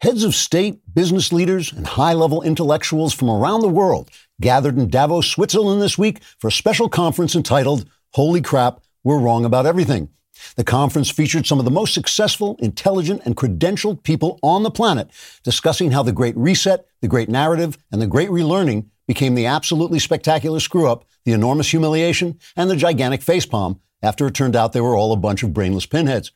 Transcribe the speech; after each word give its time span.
Heads 0.00 0.22
of 0.22 0.36
state, 0.36 0.78
business 0.94 1.32
leaders, 1.32 1.72
and 1.72 1.84
high 1.84 2.12
level 2.12 2.40
intellectuals 2.42 3.12
from 3.12 3.28
around 3.28 3.62
the 3.62 3.68
world 3.68 4.08
gathered 4.40 4.78
in 4.78 4.88
Davos, 4.88 5.26
Switzerland 5.26 5.82
this 5.82 5.98
week 5.98 6.22
for 6.38 6.46
a 6.46 6.52
special 6.52 6.88
conference 6.88 7.34
entitled 7.34 7.84
Holy 8.12 8.40
Crap, 8.40 8.80
We're 9.02 9.18
Wrong 9.18 9.44
About 9.44 9.66
Everything. 9.66 10.08
The 10.54 10.62
conference 10.62 11.10
featured 11.10 11.48
some 11.48 11.58
of 11.58 11.64
the 11.64 11.72
most 11.72 11.94
successful, 11.94 12.54
intelligent, 12.60 13.22
and 13.24 13.36
credentialed 13.36 14.04
people 14.04 14.38
on 14.40 14.62
the 14.62 14.70
planet 14.70 15.10
discussing 15.42 15.90
how 15.90 16.04
the 16.04 16.12
Great 16.12 16.36
Reset, 16.36 16.86
the 17.00 17.08
Great 17.08 17.28
Narrative, 17.28 17.76
and 17.90 18.00
the 18.00 18.06
Great 18.06 18.30
Relearning 18.30 18.86
became 19.08 19.34
the 19.34 19.46
absolutely 19.46 19.98
spectacular 19.98 20.60
screw 20.60 20.88
up, 20.88 21.06
the 21.24 21.32
enormous 21.32 21.72
humiliation, 21.72 22.38
and 22.54 22.70
the 22.70 22.76
gigantic 22.76 23.22
facepalm 23.22 23.80
after 24.00 24.28
it 24.28 24.34
turned 24.34 24.54
out 24.54 24.72
they 24.72 24.80
were 24.80 24.94
all 24.94 25.12
a 25.12 25.16
bunch 25.16 25.42
of 25.42 25.52
brainless 25.52 25.86
pinheads. 25.86 26.30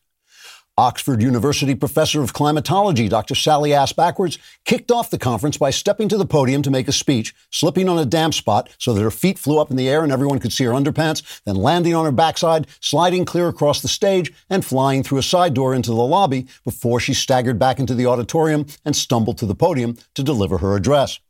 Oxford 0.79 1.21
University 1.21 1.75
professor 1.75 2.23
of 2.23 2.33
climatology, 2.33 3.07
Dr. 3.07 3.35
Sally 3.35 3.75
Ass 3.75 3.93
Backwards, 3.93 4.39
kicked 4.65 4.91
off 4.91 5.11
the 5.11 5.19
conference 5.19 5.59
by 5.59 5.69
stepping 5.69 6.09
to 6.09 6.17
the 6.17 6.25
podium 6.25 6.63
to 6.63 6.71
make 6.71 6.89
a 6.89 6.93
speech, 6.93 7.35
slipping 7.51 7.91
on 7.91 7.99
a 7.99 8.07
damp 8.07 8.33
spot 8.33 8.71
so 8.79 8.95
that 8.95 9.03
her 9.03 9.11
feet 9.11 9.39
flew 9.39 9.59
up 9.59 9.71
in 9.71 9.77
the 9.77 9.91
air 9.91 10.03
and 10.03 10.11
everyone 10.11 10.39
could 10.39 10.53
see 10.53 10.65
her 10.65 10.73
underpants, 10.73 11.43
then 11.45 11.57
landing 11.57 11.95
on 11.95 12.07
her 12.07 12.11
backside, 12.11 12.67
sliding 12.81 13.27
clear 13.27 13.49
across 13.49 13.83
the 13.83 13.89
stage, 13.89 14.33
and 14.49 14.65
flying 14.65 15.03
through 15.03 15.19
a 15.19 15.23
side 15.23 15.53
door 15.53 15.75
into 15.75 15.91
the 15.91 15.97
lobby 15.97 16.47
before 16.65 16.99
she 16.99 17.13
staggered 17.13 17.59
back 17.59 17.79
into 17.79 17.95
the 17.95 18.07
auditorium 18.07 18.65
and 18.83 18.97
stumbled 18.97 19.37
to 19.37 19.45
the 19.45 19.55
podium 19.55 19.99
to 20.15 20.23
deliver 20.23 20.57
her 20.57 20.75
address. 20.75 21.21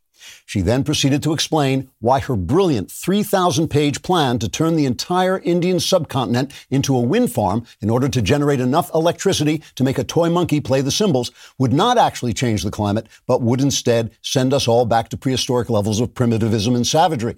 She 0.45 0.61
then 0.61 0.83
proceeded 0.83 1.23
to 1.23 1.33
explain 1.33 1.89
why 1.99 2.19
her 2.19 2.35
brilliant 2.35 2.91
3,000 2.91 3.67
page 3.67 4.01
plan 4.01 4.39
to 4.39 4.49
turn 4.49 4.75
the 4.75 4.85
entire 4.85 5.39
Indian 5.39 5.79
subcontinent 5.79 6.51
into 6.69 6.95
a 6.95 7.01
wind 7.01 7.31
farm 7.31 7.65
in 7.81 7.89
order 7.89 8.09
to 8.09 8.21
generate 8.21 8.59
enough 8.59 8.93
electricity 8.93 9.61
to 9.75 9.83
make 9.83 9.97
a 9.97 10.03
toy 10.03 10.29
monkey 10.29 10.59
play 10.59 10.81
the 10.81 10.91
cymbals 10.91 11.31
would 11.57 11.73
not 11.73 11.97
actually 11.97 12.33
change 12.33 12.63
the 12.63 12.71
climate, 12.71 13.07
but 13.25 13.41
would 13.41 13.61
instead 13.61 14.11
send 14.21 14.53
us 14.53 14.67
all 14.67 14.85
back 14.85 15.09
to 15.09 15.17
prehistoric 15.17 15.69
levels 15.69 15.99
of 15.99 16.13
primitivism 16.13 16.75
and 16.75 16.85
savagery. 16.87 17.37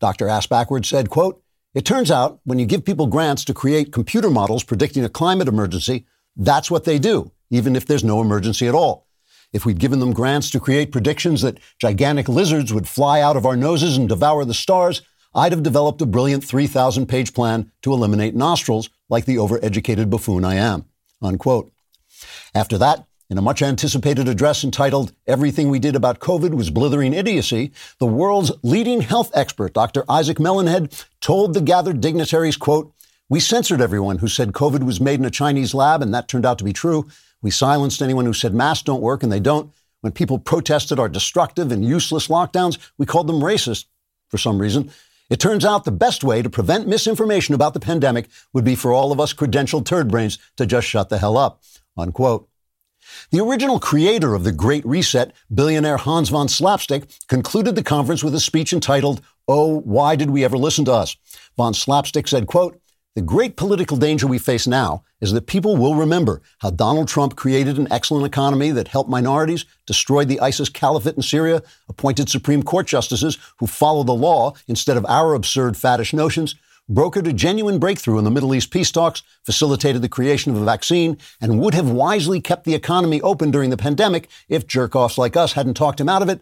Dr. 0.00 0.26
Assbackward 0.26 0.84
said, 0.84 1.10
quote, 1.10 1.42
it 1.74 1.84
turns 1.84 2.10
out 2.10 2.40
when 2.44 2.58
you 2.58 2.66
give 2.66 2.84
people 2.84 3.06
grants 3.06 3.44
to 3.46 3.54
create 3.54 3.92
computer 3.92 4.28
models 4.28 4.62
predicting 4.62 5.04
a 5.04 5.08
climate 5.08 5.48
emergency, 5.48 6.06
that's 6.36 6.70
what 6.70 6.84
they 6.84 6.98
do, 6.98 7.30
even 7.50 7.76
if 7.76 7.86
there's 7.86 8.04
no 8.04 8.20
emergency 8.20 8.68
at 8.68 8.74
all. 8.74 9.06
If 9.52 9.66
we'd 9.66 9.78
given 9.78 10.00
them 10.00 10.12
grants 10.12 10.50
to 10.50 10.60
create 10.60 10.92
predictions 10.92 11.42
that 11.42 11.58
gigantic 11.78 12.28
lizards 12.28 12.72
would 12.72 12.88
fly 12.88 13.20
out 13.20 13.36
of 13.36 13.44
our 13.44 13.56
noses 13.56 13.96
and 13.96 14.08
devour 14.08 14.44
the 14.44 14.54
stars, 14.54 15.02
I'd 15.34 15.52
have 15.52 15.62
developed 15.62 16.02
a 16.02 16.06
brilliant 16.06 16.44
3,000 16.44 17.06
page 17.06 17.34
plan 17.34 17.70
to 17.82 17.92
eliminate 17.92 18.34
nostrils 18.34 18.90
like 19.08 19.24
the 19.24 19.36
overeducated 19.36 20.10
buffoon 20.10 20.44
I 20.44 20.54
am. 20.54 20.86
Unquote. 21.20 21.72
After 22.54 22.78
that, 22.78 23.06
in 23.30 23.38
a 23.38 23.42
much 23.42 23.62
anticipated 23.62 24.28
address 24.28 24.62
entitled 24.62 25.12
Everything 25.26 25.70
We 25.70 25.78
Did 25.78 25.96
About 25.96 26.18
COVID 26.18 26.52
Was 26.52 26.68
Blithering 26.68 27.14
Idiocy, 27.14 27.72
the 27.98 28.06
world's 28.06 28.52
leading 28.62 29.00
health 29.00 29.30
expert, 29.32 29.72
Dr. 29.72 30.04
Isaac 30.06 30.36
Melonhead, 30.36 31.06
told 31.22 31.54
the 31.54 31.62
gathered 31.62 32.02
dignitaries, 32.02 32.58
quote, 32.58 32.92
We 33.30 33.40
censored 33.40 33.80
everyone 33.80 34.18
who 34.18 34.28
said 34.28 34.52
COVID 34.52 34.84
was 34.84 35.00
made 35.00 35.18
in 35.18 35.24
a 35.24 35.30
Chinese 35.30 35.72
lab, 35.72 36.02
and 36.02 36.12
that 36.12 36.28
turned 36.28 36.44
out 36.44 36.58
to 36.58 36.64
be 36.64 36.74
true. 36.74 37.08
We 37.42 37.50
silenced 37.50 38.00
anyone 38.00 38.24
who 38.24 38.32
said 38.32 38.54
masks 38.54 38.84
don't 38.84 39.02
work, 39.02 39.22
and 39.22 39.30
they 39.30 39.40
don't. 39.40 39.72
When 40.00 40.12
people 40.12 40.38
protested 40.38 40.98
our 40.98 41.08
destructive 41.08 41.70
and 41.70 41.84
useless 41.84 42.28
lockdowns, 42.28 42.78
we 42.98 43.06
called 43.06 43.26
them 43.26 43.40
racist 43.40 43.86
for 44.28 44.38
some 44.38 44.58
reason. 44.58 44.90
It 45.30 45.40
turns 45.40 45.64
out 45.64 45.84
the 45.84 45.92
best 45.92 46.24
way 46.24 46.42
to 46.42 46.50
prevent 46.50 46.88
misinformation 46.88 47.54
about 47.54 47.72
the 47.72 47.80
pandemic 47.80 48.28
would 48.52 48.64
be 48.64 48.74
for 48.74 48.92
all 48.92 49.12
of 49.12 49.20
us 49.20 49.32
credentialed 49.32 49.86
turd 49.86 50.08
brains 50.08 50.38
to 50.56 50.66
just 50.66 50.86
shut 50.86 51.08
the 51.08 51.18
hell 51.18 51.38
up. 51.38 51.62
Unquote. 51.96 52.48
The 53.30 53.40
original 53.40 53.80
creator 53.80 54.34
of 54.34 54.44
the 54.44 54.52
Great 54.52 54.84
Reset, 54.84 55.32
billionaire 55.52 55.96
Hans 55.96 56.28
von 56.28 56.48
Slapstick, 56.48 57.04
concluded 57.28 57.76
the 57.76 57.82
conference 57.82 58.22
with 58.22 58.34
a 58.34 58.40
speech 58.40 58.72
entitled, 58.72 59.22
Oh, 59.48 59.80
why 59.80 60.16
did 60.16 60.30
we 60.30 60.44
ever 60.44 60.58
listen 60.58 60.84
to 60.84 60.92
us? 60.92 61.16
Von 61.56 61.74
Slapstick 61.74 62.28
said, 62.28 62.46
quote, 62.46 62.80
the 63.14 63.22
great 63.22 63.56
political 63.56 63.98
danger 63.98 64.26
we 64.26 64.38
face 64.38 64.66
now 64.66 65.04
is 65.20 65.32
that 65.32 65.46
people 65.46 65.76
will 65.76 65.94
remember 65.94 66.40
how 66.60 66.70
Donald 66.70 67.08
Trump 67.08 67.36
created 67.36 67.76
an 67.76 67.86
excellent 67.90 68.26
economy 68.26 68.70
that 68.70 68.88
helped 68.88 69.10
minorities, 69.10 69.66
destroyed 69.86 70.28
the 70.28 70.40
ISIS 70.40 70.70
caliphate 70.70 71.16
in 71.16 71.22
Syria, 71.22 71.62
appointed 71.90 72.30
Supreme 72.30 72.62
Court 72.62 72.86
justices 72.86 73.36
who 73.58 73.66
follow 73.66 74.02
the 74.02 74.14
law 74.14 74.54
instead 74.66 74.96
of 74.96 75.04
our 75.06 75.34
absurd 75.34 75.74
faddish 75.74 76.14
notions, 76.14 76.54
brokered 76.90 77.28
a 77.28 77.34
genuine 77.34 77.78
breakthrough 77.78 78.18
in 78.18 78.24
the 78.24 78.30
Middle 78.30 78.54
East 78.54 78.70
peace 78.70 78.90
talks, 78.90 79.22
facilitated 79.44 80.00
the 80.00 80.08
creation 80.08 80.50
of 80.50 80.60
a 80.60 80.64
vaccine, 80.64 81.18
and 81.40 81.60
would 81.60 81.74
have 81.74 81.90
wisely 81.90 82.40
kept 82.40 82.64
the 82.64 82.74
economy 82.74 83.20
open 83.20 83.50
during 83.50 83.68
the 83.68 83.76
pandemic 83.76 84.28
if 84.48 84.66
jerk-offs 84.66 85.18
like 85.18 85.36
us 85.36 85.52
hadn't 85.52 85.74
talked 85.74 86.00
him 86.00 86.08
out 86.08 86.22
of 86.22 86.30
it, 86.30 86.40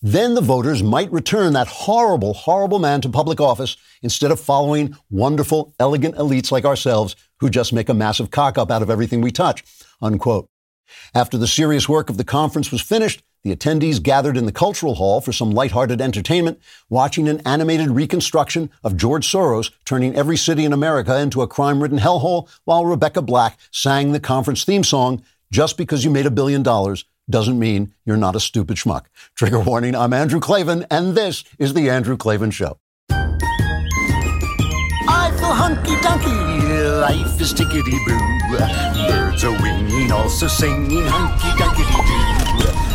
then 0.00 0.34
the 0.34 0.40
voters 0.40 0.82
might 0.82 1.10
return 1.10 1.52
that 1.54 1.66
horrible, 1.66 2.32
horrible 2.32 2.78
man 2.78 3.00
to 3.00 3.08
public 3.08 3.40
office 3.40 3.76
instead 4.02 4.30
of 4.30 4.38
following 4.38 4.96
wonderful, 5.10 5.74
elegant 5.80 6.14
elites 6.16 6.52
like 6.52 6.64
ourselves 6.64 7.16
who 7.40 7.50
just 7.50 7.72
make 7.72 7.88
a 7.88 7.94
massive 7.94 8.30
cock 8.30 8.56
up 8.56 8.70
out 8.70 8.82
of 8.82 8.90
everything 8.90 9.20
we 9.20 9.32
touch. 9.32 9.64
Unquote. 10.00 10.48
After 11.14 11.36
the 11.36 11.48
serious 11.48 11.88
work 11.88 12.08
of 12.08 12.16
the 12.16 12.24
conference 12.24 12.70
was 12.70 12.80
finished, 12.80 13.22
the 13.42 13.54
attendees 13.54 14.02
gathered 14.02 14.36
in 14.36 14.46
the 14.46 14.52
cultural 14.52 14.94
hall 14.94 15.20
for 15.20 15.32
some 15.32 15.50
lighthearted 15.50 16.00
entertainment, 16.00 16.60
watching 16.88 17.28
an 17.28 17.40
animated 17.44 17.90
reconstruction 17.90 18.70
of 18.82 18.96
George 18.96 19.26
Soros 19.26 19.70
turning 19.84 20.14
every 20.14 20.36
city 20.36 20.64
in 20.64 20.72
America 20.72 21.18
into 21.20 21.42
a 21.42 21.48
crime-ridden 21.48 21.98
hellhole 21.98 22.48
while 22.64 22.86
Rebecca 22.86 23.22
Black 23.22 23.58
sang 23.70 24.12
the 24.12 24.20
conference 24.20 24.64
theme 24.64 24.84
song, 24.84 25.22
Just 25.50 25.76
Because 25.76 26.04
You 26.04 26.10
Made 26.10 26.26
a 26.26 26.30
Billion 26.30 26.62
Dollars 26.62 27.04
doesn't 27.30 27.58
mean 27.58 27.92
you're 28.04 28.16
not 28.16 28.36
a 28.36 28.40
stupid 28.40 28.76
schmuck. 28.76 29.06
Trigger 29.34 29.60
warning, 29.60 29.94
I'm 29.94 30.12
Andrew 30.12 30.40
Klavan, 30.40 30.86
and 30.90 31.14
this 31.14 31.44
is 31.58 31.74
The 31.74 31.90
Andrew 31.90 32.16
Klavan 32.16 32.50
Show. 32.50 32.78
I 35.10 35.30
feel 35.38 35.52
hunky 35.52 35.96
dunky, 35.96 37.00
life 37.00 37.40
is 37.40 37.52
tickety 37.54 37.98
boo. 38.06 38.18
Birds 39.08 39.44
are 39.44 39.62
winging, 39.62 40.12
also 40.12 40.46
singing 40.46 41.04
hunky 41.06 41.48
dunky 41.62 41.84
doo. 41.92 41.98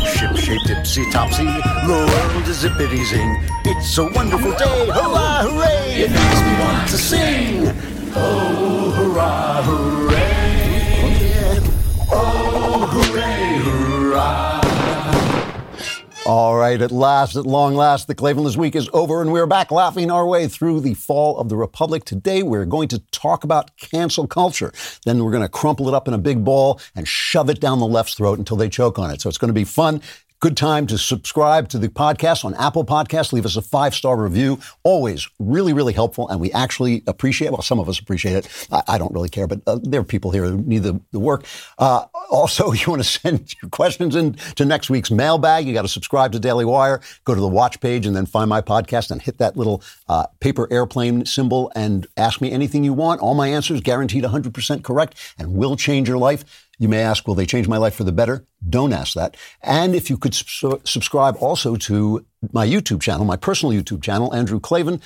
Ship 0.06 0.36
shape 0.36 0.62
tipsy 0.66 1.10
topsy, 1.10 1.44
the 1.44 2.06
world 2.08 2.48
is 2.48 2.62
zippity 2.62 3.04
zing. 3.04 3.42
It's 3.64 3.98
a 3.98 4.04
wonderful 4.04 4.52
day, 4.52 4.86
hurrah, 4.86 5.42
hooray! 5.42 6.02
It 6.02 6.10
makes 6.10 6.40
me 6.40 6.52
want 6.60 6.88
to 6.88 6.98
sing. 6.98 7.72
Oh, 8.16 8.90
hurrah, 8.96 9.62
hooray! 9.62 10.24
Oh, 12.12 12.86
hooray! 12.92 13.43
All 16.26 16.56
right, 16.56 16.80
at 16.80 16.90
last, 16.90 17.36
at 17.36 17.44
long 17.44 17.74
last, 17.74 18.06
the 18.06 18.14
Cleveland's 18.14 18.56
week 18.56 18.74
is 18.74 18.88
over, 18.94 19.20
and 19.20 19.30
we're 19.30 19.46
back 19.46 19.70
laughing 19.70 20.10
our 20.10 20.26
way 20.26 20.48
through 20.48 20.80
the 20.80 20.94
fall 20.94 21.36
of 21.36 21.50
the 21.50 21.56
Republic. 21.56 22.04
Today, 22.04 22.42
we're 22.42 22.64
going 22.64 22.88
to 22.88 23.00
talk 23.10 23.44
about 23.44 23.76
cancel 23.76 24.26
culture. 24.26 24.72
Then 25.04 25.22
we're 25.22 25.32
going 25.32 25.42
to 25.42 25.50
crumple 25.50 25.86
it 25.86 25.94
up 25.94 26.08
in 26.08 26.14
a 26.14 26.18
big 26.18 26.42
ball 26.42 26.80
and 26.94 27.06
shove 27.06 27.50
it 27.50 27.60
down 27.60 27.78
the 27.78 27.86
left's 27.86 28.14
throat 28.14 28.38
until 28.38 28.56
they 28.56 28.70
choke 28.70 28.98
on 28.98 29.10
it. 29.10 29.20
So 29.20 29.28
it's 29.28 29.36
going 29.36 29.50
to 29.50 29.52
be 29.52 29.64
fun. 29.64 30.00
Good 30.44 30.58
time 30.58 30.86
to 30.88 30.98
subscribe 30.98 31.70
to 31.70 31.78
the 31.78 31.88
podcast 31.88 32.44
on 32.44 32.52
Apple 32.56 32.84
Podcasts. 32.84 33.32
Leave 33.32 33.46
us 33.46 33.56
a 33.56 33.62
five 33.62 33.94
star 33.94 34.14
review. 34.14 34.58
Always 34.82 35.26
really, 35.38 35.72
really 35.72 35.94
helpful. 35.94 36.28
And 36.28 36.38
we 36.38 36.52
actually 36.52 37.02
appreciate 37.06 37.48
it. 37.48 37.52
Well, 37.52 37.62
some 37.62 37.80
of 37.80 37.88
us 37.88 37.98
appreciate 37.98 38.36
it. 38.36 38.68
I, 38.70 38.82
I 38.86 38.98
don't 38.98 39.10
really 39.14 39.30
care, 39.30 39.46
but 39.46 39.62
uh, 39.66 39.78
there 39.82 40.02
are 40.02 40.04
people 40.04 40.32
here 40.32 40.44
who 40.44 40.58
need 40.58 40.82
the, 40.82 41.00
the 41.12 41.18
work. 41.18 41.46
Uh, 41.78 42.04
also, 42.30 42.72
you 42.72 42.84
want 42.88 43.02
to 43.02 43.08
send 43.08 43.54
your 43.62 43.70
questions 43.70 44.16
in 44.16 44.34
to 44.56 44.66
next 44.66 44.90
week's 44.90 45.10
mailbag. 45.10 45.66
You 45.66 45.72
got 45.72 45.80
to 45.80 45.88
subscribe 45.88 46.32
to 46.32 46.38
Daily 46.38 46.66
Wire, 46.66 47.00
go 47.24 47.34
to 47.34 47.40
the 47.40 47.48
watch 47.48 47.80
page, 47.80 48.04
and 48.04 48.14
then 48.14 48.26
find 48.26 48.50
my 48.50 48.60
podcast 48.60 49.10
and 49.10 49.22
hit 49.22 49.38
that 49.38 49.56
little 49.56 49.82
uh, 50.10 50.26
paper 50.40 50.70
airplane 50.70 51.24
symbol 51.24 51.72
and 51.74 52.06
ask 52.18 52.42
me 52.42 52.52
anything 52.52 52.84
you 52.84 52.92
want. 52.92 53.22
All 53.22 53.32
my 53.32 53.48
answers 53.48 53.80
guaranteed 53.80 54.24
100% 54.24 54.84
correct 54.84 55.16
and 55.38 55.54
will 55.54 55.74
change 55.74 56.06
your 56.06 56.18
life. 56.18 56.63
You 56.78 56.88
may 56.88 57.00
ask, 57.00 57.26
will 57.26 57.34
they 57.34 57.46
change 57.46 57.68
my 57.68 57.76
life 57.76 57.94
for 57.94 58.04
the 58.04 58.12
better? 58.12 58.46
Don't 58.68 58.92
ask 58.92 59.14
that. 59.14 59.36
And 59.62 59.94
if 59.94 60.10
you 60.10 60.16
could 60.16 60.34
su- 60.34 60.80
subscribe 60.84 61.36
also 61.40 61.76
to 61.76 62.24
my 62.52 62.66
YouTube 62.66 63.00
channel, 63.00 63.24
my 63.24 63.36
personal 63.36 63.74
YouTube 63.74 64.02
channel, 64.02 64.34
Andrew 64.34 64.60
Klavan, 64.60 65.00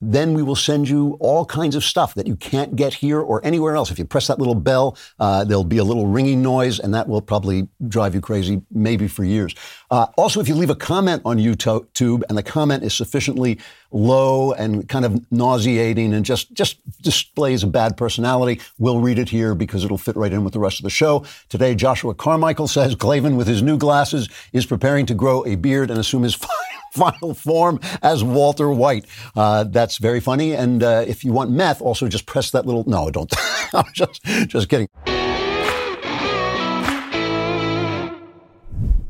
then 0.00 0.34
we 0.34 0.42
will 0.42 0.56
send 0.56 0.88
you 0.88 1.16
all 1.20 1.44
kinds 1.44 1.74
of 1.74 1.82
stuff 1.82 2.14
that 2.14 2.26
you 2.26 2.36
can't 2.36 2.76
get 2.76 2.94
here 2.94 3.20
or 3.20 3.44
anywhere 3.44 3.74
else. 3.74 3.90
If 3.90 3.98
you 3.98 4.04
press 4.04 4.28
that 4.28 4.38
little 4.38 4.54
bell, 4.54 4.96
uh, 5.18 5.44
there'll 5.44 5.64
be 5.64 5.78
a 5.78 5.84
little 5.84 6.06
ringing 6.06 6.40
noise, 6.40 6.78
and 6.78 6.94
that 6.94 7.08
will 7.08 7.20
probably 7.20 7.68
drive 7.88 8.14
you 8.14 8.20
crazy, 8.20 8.62
maybe 8.70 9.08
for 9.08 9.24
years. 9.24 9.54
Uh, 9.90 10.06
also, 10.16 10.40
if 10.40 10.48
you 10.48 10.54
leave 10.54 10.70
a 10.70 10.76
comment 10.76 11.22
on 11.24 11.38
YouTube 11.38 12.22
and 12.28 12.38
the 12.38 12.42
comment 12.42 12.84
is 12.84 12.94
sufficiently 12.94 13.58
low 13.90 14.52
and 14.52 14.88
kind 14.88 15.04
of 15.04 15.32
nauseating 15.32 16.12
and 16.12 16.24
just 16.24 16.52
just 16.52 16.78
displays 17.00 17.62
a 17.62 17.66
bad 17.66 17.96
personality, 17.96 18.60
we'll 18.78 19.00
read 19.00 19.18
it 19.18 19.28
here 19.28 19.54
because 19.54 19.84
it'll 19.84 19.98
fit 19.98 20.14
right 20.16 20.32
in 20.32 20.44
with 20.44 20.52
the 20.52 20.60
rest 20.60 20.78
of 20.78 20.84
the 20.84 20.90
show. 20.90 21.24
Today, 21.48 21.74
Joshua 21.74 22.14
Carmichael 22.14 22.68
says 22.68 22.94
Klavan, 22.94 23.36
with 23.36 23.46
his 23.48 23.62
new 23.62 23.78
glasses, 23.78 24.28
is 24.52 24.66
preparing 24.66 25.06
to 25.06 25.14
grow 25.14 25.44
a 25.44 25.56
beard 25.56 25.90
and 25.90 25.98
assume 25.98 26.22
his 26.22 26.34
final 26.92 27.34
form 27.34 27.80
as 28.02 28.24
Walter 28.24 28.70
White. 28.70 29.06
Uh, 29.36 29.64
that's 29.64 29.98
very 29.98 30.20
funny. 30.20 30.54
And 30.54 30.82
uh, 30.82 31.04
if 31.06 31.24
you 31.24 31.32
want 31.32 31.50
meth, 31.50 31.80
also 31.80 32.08
just 32.08 32.26
press 32.26 32.50
that 32.50 32.66
little. 32.66 32.84
No, 32.86 33.10
don't. 33.10 33.32
I'm 33.72 33.84
just 33.92 34.22
just 34.48 34.68
kidding. 34.68 34.88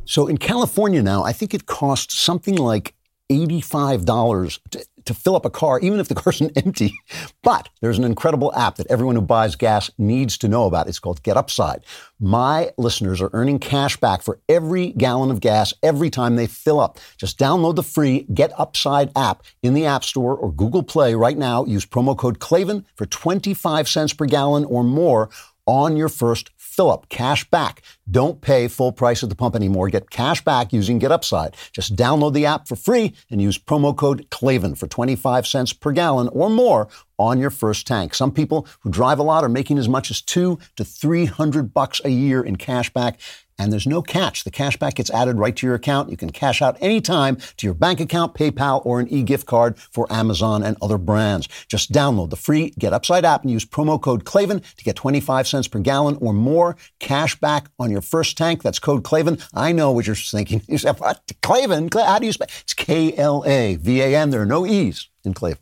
So 0.05 0.27
in 0.27 0.39
California 0.39 1.03
now, 1.03 1.23
I 1.23 1.33
think 1.33 1.53
it 1.53 1.67
costs 1.67 2.19
something 2.19 2.57
like 2.57 2.95
$85 3.31 4.59
to, 4.71 4.87
to 5.09 5.15
fill 5.15 5.37
up 5.37 5.45
a 5.45 5.51
car, 5.51 5.81
even 5.81 6.01
if 6.01 6.09
the 6.09 6.15
car's 6.23 6.41
empty. 6.41 6.95
But 7.43 7.69
there's 7.81 7.99
an 7.99 8.05
incredible 8.05 8.55
app 8.55 8.77
that 8.77 8.87
everyone 8.87 9.17
who 9.17 9.23
buys 9.23 9.57
gas 9.57 9.91
needs 9.99 10.39
to 10.39 10.49
know 10.49 10.67
about. 10.67 10.89
It's 10.89 10.99
called 10.99 11.23
Get 11.23 11.37
Upside. 11.37 11.85
My 12.21 12.71
listeners 12.79 13.21
are 13.21 13.31
earning 13.33 13.59
cash 13.59 13.97
back 13.97 14.23
for 14.23 14.39
every 14.49 14.93
gallon 14.93 15.31
of 15.31 15.41
gas 15.41 15.75
every 15.83 16.11
time 16.11 16.37
they 16.37 16.47
fill 16.47 16.81
up. 16.81 16.99
Just 17.17 17.39
download 17.39 17.77
the 17.77 17.83
free 17.83 18.27
Get 18.33 18.53
Upside 18.59 19.11
app 19.17 19.43
in 19.63 19.75
the 19.75 19.87
App 19.87 20.05
Store 20.05 20.37
or 20.37 20.53
Google 20.53 20.83
Play 20.83 21.15
right 21.15 21.37
now. 21.37 21.65
Use 21.65 21.87
promo 21.87 22.17
code 22.17 22.39
Klavan 22.39 22.87
for 22.95 23.07
25 23.07 23.89
cents 23.89 24.13
per 24.13 24.27
gallon 24.27 24.65
or 24.65 24.85
more 24.85 25.31
on 25.67 25.97
your 25.97 26.09
first 26.09 26.51
fill 26.79 26.93
up. 26.93 27.09
Cash 27.09 27.51
back. 27.51 27.83
Don't 28.09 28.41
pay 28.41 28.69
full 28.69 28.93
price 28.93 29.25
at 29.25 29.29
the 29.29 29.35
pump 29.35 29.57
anymore. 29.57 29.89
Get 29.89 30.11
cash 30.11 30.45
back 30.45 30.73
using 30.73 31.01
Get 31.01 31.11
Upside. 31.11 31.57
Just 31.73 31.97
download 31.97 32.35
the 32.35 32.47
app 32.47 32.69
for 32.69 32.77
free 32.77 33.15
and 33.33 33.43
use 33.43 33.59
promo 33.59 33.97
code 33.97 34.31
Klavan 34.31 34.77
for 34.77 34.87
25 34.87 35.45
cents 35.45 35.73
per 35.73 35.91
gallon 35.91 36.29
or 36.29 36.49
more 36.49 36.87
on 37.19 37.41
your 37.41 37.51
first 37.51 37.85
tank. 37.85 38.15
Some 38.15 38.31
people 38.31 38.65
who 38.81 38.91
drive 38.91 39.19
a 39.19 39.25
lot 39.25 39.43
are 39.43 39.49
making 39.49 39.77
as 39.79 39.89
much 39.89 40.09
as 40.13 40.23
two 40.23 40.61
to 40.77 40.85
300 40.85 41.75
bucks 41.75 42.01
a 42.05 42.11
year 42.11 42.41
in 42.43 42.55
cash 42.55 42.93
back. 42.93 43.19
And 43.59 43.73
there's 43.73 43.87
no 43.87 44.03
catch. 44.03 44.45
The 44.45 44.53
cash 44.53 44.77
back 44.77 44.95
gets 44.95 45.11
added 45.11 45.37
right 45.37 45.57
to 45.57 45.67
your 45.67 45.75
account. 45.75 46.11
You 46.11 46.17
can 46.17 46.31
cash 46.31 46.63
out 46.63 46.77
anytime 46.81 47.37
to 47.57 47.67
your 47.67 47.75
bank 47.75 47.99
account, 47.99 48.35
PayPal, 48.35 48.87
or 48.87 49.01
an 49.01 49.09
e-gift 49.09 49.47
card 49.47 49.79
for 49.79 50.07
Amazon 50.13 50.63
and 50.63 50.77
other 50.81 50.97
brands. 50.97 51.49
Just 51.67 51.91
download 51.91 52.31
the 52.31 52.37
free 52.37 52.71
Get 52.79 52.93
Upside 52.93 53.25
app 53.25 53.43
and 53.43 53.51
use 53.51 53.65
promo 53.65 54.01
code 54.01 54.25
Klavan 54.25 54.61
to 54.61 54.85
get 54.85 54.95
25 54.95 55.49
cents 55.49 55.67
per 55.67 55.81
gallon 55.81 56.17
or 56.21 56.33
more 56.33 56.77
cash 57.01 57.35
back 57.41 57.69
on 57.79 57.91
your 57.91 58.01
first 58.01 58.39
tank. 58.39 58.63
That's 58.63 58.79
code 58.79 59.03
Klavan. 59.03 59.39
I 59.53 59.73
know 59.73 59.91
what 59.91 60.07
you're 60.07 60.15
thinking. 60.15 60.63
You 60.69 60.79
say, 60.79 60.93
what? 60.93 61.21
Klavan? 61.43 61.89
How 61.93 62.19
do 62.21 62.27
you 62.27 62.33
spell? 62.33 62.49
It's 62.61 62.75
K-L-A-V-A-N. 62.75 64.31
There 64.31 64.43
are 64.43 64.47
no 64.47 64.67
E's 64.67 65.09
in 65.25 65.35
Klavan. 65.35 65.59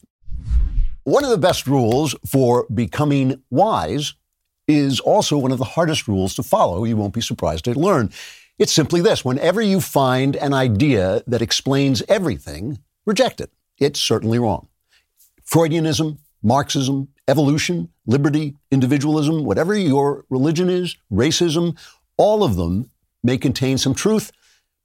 One 1.04 1.24
of 1.24 1.30
the 1.30 1.38
best 1.38 1.66
rules 1.66 2.14
for 2.26 2.66
becoming 2.74 3.42
wise 3.48 4.14
is 4.68 5.00
also 5.00 5.38
one 5.38 5.52
of 5.52 5.58
the 5.58 5.64
hardest 5.64 6.08
rules 6.08 6.34
to 6.34 6.42
follow. 6.42 6.84
You 6.84 6.96
won't 6.96 7.14
be 7.14 7.20
surprised 7.20 7.64
to 7.64 7.78
learn. 7.78 8.10
It's 8.58 8.72
simply 8.72 9.00
this 9.00 9.24
whenever 9.24 9.60
you 9.60 9.80
find 9.80 10.36
an 10.36 10.54
idea 10.54 11.22
that 11.26 11.42
explains 11.42 12.02
everything, 12.08 12.78
reject 13.04 13.40
it. 13.40 13.50
It's 13.78 14.00
certainly 14.00 14.38
wrong. 14.38 14.68
Freudianism, 15.44 16.18
Marxism, 16.42 17.08
evolution, 17.26 17.88
liberty, 18.06 18.56
individualism, 18.70 19.44
whatever 19.44 19.76
your 19.76 20.24
religion 20.30 20.70
is, 20.70 20.96
racism, 21.10 21.76
all 22.16 22.44
of 22.44 22.56
them 22.56 22.90
may 23.22 23.36
contain 23.36 23.78
some 23.78 23.94
truth. 23.94 24.30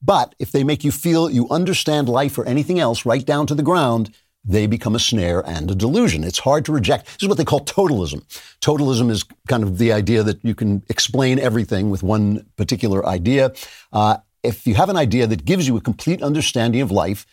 But 0.01 0.33
if 0.39 0.51
they 0.51 0.63
make 0.63 0.83
you 0.83 0.91
feel 0.91 1.29
you 1.29 1.47
understand 1.49 2.09
life 2.09 2.37
or 2.37 2.45
anything 2.45 2.79
else 2.79 3.05
right 3.05 3.23
down 3.23 3.45
to 3.47 3.55
the 3.55 3.63
ground, 3.63 4.13
they 4.43 4.65
become 4.67 4.95
a 4.95 4.99
snare 4.99 5.47
and 5.47 5.69
a 5.69 5.75
delusion. 5.75 6.23
It's 6.23 6.39
hard 6.39 6.65
to 6.65 6.71
reject. 6.71 7.05
This 7.05 7.23
is 7.23 7.27
what 7.27 7.37
they 7.37 7.45
call 7.45 7.61
totalism. 7.61 8.23
Totalism 8.59 9.09
is 9.09 9.23
kind 9.47 9.63
of 9.63 9.77
the 9.77 9.91
idea 9.91 10.23
that 10.23 10.43
you 10.43 10.55
can 10.55 10.83
explain 10.89 11.39
everything 11.39 11.89
with 11.89 12.03
one 12.03 12.45
particular 12.57 13.05
idea. 13.05 13.53
Uh, 13.93 14.17
if 14.43 14.65
you 14.65 14.73
have 14.75 14.89
an 14.89 14.97
idea 14.97 15.27
that 15.27 15.45
gives 15.45 15.67
you 15.67 15.77
a 15.77 15.81
complete 15.81 16.23
understanding 16.23 16.81
of 16.81 16.91
life, 16.91 17.25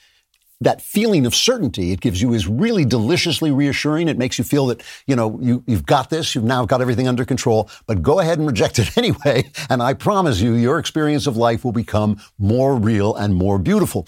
that 0.60 0.82
feeling 0.82 1.24
of 1.24 1.34
certainty 1.34 1.92
it 1.92 2.00
gives 2.00 2.20
you 2.20 2.34
is 2.34 2.48
really 2.48 2.84
deliciously 2.84 3.50
reassuring. 3.50 4.08
It 4.08 4.18
makes 4.18 4.38
you 4.38 4.44
feel 4.44 4.66
that, 4.66 4.82
you 5.06 5.14
know, 5.14 5.38
you, 5.40 5.62
you've 5.66 5.86
got 5.86 6.10
this, 6.10 6.34
you've 6.34 6.44
now 6.44 6.64
got 6.66 6.80
everything 6.80 7.06
under 7.06 7.24
control, 7.24 7.70
but 7.86 8.02
go 8.02 8.18
ahead 8.18 8.38
and 8.38 8.46
reject 8.46 8.78
it 8.78 8.96
anyway. 8.98 9.50
And 9.70 9.82
I 9.82 9.94
promise 9.94 10.40
you, 10.40 10.54
your 10.54 10.78
experience 10.78 11.26
of 11.26 11.36
life 11.36 11.64
will 11.64 11.72
become 11.72 12.20
more 12.38 12.74
real 12.74 13.14
and 13.14 13.34
more 13.34 13.58
beautiful. 13.58 14.06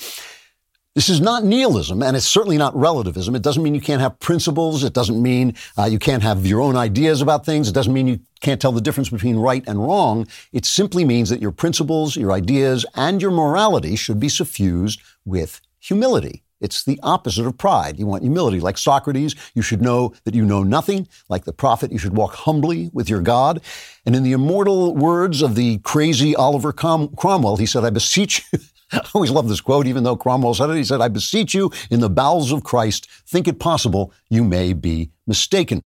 This 0.97 1.09
is 1.09 1.21
not 1.21 1.45
nihilism, 1.45 2.03
and 2.03 2.17
it's 2.17 2.27
certainly 2.27 2.59
not 2.59 2.75
relativism. 2.75 3.37
It 3.37 3.43
doesn't 3.43 3.63
mean 3.63 3.77
you 3.77 3.81
can't 3.81 4.01
have 4.01 4.19
principles. 4.19 4.83
It 4.83 4.93
doesn't 4.93 5.23
mean 5.23 5.55
uh, 5.79 5.85
you 5.85 6.01
can't 6.01 6.25
have 6.25 6.45
your 6.45 6.61
own 6.61 6.75
ideas 6.75 7.23
about 7.23 7.47
things. 7.47 7.69
It 7.69 7.75
doesn't 7.75 7.93
mean 7.93 8.09
you 8.09 8.19
can't 8.41 8.61
tell 8.61 8.73
the 8.73 8.81
difference 8.81 9.09
between 9.09 9.37
right 9.37 9.63
and 9.69 9.81
wrong. 9.81 10.27
It 10.53 10.67
simply 10.67 11.05
means 11.05 11.31
that 11.31 11.41
your 11.41 11.53
principles, 11.53 12.17
your 12.17 12.33
ideas, 12.33 12.85
and 12.97 13.23
your 13.23 13.31
morality 13.31 13.95
should 13.95 14.19
be 14.19 14.29
suffused 14.29 15.01
with 15.25 15.61
humility. 15.79 16.43
It's 16.61 16.83
the 16.83 16.99
opposite 17.05 17.47
of 17.47 17.57
pride. 17.57 17.97
You 17.97 18.07
want 18.07 18.25
humility. 18.25 18.59
Like 18.59 18.77
Socrates, 18.77 19.37
you 19.55 19.63
should 19.63 19.81
know 19.81 20.13
that 20.25 20.35
you 20.35 20.45
know 20.45 20.65
nothing. 20.65 21.07
Like 21.29 21.45
the 21.45 21.53
prophet, 21.53 21.93
you 21.93 21.99
should 21.99 22.17
walk 22.17 22.35
humbly 22.35 22.91
with 22.93 23.09
your 23.09 23.23
God. 23.23 23.63
And 24.05 24.17
in 24.17 24.25
the 24.25 24.33
immortal 24.33 24.95
words 24.97 25.41
of 25.41 25.55
the 25.55 25.79
crazy 25.79 26.35
Oliver 26.35 26.73
Cromwell, 26.73 27.59
he 27.59 27.67
said, 27.67 27.85
I 27.85 27.91
beseech 27.91 28.45
you, 28.53 28.59
I 28.93 29.01
always 29.15 29.31
love 29.31 29.49
this 29.49 29.61
quote, 29.61 29.87
even 29.87 30.05
though 30.05 30.17
Cromwell 30.17 30.55
said 30.55 30.71
it. 30.71 30.77
He 30.77 30.85
said, 30.85 31.01
I 31.01 31.09
beseech 31.09 31.55
you 31.55 31.71
in 31.91 32.01
the 32.01 32.11
bowels 32.11 32.53
of 32.53 32.65
Christ, 32.65 33.09
think 33.27 33.47
it 33.47 33.59
possible 33.59 34.13
you 34.29 34.45
may 34.45 34.73
be 34.73 35.11
mistaken. 35.27 35.83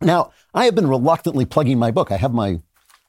Now, 0.00 0.32
I 0.52 0.64
have 0.66 0.74
been 0.74 0.88
reluctantly 0.88 1.44
plugging 1.44 1.78
my 1.78 1.90
book. 1.90 2.10
I 2.10 2.16
have 2.16 2.32
my, 2.32 2.60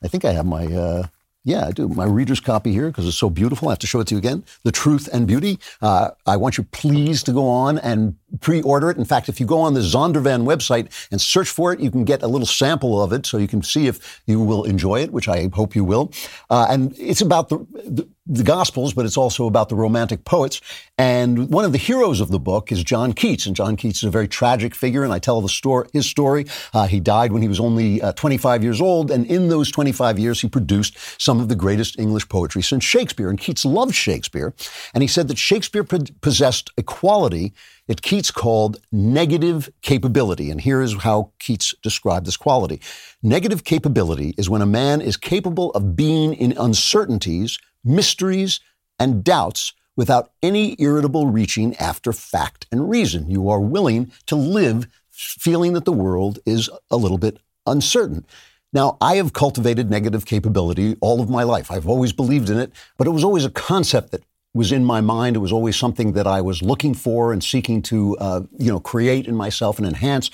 I 0.04 0.08
think 0.08 0.26
I 0.26 0.32
have 0.32 0.46
my, 0.46 0.66
uh, 0.66 1.08
yeah, 1.44 1.68
I 1.68 1.72
do. 1.72 1.88
My 1.88 2.06
reader's 2.06 2.40
copy 2.40 2.72
here 2.72 2.88
because 2.88 3.08
it's 3.08 3.18
so 3.18 3.30
beautiful. 3.30 3.70
I 3.70 3.74
have 3.74 3.80
to 3.80 3.88
show 3.88 4.00
it 4.00 4.08
to 4.08 4.16
you 4.16 4.18
again. 4.18 4.44
The 4.64 4.72
Truth 4.72 5.08
and 5.14 5.28
Beauty. 5.28 5.60
Uh, 5.80 6.10
I 6.26 6.38
want 6.38 6.58
you 6.58 6.64
please 6.64 7.22
to 7.24 7.32
go 7.32 7.48
on 7.48 7.78
and 7.78 8.16
pre-order 8.42 8.90
it. 8.90 8.98
In 8.98 9.06
fact, 9.06 9.30
if 9.30 9.40
you 9.40 9.46
go 9.46 9.60
on 9.60 9.74
the 9.74 9.82
Zondervan 9.82 10.46
website 10.46 10.92
and 11.12 11.20
search 11.20 11.50
for 11.50 11.74
it, 11.74 11.80
you 11.80 11.92
can 11.92 12.04
get 12.04 12.24
a 12.24 12.28
little 12.28 12.48
sample 12.48 13.02
of 13.02 13.14
it 13.14 13.26
so 13.26 13.38
you 13.38 13.48
can 13.48 13.64
see 13.64 13.88
if 13.88 14.22
you 14.26 14.40
will 14.40 14.64
enjoy 14.64 15.02
it, 15.02 15.12
which 15.12 15.28
I 15.28 15.50
hope 15.54 15.76
you 15.76 15.84
will. 15.84 16.12
Uh, 16.50 16.68
and 16.70 16.94
it's 16.98 17.22
about 17.22 17.50
the, 17.50 17.58
the 17.86 18.08
the 18.28 18.44
Gospels, 18.44 18.94
but 18.94 19.06
it's 19.06 19.18
also 19.18 19.46
about 19.46 19.70
the 19.70 19.76
Romantic 19.76 20.26
poets. 20.26 20.60
And 20.98 21.50
one 21.50 21.64
of 21.64 21.72
the 21.72 21.78
heroes 21.78 22.22
of 22.22 22.30
the 22.30 22.40
book 22.40 22.72
is 22.72 22.84
John 22.84 23.14
Keats. 23.14 23.46
And 23.46 23.56
John 23.56 23.76
Keats 23.76 24.00
is 24.00 24.06
a 24.06 24.10
very 24.10 24.28
tragic 24.28 24.74
figure, 24.74 25.04
and 25.04 25.14
I 25.14 25.20
tell 25.20 25.42
the 25.42 25.50
story, 25.50 25.88
his 25.94 26.08
story. 26.08 26.48
Uh, 26.74 26.88
he 26.88 27.00
died 27.00 27.32
when 27.32 27.44
he 27.44 27.48
was 27.48 27.60
only 27.60 28.02
uh, 28.02 28.14
25 28.14 28.64
years 28.64 28.82
old, 28.82 29.12
and 29.12 29.28
in 29.28 29.50
those 29.50 29.72
25 29.72 30.18
years, 30.18 30.42
he 30.42 30.50
produced 30.50 30.98
some 31.22 31.40
of 31.40 31.50
the 31.50 31.56
greatest 31.56 32.00
English 32.00 32.28
poetry 32.28 32.64
since 32.64 32.84
Shakespeare. 32.84 33.30
And 33.30 33.40
Keats 33.40 33.64
loved 33.64 33.94
Shakespeare, 33.94 34.56
and 34.94 35.04
he 35.04 35.08
said 35.08 35.28
that 35.28 35.38
Shakespeare 35.38 35.84
possessed 35.84 36.72
a 36.78 36.84
quality 36.84 37.54
that 37.88 38.02
Keats 38.02 38.32
called 38.32 38.78
negative 38.92 39.70
capability. 39.82 40.50
And 40.50 40.60
here 40.60 40.82
is 40.82 40.96
how 41.04 41.32
Keats 41.40 41.74
described 41.84 42.26
this 42.26 42.38
quality. 42.38 42.82
Negative 43.22 43.64
capability 43.64 44.34
is 44.38 44.50
when 44.50 44.62
a 44.62 44.66
man 44.66 45.02
is 45.02 45.18
capable 45.18 45.72
of 45.72 45.96
being 45.96 46.34
in 46.34 46.58
uncertainties 46.58 47.60
mysteries, 47.86 48.60
and 49.00 49.24
doubts 49.24 49.74
without 49.96 50.32
any 50.42 50.76
irritable 50.80 51.28
reaching 51.28 51.76
after 51.78 52.12
fact 52.12 52.66
and 52.72 52.90
reason. 52.90 53.30
You 53.30 53.50
are 53.50 53.62
willing 53.62 54.12
to 54.26 54.36
live 54.36 54.88
feeling 55.12 55.74
that 55.74 55.86
the 55.86 55.94
world 55.94 56.40
is 56.46 56.70
a 56.92 56.98
little 56.98 57.18
bit 57.18 57.40
uncertain. 57.66 58.26
Now, 58.74 58.98
I 59.00 59.16
have 59.16 59.32
cultivated 59.32 59.90
negative 59.90 60.26
capability 60.26 60.98
all 61.00 61.22
of 61.22 61.30
my 61.30 61.44
life. 61.44 61.72
I've 61.72 61.88
always 61.88 62.12
believed 62.12 62.50
in 62.50 62.58
it, 62.58 62.74
but 62.98 63.08
it 63.08 63.12
was 63.12 63.24
always 63.24 63.46
a 63.46 63.50
concept 63.50 64.12
that 64.12 64.24
was 64.56 64.72
in 64.72 64.86
my 64.86 65.02
mind. 65.02 65.36
It 65.36 65.40
was 65.40 65.52
always 65.52 65.76
something 65.76 66.14
that 66.14 66.26
I 66.26 66.42
was 66.42 66.62
looking 66.62 66.94
for 66.96 67.34
and 67.34 67.44
seeking 67.44 67.82
to, 67.84 68.18
uh, 68.18 68.42
you 68.58 68.72
know, 68.72 68.80
create 68.80 69.28
in 69.28 69.36
myself 69.36 69.78
and 69.78 69.86
enhance. 69.86 70.32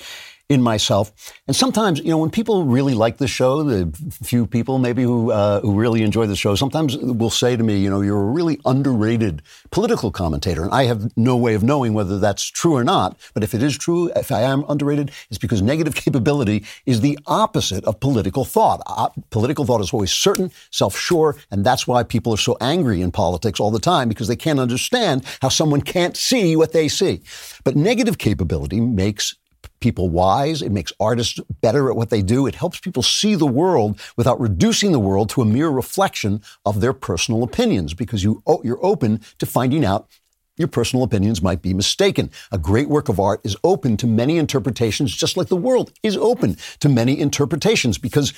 In 0.52 0.62
myself. 0.62 1.12
And 1.46 1.56
sometimes, 1.56 1.98
you 2.00 2.10
know, 2.10 2.18
when 2.18 2.30
people 2.30 2.64
really 2.64 2.94
like 2.94 3.16
the 3.16 3.26
show, 3.26 3.62
the 3.62 3.90
few 4.22 4.46
people 4.46 4.78
maybe 4.78 5.02
who 5.02 5.32
uh, 5.32 5.60
who 5.60 5.74
really 5.74 6.02
enjoy 6.02 6.26
the 6.26 6.36
show, 6.36 6.54
sometimes 6.54 6.96
will 6.98 7.30
say 7.30 7.56
to 7.56 7.64
me, 7.64 7.78
you 7.78 7.90
know, 7.90 8.00
you're 8.02 8.20
a 8.20 8.32
really 8.32 8.60
underrated 8.64 9.42
political 9.70 10.10
commentator. 10.10 10.62
And 10.62 10.72
I 10.72 10.84
have 10.84 11.16
no 11.16 11.36
way 11.36 11.54
of 11.54 11.62
knowing 11.62 11.94
whether 11.94 12.18
that's 12.18 12.44
true 12.44 12.74
or 12.74 12.84
not. 12.84 13.18
But 13.34 13.42
if 13.42 13.54
it 13.54 13.62
is 13.62 13.76
true, 13.76 14.10
if 14.14 14.30
I 14.30 14.42
am 14.42 14.64
underrated, 14.68 15.10
it's 15.30 15.38
because 15.38 15.62
negative 15.62 15.94
capability 16.04 16.64
is 16.86 17.00
the 17.00 17.18
opposite 17.26 17.84
of 17.84 18.00
political 18.00 18.44
thought. 18.44 18.82
Uh, 18.86 19.08
political 19.30 19.64
thought 19.64 19.80
is 19.80 19.92
always 19.92 20.12
certain, 20.12 20.50
self-sure, 20.70 21.36
and 21.50 21.64
that's 21.64 21.86
why 21.86 22.02
people 22.02 22.34
are 22.34 22.38
so 22.38 22.56
angry 22.60 23.00
in 23.00 23.10
politics 23.10 23.58
all 23.58 23.70
the 23.70 23.80
time 23.80 24.08
because 24.08 24.28
they 24.28 24.36
can't 24.36 24.60
understand 24.60 25.24
how 25.40 25.48
someone 25.48 25.80
can't 25.80 26.16
see 26.16 26.56
what 26.56 26.72
they 26.72 26.88
see. 26.88 27.22
But 27.64 27.76
negative 27.76 28.18
capability 28.18 28.80
makes 28.80 29.34
people 29.82 30.08
wise. 30.08 30.62
It 30.62 30.72
makes 30.72 30.92
artists 30.98 31.38
better 31.60 31.90
at 31.90 31.96
what 31.96 32.08
they 32.08 32.22
do. 32.22 32.46
It 32.46 32.54
helps 32.54 32.80
people 32.80 33.02
see 33.02 33.34
the 33.34 33.46
world 33.46 34.00
without 34.16 34.40
reducing 34.40 34.92
the 34.92 34.98
world 34.98 35.28
to 35.30 35.42
a 35.42 35.44
mere 35.44 35.68
reflection 35.68 36.40
of 36.64 36.80
their 36.80 36.94
personal 36.94 37.42
opinions 37.42 37.92
because 37.92 38.24
you, 38.24 38.42
you're 38.64 38.84
open 38.84 39.20
to 39.38 39.46
finding 39.46 39.84
out 39.84 40.08
your 40.56 40.68
personal 40.68 41.02
opinions 41.02 41.42
might 41.42 41.62
be 41.62 41.74
mistaken. 41.74 42.30
A 42.50 42.58
great 42.58 42.88
work 42.88 43.08
of 43.08 43.18
art 43.18 43.40
is 43.42 43.56
open 43.64 43.96
to 43.98 44.06
many 44.06 44.36
interpretations, 44.38 45.14
just 45.14 45.36
like 45.36 45.48
the 45.48 45.56
world 45.56 45.92
is 46.02 46.16
open 46.16 46.56
to 46.80 46.88
many 46.88 47.18
interpretations 47.18 47.98
because 47.98 48.32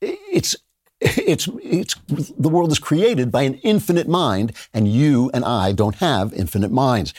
it's 0.00 0.56
it's 1.00 1.48
it's 1.62 1.94
the 2.08 2.48
world 2.48 2.72
is 2.72 2.78
created 2.78 3.30
by 3.30 3.42
an 3.42 3.54
infinite 3.56 4.08
mind 4.08 4.52
and 4.72 4.88
you 4.88 5.30
and 5.34 5.44
I 5.44 5.72
don't 5.72 5.96
have 5.96 6.32
infinite 6.32 6.70
minds. 6.70 7.12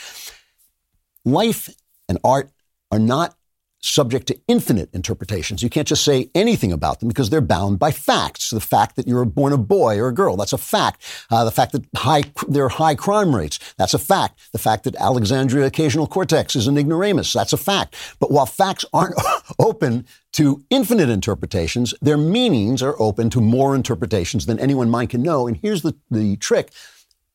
Life 1.24 1.70
and 2.10 2.18
art 2.24 2.50
are 2.90 3.00
not 3.00 3.36
subject 3.80 4.28
to 4.28 4.40
infinite 4.48 4.90
interpretations. 4.94 5.62
You 5.62 5.70
can't 5.70 5.88
just 5.88 6.04
say 6.04 6.30
anything 6.34 6.72
about 6.72 7.00
them 7.00 7.10
because 7.10 7.30
they're 7.30 7.42
bound 7.42 7.80
by 7.80 7.92
facts. 7.92 8.50
The 8.50 8.60
fact 8.60 8.96
that 8.96 9.08
you're 9.08 9.26
born 9.26 9.54
a 9.54 9.58
boy 9.58 9.98
or 10.00 10.08
a 10.08 10.14
girl, 10.14 10.36
that's 10.36 10.54
a 10.54 10.58
fact. 10.58 11.04
Uh, 11.30 11.46
the 11.46 11.52
fact 11.52 11.74
that 11.74 11.86
high, 11.96 12.24
there 12.48 12.66
are 12.66 12.70
high 12.70 12.96
crime 12.96 13.36
rates, 13.36 13.60
that's 13.78 13.94
a 13.94 14.00
fact. 14.00 14.52
The 14.52 14.58
fact 14.58 14.84
that 14.86 14.96
Alexandria 14.96 15.66
occasional 15.66 16.08
cortex 16.08 16.56
is 16.56 16.68
an 16.68 16.78
ignoramus, 16.78 17.32
that's 17.34 17.54
a 17.54 17.58
fact. 17.58 17.96
But 18.20 18.32
while 18.32 18.46
facts 18.46 18.86
aren't 18.94 19.16
open 19.60 20.06
to 20.34 20.64
infinite 20.70 21.10
interpretations, 21.10 21.94
their 22.02 22.18
meanings 22.18 22.82
are 22.82 23.00
open 23.00 23.30
to 23.32 23.42
more 23.42 23.76
interpretations 23.76 24.46
than 24.46 24.60
anyone 24.60 24.90
mind 24.90 25.12
can 25.12 25.22
know. 25.22 25.48
And 25.48 25.58
here's 25.58 25.84
the, 25.84 25.96
the 26.10 26.38
trick. 26.38 26.72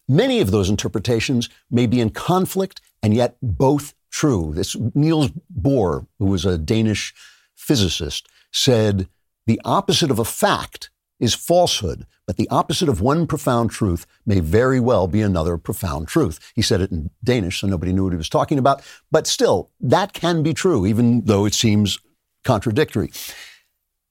Many 0.08 0.40
of 0.40 0.50
those 0.50 0.68
interpretations 0.68 1.48
may 1.70 1.86
be 1.86 2.00
in 2.00 2.10
conflict 2.10 2.80
and 3.02 3.14
yet 3.14 3.36
both 3.40 3.94
true. 4.12 4.52
This 4.54 4.76
Niels 4.94 5.30
Bohr, 5.52 6.06
who 6.18 6.26
was 6.26 6.44
a 6.44 6.58
Danish 6.58 7.12
physicist, 7.56 8.28
said 8.52 9.08
the 9.46 9.60
opposite 9.64 10.10
of 10.10 10.20
a 10.20 10.24
fact 10.24 10.90
is 11.18 11.34
falsehood, 11.34 12.06
but 12.26 12.36
the 12.36 12.48
opposite 12.48 12.88
of 12.88 13.00
one 13.00 13.26
profound 13.26 13.70
truth 13.70 14.06
may 14.26 14.40
very 14.40 14.80
well 14.80 15.06
be 15.06 15.22
another 15.22 15.56
profound 15.56 16.08
truth. 16.08 16.52
He 16.54 16.62
said 16.62 16.80
it 16.80 16.90
in 16.90 17.10
Danish, 17.22 17.60
so 17.60 17.66
nobody 17.66 17.92
knew 17.92 18.04
what 18.04 18.12
he 18.12 18.16
was 18.16 18.28
talking 18.28 18.58
about, 18.58 18.82
but 19.10 19.26
still, 19.26 19.70
that 19.80 20.12
can 20.12 20.42
be 20.42 20.52
true, 20.52 20.84
even 20.84 21.24
though 21.24 21.44
it 21.44 21.54
seems 21.54 21.98
contradictory. 22.44 23.10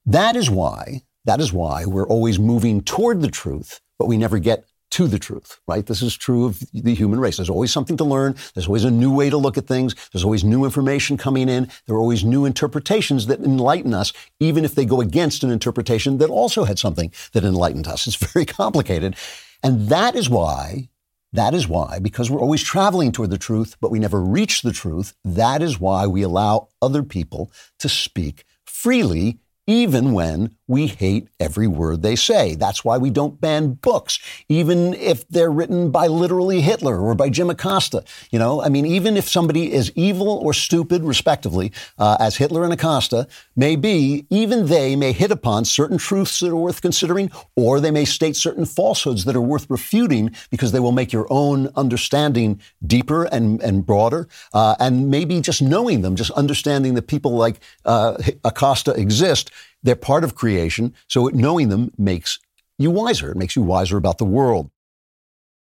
That 0.06 0.36
is 0.36 0.50
why, 0.50 1.02
that 1.24 1.40
is 1.40 1.52
why 1.52 1.84
we're 1.84 2.06
always 2.06 2.38
moving 2.38 2.82
toward 2.82 3.20
the 3.20 3.30
truth, 3.30 3.80
but 3.98 4.06
we 4.06 4.16
never 4.16 4.38
get 4.38 4.64
to 4.92 5.08
the 5.08 5.18
truth, 5.18 5.58
right? 5.66 5.86
This 5.86 6.02
is 6.02 6.14
true 6.14 6.44
of 6.44 6.62
the 6.74 6.94
human 6.94 7.18
race. 7.18 7.38
There's 7.38 7.48
always 7.48 7.72
something 7.72 7.96
to 7.96 8.04
learn. 8.04 8.36
There's 8.54 8.66
always 8.66 8.84
a 8.84 8.90
new 8.90 9.12
way 9.12 9.30
to 9.30 9.38
look 9.38 9.56
at 9.56 9.66
things. 9.66 9.94
There's 10.12 10.22
always 10.22 10.44
new 10.44 10.64
information 10.64 11.16
coming 11.16 11.48
in. 11.48 11.70
There 11.86 11.96
are 11.96 12.00
always 12.00 12.24
new 12.24 12.44
interpretations 12.44 13.26
that 13.26 13.40
enlighten 13.40 13.94
us, 13.94 14.12
even 14.38 14.66
if 14.66 14.74
they 14.74 14.84
go 14.84 15.00
against 15.00 15.42
an 15.44 15.50
interpretation 15.50 16.18
that 16.18 16.28
also 16.28 16.64
had 16.64 16.78
something 16.78 17.10
that 17.32 17.42
enlightened 17.42 17.88
us. 17.88 18.06
It's 18.06 18.16
very 18.32 18.44
complicated. 18.44 19.16
And 19.62 19.88
that 19.88 20.14
is 20.14 20.28
why, 20.28 20.90
that 21.32 21.54
is 21.54 21.66
why, 21.66 21.98
because 21.98 22.30
we're 22.30 22.40
always 22.40 22.62
traveling 22.62 23.12
toward 23.12 23.30
the 23.30 23.38
truth, 23.38 23.76
but 23.80 23.90
we 23.90 23.98
never 23.98 24.20
reach 24.20 24.60
the 24.60 24.72
truth, 24.72 25.14
that 25.24 25.62
is 25.62 25.80
why 25.80 26.06
we 26.06 26.20
allow 26.20 26.68
other 26.82 27.02
people 27.02 27.50
to 27.78 27.88
speak 27.88 28.44
freely 28.66 29.38
even 29.66 30.12
when 30.12 30.56
we 30.72 30.86
hate 30.86 31.28
every 31.38 31.68
word 31.68 32.00
they 32.00 32.16
say. 32.16 32.54
That's 32.54 32.82
why 32.82 32.96
we 32.96 33.10
don't 33.10 33.38
ban 33.38 33.74
books, 33.74 34.18
even 34.48 34.94
if 34.94 35.28
they're 35.28 35.50
written 35.50 35.90
by 35.90 36.06
literally 36.06 36.62
Hitler 36.62 36.98
or 36.98 37.14
by 37.14 37.28
Jim 37.28 37.50
Acosta. 37.50 38.02
You 38.30 38.38
know, 38.38 38.62
I 38.62 38.70
mean, 38.70 38.86
even 38.86 39.18
if 39.18 39.28
somebody 39.28 39.70
is 39.70 39.92
evil 39.94 40.28
or 40.28 40.54
stupid, 40.54 41.04
respectively, 41.04 41.72
uh, 41.98 42.16
as 42.18 42.36
Hitler 42.36 42.64
and 42.64 42.72
Acosta 42.72 43.28
may 43.54 43.76
be, 43.76 44.24
even 44.30 44.66
they 44.66 44.96
may 44.96 45.12
hit 45.12 45.30
upon 45.30 45.66
certain 45.66 45.98
truths 45.98 46.40
that 46.40 46.48
are 46.48 46.56
worth 46.56 46.80
considering, 46.80 47.30
or 47.54 47.78
they 47.78 47.90
may 47.90 48.06
state 48.06 48.34
certain 48.34 48.64
falsehoods 48.64 49.26
that 49.26 49.36
are 49.36 49.42
worth 49.42 49.68
refuting 49.68 50.34
because 50.50 50.72
they 50.72 50.80
will 50.80 50.92
make 50.92 51.12
your 51.12 51.26
own 51.28 51.68
understanding 51.76 52.58
deeper 52.86 53.24
and, 53.24 53.60
and 53.60 53.84
broader. 53.84 54.26
Uh, 54.54 54.74
and 54.80 55.10
maybe 55.10 55.38
just 55.42 55.60
knowing 55.60 56.00
them, 56.00 56.16
just 56.16 56.30
understanding 56.30 56.94
that 56.94 57.08
people 57.08 57.32
like 57.32 57.60
uh, 57.84 58.16
Acosta 58.42 58.92
exist 58.92 59.50
they're 59.82 59.96
part 59.96 60.24
of 60.24 60.34
creation, 60.34 60.94
so 61.08 61.26
knowing 61.28 61.68
them 61.68 61.92
makes 61.98 62.38
you 62.78 62.90
wiser. 62.90 63.30
It 63.30 63.36
makes 63.36 63.56
you 63.56 63.62
wiser 63.62 63.96
about 63.96 64.18
the 64.18 64.24
world. 64.24 64.70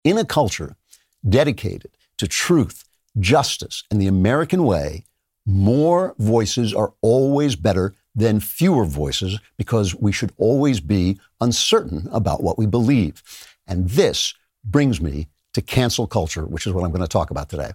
In 0.03 0.17
a 0.17 0.25
culture 0.25 0.75
dedicated 1.27 1.91
to 2.17 2.27
truth, 2.27 2.86
justice, 3.19 3.84
and 3.89 4.01
the 4.01 4.07
American 4.07 4.63
way, 4.63 5.05
more 5.45 6.15
voices 6.17 6.74
are 6.74 6.93
always 7.01 7.55
better 7.55 7.93
than 8.15 8.39
fewer 8.39 8.86
voices 8.86 9.39
because 9.57 9.93
we 9.93 10.12
should 10.12 10.31
always 10.38 10.79
be 10.79 11.19
uncertain 11.41 12.07
about 12.12 12.41
what 12.41 12.57
we 12.57 12.65
believe. 12.65 13.22
And 13.67 13.89
this 13.89 14.34
brings 14.63 15.01
me 15.01 15.27
to 15.53 15.62
cancel 15.62 16.07
culture, 16.07 16.45
which 16.45 16.65
is 16.65 16.74
what 16.74 16.84
I'm 16.84 16.91
going 16.91 17.01
to 17.01 17.07
talk 17.07 17.31
about 17.31 17.50
today. 17.50 17.72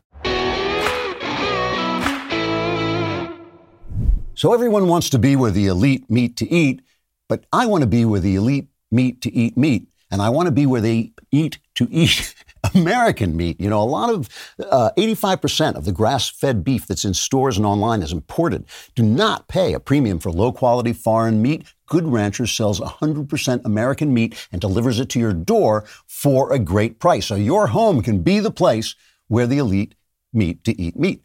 So 4.40 4.54
everyone 4.54 4.88
wants 4.88 5.11
to 5.11 5.18
be 5.18 5.37
where 5.37 5.50
the 5.50 5.66
elite 5.66 6.09
meet 6.09 6.35
to 6.37 6.50
eat, 6.50 6.80
but 7.28 7.44
I 7.52 7.66
want 7.66 7.82
to 7.82 7.87
be 7.87 8.06
where 8.06 8.20
the 8.20 8.37
elite 8.37 8.68
meet 8.90 9.20
to 9.20 9.30
eat 9.35 9.54
meat. 9.54 9.88
And 10.11 10.23
I 10.23 10.30
want 10.30 10.47
to 10.47 10.50
be 10.50 10.64
where 10.64 10.80
they 10.80 11.12
eat 11.30 11.59
to 11.75 11.87
eat 11.90 12.35
American 12.75 13.37
meat. 13.37 13.61
You 13.61 13.68
know, 13.68 13.82
a 13.82 13.85
lot 13.85 14.09
of, 14.09 14.30
uh, 14.59 14.92
85% 14.97 15.75
of 15.75 15.85
the 15.85 15.92
grass 15.92 16.30
fed 16.30 16.64
beef 16.64 16.87
that's 16.87 17.04
in 17.04 17.12
stores 17.12 17.59
and 17.59 17.66
online 17.66 18.00
is 18.00 18.12
imported. 18.12 18.64
Do 18.94 19.02
not 19.02 19.47
pay 19.47 19.75
a 19.75 19.78
premium 19.78 20.18
for 20.18 20.32
low 20.32 20.52
quality 20.52 20.94
foreign 20.94 21.42
meat. 21.42 21.66
Good 21.85 22.06
Ranchers 22.06 22.50
sells 22.50 22.80
100% 22.80 23.66
American 23.66 24.14
meat 24.14 24.49
and 24.50 24.59
delivers 24.59 25.00
it 25.00 25.11
to 25.11 25.20
your 25.20 25.35
door 25.35 25.85
for 26.06 26.50
a 26.50 26.59
great 26.59 26.99
price. 26.99 27.26
So 27.26 27.35
your 27.35 27.66
home 27.66 28.00
can 28.00 28.23
be 28.23 28.40
the 28.40 28.50
place 28.50 28.94
where 29.28 29.47
the 29.47 29.59
elite 29.59 29.97
meet 30.32 30.64
to 30.64 30.80
eat 30.80 30.97
meat. 30.97 31.23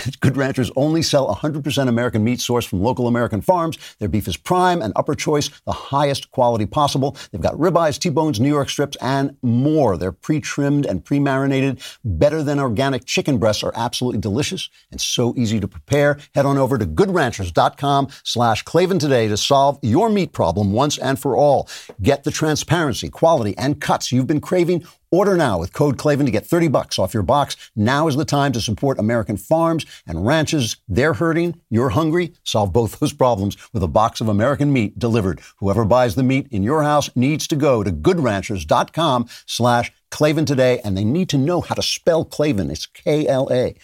Good 0.20 0.36
Ranchers 0.36 0.70
only 0.76 1.02
sell 1.02 1.34
100% 1.34 1.88
American 1.88 2.24
meat 2.24 2.38
sourced 2.38 2.66
from 2.66 2.82
local 2.82 3.06
American 3.06 3.40
farms. 3.40 3.78
Their 3.98 4.08
beef 4.08 4.28
is 4.28 4.36
prime 4.36 4.82
and 4.82 4.92
upper 4.96 5.14
choice, 5.14 5.48
the 5.64 5.72
highest 5.72 6.30
quality 6.30 6.66
possible. 6.66 7.16
They've 7.30 7.40
got 7.40 7.54
ribeyes, 7.54 7.98
T-bones, 7.98 8.40
New 8.40 8.48
York 8.48 8.68
strips, 8.68 8.96
and 9.00 9.36
more. 9.42 9.96
They're 9.96 10.12
pre-trimmed 10.12 10.86
and 10.86 11.04
pre-marinated. 11.04 11.80
Better 12.04 12.42
than 12.42 12.58
organic 12.58 13.04
chicken 13.04 13.38
breasts 13.38 13.62
are 13.62 13.72
absolutely 13.74 14.20
delicious 14.20 14.68
and 14.90 15.00
so 15.00 15.34
easy 15.36 15.60
to 15.60 15.68
prepare. 15.68 16.18
Head 16.34 16.46
on 16.46 16.58
over 16.58 16.78
to 16.78 16.86
goodranchers.com 16.86 18.08
slash 18.24 18.62
Klavan 18.62 18.98
today 18.98 19.28
to 19.28 19.36
solve 19.36 19.78
your 19.82 20.08
meat 20.08 20.32
problem 20.32 20.72
once 20.72 20.98
and 20.98 21.18
for 21.18 21.36
all. 21.36 21.68
Get 22.00 22.24
the 22.24 22.30
transparency, 22.30 23.08
quality, 23.08 23.56
and 23.58 23.80
cuts 23.80 24.12
you've 24.12 24.26
been 24.26 24.40
craving 24.40 24.84
Order 25.12 25.36
now 25.36 25.58
with 25.58 25.74
code 25.74 25.98
Klavan 25.98 26.24
to 26.24 26.32
get 26.32 26.46
30 26.46 26.68
bucks 26.68 26.98
off 26.98 27.12
your 27.12 27.22
box. 27.22 27.54
Now 27.76 28.08
is 28.08 28.16
the 28.16 28.24
time 28.24 28.50
to 28.52 28.62
support 28.62 28.98
American 28.98 29.36
farms 29.36 29.84
and 30.06 30.26
ranches. 30.26 30.78
They're 30.88 31.12
hurting, 31.12 31.60
you're 31.68 31.90
hungry. 31.90 32.32
Solve 32.44 32.72
both 32.72 32.98
those 32.98 33.12
problems 33.12 33.58
with 33.74 33.82
a 33.82 33.88
box 33.88 34.22
of 34.22 34.28
American 34.30 34.72
meat 34.72 34.98
delivered. 34.98 35.42
Whoever 35.58 35.84
buys 35.84 36.14
the 36.14 36.22
meat 36.22 36.48
in 36.50 36.62
your 36.62 36.82
house 36.82 37.14
needs 37.14 37.46
to 37.48 37.56
go 37.56 37.82
to 37.82 37.92
goodranchers.com 37.92 39.28
slash 39.44 39.92
Klavan 40.10 40.46
today, 40.46 40.80
and 40.82 40.96
they 40.96 41.04
need 41.04 41.28
to 41.28 41.36
know 41.36 41.60
how 41.60 41.74
to 41.74 41.82
spell 41.82 42.24
Klavan. 42.24 42.70
It's 42.70 42.86
K-L-A-V-A-N. 42.86 43.78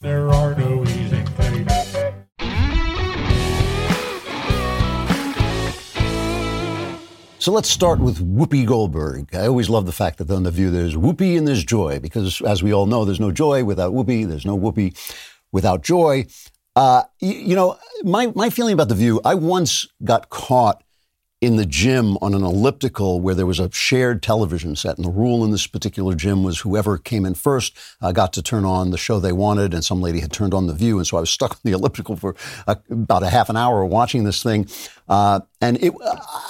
There 0.00 0.28
are 0.28 0.54
no 0.54 0.84
So 7.40 7.52
let's 7.52 7.70
start 7.70 8.00
with 8.00 8.18
Whoopi 8.18 8.66
Goldberg. 8.66 9.34
I 9.34 9.46
always 9.46 9.70
love 9.70 9.86
the 9.86 9.92
fact 9.92 10.18
that 10.18 10.30
on 10.30 10.42
The 10.42 10.50
View 10.50 10.70
there's 10.70 10.94
Whoopi 10.94 11.38
and 11.38 11.48
there's 11.48 11.64
joy, 11.64 11.98
because 11.98 12.42
as 12.42 12.62
we 12.62 12.70
all 12.70 12.84
know, 12.84 13.06
there's 13.06 13.18
no 13.18 13.32
joy 13.32 13.64
without 13.64 13.94
Whoopi, 13.94 14.28
there's 14.28 14.44
no 14.44 14.58
Whoopi 14.58 14.94
without 15.50 15.82
joy. 15.82 16.26
Uh, 16.76 17.04
you, 17.18 17.32
you 17.32 17.56
know, 17.56 17.78
my, 18.02 18.30
my 18.34 18.50
feeling 18.50 18.74
about 18.74 18.90
The 18.90 18.94
View, 18.94 19.22
I 19.24 19.36
once 19.36 19.88
got 20.04 20.28
caught 20.28 20.84
in 21.40 21.56
the 21.56 21.64
gym 21.64 22.18
on 22.20 22.34
an 22.34 22.42
elliptical 22.42 23.20
where 23.20 23.34
there 23.34 23.46
was 23.46 23.58
a 23.58 23.72
shared 23.72 24.22
television 24.22 24.76
set. 24.76 24.96
And 24.96 25.06
the 25.06 25.10
rule 25.10 25.42
in 25.42 25.50
this 25.50 25.66
particular 25.66 26.14
gym 26.14 26.44
was 26.44 26.60
whoever 26.60 26.98
came 26.98 27.24
in 27.24 27.34
first 27.34 27.76
uh, 28.02 28.12
got 28.12 28.34
to 28.34 28.42
turn 28.42 28.66
on 28.66 28.90
the 28.90 28.98
show 28.98 29.18
they 29.18 29.32
wanted. 29.32 29.72
And 29.72 29.82
some 29.82 30.02
lady 30.02 30.20
had 30.20 30.32
turned 30.32 30.52
on 30.52 30.66
The 30.66 30.74
View. 30.74 30.98
And 30.98 31.06
so 31.06 31.16
I 31.16 31.20
was 31.20 31.30
stuck 31.30 31.52
on 31.52 31.58
the 31.64 31.72
elliptical 31.72 32.16
for 32.16 32.36
uh, 32.66 32.74
about 32.90 33.22
a 33.22 33.30
half 33.30 33.48
an 33.48 33.56
hour 33.56 33.84
watching 33.86 34.24
this 34.24 34.42
thing. 34.42 34.68
Uh, 35.08 35.40
and 35.62 35.82
it, 35.82 35.92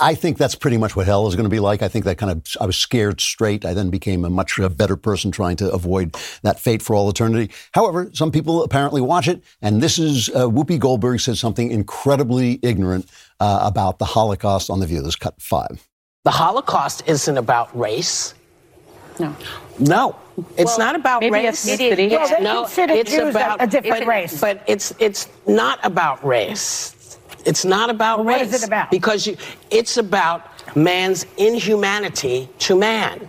I 0.00 0.14
think 0.14 0.38
that's 0.38 0.54
pretty 0.54 0.76
much 0.76 0.96
what 0.96 1.06
hell 1.06 1.26
is 1.28 1.36
going 1.36 1.44
to 1.44 1.50
be 1.50 1.60
like. 1.60 1.82
I 1.82 1.88
think 1.88 2.04
that 2.04 2.18
kind 2.18 2.32
of, 2.32 2.42
I 2.60 2.66
was 2.66 2.76
scared 2.76 3.20
straight. 3.20 3.64
I 3.64 3.74
then 3.74 3.90
became 3.90 4.24
a 4.24 4.30
much 4.30 4.58
better 4.76 4.96
person 4.96 5.30
trying 5.30 5.56
to 5.56 5.70
avoid 5.70 6.16
that 6.42 6.58
fate 6.58 6.82
for 6.82 6.94
all 6.96 7.08
eternity. 7.08 7.52
However, 7.72 8.10
some 8.12 8.32
people 8.32 8.64
apparently 8.64 9.00
watch 9.00 9.28
it. 9.28 9.42
And 9.62 9.80
this 9.80 9.98
is, 9.98 10.28
uh, 10.30 10.48
Whoopi 10.48 10.78
Goldberg 10.78 11.20
said 11.20 11.38
something 11.38 11.70
incredibly 11.70 12.58
ignorant 12.62 13.08
uh, 13.40 13.60
about 13.62 13.98
the 13.98 14.04
Holocaust 14.04 14.70
on 14.70 14.80
The 14.80 14.86
View. 14.86 15.02
This 15.02 15.16
cut 15.16 15.34
five. 15.40 15.86
The 16.24 16.30
Holocaust 16.30 17.02
isn't 17.06 17.38
about 17.38 17.76
race. 17.78 18.34
No. 19.18 19.34
No, 19.78 20.16
it's 20.56 20.76
Well, 20.76 20.78
not 20.78 20.94
about 20.94 21.20
maybe 21.20 21.32
race. 21.34 21.64
ethnicity. 21.66 22.10
Well, 22.10 22.28
they 22.28 22.42
no, 22.44 22.64
it's 22.64 23.10
Jews 23.10 23.20
a- 23.20 23.28
about 23.30 23.62
a 23.62 23.66
different 23.66 24.02
it- 24.02 24.08
race. 24.08 24.40
But 24.40 24.62
it's 24.66 24.92
it's 24.98 25.28
not 25.46 25.78
about 25.82 26.24
race. 26.24 27.18
It's 27.46 27.64
not 27.64 27.88
about 27.90 28.24
Well, 28.24 28.38
race. 28.38 28.52
is 28.54 28.62
it 28.62 28.66
about? 28.66 28.90
Because 28.90 29.26
you, 29.26 29.36
it's 29.70 29.96
about 29.96 30.42
man's 30.76 31.24
inhumanity 31.38 32.48
to 32.60 32.76
man. 32.78 33.28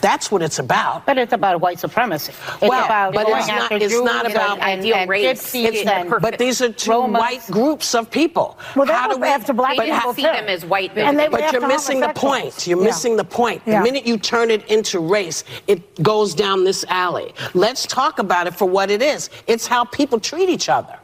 That's 0.00 0.30
what 0.30 0.42
it's 0.42 0.58
about. 0.58 1.06
But 1.06 1.18
it's 1.18 1.32
about 1.32 1.60
white 1.60 1.78
supremacy. 1.78 2.32
It's 2.32 2.62
Well, 2.62 2.84
about 2.84 3.14
but 3.14 3.26
going 3.26 3.38
it's 3.38 3.48
not- 3.48 3.72
it's 3.72 3.92
Jews 3.92 4.02
not 4.04 4.30
about 4.30 4.58
and, 4.58 4.80
ideal 4.80 4.96
and 4.96 5.10
race. 5.10 5.42
gypsies 5.42 5.64
It's 5.72 5.90
and. 5.90 6.10
But 6.20 6.38
these 6.38 6.60
are 6.62 6.70
two 6.70 6.90
Romans. 6.90 7.20
white 7.20 7.46
groups 7.50 7.94
of 7.94 8.10
people. 8.10 8.58
Well, 8.74 8.86
that 8.86 8.94
How 8.94 9.08
was 9.08 9.16
do 9.16 9.22
we, 9.22 9.28
after 9.28 9.52
black 9.52 9.76
They 9.76 9.88
but 9.90 9.94
people 9.98 10.14
see 10.14 10.22
too. 10.22 10.28
them 10.28 10.46
as 10.48 10.64
white 10.64 10.92
And 10.96 11.18
they 11.18 11.28
were 11.28 11.38
But 11.38 11.52
you're 11.52 11.66
missing 11.66 12.00
the 12.00 12.08
point. 12.10 12.66
You're 12.66 12.78
Yeah. 12.78 12.84
missing 12.84 13.16
the 13.16 13.24
point. 13.24 13.64
The 13.64 13.72
Yeah. 13.72 13.82
minute 13.82 14.06
you 14.06 14.16
turn 14.18 14.50
it 14.50 14.66
into 14.66 15.00
race, 15.00 15.44
it 15.66 16.02
goes 16.02 16.34
down 16.34 16.64
this 16.64 16.84
alley. 16.88 17.34
Let's 17.54 17.86
talk 17.86 18.18
about 18.18 18.46
it 18.46 18.54
for 18.54 18.66
what 18.66 18.90
it 18.90 19.02
is. 19.02 19.30
It's 19.46 19.66
how 19.66 19.84
people 19.84 20.20
treat 20.20 20.48
each 20.48 20.68
other. 20.68 20.94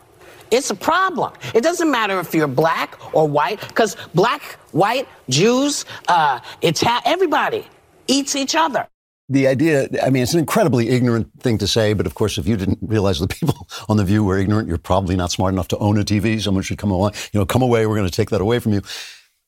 It's 0.50 0.68
a 0.70 0.74
problem. 0.74 1.32
It 1.54 1.62
doesn't 1.62 1.90
matter 1.90 2.20
if 2.20 2.34
you're 2.34 2.46
black 2.46 2.98
or 3.14 3.26
white, 3.26 3.58
because 3.68 3.96
black, 4.14 4.42
white, 4.72 5.08
Jews, 5.30 5.86
uh, 6.08 6.40
Ita- 6.62 7.00
everybody 7.06 7.66
eats 8.12 8.36
each 8.36 8.54
other. 8.54 8.86
the 9.28 9.46
idea, 9.46 9.88
I 10.02 10.10
mean, 10.10 10.22
it's 10.22 10.34
an 10.34 10.40
incredibly 10.40 10.90
ignorant 10.90 11.28
thing 11.40 11.56
to 11.58 11.66
say, 11.66 11.94
but 11.94 12.06
of 12.06 12.14
course, 12.14 12.38
if 12.38 12.46
you 12.46 12.56
didn't 12.56 12.78
realize 12.82 13.18
the 13.18 13.28
people 13.28 13.66
on 13.88 13.96
The 13.96 14.04
View 14.04 14.24
were 14.24 14.38
ignorant, 14.38 14.68
you're 14.68 14.78
probably 14.78 15.16
not 15.16 15.30
smart 15.30 15.54
enough 15.54 15.68
to 15.68 15.78
own 15.78 15.98
a 15.98 16.04
TV. 16.04 16.40
Someone 16.40 16.62
should 16.62 16.78
come 16.78 16.90
along, 16.90 17.12
you 17.32 17.40
know, 17.40 17.46
come 17.46 17.62
away, 17.62 17.86
we're 17.86 17.96
going 17.96 18.08
to 18.08 18.14
take 18.14 18.30
that 18.30 18.40
away 18.40 18.58
from 18.58 18.72
you. 18.72 18.82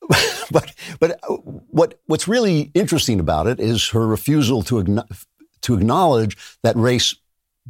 but, 0.50 0.72
but 1.00 1.18
uh, 1.28 1.34
what, 1.34 2.00
what's 2.06 2.28
really 2.28 2.70
interesting 2.74 3.20
about 3.20 3.46
it 3.46 3.60
is 3.60 3.88
her 3.90 4.06
refusal 4.06 4.62
to, 4.62 5.02
to 5.62 5.74
acknowledge 5.74 6.36
that 6.62 6.76
race 6.76 7.14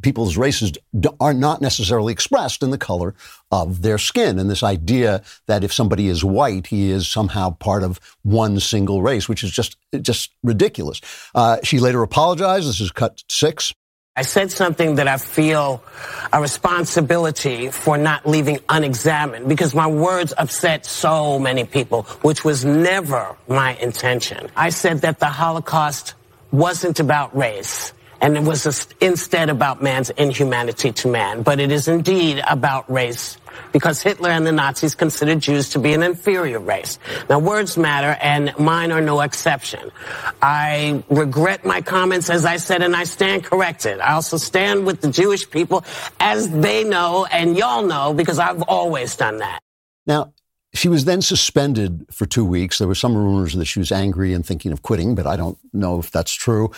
people's 0.01 0.37
races 0.37 0.73
are 1.19 1.33
not 1.33 1.61
necessarily 1.61 2.11
expressed 2.11 2.63
in 2.63 2.69
the 2.69 2.77
color 2.77 3.15
of 3.51 3.81
their 3.81 3.97
skin. 3.97 4.39
And 4.39 4.49
this 4.49 4.63
idea 4.63 5.23
that 5.47 5.63
if 5.63 5.73
somebody 5.73 6.07
is 6.07 6.23
white, 6.23 6.67
he 6.67 6.91
is 6.91 7.07
somehow 7.07 7.51
part 7.51 7.83
of 7.83 7.99
one 8.23 8.59
single 8.59 9.01
race, 9.01 9.29
which 9.29 9.43
is 9.43 9.51
just, 9.51 9.77
just 10.01 10.31
ridiculous. 10.43 11.01
Uh, 11.33 11.57
she 11.63 11.79
later 11.79 12.03
apologized. 12.03 12.67
This 12.67 12.81
is 12.81 12.91
cut 12.91 13.23
six. 13.29 13.73
I 14.17 14.21
said 14.21 14.49
something 14.49 14.95
that 14.95 15.09
I 15.09 15.17
feel 15.17 15.83
a 16.31 16.39
responsibility 16.39 17.69
for 17.69 17.97
not 17.97 18.25
leaving 18.25 18.59
unexamined 18.69 19.49
because 19.49 19.75
my 19.75 19.87
words 19.87 20.33
upset 20.37 20.85
so 20.85 21.37
many 21.37 21.65
people, 21.65 22.03
which 22.21 22.45
was 22.45 22.63
never 22.63 23.35
my 23.49 23.75
intention. 23.75 24.47
I 24.55 24.69
said 24.69 25.01
that 25.01 25.19
the 25.19 25.25
Holocaust 25.25 26.13
wasn't 26.51 27.01
about 27.01 27.35
race. 27.35 27.91
And 28.25 28.35
it 28.35 28.41
was 28.41 28.87
instead 29.01 29.51
about 29.51 29.83
man's 29.83 30.09
inhumanity 30.09 30.91
to 30.93 31.07
man. 31.07 31.43
But 31.43 31.59
it 31.59 31.71
is 31.71 31.87
indeed 31.87 32.41
about 32.49 32.91
race 32.91 33.37
because 33.71 34.01
Hitler 34.01 34.31
and 34.31 34.47
the 34.47 34.51
Nazis 34.51 34.95
considered 34.95 35.41
Jews 35.41 35.69
to 35.69 35.79
be 35.79 35.93
an 35.93 36.01
inferior 36.01 36.59
race. 36.59 36.97
Now, 37.29 37.37
words 37.37 37.77
matter, 37.77 38.17
and 38.19 38.51
mine 38.57 38.91
are 38.91 38.99
no 38.99 39.21
exception. 39.21 39.91
I 40.41 41.03
regret 41.07 41.65
my 41.65 41.81
comments, 41.81 42.31
as 42.31 42.45
I 42.45 42.57
said, 42.57 42.81
and 42.81 42.95
I 42.95 43.03
stand 43.03 43.43
corrected. 43.43 43.99
I 43.99 44.13
also 44.13 44.37
stand 44.37 44.87
with 44.87 45.01
the 45.01 45.11
Jewish 45.11 45.47
people, 45.47 45.85
as 46.19 46.49
they 46.49 46.83
know, 46.83 47.27
and 47.31 47.55
y'all 47.55 47.85
know, 47.85 48.15
because 48.15 48.39
I've 48.39 48.63
always 48.63 49.15
done 49.15 49.37
that. 49.37 49.59
Now, 50.07 50.33
she 50.73 50.89
was 50.89 51.05
then 51.05 51.21
suspended 51.21 52.05
for 52.11 52.25
two 52.25 52.43
weeks. 52.43 52.79
There 52.79 52.87
were 52.87 52.95
some 52.95 53.15
rumors 53.15 53.53
that 53.53 53.65
she 53.65 53.79
was 53.79 53.91
angry 53.91 54.33
and 54.33 54.45
thinking 54.45 54.71
of 54.71 54.81
quitting, 54.81 55.15
but 55.15 55.25
I 55.25 55.37
don't 55.37 55.57
know 55.71 55.99
if 55.99 56.11
that's 56.11 56.33
true. 56.33 56.71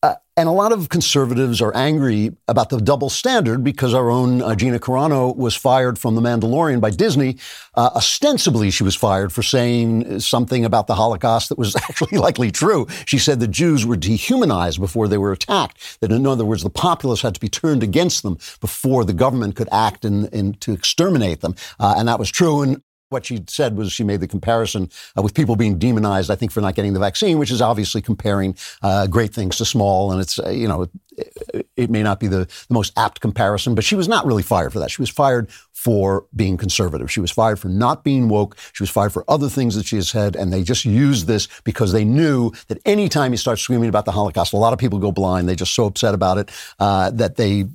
Uh, 0.00 0.14
and 0.36 0.48
a 0.48 0.52
lot 0.52 0.70
of 0.70 0.88
conservatives 0.88 1.60
are 1.60 1.74
angry 1.74 2.30
about 2.46 2.68
the 2.68 2.78
double 2.78 3.10
standard 3.10 3.64
because 3.64 3.92
our 3.92 4.08
own 4.08 4.40
uh, 4.40 4.54
Gina 4.54 4.78
Carano 4.78 5.36
was 5.36 5.56
fired 5.56 5.98
from 5.98 6.14
The 6.14 6.20
Mandalorian 6.20 6.80
by 6.80 6.90
Disney. 6.90 7.38
Uh, 7.74 7.90
ostensibly, 7.96 8.70
she 8.70 8.84
was 8.84 8.94
fired 8.94 9.32
for 9.32 9.42
saying 9.42 10.20
something 10.20 10.64
about 10.64 10.86
the 10.86 10.94
Holocaust 10.94 11.48
that 11.48 11.58
was 11.58 11.74
actually 11.88 12.16
likely 12.16 12.52
true. 12.52 12.86
She 13.06 13.18
said 13.18 13.40
the 13.40 13.48
Jews 13.48 13.84
were 13.84 13.96
dehumanized 13.96 14.78
before 14.78 15.08
they 15.08 15.18
were 15.18 15.32
attacked. 15.32 15.98
That, 16.00 16.12
in 16.12 16.24
other 16.28 16.44
words, 16.44 16.62
the 16.62 16.70
populace 16.70 17.22
had 17.22 17.34
to 17.34 17.40
be 17.40 17.48
turned 17.48 17.82
against 17.82 18.22
them 18.22 18.38
before 18.60 19.04
the 19.04 19.12
government 19.12 19.56
could 19.56 19.68
act 19.72 20.04
in, 20.04 20.28
in 20.28 20.54
to 20.54 20.72
exterminate 20.72 21.40
them. 21.40 21.56
Uh, 21.80 21.96
and 21.98 22.06
that 22.06 22.20
was 22.20 22.30
true. 22.30 22.62
And 22.62 22.80
what 23.10 23.26
she 23.26 23.42
said 23.48 23.76
was 23.76 23.92
she 23.92 24.04
made 24.04 24.20
the 24.20 24.28
comparison 24.28 24.90
uh, 25.16 25.22
with 25.22 25.34
people 25.34 25.56
being 25.56 25.78
demonized, 25.78 26.30
I 26.30 26.34
think, 26.34 26.52
for 26.52 26.60
not 26.60 26.74
getting 26.74 26.92
the 26.92 27.00
vaccine, 27.00 27.38
which 27.38 27.50
is 27.50 27.62
obviously 27.62 28.02
comparing 28.02 28.56
uh, 28.82 29.06
great 29.06 29.32
things 29.32 29.56
to 29.56 29.64
small. 29.64 30.12
And 30.12 30.20
it's, 30.20 30.38
uh, 30.38 30.50
you 30.50 30.68
know, 30.68 30.82
it, 30.82 31.68
it, 31.76 31.90
may 31.90 32.02
not 32.02 32.20
be 32.20 32.26
the, 32.26 32.44
the 32.68 32.74
most 32.74 32.92
apt 32.96 33.20
comparison, 33.20 33.74
but 33.74 33.84
she 33.84 33.96
was 33.96 34.08
not 34.08 34.26
really 34.26 34.42
fired 34.42 34.72
for 34.72 34.78
that. 34.78 34.90
She 34.90 35.02
was 35.02 35.10
fired 35.10 35.50
for 35.72 36.26
being 36.34 36.56
conservative. 36.56 37.10
She 37.10 37.20
was 37.20 37.30
fired 37.30 37.58
for 37.58 37.68
not 37.68 38.04
being 38.04 38.28
woke. 38.28 38.56
She 38.72 38.82
was 38.82 38.90
fired 38.90 39.12
for 39.12 39.24
other 39.28 39.48
things 39.48 39.74
that 39.76 39.86
she 39.86 39.96
has 39.96 40.08
said. 40.08 40.36
And 40.36 40.52
they 40.52 40.62
just 40.62 40.84
used 40.84 41.26
this 41.26 41.48
because 41.64 41.92
they 41.92 42.04
knew 42.04 42.52
that 42.68 42.78
anytime 42.84 43.32
you 43.32 43.36
start 43.36 43.58
screaming 43.58 43.88
about 43.88 44.04
the 44.04 44.12
Holocaust, 44.12 44.52
a 44.52 44.56
lot 44.56 44.72
of 44.72 44.78
people 44.78 44.98
go 44.98 45.12
blind. 45.12 45.48
They're 45.48 45.56
just 45.56 45.74
so 45.74 45.86
upset 45.86 46.14
about 46.14 46.38
it 46.38 46.50
uh, 46.78 47.10
that 47.12 47.36
they 47.36 47.66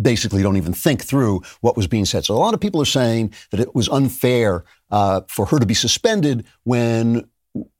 basically 0.00 0.42
don't 0.42 0.56
even 0.56 0.72
think 0.72 1.02
through 1.02 1.42
what 1.60 1.76
was 1.76 1.86
being 1.86 2.04
said. 2.04 2.24
So 2.24 2.34
a 2.34 2.36
lot 2.36 2.54
of 2.54 2.60
people 2.60 2.80
are 2.80 2.86
saying 2.86 3.32
that 3.50 3.60
it 3.60 3.74
was 3.74 3.88
unfair 3.88 4.64
uh, 4.90 5.22
for 5.28 5.46
her 5.46 5.58
to 5.58 5.66
be 5.66 5.74
suspended 5.74 6.46
when 6.64 7.28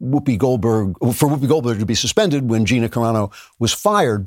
Whoopi 0.02 0.36
Goldberg, 0.36 0.96
for 1.14 1.28
Whoopi 1.28 1.48
Goldberg 1.48 1.78
to 1.78 1.86
be 1.86 1.94
suspended 1.94 2.50
when 2.50 2.66
Gina 2.66 2.88
Carano 2.88 3.32
was 3.58 3.72
fired. 3.72 4.26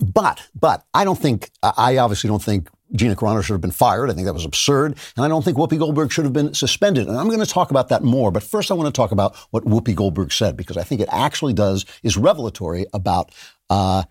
But, 0.00 0.40
but 0.54 0.84
I 0.94 1.04
don't 1.04 1.18
think, 1.18 1.50
I 1.62 1.98
obviously 1.98 2.28
don't 2.28 2.42
think 2.42 2.68
Gina 2.94 3.14
Carano 3.14 3.42
should 3.42 3.54
have 3.54 3.60
been 3.60 3.70
fired. 3.70 4.10
I 4.10 4.14
think 4.14 4.26
that 4.26 4.32
was 4.32 4.44
absurd. 4.44 4.98
And 5.16 5.24
I 5.24 5.28
don't 5.28 5.44
think 5.44 5.56
Whoopi 5.56 5.78
Goldberg 5.78 6.10
should 6.10 6.24
have 6.24 6.32
been 6.32 6.54
suspended. 6.54 7.08
And 7.08 7.16
I'm 7.16 7.28
going 7.28 7.40
to 7.40 7.46
talk 7.46 7.70
about 7.70 7.88
that 7.88 8.02
more. 8.02 8.30
But 8.30 8.42
first, 8.42 8.70
I 8.70 8.74
want 8.74 8.92
to 8.94 8.98
talk 8.98 9.12
about 9.12 9.36
what 9.50 9.64
Whoopi 9.64 9.94
Goldberg 9.94 10.32
said, 10.32 10.56
because 10.56 10.76
I 10.76 10.82
think 10.82 11.00
it 11.00 11.08
actually 11.10 11.52
does, 11.52 11.84
is 12.02 12.16
revelatory 12.16 12.86
about, 12.92 13.32
uh, 13.70 14.04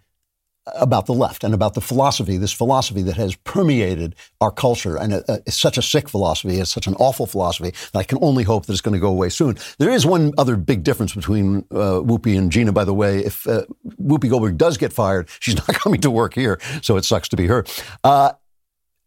about 0.67 1.08
the 1.08 1.13
left 1.13 1.43
and 1.43 1.54
about 1.54 1.74
the 1.74 1.82
philosophy, 1.82 2.38
this 2.38 2.52
philosophy 2.52 3.02
that 3.02 3.17
has 3.17 3.36
permeated 3.36 4.15
our 4.41 4.52
culture. 4.52 4.95
And 4.95 5.13
uh, 5.13 5.21
it's 5.47 5.60
such 5.60 5.78
a 5.78 5.82
sick 5.82 6.08
philosophy. 6.08 6.58
It's 6.58 6.71
such 6.71 6.88
an 6.88 6.95
awful 6.95 7.26
philosophy 7.26 7.71
that 7.91 8.00
I 8.00 8.04
can 8.04 8.19
only 8.21 8.43
hope 8.43 8.67
that 8.67 8.74
it's 8.74 8.82
going 8.82 8.93
to 8.93 9.00
go 9.00 9.10
away 9.10 9.30
soon. 9.30 9.58
There 9.80 9.89
is 9.89 10.06
one 10.06 10.34
other 10.38 10.56
big 10.56 10.84
difference 10.84 11.15
between 11.15 11.65
uh, 11.71 12.02
Whoopi 12.02 12.38
and 12.38 12.52
Gina, 12.52 12.71
by 12.71 12.86
the 12.86 12.93
way. 12.93 13.19
If 13.19 13.47
uh, 13.47 13.65
Whoopi 14.02 14.30
Goldberg 14.30 14.58
does 14.58 14.78
get 14.78 14.93
fired, 14.93 15.30
she's 15.39 15.56
not 15.67 15.67
coming 15.67 16.02
to 16.02 16.12
work 16.12 16.36
here. 16.36 16.60
So 16.82 16.95
it 16.97 17.06
sucks 17.06 17.30
to 17.30 17.36
be 17.36 17.47
her. 17.47 17.65
Uh, 18.04 18.34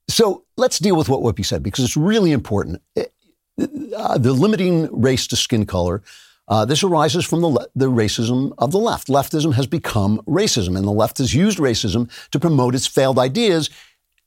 so 0.09 0.45
let's 0.57 0.79
deal 0.79 0.97
with 0.97 1.09
what 1.09 1.21
Whoopi 1.21 1.45
said 1.45 1.63
because 1.63 1.85
it's 1.85 1.97
really 1.97 2.33
important. 2.33 2.83
Uh, 2.97 4.19
the 4.19 4.33
limiting 4.33 4.89
race 4.91 5.29
to 5.29 5.37
skin 5.37 5.67
color 5.67 6.03
uh, 6.49 6.65
this 6.65 6.83
arises 6.83 7.25
from 7.25 7.41
the, 7.41 7.49
le- 7.49 7.67
the 7.75 7.91
racism 7.91 8.53
of 8.59 8.73
the 8.73 8.79
left. 8.79 9.09
Leftism 9.09 9.55
has 9.55 9.67
become 9.67 10.21
racism, 10.27 10.77
and 10.77 10.87
the 10.87 10.93
left 10.93 11.19
has 11.19 11.35
used 11.35 11.59
racism 11.59 12.11
to 12.31 12.39
promote 12.39 12.75
its 12.75 12.87
failed 12.87 13.19
ideas, 13.19 13.71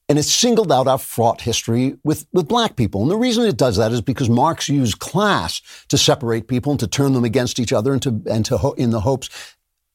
and 0.10 0.18
it's 0.18 0.32
singled 0.32 0.72
out 0.72 0.88
our 0.88 0.98
fraught 0.98 1.42
history 1.42 1.98
with, 2.04 2.26
with 2.32 2.48
black 2.48 2.76
people. 2.76 3.02
And 3.02 3.12
the 3.12 3.18
reason 3.18 3.46
it 3.46 3.58
does 3.58 3.78
that 3.78 3.92
is 3.92 4.02
because 4.02 4.30
Marx 4.30 4.70
used 4.70 5.00
class 5.00 5.62
to 5.90 5.98
separate 5.98 6.48
people 6.48 6.72
and 6.72 6.80
to 6.80 6.88
turn 6.88 7.14
them 7.14 7.26
against 7.26 7.60
each 7.60 7.74
other 7.74 7.92
and 7.92 8.02
to, 8.02 8.22
and 8.30 8.46
to 8.46 8.58
ho- 8.58 8.72
in 8.74 8.92
the 8.92 9.02
hopes. 9.02 9.30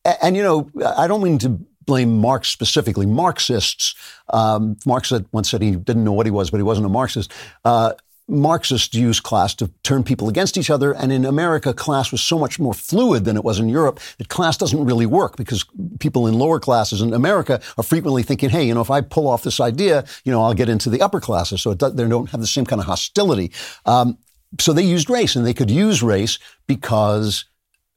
And, 0.05 0.17
and, 0.23 0.37
you 0.37 0.43
know, 0.43 0.71
I 0.85 1.07
don't 1.07 1.23
mean 1.23 1.39
to 1.39 1.59
blame 1.87 2.19
Marx 2.19 2.49
specifically. 2.49 3.07
Marxists, 3.07 3.95
um, 4.29 4.77
Marx 4.87 5.13
once 5.33 5.51
said 5.51 5.63
he 5.63 5.73
didn't 5.73 6.05
know 6.05 6.13
what 6.13 6.27
he 6.27 6.31
was, 6.31 6.51
but 6.51 6.59
he 6.59 6.63
wasn't 6.63 6.87
a 6.87 6.91
Marxist. 6.91 7.33
Uh, 7.65 7.95
Marxists 8.33 8.95
used 8.95 9.23
class 9.23 9.55
to 9.57 9.71
turn 9.83 10.03
people 10.03 10.29
against 10.29 10.57
each 10.57 10.71
other. 10.71 10.93
And 10.93 11.13
in 11.13 11.25
America, 11.25 11.75
class 11.75 12.11
was 12.11 12.23
so 12.23 12.39
much 12.39 12.59
more 12.59 12.73
fluid 12.73 13.25
than 13.25 13.37
it 13.37 13.45
was 13.45 13.61
in 13.61 13.69
Europe 13.69 14.01
that 14.19 14.29
class 14.29 14.57
doesn't 14.57 14.85
really 14.85 15.07
work 15.07 15.37
because 15.37 15.65
people 16.01 16.27
in 16.27 16.35
lower 16.35 16.59
classes 16.59 17.03
in 17.03 17.13
America 17.13 17.61
are 17.77 17.85
frequently 17.85 18.23
thinking, 18.23 18.49
hey, 18.49 18.65
you 18.65 18.75
know, 18.75 18.81
if 18.81 18.91
I 18.91 19.03
pull 19.03 19.29
off 19.29 19.43
this 19.43 19.61
idea, 19.61 20.05
you 20.25 20.33
know, 20.33 20.43
I'll 20.43 20.55
get 20.55 20.71
into 20.71 20.89
the 20.89 21.03
upper 21.03 21.21
classes. 21.21 21.61
So 21.61 21.75
they 21.75 22.09
don't 22.09 22.31
have 22.31 22.41
the 22.41 22.47
same 22.47 22.65
kind 22.65 22.81
of 22.81 22.87
hostility. 22.87 23.53
Um, 23.85 24.17
so 24.59 24.73
they 24.73 24.83
used 24.83 25.09
race, 25.09 25.37
and 25.37 25.47
they 25.47 25.55
could 25.55 25.71
use 25.71 26.03
race 26.03 26.39
because 26.67 27.45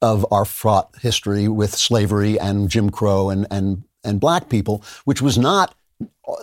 of 0.02 0.26
our 0.32 0.45
fraught 0.45 0.89
history 1.02 1.48
with 1.48 1.74
slavery 1.74 2.39
and 2.39 2.69
Jim 2.69 2.89
Crow 2.89 3.30
and 3.30 3.48
and 3.50 3.84
and 4.04 4.19
black 4.19 4.50
people, 4.50 4.84
which 5.06 5.21
was 5.21 5.38
not 5.38 5.76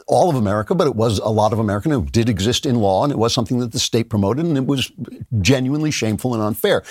all 0.06 0.30
of 0.30 0.36
America, 0.36 0.74
but 0.74 0.86
it 0.86 0.94
was 0.94 1.18
a 1.18 1.28
lot 1.28 1.52
of 1.52 1.58
America. 1.58 1.90
It 1.98 2.12
did 2.12 2.28
exist 2.28 2.66
in 2.66 2.76
law, 2.76 3.04
and 3.04 3.12
it 3.12 3.18
was 3.18 3.32
something 3.32 3.58
that 3.58 3.72
the 3.72 3.78
state 3.78 4.10
promoted, 4.10 4.44
and 4.44 4.56
it 4.56 4.66
was 4.66 4.92
genuinely 5.40 5.90
shameful 5.90 6.34
and 6.34 6.42
unfair. 6.42 6.82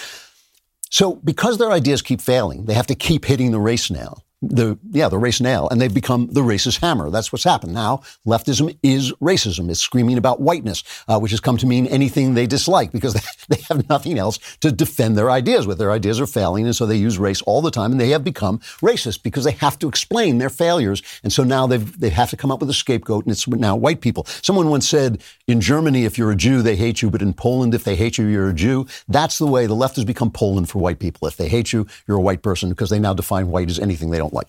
So, 0.89 1.15
because 1.15 1.58
their 1.58 1.71
ideas 1.71 2.01
keep 2.01 2.19
failing, 2.19 2.65
they 2.65 2.73
have 2.73 2.88
to 2.88 2.95
keep 2.95 3.25
hitting 3.25 3.51
the 3.51 3.60
race 3.60 3.89
nail 3.89 4.23
the 4.41 4.77
yeah 4.89 5.08
the 5.08 5.17
race 5.17 5.39
nail 5.39 5.67
and 5.69 5.80
they've 5.80 5.93
become 5.93 6.27
the 6.32 6.41
racist 6.41 6.82
hammer. 6.82 7.10
That's 7.10 7.32
what's 7.32 7.43
happened. 7.43 7.73
Now 7.73 8.01
leftism 8.25 8.75
is 8.82 9.12
racism. 9.13 9.69
It's 9.69 9.80
screaming 9.80 10.17
about 10.17 10.41
whiteness 10.41 10.84
uh, 11.08 11.19
which 11.19 11.32
has 11.32 11.39
come 11.39 11.58
to 11.58 11.67
mean 11.67 11.86
anything 11.88 12.34
they 12.34 12.47
dislike 12.47 12.91
because 12.91 13.13
they 13.49 13.62
have 13.69 13.88
nothing 13.88 14.17
else 14.17 14.39
to 14.62 14.71
defend 14.71 15.17
their 15.17 15.30
ideas 15.30 15.67
with. 15.67 15.77
Their 15.77 15.91
ideas 15.91 16.19
are 16.19 16.25
failing 16.25 16.65
and 16.65 16.75
so 16.75 16.86
they 16.86 16.95
use 16.95 17.19
race 17.19 17.41
all 17.43 17.62
the 17.62 17.71
time 17.71 17.91
and 17.91 18.01
they 18.01 18.10
have 18.10 18.23
become 18.23 18.60
racist 18.82 19.21
because 19.21 19.43
they 19.43 19.51
have 19.51 19.77
to 19.80 19.88
explain 19.88 20.39
their 20.39 20.49
failures. 20.49 21.04
And 21.23 21.32
so 21.32 21.43
now 21.43 21.67
they've 21.67 21.99
they 21.99 22.10
have 22.10 22.32
to 22.32 22.38
come 22.38 22.51
up 22.51 22.62
with 22.62 22.69
a 22.69 22.73
scapegoat 22.73 23.25
and 23.25 23.32
it's 23.32 23.47
now 23.47 23.75
white 23.75 24.01
people. 24.01 24.25
Someone 24.41 24.69
once 24.69 24.88
said 24.88 25.21
in 25.47 25.62
Germany 25.62 26.06
if 26.06 26.17
you're 26.17 26.32
a 26.32 26.36
Jew 26.36 26.63
they 26.63 26.75
hate 26.75 27.01
you 27.04 27.12
but 27.12 27.21
in 27.21 27.34
Poland 27.34 27.75
if 27.75 27.84
they 27.84 27.95
hate 27.95 28.17
you 28.17 28.25
you're 28.25 28.49
a 28.49 28.54
Jew. 28.54 28.88
That's 29.08 29.38
the 29.38 29.47
way 29.47 29.67
the 29.67 29.75
left 29.75 29.97
has 29.97 30.06
become 30.06 30.32
Poland 30.32 30.67
for 30.67 30.80
white 30.80 30.97
people. 30.97 31.27
If 31.27 31.38
they 31.38 31.47
hate 31.47 31.71
you 31.71 31.86
you're 32.08 32.17
a 32.17 32.21
white 32.21 32.41
person 32.41 32.69
because 32.69 32.89
they 32.89 32.99
now 32.99 33.13
define 33.13 33.49
white 33.49 33.69
as 33.69 33.77
anything 33.77 34.10
they 34.10 34.17
don't 34.17 34.30
don't 34.31 34.37
like. 34.37 34.47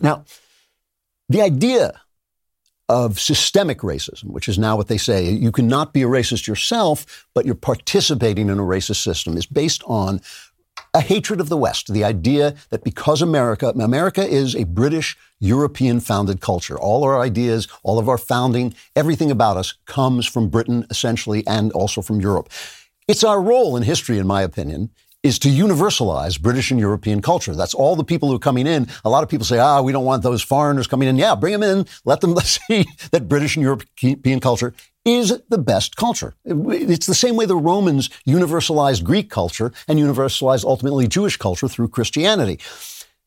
Now, 0.00 0.24
the 1.28 1.42
idea 1.42 2.00
of 2.88 3.18
systemic 3.18 3.78
racism, 3.78 4.24
which 4.24 4.48
is 4.48 4.58
now 4.58 4.76
what 4.76 4.88
they 4.88 4.98
say, 4.98 5.30
you 5.30 5.52
cannot 5.52 5.92
be 5.92 6.02
a 6.02 6.06
racist 6.06 6.46
yourself, 6.46 7.26
but 7.34 7.46
you're 7.46 7.54
participating 7.54 8.48
in 8.48 8.58
a 8.58 8.62
racist 8.62 9.02
system, 9.02 9.36
is 9.36 9.46
based 9.46 9.82
on 9.86 10.20
a 10.94 11.00
hatred 11.00 11.40
of 11.40 11.48
the 11.48 11.56
West. 11.56 11.92
The 11.92 12.04
idea 12.04 12.54
that 12.68 12.84
because 12.84 13.22
America, 13.22 13.68
America 13.68 14.26
is 14.26 14.54
a 14.54 14.64
British 14.64 15.16
European 15.40 16.00
founded 16.00 16.40
culture. 16.40 16.78
All 16.78 17.02
our 17.04 17.20
ideas, 17.20 17.66
all 17.82 17.98
of 17.98 18.08
our 18.08 18.18
founding, 18.18 18.74
everything 18.94 19.30
about 19.30 19.56
us 19.56 19.74
comes 19.86 20.26
from 20.26 20.48
Britain 20.48 20.86
essentially 20.90 21.46
and 21.46 21.72
also 21.72 22.02
from 22.02 22.20
Europe. 22.20 22.50
It's 23.08 23.24
our 23.24 23.40
role 23.40 23.76
in 23.76 23.84
history, 23.84 24.18
in 24.18 24.26
my 24.26 24.42
opinion, 24.42 24.90
is 25.22 25.38
to 25.40 25.48
universalize 25.48 26.40
British 26.40 26.70
and 26.70 26.80
European 26.80 27.22
culture. 27.22 27.54
That's 27.54 27.74
all 27.74 27.94
the 27.94 28.04
people 28.04 28.28
who 28.28 28.36
are 28.36 28.40
coming 28.40 28.66
in. 28.66 28.88
A 29.04 29.10
lot 29.10 29.22
of 29.22 29.28
people 29.28 29.46
say, 29.46 29.58
ah, 29.58 29.80
we 29.80 29.92
don't 29.92 30.04
want 30.04 30.22
those 30.22 30.42
foreigners 30.42 30.86
coming 30.86 31.08
in. 31.08 31.16
Yeah, 31.16 31.34
bring 31.34 31.52
them 31.52 31.62
in. 31.62 31.86
Let 32.04 32.20
them 32.20 32.36
see 32.40 32.86
that 33.12 33.28
British 33.28 33.56
and 33.56 33.62
European 33.62 34.40
culture 34.40 34.74
is 35.04 35.40
the 35.48 35.58
best 35.58 35.96
culture. 35.96 36.34
It's 36.44 37.06
the 37.06 37.14
same 37.14 37.36
way 37.36 37.46
the 37.46 37.56
Romans 37.56 38.08
universalized 38.26 39.04
Greek 39.04 39.30
culture 39.30 39.72
and 39.88 39.98
universalized 39.98 40.64
ultimately 40.64 41.08
Jewish 41.08 41.36
culture 41.36 41.68
through 41.68 41.88
Christianity. 41.88 42.58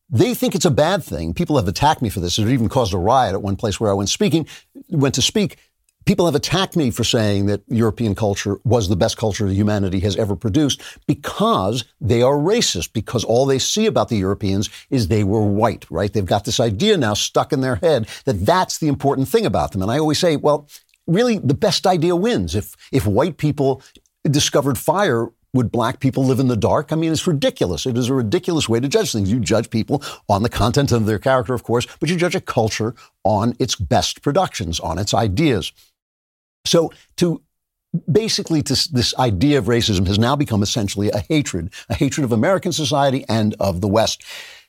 They 0.09 0.33
think 0.33 0.53
it's 0.53 0.65
a 0.65 0.71
bad 0.71 1.03
thing. 1.03 1.33
People 1.33 1.57
have 1.57 1.67
attacked 1.67 2.01
me 2.01 2.09
for 2.09 2.19
this. 2.19 2.37
It 2.37 2.47
even 2.47 2.69
caused 2.69 2.93
a 2.93 2.97
riot 2.97 3.33
at 3.33 3.41
one 3.41 3.55
place 3.55 3.79
where 3.79 3.89
I 3.89 3.93
went 3.93 4.09
speaking, 4.09 4.47
went 4.89 5.15
to 5.15 5.21
speak 5.21 5.57
People 6.05 6.27
have 6.27 6.35
attacked 6.35 6.75
me 6.75 6.91
for 6.91 7.03
saying 7.03 7.47
that 7.47 7.63
European 7.67 8.13
culture 8.13 8.59
was 8.63 8.89
the 8.89 8.95
best 8.95 9.17
culture 9.17 9.47
humanity 9.47 9.99
has 10.01 10.15
ever 10.17 10.35
produced 10.35 10.79
because 11.07 11.83
they 11.99 12.21
are 12.21 12.35
racist, 12.35 12.93
because 12.93 13.23
all 13.23 13.47
they 13.47 13.57
see 13.57 13.87
about 13.87 14.09
the 14.09 14.17
Europeans 14.17 14.69
is 14.91 15.07
they 15.07 15.23
were 15.23 15.43
white, 15.43 15.89
right? 15.89 16.13
They've 16.13 16.23
got 16.23 16.45
this 16.45 16.59
idea 16.59 16.95
now 16.95 17.15
stuck 17.15 17.51
in 17.51 17.61
their 17.61 17.77
head 17.77 18.07
that 18.25 18.45
that's 18.45 18.77
the 18.77 18.87
important 18.87 19.27
thing 19.27 19.47
about 19.47 19.71
them. 19.71 19.81
And 19.81 19.89
I 19.89 19.97
always 19.97 20.19
say, 20.19 20.35
well, 20.35 20.67
really 21.07 21.39
the 21.39 21.55
best 21.55 21.87
idea 21.87 22.15
wins. 22.15 22.53
If, 22.53 22.75
if 22.91 23.07
white 23.07 23.37
people 23.37 23.81
discovered 24.29 24.77
fire, 24.77 25.29
would 25.53 25.71
black 25.71 26.01
people 26.01 26.25
live 26.25 26.39
in 26.39 26.49
the 26.49 26.57
dark? 26.57 26.91
I 26.91 26.97
mean, 26.97 27.13
it's 27.13 27.25
ridiculous. 27.25 27.85
It 27.85 27.97
is 27.97 28.09
a 28.09 28.13
ridiculous 28.13 28.67
way 28.67 28.79
to 28.79 28.89
judge 28.89 29.13
things. 29.13 29.31
You 29.31 29.39
judge 29.39 29.69
people 29.69 30.03
on 30.27 30.43
the 30.43 30.49
content 30.49 30.91
of 30.91 31.05
their 31.05 31.17
character, 31.17 31.53
of 31.53 31.63
course, 31.63 31.87
but 31.99 32.09
you 32.09 32.17
judge 32.17 32.35
a 32.35 32.41
culture 32.41 32.93
on 33.23 33.55
its 33.57 33.75
best 33.75 34.21
productions, 34.21 34.79
on 34.81 34.99
its 34.99 35.13
ideas. 35.13 35.71
So 36.65 36.91
to 37.17 37.41
basically 38.11 38.61
this 38.61 39.15
idea 39.17 39.57
of 39.57 39.65
racism 39.65 40.05
has 40.07 40.19
now 40.19 40.35
become 40.35 40.61
essentially 40.61 41.09
a 41.11 41.19
hatred, 41.19 41.71
a 41.89 41.93
hatred 41.93 42.25
of 42.25 42.31
American 42.31 42.71
society 42.71 43.23
and 43.29 43.55
of 43.59 43.81
the 43.81 43.87
West. 43.87 44.23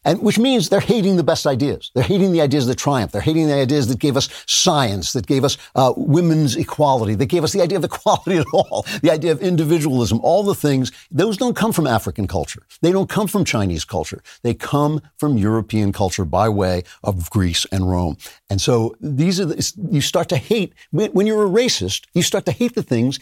And 0.07 0.23
which 0.23 0.39
means 0.39 0.69
they're 0.69 0.79
hating 0.79 1.17
the 1.17 1.25
best 1.25 1.49
ideas. 1.49 1.91
They're 1.93 2.05
hating 2.05 2.31
the 2.31 2.41
ideas 2.41 2.69
that 2.69 2.79
triumph. 2.79 3.11
They're 3.11 3.21
hating 3.21 3.49
the 3.49 3.55
ideas 3.55 3.89
that 3.89 3.99
gave 3.99 4.17
us 4.17 4.29
science, 4.47 5.13
that 5.15 5.27
gave 5.27 5.43
us 5.43 5.59
uh, 5.75 5.93
women's 5.97 6.55
equality, 6.55 7.17
that 7.17 7.27
gave 7.27 7.43
us 7.43 7.53
the 7.53 7.61
idea 7.61 7.77
of 7.77 7.85
equality 7.85 8.37
at 8.39 8.47
all, 8.53 8.87
the 9.03 9.11
idea 9.11 9.33
of 9.33 9.43
individualism, 9.43 10.21
all 10.23 10.45
the 10.45 10.55
things. 10.55 10.93
Those 11.11 11.37
don't 11.37 11.57
come 11.57 11.73
from 11.73 11.89
African 11.89 12.29
culture. 12.29 12.63
They 12.83 12.93
don't 12.93 13.11
come 13.11 13.27
from 13.27 13.45
Chinese 13.45 13.85
culture. 13.85 14.23
They 14.43 14.55
come 14.55 15.03
from 15.19 15.37
European 15.37 15.93
culture 15.93 16.25
by 16.25 16.49
way 16.49 16.85
of 17.03 17.29
Greece 17.31 17.67
and 17.73 17.91
Rome. 17.91 18.17
And 18.49 18.61
so 18.61 18.95
these 19.01 19.41
are 19.41 19.47
the, 19.47 19.73
you 19.91 20.01
start 20.01 20.29
to 20.29 20.37
hate 20.37 20.73
when 20.93 21.27
you're 21.27 21.45
a 21.45 21.51
racist. 21.51 22.05
You 22.15 22.23
start 22.23 22.47
to 22.47 22.53
hate 22.53 22.77
the 22.77 22.83
things 22.85 23.19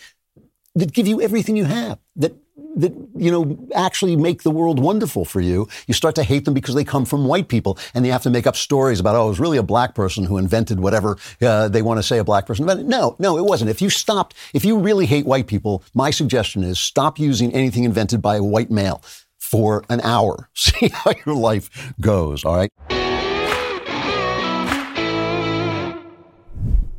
that 0.75 0.92
give 0.92 1.07
you 1.07 1.23
everything 1.23 1.57
you 1.57 1.64
have, 1.64 1.99
that 2.16 2.35
that 2.77 2.93
you 3.14 3.31
know 3.31 3.59
actually 3.75 4.17
make 4.17 4.43
the 4.43 4.51
world 4.51 4.79
wonderful 4.79 5.25
for 5.25 5.40
you. 5.40 5.69
You 5.87 5.95
start 5.95 6.14
to 6.17 6.23
hate 6.23 6.45
them 6.45 6.55
because 6.55 6.75
they 6.75 6.85
come 6.85 7.05
from 7.05 7.27
white 7.27 7.49
people, 7.49 7.79
and 7.95 8.07
you 8.07 8.12
have 8.12 8.23
to 8.23 8.31
make 8.31 8.47
up 8.47 8.57
stories 8.57 9.01
about 9.01 9.17
oh, 9.17 9.27
it 9.27 9.29
was 9.31 9.40
really 9.40 9.59
a 9.59 9.62
black 9.62 9.95
person 9.95 10.25
who 10.25 10.38
invented 10.38 10.81
whatever 10.81 11.17
uh, 11.43 11.69
they 11.69 11.83
want 11.83 11.99
to 11.99 12.03
say 12.03 12.19
a 12.19 12.25
black 12.25 12.47
person 12.47 12.64
invented. 12.64 12.87
No, 12.87 13.17
no, 13.19 13.38
it 13.38 13.45
wasn't. 13.45 13.71
If 13.71 13.83
you 13.83 13.90
stopped, 13.90 14.35
if 14.53 14.64
you 14.64 14.79
really 14.79 15.07
hate 15.07 15.27
white 15.27 15.47
people, 15.47 15.83
my 15.95 16.11
suggestion 16.11 16.62
is 16.62 16.79
stop 16.79 17.19
using 17.19 17.53
anything 17.53 17.85
invented 17.85 18.23
by 18.23 18.37
a 18.37 18.43
white 18.43 18.71
male 18.71 19.03
for 19.38 19.85
an 19.88 20.01
hour. 20.03 20.49
See 20.55 20.88
how 20.88 21.12
your 21.27 21.35
life 21.35 21.95
goes. 22.01 22.45
All 22.45 22.57
right. 22.57 22.94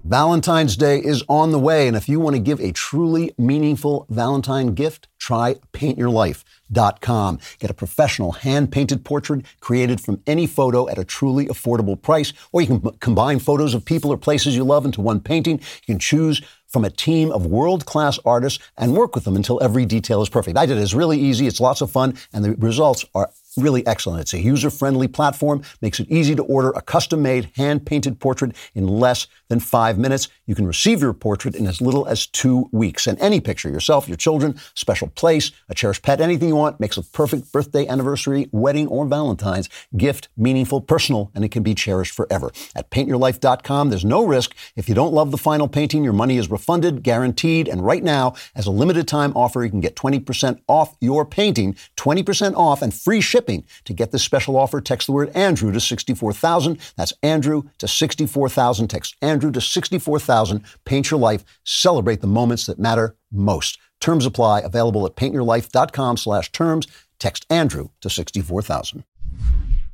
Valentine's 0.06 0.78
Day 0.78 1.00
is 1.00 1.24
on 1.28 1.50
the 1.50 1.58
way, 1.58 1.88
and 1.88 1.98
if 1.98 2.08
you 2.08 2.20
want 2.20 2.36
to 2.36 2.40
give 2.40 2.60
a 2.60 2.72
truly 2.72 3.34
meaningful 3.40 4.06
Valentine 4.08 4.76
gift, 4.76 5.08
try 5.18 5.56
paintyourlife.com. 5.74 7.40
Get 7.58 7.72
a 7.72 7.74
professional 7.74 8.34
hand 8.34 8.72
painted 8.72 9.04
portrait 9.04 9.44
created 9.62 10.00
from 10.00 10.22
any 10.28 10.46
photo 10.46 10.88
at 10.88 11.00
a 11.00 11.04
truly 11.04 11.48
affordable 11.48 12.00
price, 12.00 12.34
or 12.52 12.62
you 12.62 12.68
can 12.68 12.82
combine 13.00 13.40
photos 13.40 13.74
of 13.74 13.84
people 13.84 14.12
or 14.12 14.18
places 14.18 14.56
you 14.56 14.64
love 14.64 14.86
into 14.86 15.02
one 15.02 15.22
painting. 15.22 15.58
You 15.58 15.96
can 15.96 16.00
choose 16.00 16.40
from 16.68 16.86
a 16.86 16.92
team 16.92 17.32
of 17.32 17.48
world 17.48 17.88
class 17.88 18.20
artists 18.26 18.64
and 18.78 18.96
work 18.96 19.16
with 19.16 19.24
them 19.24 19.36
until 19.36 19.60
every 19.64 19.88
detail 19.88 20.22
is 20.22 20.30
perfect. 20.30 20.56
I 20.56 20.68
did 20.68 20.78
it. 20.78 20.82
It's 20.82 20.94
really 20.94 21.20
easy, 21.20 21.48
it's 21.48 21.60
lots 21.60 21.82
of 21.82 21.90
fun, 21.90 22.16
and 22.32 22.46
the 22.46 22.54
results 22.58 23.06
are 23.16 23.32
really 23.58 23.86
excellent. 23.88 24.22
It's 24.22 24.34
a 24.34 24.40
user 24.40 24.70
friendly 24.70 25.08
platform, 25.08 25.62
makes 25.82 26.00
it 26.00 26.10
easy 26.10 26.36
to 26.36 26.44
order 26.44 26.72
a 26.72 26.82
custom 26.82 27.22
made, 27.22 27.52
hand 27.56 27.86
painted 27.86 28.20
portrait 28.20 28.56
in 28.74 28.88
less 28.88 29.28
than 29.48 29.60
five 29.60 29.98
minutes. 29.98 30.28
You 30.46 30.56
can 30.56 30.68
receive 30.68 31.02
your 31.02 31.14
portrait 31.14 31.56
in 31.56 31.68
as 31.68 31.82
little 31.82 32.08
as 32.08 32.28
two 32.28 32.70
weeks. 32.72 33.08
And 33.08 33.20
any 33.20 33.40
picture, 33.40 33.70
yourself, 33.70 34.08
your 34.08 34.18
children, 34.18 34.60
special 34.74 35.08
place, 35.10 35.52
a 35.70 35.76
cherished 35.76 36.04
pet, 36.04 36.22
anything 36.22 36.50
you 36.50 36.56
want, 36.56 36.80
makes 36.80 36.98
a 36.98 37.04
perfect 37.04 37.52
birthday, 37.52 37.88
anniversary, 37.88 38.50
wedding, 38.52 38.88
or 38.88 39.06
Valentine's 39.06 39.70
gift 39.96 40.30
meaningful, 40.38 40.82
personal, 40.82 41.32
and 41.34 41.46
it 41.46 41.50
can 41.50 41.64
be 41.64 41.76
cherished 41.76 42.14
forever. 42.14 42.52
At 42.76 42.90
paintyourlife.com, 42.90 43.90
there's 43.90 44.06
no 44.06 44.26
risk. 44.26 44.56
If 44.76 44.90
you 44.90 44.96
don't 44.96 45.14
love 45.14 45.32
the 45.32 45.38
final 45.38 45.68
painting, 45.68 46.04
your 46.04 46.14
money 46.14 46.38
is 46.38 46.50
refunded, 46.50 47.04
guaranteed. 47.04 47.68
And 47.68 47.86
right 47.86 48.04
now, 48.04 48.36
as 48.56 48.68
a 48.68 48.72
limited 48.72 49.08
time 49.08 49.32
offer, 49.36 49.64
you 49.64 49.70
can 49.70 49.82
get 49.82 49.96
20% 49.96 50.60
off 50.68 50.96
your 51.00 51.26
painting, 51.26 51.76
20% 51.98 52.56
off 52.56 52.82
and 52.82 52.94
free 52.94 53.22
shipping. 53.22 53.45
To 53.86 53.94
get 53.94 54.12
this 54.12 54.24
special 54.24 54.58
offer, 54.58 54.82
text 54.82 55.08
the 55.08 55.14
word 55.14 55.30
Andrew 55.36 55.72
to 55.72 55.80
64,000. 55.80 56.80
That's 56.98 57.14
Andrew 57.24 57.64
to 57.78 57.88
64,000. 57.88 58.88
Text 58.88 59.16
Andrew 59.22 59.36
Andrew 59.36 59.52
to 59.52 59.62
64,000. 59.62 60.64
Paint 60.86 61.12
your 61.12 61.20
life. 61.20 61.44
Celebrate 61.66 62.22
the 62.22 62.28
moments 62.28 62.66
that 62.66 62.80
matter 62.80 63.16
most. 63.32 63.78
Terms 64.00 64.26
apply. 64.26 64.62
Available 64.62 65.06
at 65.06 65.16
paintyourlife.com 65.16 66.18
slash 66.18 66.52
terms. 66.52 66.88
Text 67.20 67.46
Andrew 67.50 67.90
to 68.02 68.10
64,000. 68.10 69.04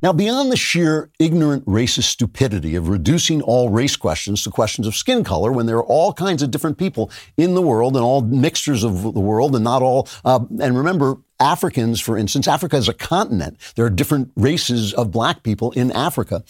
Now, 0.02 0.12
beyond 0.12 0.50
the 0.50 0.56
sheer 0.56 1.10
ignorant 1.20 1.64
racist 1.64 2.04
stupidity 2.04 2.74
of 2.74 2.88
reducing 2.88 3.40
all 3.40 3.70
race 3.70 3.94
questions 3.94 4.42
to 4.42 4.50
questions 4.50 4.88
of 4.88 4.96
skin 4.96 5.22
color, 5.22 5.52
when 5.52 5.66
there 5.66 5.76
are 5.76 5.84
all 5.84 6.12
kinds 6.12 6.42
of 6.42 6.50
different 6.50 6.76
people 6.76 7.08
in 7.36 7.54
the 7.54 7.62
world 7.62 7.94
and 7.94 8.04
all 8.04 8.20
mixtures 8.20 8.82
of 8.82 9.02
the 9.02 9.20
world 9.20 9.54
and 9.54 9.62
not 9.62 9.80
all, 9.80 10.08
uh, 10.24 10.40
and 10.60 10.76
remember, 10.76 11.18
Africans, 11.38 12.00
for 12.00 12.18
instance, 12.18 12.48
Africa 12.48 12.76
is 12.76 12.88
a 12.88 12.94
continent. 12.94 13.58
There 13.76 13.86
are 13.86 13.90
different 13.90 14.32
races 14.34 14.92
of 14.92 15.12
black 15.12 15.44
people 15.44 15.70
in 15.72 15.92
Africa. 15.92 16.42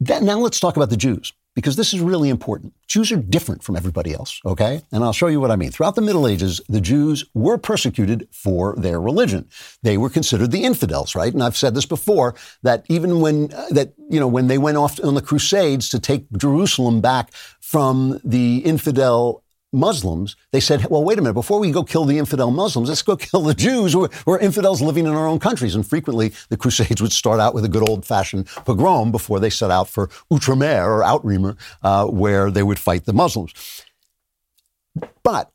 That, 0.00 0.22
now 0.22 0.38
let's 0.38 0.60
talk 0.60 0.76
about 0.76 0.90
the 0.90 0.96
Jews 0.96 1.32
because 1.54 1.76
this 1.76 1.92
is 1.92 2.00
really 2.00 2.28
important. 2.28 2.72
Jews 2.86 3.12
are 3.12 3.16
different 3.16 3.62
from 3.62 3.76
everybody 3.76 4.12
else, 4.14 4.40
okay? 4.44 4.82
And 4.90 5.04
I'll 5.04 5.12
show 5.12 5.26
you 5.26 5.40
what 5.40 5.50
I 5.50 5.56
mean. 5.56 5.70
Throughout 5.70 5.94
the 5.94 6.02
Middle 6.02 6.26
Ages, 6.26 6.60
the 6.68 6.80
Jews 6.80 7.24
were 7.34 7.58
persecuted 7.58 8.28
for 8.32 8.74
their 8.76 9.00
religion. 9.00 9.48
They 9.82 9.98
were 9.98 10.10
considered 10.10 10.50
the 10.50 10.64
infidels, 10.64 11.14
right? 11.14 11.32
And 11.32 11.42
I've 11.42 11.56
said 11.56 11.74
this 11.74 11.86
before 11.86 12.34
that 12.62 12.84
even 12.88 13.20
when 13.20 13.52
uh, 13.52 13.68
that 13.70 13.92
you 14.08 14.20
know 14.20 14.28
when 14.28 14.46
they 14.46 14.58
went 14.58 14.76
off 14.76 15.02
on 15.02 15.14
the 15.14 15.22
crusades 15.22 15.88
to 15.90 16.00
take 16.00 16.30
Jerusalem 16.32 17.00
back 17.00 17.32
from 17.60 18.20
the 18.24 18.58
infidel 18.58 19.42
Muslims, 19.72 20.36
they 20.50 20.60
said, 20.60 20.86
well, 20.90 21.02
wait 21.02 21.18
a 21.18 21.22
minute, 21.22 21.34
before 21.34 21.58
we 21.58 21.70
go 21.70 21.82
kill 21.82 22.04
the 22.04 22.18
infidel 22.18 22.50
Muslims, 22.50 22.88
let's 22.88 23.02
go 23.02 23.16
kill 23.16 23.42
the 23.42 23.54
Jews 23.54 23.92
who 23.92 24.08
are, 24.26 24.38
infidels 24.38 24.82
living 24.82 25.06
in 25.06 25.12
our 25.12 25.26
own 25.26 25.38
countries. 25.38 25.74
And 25.74 25.86
frequently, 25.86 26.32
the 26.48 26.56
Crusades 26.56 27.00
would 27.00 27.12
start 27.12 27.40
out 27.40 27.54
with 27.54 27.64
a 27.64 27.68
good 27.68 27.88
old 27.88 28.04
fashioned 28.04 28.46
pogrom 28.66 29.12
before 29.12 29.40
they 29.40 29.50
set 29.50 29.70
out 29.70 29.88
for 29.88 30.08
Outremer 30.30 30.84
or 30.84 31.02
Outremer, 31.02 31.56
uh, 31.82 32.06
where 32.06 32.50
they 32.50 32.62
would 32.62 32.78
fight 32.78 33.04
the 33.04 33.12
Muslims. 33.12 33.52
But 35.22 35.51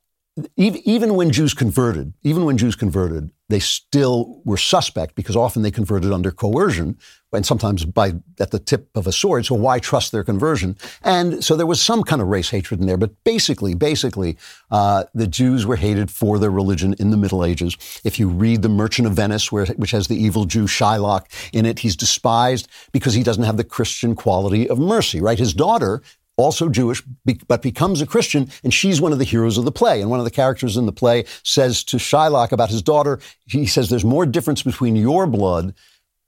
even 0.56 1.16
when 1.16 1.32
Jews 1.32 1.54
converted, 1.54 2.14
even 2.24 2.46
when 2.46 2.58
Jews 2.58 2.76
converted, 2.76 3.32
they 3.50 3.60
still 3.60 4.42
were 4.44 4.58
suspect 4.58 5.16
because 5.16 5.36
often 5.36 5.62
they 5.62 5.72
converted 5.72 6.12
under 6.12 6.32
coercion 6.32 6.98
and 7.34 7.46
sometimes 7.46 7.86
by 7.86 8.14
at 8.40 8.52
the 8.52 8.60
tip 8.60 8.90
of 8.96 9.08
a 9.08 9.12
sword. 9.12 9.46
So 9.46 9.56
why 9.56 9.80
trust 9.80 10.12
their 10.12 10.24
conversion? 10.24 10.78
And 11.04 11.44
so 11.44 11.56
there 11.56 11.66
was 11.66 11.82
some 11.82 12.04
kind 12.04 12.22
of 12.22 12.28
race 12.28 12.50
hatred 12.50 12.80
in 12.80 12.88
there. 12.88 12.98
But 12.98 13.24
basically, 13.24 13.74
basically, 13.74 14.38
uh, 14.72 15.06
the 15.14 15.28
Jews 15.28 15.66
were 15.66 15.76
hated 15.76 16.10
for 16.10 16.40
their 16.40 16.52
religion 16.52 16.96
in 17.00 17.12
the 17.12 17.18
Middle 17.18 17.46
Ages. 17.46 17.78
If 18.04 18.20
you 18.20 18.28
read 18.28 18.62
The 18.62 18.70
Merchant 18.70 19.08
of 19.08 19.14
Venice, 19.14 19.52
where, 19.52 19.66
which 19.66 19.92
has 19.92 20.08
the 20.08 20.22
evil 20.22 20.46
Jew 20.46 20.66
Shylock 20.66 21.26
in 21.54 21.66
it, 21.66 21.80
he's 21.80 21.96
despised 21.96 22.68
because 22.92 23.14
he 23.14 23.24
doesn't 23.24 23.44
have 23.44 23.58
the 23.58 23.64
Christian 23.64 24.16
quality 24.16 24.70
of 24.70 24.80
mercy. 24.80 25.22
Right? 25.22 25.40
His 25.40 25.54
daughter 25.54 26.02
also 26.38 26.70
Jewish, 26.70 27.04
but 27.48 27.62
becomes 27.62 28.02
a 28.02 28.06
Christian, 28.06 28.50
and 28.64 28.74
she's 28.74 29.02
one 29.02 29.12
of 29.12 29.20
the 29.20 29.26
heroes 29.26 29.58
of 29.58 29.66
the 29.66 29.72
play. 29.72 30.02
And 30.02 30.10
one 30.10 30.20
of 30.20 30.26
the 30.26 30.32
characters 30.32 30.78
in 30.78 30.86
the 30.86 30.92
play 30.92 31.26
says 31.44 31.84
to 31.86 31.98
Shylock 31.98 32.52
about 32.52 32.70
his 32.70 32.82
daughter, 32.82 33.20
he 33.46 33.66
says, 33.66 33.90
There's 33.90 34.06
more 34.06 34.26
difference 34.26 34.62
between 34.64 34.96
your 34.96 35.28
blood 35.28 35.74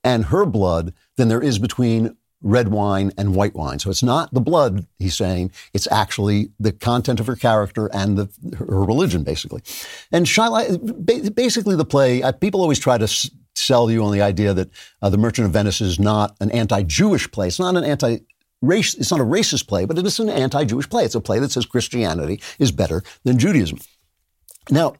and 0.02 0.26
her 0.26 0.44
blood 0.44 0.92
than 1.16 1.28
there 1.28 1.42
is 1.42 1.58
between 1.58 2.16
red 2.42 2.68
wine 2.68 3.12
and 3.18 3.34
white 3.34 3.54
wine. 3.54 3.78
So 3.78 3.90
it's 3.90 4.02
not 4.02 4.32
the 4.32 4.40
blood, 4.40 4.86
he's 4.98 5.16
saying, 5.16 5.52
it's 5.74 5.86
actually 5.90 6.50
the 6.58 6.72
content 6.72 7.20
of 7.20 7.26
her 7.26 7.36
character 7.36 7.90
and 7.92 8.16
the, 8.16 8.56
her 8.56 8.82
religion, 8.82 9.24
basically. 9.24 9.62
And 10.10 10.26
Shylock, 10.26 11.34
basically 11.34 11.76
the 11.76 11.84
play, 11.84 12.22
people 12.40 12.62
always 12.62 12.78
try 12.78 12.98
to 12.98 13.30
sell 13.54 13.90
you 13.90 14.02
on 14.02 14.12
the 14.12 14.22
idea 14.22 14.54
that 14.54 14.70
uh, 15.02 15.10
The 15.10 15.18
Merchant 15.18 15.46
of 15.46 15.52
Venice 15.52 15.80
is 15.80 16.00
not 16.00 16.34
an 16.40 16.50
anti-Jewish 16.50 17.30
play. 17.30 17.48
It's 17.48 17.58
not 17.58 17.76
an 17.76 17.84
anti 17.84 18.18
race, 18.62 18.94
it's 18.94 19.10
not 19.10 19.20
a 19.20 19.24
racist 19.24 19.66
play, 19.66 19.84
but 19.84 19.98
it 19.98 20.06
is 20.06 20.18
an 20.20 20.28
anti-Jewish 20.28 20.88
play. 20.88 21.04
It's 21.04 21.14
a 21.14 21.20
play 21.20 21.38
that 21.38 21.50
says 21.50 21.66
Christianity 21.66 22.40
is 22.58 22.72
better 22.72 23.02
than 23.24 23.38
Judaism. 23.38 23.78
Now, 24.70 24.94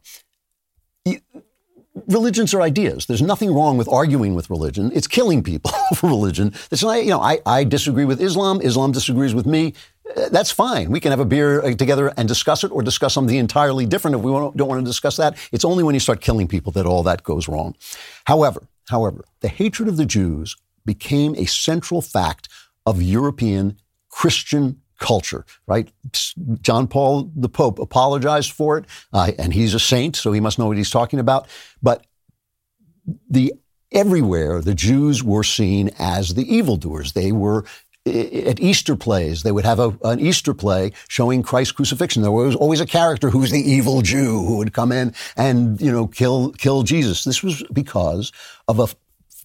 religions 2.07 2.55
are 2.55 2.63
ideas. 2.63 3.07
There's 3.07 3.23
nothing 3.23 3.53
wrong 3.53 3.77
with 3.77 3.89
arguing 3.89 4.35
with 4.35 4.51
religion. 4.51 4.91
It's 4.95 5.07
killing 5.07 5.43
people 5.43 5.73
for 5.97 6.09
religion. 6.09 6.53
It's 6.71 6.83
not, 6.83 7.05
you 7.05 7.11
know, 7.11 7.21
I, 7.21 7.39
I 7.47 7.65
disagree 7.65 8.05
with 8.05 8.21
Islam. 8.21 8.61
Islam 8.63 8.93
disagrees 8.93 9.35
with 9.35 9.47
me. 9.47 9.75
Uh, 10.17 10.29
that's 10.31 10.51
fine. 10.51 10.91
We 10.91 11.01
can 11.01 11.11
have 11.11 11.21
a 11.21 11.25
beer 11.25 11.63
uh, 11.63 11.75
together 11.75 12.13
and 12.17 12.27
discuss 12.27 12.65
it 12.65 12.73
or 12.73 12.83
discuss 12.83 13.15
something 13.15 13.37
entirely 13.37 13.87
different 13.87 14.17
if 14.17 14.23
we 14.23 14.31
don't 14.31 14.69
want 14.69 14.81
to 14.81 14.85
discuss 14.85 15.17
that. 15.17 15.37
It's 15.53 15.65
only 15.65 15.85
when 15.85 15.95
you 15.95 16.01
start 16.01 16.21
killing 16.21 16.49
people 16.49 16.73
that 16.73 16.87
all 16.87 17.03
that 17.05 17.23
goes 17.23 17.49
wrong. 17.49 17.77
However, 18.25 18.67
however, 18.89 19.25
the 19.41 19.49
hatred 19.49 19.89
of 19.89 19.97
the 19.97 20.07
Jews 20.07 20.57
became 20.85 21.35
a 21.37 21.45
central 21.45 22.03
fact 22.03 22.49
of 22.87 23.03
European 23.03 23.79
Christian 24.09 24.81
culture, 24.99 25.45
right? 25.67 25.91
John 26.61 26.87
Paul, 26.87 27.31
the 27.35 27.49
Pope, 27.49 27.79
apologized 27.79 28.53
for 28.53 28.79
it, 28.79 28.85
uh, 29.13 29.33
and 29.39 29.53
he's 29.53 29.75
a 29.75 29.81
saint, 29.81 30.17
so 30.17 30.33
he 30.33 30.41
must 30.41 30.59
know 30.59 30.67
what 30.67 30.77
he's 30.77 30.91
talking 30.91 31.19
about. 31.19 31.49
But 31.83 32.07
the 33.29 33.55
everywhere 33.93 34.61
the 34.61 34.75
Jews 34.75 35.25
were 35.25 35.43
seen 35.43 35.91
as 35.99 36.35
the 36.35 36.55
evildoers. 36.55 37.13
They 37.13 37.33
were 37.33 37.65
at 38.07 38.61
Easter 38.61 38.97
plays, 38.97 39.43
they 39.43 39.53
would 39.53 39.67
have 39.67 39.79
a, 39.79 39.97
an 40.05 40.21
Easter 40.21 40.55
play 40.55 40.93
showing 41.09 41.43
Christ's 41.43 41.73
crucifixion. 41.73 42.23
There 42.23 42.33
was 42.33 42.57
always 42.57 42.81
a 42.81 42.87
character 42.87 43.29
who 43.29 43.41
was 43.41 43.51
the 43.51 43.61
evil 43.61 44.01
Jew 44.01 44.43
who 44.45 44.57
would 44.57 44.73
come 44.73 44.91
in 44.91 45.15
and, 45.37 45.79
you 45.81 45.93
know, 45.93 46.07
kill, 46.07 46.53
kill 46.53 46.83
Jesus. 46.83 47.25
This 47.25 47.43
was 47.43 47.63
because 47.73 48.33
of 48.69 48.79
a 48.79 48.89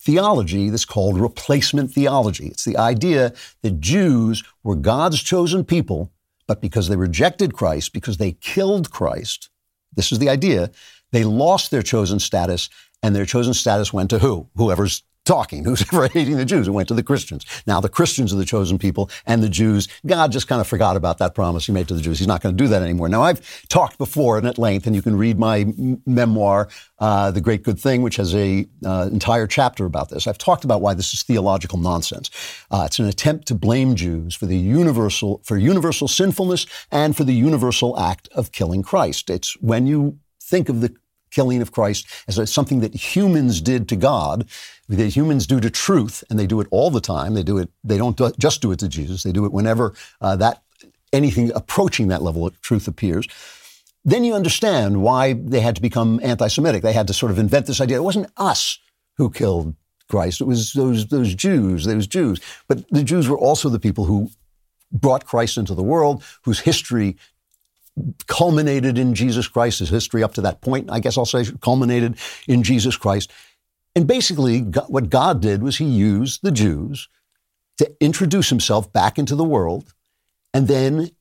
theology 0.06 0.70
that's 0.70 0.86
called 0.86 1.20
replacement 1.20 1.92
theology. 1.92 2.48
It's 2.48 2.64
the 2.64 2.78
idea 2.78 3.34
that 3.64 3.82
Jews 3.82 4.44
were 4.64 4.76
God's 4.76 5.22
chosen 5.22 5.66
people, 5.66 6.12
but 6.48 6.62
because 6.62 6.88
they 6.88 6.96
rejected 6.96 7.56
Christ, 7.56 7.92
because 7.92 8.18
they 8.18 8.34
killed 8.34 8.92
Christ, 8.92 9.50
this 9.96 10.12
is 10.12 10.20
the 10.20 10.30
idea, 10.30 10.70
they 11.12 11.24
lost 11.24 11.72
their 11.72 11.82
chosen 11.82 12.20
status, 12.20 12.70
and 13.02 13.16
their 13.16 13.26
chosen 13.26 13.54
status 13.54 13.92
went 13.92 14.12
to 14.12 14.20
who? 14.20 14.48
Whoever's 14.56 15.04
talking, 15.26 15.64
who's 15.66 15.82
ever 15.82 16.08
hating 16.08 16.38
the 16.38 16.46
Jews. 16.46 16.68
It 16.68 16.72
went 16.72 16.88
to 16.88 16.94
the 16.94 17.04
Christians. 17.04 17.46
Now 17.68 17.82
the 17.82 17.90
Christians 17.90 18.34
are 18.34 18.38
the 18.38 18.46
chosen 18.46 18.78
people 18.78 19.10
and 19.26 19.44
the 19.44 19.50
Jews, 19.50 19.88
God 20.06 20.32
just 20.32 20.48
kind 20.48 20.62
of 20.62 20.68
forgot 20.68 20.96
about 20.96 21.18
that 21.18 21.36
promise 21.36 21.66
he 21.66 21.72
made 21.72 21.88
to 21.90 21.94
the 21.94 22.02
Jews. 22.02 22.20
He's 22.20 22.28
not 22.28 22.42
going 22.42 22.56
to 22.56 22.64
do 22.64 22.68
that 22.70 22.82
anymore. 22.82 23.10
Now 23.10 23.24
I've 23.24 23.68
talked 23.68 23.98
before 23.98 24.38
and 24.38 24.48
at 24.48 24.58
length, 24.58 24.88
and 24.88 24.96
you 24.96 25.02
can 25.02 25.18
read 25.18 25.38
my 25.38 25.60
m- 25.60 26.02
memoir, 26.06 26.70
uh, 27.00 27.32
The 27.32 27.42
Great 27.42 27.64
Good 27.64 27.80
Thing, 27.80 28.02
which 28.02 28.16
has 28.18 28.34
a 28.36 28.66
uh, 28.86 29.10
entire 29.12 29.48
chapter 29.48 29.86
about 29.86 30.10
this. 30.10 30.28
I've 30.28 30.38
talked 30.38 30.64
about 30.64 30.82
why 30.82 30.94
this 30.94 31.14
is 31.14 31.24
theological 31.24 31.80
nonsense. 31.80 32.30
Uh, 32.72 32.84
it's 32.86 33.00
an 33.00 33.06
attempt 33.06 33.48
to 33.48 33.56
blame 33.56 33.96
Jews 33.96 34.36
for 34.36 34.46
the 34.46 34.58
universal, 34.58 35.42
for 35.44 35.58
universal 35.58 36.08
sinfulness 36.08 36.66
and 36.92 37.16
for 37.16 37.24
the 37.24 37.34
universal 37.34 38.00
act 38.00 38.30
of 38.36 38.52
killing 38.52 38.84
Christ. 38.84 39.30
It's 39.30 39.60
when 39.62 39.88
you 39.88 40.20
think 40.40 40.70
of 40.70 40.82
the 40.82 40.96
killing 41.36 41.62
of 41.62 41.72
Christ 41.72 42.08
as 42.28 42.52
something 42.52 42.80
that 42.80 42.96
humans 42.96 43.60
did 43.60 43.90
to 43.90 43.96
God, 43.96 44.48
that 44.88 45.16
humans 45.16 45.48
do 45.48 45.60
to 45.60 45.70
truth, 45.70 46.24
and 46.30 46.38
they 46.38 46.48
do 46.48 46.62
it 46.62 46.68
all 46.72 46.92
the 46.92 47.02
time. 47.02 47.34
They 47.34 47.44
do 47.44 47.58
it. 47.58 47.70
They 47.84 47.98
don't 47.98 48.16
do, 48.18 48.32
just 48.38 48.62
do 48.62 48.72
it 48.72 48.80
to 48.80 48.88
Jesus. 48.88 49.24
They 49.24 49.32
do 49.32 49.46
it 49.46 49.52
whenever 49.52 49.94
uh, 50.22 50.36
that 50.36 50.62
anything 51.12 51.52
approaching 51.54 52.10
that 52.10 52.22
level 52.22 52.46
of 52.46 52.60
truth 52.62 52.88
appears. 52.88 53.28
Then 54.04 54.24
you 54.24 54.36
understand 54.36 55.02
why 55.02 55.34
they 55.34 55.62
had 55.62 55.76
to 55.76 55.82
become 55.82 56.20
anti-Semitic. 56.22 56.84
They 56.84 56.94
had 56.94 57.08
to 57.08 57.14
sort 57.14 57.32
of 57.32 57.40
invent 57.40 57.66
this 57.66 57.82
idea. 57.82 57.98
It 57.98 58.04
wasn't 58.04 58.32
us 58.38 58.78
who 59.18 59.32
killed 59.32 59.76
Christ. 60.10 60.42
It 60.42 60.46
was 60.46 60.74
those 60.74 61.08
those 61.08 61.34
Jews. 61.34 61.86
Those 61.86 62.06
Jews. 62.06 62.40
But 62.68 62.88
the 62.90 63.04
Jews 63.04 63.28
were 63.28 63.40
also 63.40 63.70
the 63.70 63.80
people 63.80 64.06
who 64.06 64.30
brought 64.92 65.26
Christ 65.26 65.58
into 65.58 65.74
the 65.74 65.82
world, 65.84 66.24
whose 66.44 66.60
history 66.60 67.18
culminated 68.28 68.98
in 68.98 69.16
Jesus 69.16 69.48
Christ, 69.48 69.80
his 69.80 69.90
history 69.90 70.22
up 70.22 70.34
to 70.34 70.42
that 70.42 70.62
point, 70.62 70.92
I 70.92 71.00
guess 71.00 71.18
I'll 71.18 71.26
say, 71.26 71.46
culminated 71.62 72.18
in 72.48 72.62
Jesus 72.62 72.98
Christ. 72.98 73.32
And 73.96 74.08
basically, 74.08 74.60
what 74.60 75.10
God 75.10 75.42
did 75.42 75.64
was 75.64 75.78
he 75.78 75.86
used 75.86 76.42
the 76.44 76.52
Jews 76.52 77.08
to 77.78 77.92
introduce 78.02 78.50
himself 78.50 78.92
back 78.92 79.18
into 79.18 79.36
the 79.36 79.44
world, 79.44 79.94
and 80.54 80.68
then 80.68 81.12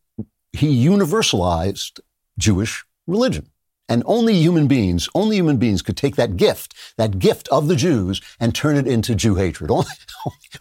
he 0.53 0.87
universalized 0.87 2.01
Jewish 2.39 2.85
religion. 3.07 3.51
And 3.87 4.03
only 4.07 4.35
human 4.35 4.67
beings, 4.67 5.11
only 5.15 5.37
human 5.37 5.59
beings 5.59 5.83
could 5.83 5.97
take 5.97 6.17
that 6.17 6.37
gift, 6.39 6.75
that 6.97 7.19
gift 7.19 7.49
of 7.49 7.69
the 7.69 7.77
Jews, 7.77 8.23
and 8.41 8.55
turn 8.55 8.77
it 8.77 8.87
into 8.87 9.15
Jew 9.15 9.35
hatred. 9.35 9.71
Only, 9.75 9.91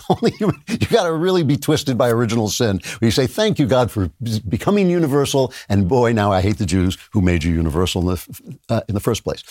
only 0.09 0.31
human, 0.31 0.61
you 0.67 0.87
got 0.87 1.05
to 1.05 1.13
really 1.13 1.43
be 1.43 1.55
twisted 1.55 1.97
by 1.97 2.09
original 2.09 2.49
sin. 2.49 2.81
Where 2.99 3.07
you 3.07 3.11
say, 3.11 3.27
"Thank 3.27 3.59
you, 3.59 3.65
God, 3.65 3.91
for 3.91 4.09
becoming 4.49 4.89
universal," 4.89 5.53
and 5.69 5.87
boy, 5.87 6.11
now 6.11 6.33
I 6.33 6.41
hate 6.41 6.57
the 6.57 6.65
Jews 6.65 6.97
who 7.13 7.21
made 7.21 7.45
you 7.45 7.53
universal 7.53 8.01
in 8.01 8.07
the 8.07 8.57
uh, 8.67 8.81
in 8.89 8.93
the 8.93 8.99
first 8.99 9.23
place. 9.23 9.43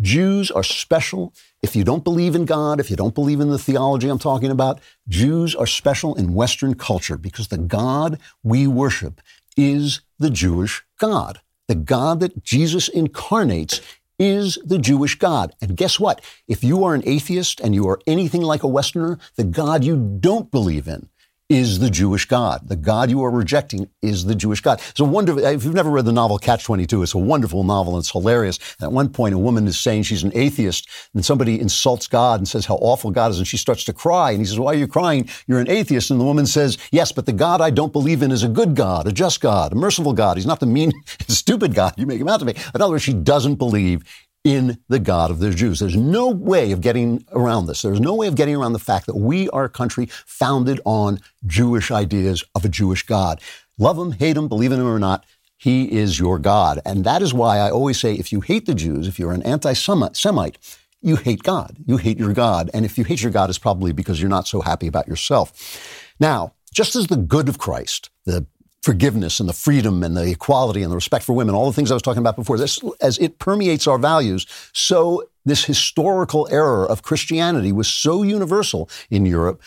Jews 0.00 0.50
are 0.50 0.62
special. 0.62 1.32
If 1.66 1.74
you 1.74 1.82
don't 1.82 2.04
believe 2.04 2.36
in 2.36 2.44
God, 2.44 2.78
if 2.78 2.90
you 2.90 2.96
don't 2.96 3.16
believe 3.16 3.40
in 3.40 3.50
the 3.50 3.58
theology 3.58 4.08
I'm 4.08 4.20
talking 4.20 4.52
about, 4.52 4.78
Jews 5.08 5.52
are 5.52 5.66
special 5.66 6.14
in 6.14 6.32
Western 6.32 6.74
culture 6.74 7.18
because 7.18 7.48
the 7.48 7.58
God 7.58 8.20
we 8.44 8.68
worship 8.68 9.20
is 9.56 10.00
the 10.16 10.30
Jewish 10.30 10.84
God. 11.00 11.40
The 11.66 11.74
God 11.74 12.20
that 12.20 12.44
Jesus 12.44 12.88
incarnates 12.88 13.80
is 14.16 14.60
the 14.64 14.78
Jewish 14.78 15.18
God. 15.18 15.56
And 15.60 15.76
guess 15.76 15.98
what? 15.98 16.20
If 16.46 16.62
you 16.62 16.84
are 16.84 16.94
an 16.94 17.02
atheist 17.04 17.58
and 17.58 17.74
you 17.74 17.88
are 17.88 17.98
anything 18.06 18.42
like 18.42 18.62
a 18.62 18.68
Westerner, 18.68 19.18
the 19.34 19.42
God 19.42 19.82
you 19.82 19.96
don't 20.20 20.52
believe 20.52 20.86
in 20.86 21.08
is 21.48 21.78
the 21.78 21.90
Jewish 21.90 22.26
God. 22.26 22.68
The 22.68 22.76
God 22.76 23.08
you 23.08 23.22
are 23.22 23.30
rejecting 23.30 23.88
is 24.02 24.24
the 24.24 24.34
Jewish 24.34 24.60
God. 24.60 24.80
It's 24.88 25.00
a 25.00 25.04
wonderful, 25.04 25.44
if 25.44 25.64
you've 25.64 25.74
never 25.74 25.90
read 25.90 26.04
the 26.04 26.12
novel 26.12 26.38
Catch 26.38 26.64
22, 26.64 27.02
it's 27.02 27.14
a 27.14 27.18
wonderful 27.18 27.62
novel 27.62 27.94
and 27.94 28.02
it's 28.02 28.10
hilarious. 28.10 28.58
At 28.80 28.90
one 28.90 29.08
point, 29.08 29.34
a 29.34 29.38
woman 29.38 29.66
is 29.66 29.78
saying 29.78 30.04
she's 30.04 30.24
an 30.24 30.32
atheist 30.34 30.88
and 31.14 31.24
somebody 31.24 31.60
insults 31.60 32.08
God 32.08 32.40
and 32.40 32.48
says 32.48 32.66
how 32.66 32.76
awful 32.76 33.12
God 33.12 33.30
is 33.30 33.38
and 33.38 33.46
she 33.46 33.56
starts 33.56 33.84
to 33.84 33.92
cry 33.92 34.32
and 34.32 34.40
he 34.40 34.46
says, 34.46 34.58
why 34.58 34.72
are 34.72 34.76
you 34.76 34.88
crying? 34.88 35.28
You're 35.46 35.60
an 35.60 35.70
atheist. 35.70 36.10
And 36.10 36.20
the 36.20 36.24
woman 36.24 36.46
says, 36.46 36.78
yes, 36.90 37.12
but 37.12 37.26
the 37.26 37.32
God 37.32 37.60
I 37.60 37.70
don't 37.70 37.92
believe 37.92 38.22
in 38.22 38.32
is 38.32 38.42
a 38.42 38.48
good 38.48 38.74
God, 38.74 39.06
a 39.06 39.12
just 39.12 39.40
God, 39.40 39.72
a 39.72 39.76
merciful 39.76 40.12
God. 40.12 40.36
He's 40.36 40.46
not 40.46 40.60
the 40.60 40.66
mean, 40.66 40.92
stupid 41.28 41.74
God 41.74 41.94
you 41.96 42.06
make 42.06 42.20
him 42.20 42.28
out 42.28 42.40
to 42.40 42.46
be. 42.46 42.52
In 42.52 42.82
other 42.82 42.90
words, 42.90 43.04
she 43.04 43.14
doesn't 43.14 43.54
believe 43.54 44.02
in 44.46 44.78
the 44.88 45.00
God 45.00 45.32
of 45.32 45.40
the 45.40 45.50
Jews. 45.50 45.80
There's 45.80 45.96
no 45.96 46.28
way 46.28 46.70
of 46.70 46.80
getting 46.80 47.26
around 47.32 47.66
this. 47.66 47.82
There's 47.82 47.98
no 47.98 48.14
way 48.14 48.28
of 48.28 48.36
getting 48.36 48.54
around 48.54 48.74
the 48.74 48.78
fact 48.78 49.06
that 49.06 49.16
we 49.16 49.48
are 49.50 49.64
a 49.64 49.68
country 49.68 50.06
founded 50.06 50.80
on 50.84 51.18
Jewish 51.44 51.90
ideas 51.90 52.44
of 52.54 52.64
a 52.64 52.68
Jewish 52.68 53.02
God. 53.02 53.40
Love 53.76 53.98
him, 53.98 54.12
hate 54.12 54.36
him, 54.36 54.46
believe 54.46 54.70
in 54.70 54.78
him 54.78 54.86
or 54.86 55.00
not, 55.00 55.26
he 55.56 55.90
is 55.90 56.20
your 56.20 56.38
God. 56.38 56.80
And 56.84 57.02
that 57.02 57.22
is 57.22 57.34
why 57.34 57.58
I 57.58 57.70
always 57.70 57.98
say 57.98 58.14
if 58.14 58.30
you 58.30 58.40
hate 58.40 58.66
the 58.66 58.74
Jews, 58.74 59.08
if 59.08 59.18
you're 59.18 59.32
an 59.32 59.42
anti 59.42 59.72
Semite, 59.72 60.58
you 61.02 61.16
hate 61.16 61.42
God. 61.42 61.76
You 61.84 61.96
hate 61.96 62.18
your 62.18 62.32
God. 62.32 62.70
And 62.72 62.84
if 62.84 62.96
you 62.96 63.02
hate 63.02 63.22
your 63.22 63.32
God, 63.32 63.50
it's 63.50 63.58
probably 63.58 63.92
because 63.92 64.20
you're 64.20 64.30
not 64.30 64.46
so 64.46 64.60
happy 64.60 64.86
about 64.86 65.08
yourself. 65.08 66.12
Now, 66.20 66.54
just 66.72 66.94
as 66.94 67.08
the 67.08 67.16
good 67.16 67.48
of 67.48 67.58
Christ, 67.58 68.10
the 68.26 68.46
forgiveness 68.86 69.40
and 69.40 69.48
the 69.48 69.52
freedom 69.52 70.04
and 70.04 70.16
the 70.16 70.30
equality 70.30 70.80
and 70.80 70.92
the 70.92 70.94
respect 70.94 71.24
for 71.24 71.32
women, 71.32 71.56
all 71.56 71.66
the 71.66 71.72
things 71.72 71.90
I 71.90 71.94
was 71.94 72.02
talking 72.02 72.20
about 72.20 72.36
before, 72.36 72.56
this, 72.56 72.78
as 73.00 73.18
it 73.18 73.40
permeates 73.40 73.88
our 73.88 73.98
values, 73.98 74.46
so 74.72 75.24
this 75.44 75.64
historical 75.64 76.46
error 76.52 76.88
of 76.88 77.02
Christianity 77.02 77.72
was 77.72 77.88
so 77.88 78.22
universal 78.22 78.88
in 79.10 79.26
Europe. 79.26 79.60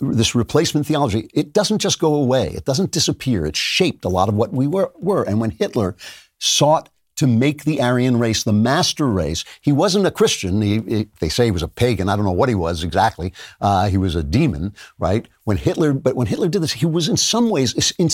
This 0.00 0.36
replacement 0.36 0.86
theology, 0.86 1.28
it 1.34 1.52
doesn't 1.52 1.80
just 1.80 1.98
go 1.98 2.14
away. 2.14 2.52
It 2.54 2.64
doesn't 2.64 2.92
disappear. 2.92 3.44
It 3.44 3.56
shaped 3.56 4.04
a 4.04 4.08
lot 4.08 4.28
of 4.28 4.36
what 4.36 4.52
we 4.52 4.68
were. 4.68 4.92
were. 5.00 5.24
And 5.24 5.40
when 5.40 5.50
Hitler 5.50 5.96
sought 6.38 6.90
to 7.16 7.26
make 7.26 7.64
the 7.64 7.82
Aryan 7.82 8.18
race 8.18 8.44
the 8.44 8.52
master 8.52 9.06
race. 9.06 9.44
He 9.60 9.72
wasn't 9.72 10.06
a 10.06 10.10
Christian. 10.10 10.62
He, 10.62 10.80
he, 10.80 11.08
they 11.18 11.28
say 11.28 11.44
he 11.44 11.50
was 11.50 11.62
a 11.62 11.68
pagan. 11.68 12.08
I 12.08 12.16
don't 12.16 12.24
know 12.24 12.32
what 12.32 12.48
he 12.48 12.54
was 12.54 12.82
exactly. 12.82 13.34
Uh, 13.60 13.90
he 13.90 13.98
was 13.98 14.14
a 14.14 14.22
demon, 14.22 14.74
right? 14.98 15.28
When 15.44 15.58
Hitler, 15.58 15.92
but 15.92 16.16
when 16.16 16.28
Hitler 16.28 16.48
did 16.48 16.62
this, 16.62 16.72
he 16.72 16.86
was 16.86 17.10
in 17.10 17.18
some 17.18 17.50
ways 17.50 17.92
in, 17.98 18.08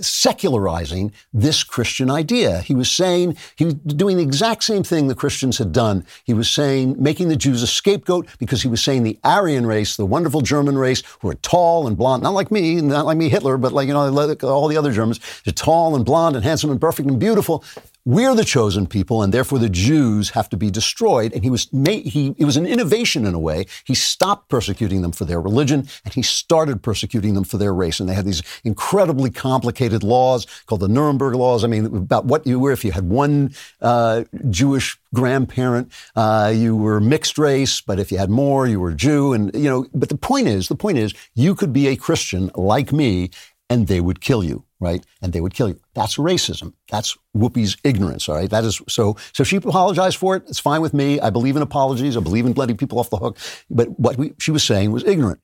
secularizing 0.00 1.12
this 1.32 1.62
Christian 1.64 2.10
idea. 2.10 2.60
He 2.60 2.74
was 2.74 2.90
saying, 2.90 3.36
he 3.56 3.64
was 3.64 3.74
doing 3.74 4.16
the 4.16 4.22
exact 4.22 4.64
same 4.64 4.82
thing 4.82 5.08
the 5.08 5.14
Christians 5.14 5.58
had 5.58 5.72
done. 5.72 6.04
He 6.24 6.34
was 6.34 6.50
saying, 6.50 6.96
making 6.98 7.28
the 7.28 7.36
Jews 7.36 7.62
a 7.62 7.66
scapegoat 7.66 8.26
because 8.38 8.62
he 8.62 8.68
was 8.68 8.82
saying 8.82 9.02
the 9.02 9.18
Aryan 9.24 9.66
race, 9.66 9.96
the 9.96 10.06
wonderful 10.06 10.40
German 10.40 10.78
race, 10.78 11.02
who 11.20 11.28
are 11.28 11.34
tall 11.34 11.86
and 11.86 11.96
blonde, 11.96 12.22
not 12.22 12.34
like 12.34 12.50
me, 12.50 12.80
not 12.80 13.06
like 13.06 13.16
me, 13.16 13.28
Hitler, 13.28 13.56
but 13.56 13.72
like, 13.72 13.88
you 13.88 13.94
know, 13.94 14.36
all 14.42 14.68
the 14.68 14.76
other 14.76 14.92
Germans, 14.92 15.20
they're 15.44 15.52
tall 15.52 15.94
and 15.94 16.04
blonde 16.04 16.36
and 16.36 16.44
handsome 16.44 16.70
and 16.70 16.80
perfect 16.80 17.08
and 17.08 17.18
beautiful. 17.18 17.64
We're 18.08 18.34
the 18.34 18.42
chosen 18.42 18.86
people, 18.86 19.22
and 19.22 19.34
therefore 19.34 19.58
the 19.58 19.68
Jews 19.68 20.30
have 20.30 20.48
to 20.48 20.56
be 20.56 20.70
destroyed. 20.70 21.34
And 21.34 21.44
he 21.44 21.50
was 21.50 21.70
made, 21.74 22.06
he, 22.06 22.34
it 22.38 22.46
was 22.46 22.56
an 22.56 22.64
innovation 22.64 23.26
in 23.26 23.34
a 23.34 23.38
way. 23.38 23.66
He 23.84 23.94
stopped 23.94 24.48
persecuting 24.48 25.02
them 25.02 25.12
for 25.12 25.26
their 25.26 25.42
religion, 25.42 25.86
and 26.06 26.14
he 26.14 26.22
started 26.22 26.82
persecuting 26.82 27.34
them 27.34 27.44
for 27.44 27.58
their 27.58 27.74
race. 27.74 28.00
And 28.00 28.08
they 28.08 28.14
had 28.14 28.24
these 28.24 28.42
incredibly 28.64 29.28
complicated 29.28 30.02
laws 30.02 30.46
called 30.64 30.80
the 30.80 30.88
Nuremberg 30.88 31.34
laws. 31.34 31.64
I 31.64 31.66
mean, 31.66 31.84
about 31.84 32.24
what 32.24 32.46
you 32.46 32.58
were 32.58 32.72
if 32.72 32.82
you 32.82 32.92
had 32.92 33.10
one 33.10 33.52
uh, 33.82 34.24
Jewish 34.48 34.98
grandparent, 35.14 35.92
uh, 36.16 36.50
you 36.56 36.78
were 36.78 37.00
mixed 37.00 37.36
race, 37.36 37.82
but 37.82 37.98
if 37.98 38.10
you 38.10 38.16
had 38.16 38.30
more, 38.30 38.66
you 38.66 38.80
were 38.80 38.94
Jew. 38.94 39.34
And 39.34 39.54
you 39.54 39.68
know, 39.68 39.86
but 39.92 40.08
the 40.08 40.16
point 40.16 40.48
is, 40.48 40.68
the 40.68 40.76
point 40.76 40.96
is, 40.96 41.12
you 41.34 41.54
could 41.54 41.74
be 41.74 41.88
a 41.88 41.96
Christian 41.96 42.50
like 42.54 42.90
me, 42.90 43.28
and 43.70 43.86
they 43.86 44.00
would 44.00 44.20
kill 44.20 44.42
you 44.42 44.64
right? 44.80 45.04
And 45.22 45.32
they 45.32 45.40
would 45.40 45.54
kill 45.54 45.68
you. 45.68 45.80
That's 45.94 46.16
racism. 46.16 46.74
That's 46.90 47.16
Whoopi's 47.36 47.76
ignorance, 47.84 48.28
all 48.28 48.36
right? 48.36 48.50
That 48.50 48.64
is 48.64 48.80
so. 48.88 49.16
So 49.32 49.44
she 49.44 49.56
apologized 49.56 50.16
for 50.16 50.36
it. 50.36 50.44
It's 50.48 50.60
fine 50.60 50.80
with 50.80 50.94
me. 50.94 51.20
I 51.20 51.30
believe 51.30 51.56
in 51.56 51.62
apologies. 51.62 52.16
I 52.16 52.20
believe 52.20 52.46
in 52.46 52.52
letting 52.52 52.76
people 52.76 52.98
off 52.98 53.10
the 53.10 53.16
hook. 53.16 53.36
But 53.70 53.98
what 53.98 54.16
we, 54.16 54.34
she 54.38 54.50
was 54.50 54.62
saying 54.62 54.92
was 54.92 55.04
ignorant. 55.04 55.40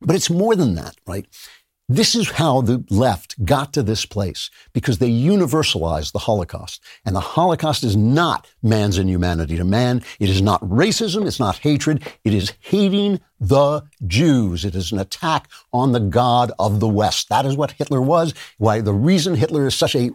But 0.00 0.16
it's 0.16 0.30
more 0.30 0.54
than 0.54 0.74
that, 0.76 0.96
right? 1.06 1.26
This 1.90 2.14
is 2.14 2.32
how 2.32 2.60
the 2.60 2.84
left 2.90 3.42
got 3.46 3.72
to 3.72 3.82
this 3.82 4.04
place 4.04 4.50
because 4.74 4.98
they 4.98 5.10
universalized 5.10 6.12
the 6.12 6.18
Holocaust. 6.18 6.82
And 7.06 7.16
the 7.16 7.20
Holocaust 7.20 7.82
is 7.82 7.96
not 7.96 8.46
man's 8.62 8.98
inhumanity 8.98 9.56
to 9.56 9.64
man. 9.64 10.02
It 10.20 10.28
is 10.28 10.42
not 10.42 10.60
racism. 10.60 11.26
It's 11.26 11.40
not 11.40 11.58
hatred. 11.58 12.02
It 12.24 12.34
is 12.34 12.52
hating 12.60 13.20
the 13.40 13.84
Jews. 14.06 14.66
It 14.66 14.74
is 14.74 14.92
an 14.92 14.98
attack 14.98 15.48
on 15.72 15.92
the 15.92 16.00
God 16.00 16.52
of 16.58 16.80
the 16.80 16.88
West. 16.88 17.30
That 17.30 17.46
is 17.46 17.56
what 17.56 17.70
Hitler 17.72 18.02
was. 18.02 18.34
Why 18.58 18.82
the 18.82 18.92
reason 18.92 19.34
Hitler 19.34 19.66
is 19.66 19.74
such 19.74 19.96
a 19.96 20.10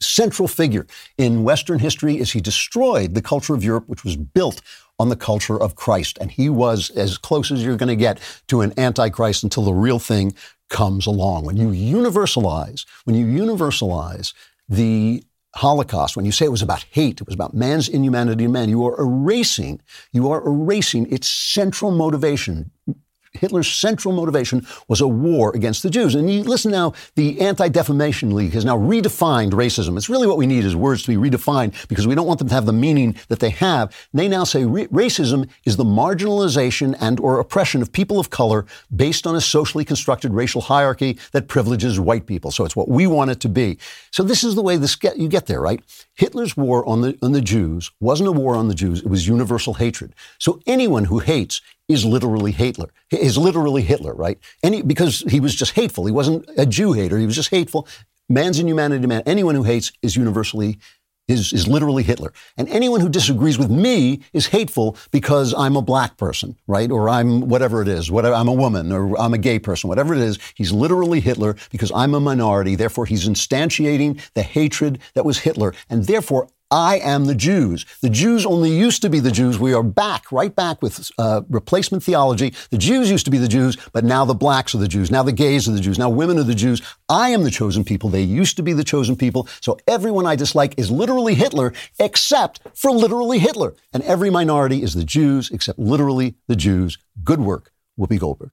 central 0.00 0.48
figure 0.48 0.86
in 1.18 1.44
Western 1.44 1.80
history 1.80 2.18
is 2.18 2.32
he 2.32 2.40
destroyed 2.40 3.14
the 3.14 3.20
culture 3.20 3.54
of 3.54 3.62
Europe, 3.62 3.84
which 3.88 4.04
was 4.04 4.16
built 4.16 4.62
on 4.98 5.10
the 5.10 5.16
culture 5.16 5.60
of 5.60 5.74
Christ. 5.74 6.16
And 6.18 6.30
he 6.30 6.48
was 6.48 6.88
as 6.90 7.18
close 7.18 7.50
as 7.50 7.62
you're 7.62 7.76
going 7.76 7.88
to 7.88 7.96
get 7.96 8.20
to 8.48 8.62
an 8.62 8.72
antichrist 8.78 9.42
until 9.42 9.64
the 9.64 9.74
real 9.74 9.98
thing 9.98 10.34
comes 10.70 11.06
along. 11.06 11.44
When 11.44 11.56
you 11.56 11.68
universalize, 11.68 12.86
when 13.04 13.14
you 13.14 13.26
universalize 13.26 14.32
the 14.68 15.22
Holocaust, 15.56 16.16
when 16.16 16.24
you 16.24 16.32
say 16.32 16.46
it 16.46 16.50
was 16.50 16.62
about 16.62 16.84
hate, 16.90 17.20
it 17.20 17.26
was 17.26 17.34
about 17.34 17.54
man's 17.54 17.88
inhumanity 17.88 18.44
to 18.44 18.50
man, 18.50 18.68
you 18.68 18.86
are 18.86 18.98
erasing, 18.98 19.80
you 20.12 20.30
are 20.30 20.46
erasing 20.46 21.12
its 21.12 21.28
central 21.28 21.90
motivation, 21.90 22.70
Hitler's 23.32 23.70
central 23.70 24.12
motivation 24.12 24.66
was 24.88 25.00
a 25.00 25.08
war 25.08 25.54
against 25.54 25.82
the 25.82 25.90
Jews. 25.90 26.14
And 26.14 26.30
you 26.30 26.42
listen 26.42 26.72
now, 26.72 26.94
the 27.14 27.40
Anti-Defamation 27.40 28.34
League 28.34 28.52
has 28.54 28.64
now 28.64 28.76
redefined 28.76 29.52
racism. 29.52 29.96
It's 29.96 30.08
really 30.08 30.26
what 30.26 30.36
we 30.36 30.46
need 30.46 30.64
is 30.64 30.74
words 30.74 31.02
to 31.04 31.16
be 31.16 31.30
redefined 31.30 31.88
because 31.88 32.06
we 32.06 32.14
don't 32.14 32.26
want 32.26 32.40
them 32.40 32.48
to 32.48 32.54
have 32.54 32.66
the 32.66 32.72
meaning 32.72 33.14
that 33.28 33.38
they 33.38 33.50
have. 33.50 33.94
They 34.12 34.26
now 34.26 34.44
say 34.44 34.62
racism 34.62 35.48
is 35.64 35.76
the 35.76 35.84
marginalization 35.84 36.96
and 37.00 37.20
or 37.20 37.38
oppression 37.38 37.82
of 37.82 37.92
people 37.92 38.18
of 38.18 38.30
color 38.30 38.66
based 38.94 39.26
on 39.26 39.36
a 39.36 39.40
socially 39.40 39.84
constructed 39.84 40.32
racial 40.32 40.60
hierarchy 40.60 41.18
that 41.32 41.46
privileges 41.46 42.00
white 42.00 42.26
people. 42.26 42.50
So 42.50 42.64
it's 42.64 42.76
what 42.76 42.88
we 42.88 43.06
want 43.06 43.30
it 43.30 43.40
to 43.40 43.48
be. 43.48 43.78
So 44.10 44.22
this 44.22 44.42
is 44.42 44.56
the 44.56 44.62
way 44.62 44.76
this 44.76 44.96
get, 44.96 45.18
you 45.18 45.28
get 45.28 45.46
there, 45.46 45.60
right? 45.60 45.80
Hitler's 46.14 46.56
war 46.56 46.86
on 46.88 47.00
the, 47.02 47.16
on 47.22 47.32
the 47.32 47.40
Jews 47.40 47.90
wasn't 48.00 48.28
a 48.28 48.32
war 48.32 48.56
on 48.56 48.68
the 48.68 48.74
Jews. 48.74 49.00
It 49.00 49.06
was 49.06 49.28
universal 49.28 49.74
hatred. 49.74 50.14
So 50.38 50.60
anyone 50.66 51.04
who 51.04 51.20
hates 51.20 51.60
is 51.92 52.04
literally 52.04 52.52
Hitler. 52.52 52.90
Is 53.10 53.36
literally 53.36 53.82
Hitler, 53.82 54.14
right? 54.14 54.38
Any 54.62 54.82
because 54.82 55.24
he 55.28 55.40
was 55.40 55.54
just 55.54 55.72
hateful. 55.72 56.06
He 56.06 56.12
wasn't 56.12 56.48
a 56.56 56.66
Jew 56.66 56.92
hater. 56.92 57.18
He 57.18 57.26
was 57.26 57.36
just 57.36 57.50
hateful. 57.50 57.86
Man's 58.28 58.58
inhumanity 58.58 59.06
man. 59.06 59.22
Anyone 59.26 59.56
who 59.56 59.64
hates 59.64 59.92
is 60.02 60.16
universally 60.16 60.78
is, 61.30 61.52
is 61.52 61.68
literally 61.68 62.02
Hitler. 62.02 62.32
And 62.56 62.68
anyone 62.68 63.00
who 63.00 63.08
disagrees 63.08 63.58
with 63.58 63.70
me 63.70 64.20
is 64.32 64.48
hateful 64.48 64.96
because 65.10 65.54
I'm 65.54 65.76
a 65.76 65.82
black 65.82 66.16
person, 66.16 66.56
right? 66.66 66.90
Or 66.90 67.08
I'm 67.08 67.48
whatever 67.48 67.82
it 67.82 67.88
is, 67.88 68.10
whatever, 68.10 68.34
I'm 68.34 68.48
a 68.48 68.52
woman 68.52 68.92
or 68.92 69.18
I'm 69.18 69.34
a 69.34 69.38
gay 69.38 69.58
person, 69.58 69.88
whatever 69.88 70.14
it 70.14 70.20
is. 70.20 70.38
He's 70.54 70.72
literally 70.72 71.20
Hitler 71.20 71.56
because 71.70 71.92
I'm 71.94 72.14
a 72.14 72.20
minority. 72.20 72.74
Therefore, 72.74 73.06
he's 73.06 73.28
instantiating 73.28 74.20
the 74.34 74.42
hatred 74.42 74.98
that 75.14 75.24
was 75.24 75.38
Hitler. 75.38 75.72
And 75.88 76.06
therefore, 76.06 76.48
I 76.72 76.98
am 76.98 77.24
the 77.24 77.34
Jews. 77.34 77.84
The 78.00 78.08
Jews 78.08 78.46
only 78.46 78.70
used 78.70 79.02
to 79.02 79.10
be 79.10 79.18
the 79.18 79.32
Jews. 79.32 79.58
We 79.58 79.74
are 79.74 79.82
back, 79.82 80.30
right 80.30 80.54
back 80.54 80.80
with 80.80 81.10
uh, 81.18 81.42
replacement 81.48 82.04
theology. 82.04 82.54
The 82.70 82.78
Jews 82.78 83.10
used 83.10 83.24
to 83.24 83.30
be 83.32 83.38
the 83.38 83.48
Jews, 83.48 83.76
but 83.92 84.04
now 84.04 84.24
the 84.24 84.34
blacks 84.34 84.72
are 84.72 84.78
the 84.78 84.86
Jews. 84.86 85.10
Now 85.10 85.24
the 85.24 85.32
gays 85.32 85.68
are 85.68 85.72
the 85.72 85.80
Jews. 85.80 85.98
Now 85.98 86.10
women 86.10 86.38
are 86.38 86.44
the 86.44 86.54
Jews. 86.54 86.80
I 87.08 87.30
am 87.30 87.42
the 87.42 87.50
chosen 87.50 87.82
people. 87.82 88.08
They 88.08 88.22
used 88.22 88.56
to 88.56 88.62
be 88.62 88.72
the 88.72 88.84
chosen 88.84 89.16
people. 89.16 89.48
So 89.60 89.78
everyone 89.88 90.26
I 90.26 90.36
dislike 90.36 90.74
is 90.76 90.92
literally 90.92 91.34
Hitler, 91.34 91.72
except 91.98 92.60
for 92.74 92.92
literally 92.92 93.40
Hitler. 93.40 93.74
And 93.92 94.04
every 94.04 94.30
minority 94.30 94.84
is 94.84 94.94
the 94.94 95.04
Jews, 95.04 95.50
except 95.50 95.76
literally 95.80 96.36
the 96.46 96.56
Jews. 96.56 96.98
Good 97.24 97.40
work, 97.40 97.72
Whoopi 97.98 98.20
Goldberg. 98.20 98.52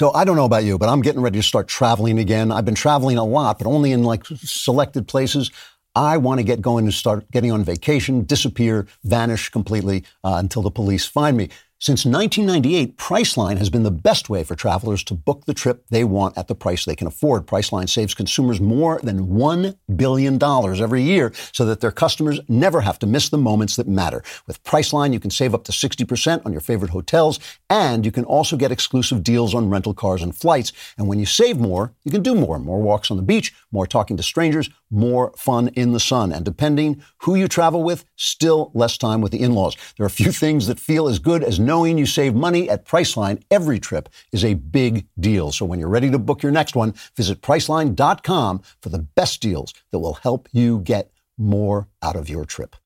So 0.00 0.10
I 0.14 0.24
don't 0.24 0.34
know 0.34 0.46
about 0.46 0.64
you, 0.64 0.78
but 0.78 0.88
I'm 0.88 1.02
getting 1.02 1.20
ready 1.20 1.38
to 1.38 1.42
start 1.42 1.68
traveling 1.68 2.18
again. 2.18 2.50
I've 2.50 2.64
been 2.64 2.74
traveling 2.74 3.18
a 3.18 3.22
lot, 3.22 3.58
but 3.58 3.66
only 3.66 3.92
in 3.92 4.02
like 4.02 4.24
selected 4.24 5.06
places. 5.06 5.50
I 5.94 6.16
want 6.16 6.38
to 6.38 6.42
get 6.42 6.62
going 6.62 6.86
and 6.86 6.94
start 6.94 7.30
getting 7.30 7.52
on 7.52 7.64
vacation, 7.64 8.24
disappear, 8.24 8.86
vanish 9.04 9.50
completely 9.50 10.04
uh, 10.24 10.36
until 10.36 10.62
the 10.62 10.70
police 10.70 11.04
find 11.04 11.36
me. 11.36 11.50
Since 11.82 12.04
1998, 12.04 12.98
Priceline 12.98 13.56
has 13.56 13.70
been 13.70 13.84
the 13.84 13.90
best 13.90 14.28
way 14.28 14.44
for 14.44 14.54
travelers 14.54 15.02
to 15.04 15.14
book 15.14 15.46
the 15.46 15.54
trip 15.54 15.86
they 15.88 16.04
want 16.04 16.36
at 16.36 16.46
the 16.46 16.54
price 16.54 16.84
they 16.84 16.94
can 16.94 17.06
afford. 17.06 17.46
Priceline 17.46 17.88
saves 17.88 18.12
consumers 18.12 18.60
more 18.60 19.00
than 19.02 19.28
$1 19.28 19.78
billion 19.96 20.38
every 20.42 21.02
year 21.02 21.32
so 21.52 21.64
that 21.64 21.80
their 21.80 21.90
customers 21.90 22.38
never 22.50 22.82
have 22.82 22.98
to 22.98 23.06
miss 23.06 23.30
the 23.30 23.38
moments 23.38 23.76
that 23.76 23.88
matter. 23.88 24.22
With 24.46 24.62
Priceline, 24.62 25.14
you 25.14 25.20
can 25.20 25.30
save 25.30 25.54
up 25.54 25.64
to 25.64 25.72
60% 25.72 26.44
on 26.44 26.52
your 26.52 26.60
favorite 26.60 26.90
hotels, 26.90 27.40
and 27.70 28.04
you 28.04 28.12
can 28.12 28.24
also 28.24 28.58
get 28.58 28.70
exclusive 28.70 29.24
deals 29.24 29.54
on 29.54 29.70
rental 29.70 29.94
cars 29.94 30.22
and 30.22 30.36
flights. 30.36 30.74
And 30.98 31.08
when 31.08 31.18
you 31.18 31.24
save 31.24 31.56
more, 31.56 31.94
you 32.04 32.10
can 32.10 32.22
do 32.22 32.34
more. 32.34 32.58
More 32.58 32.82
walks 32.82 33.10
on 33.10 33.16
the 33.16 33.22
beach, 33.22 33.54
more 33.72 33.86
talking 33.86 34.18
to 34.18 34.22
strangers, 34.22 34.68
more 34.90 35.32
fun 35.36 35.68
in 35.68 35.92
the 35.92 36.00
sun. 36.00 36.32
And 36.32 36.44
depending 36.44 37.02
who 37.18 37.34
you 37.34 37.48
travel 37.48 37.82
with, 37.82 38.04
still 38.16 38.70
less 38.74 38.98
time 38.98 39.20
with 39.20 39.32
the 39.32 39.40
in-laws. 39.40 39.76
There 39.96 40.04
are 40.04 40.06
a 40.06 40.10
few 40.10 40.32
things 40.32 40.66
that 40.66 40.80
feel 40.80 41.08
as 41.08 41.18
good 41.18 41.44
as 41.44 41.60
knowing 41.60 41.98
you 41.98 42.06
save 42.06 42.34
money 42.34 42.68
at 42.68 42.86
Priceline 42.86 43.42
every 43.50 43.78
trip 43.78 44.08
is 44.32 44.44
a 44.44 44.54
big 44.54 45.06
deal. 45.18 45.52
So 45.52 45.64
when 45.64 45.78
you're 45.78 45.88
ready 45.88 46.10
to 46.10 46.18
book 46.18 46.42
your 46.42 46.52
next 46.52 46.74
one, 46.74 46.94
visit 47.16 47.42
Priceline.com 47.42 48.62
for 48.80 48.88
the 48.88 48.98
best 48.98 49.40
deals 49.40 49.74
that 49.90 49.98
will 49.98 50.14
help 50.14 50.48
you 50.52 50.80
get 50.80 51.10
more 51.38 51.88
out 52.02 52.16
of 52.16 52.28
your 52.28 52.44
trip. 52.44 52.76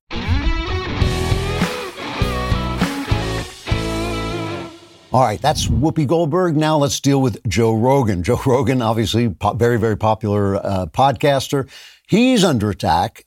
All 5.15 5.23
right, 5.23 5.41
that's 5.41 5.69
Whoopi 5.69 6.09
Goldberg. 6.09 6.57
Now 6.57 6.77
let's 6.77 6.99
deal 6.99 7.23
with 7.23 7.39
Joe 7.47 7.73
Rogan. 7.73 8.25
Joe 8.25 8.41
Rogan, 8.47 8.83
obviously, 8.83 9.29
po- 9.31 9.53
very, 9.53 9.79
very 9.79 9.97
popular 9.97 10.57
uh, 10.57 10.87
podcaster. 10.87 11.71
He's 12.07 12.45
under 12.45 12.71
attack. 12.71 13.25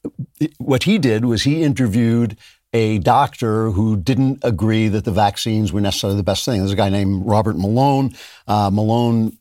What 0.57 0.83
he 0.83 0.97
did 0.97 1.25
was 1.25 1.43
he 1.43 1.63
interviewed 1.63 2.37
a 2.73 2.99
doctor 2.99 3.71
who 3.71 3.97
didn't 3.97 4.39
agree 4.43 4.87
that 4.89 5.05
the 5.05 5.11
vaccines 5.11 5.73
were 5.73 5.81
necessarily 5.81 6.17
the 6.17 6.23
best 6.23 6.45
thing. 6.45 6.59
There's 6.59 6.73
a 6.73 6.75
guy 6.75 6.89
named 6.89 7.25
Robert 7.25 7.57
Malone. 7.57 8.13
Uh, 8.47 8.69
Malone, 8.71 9.37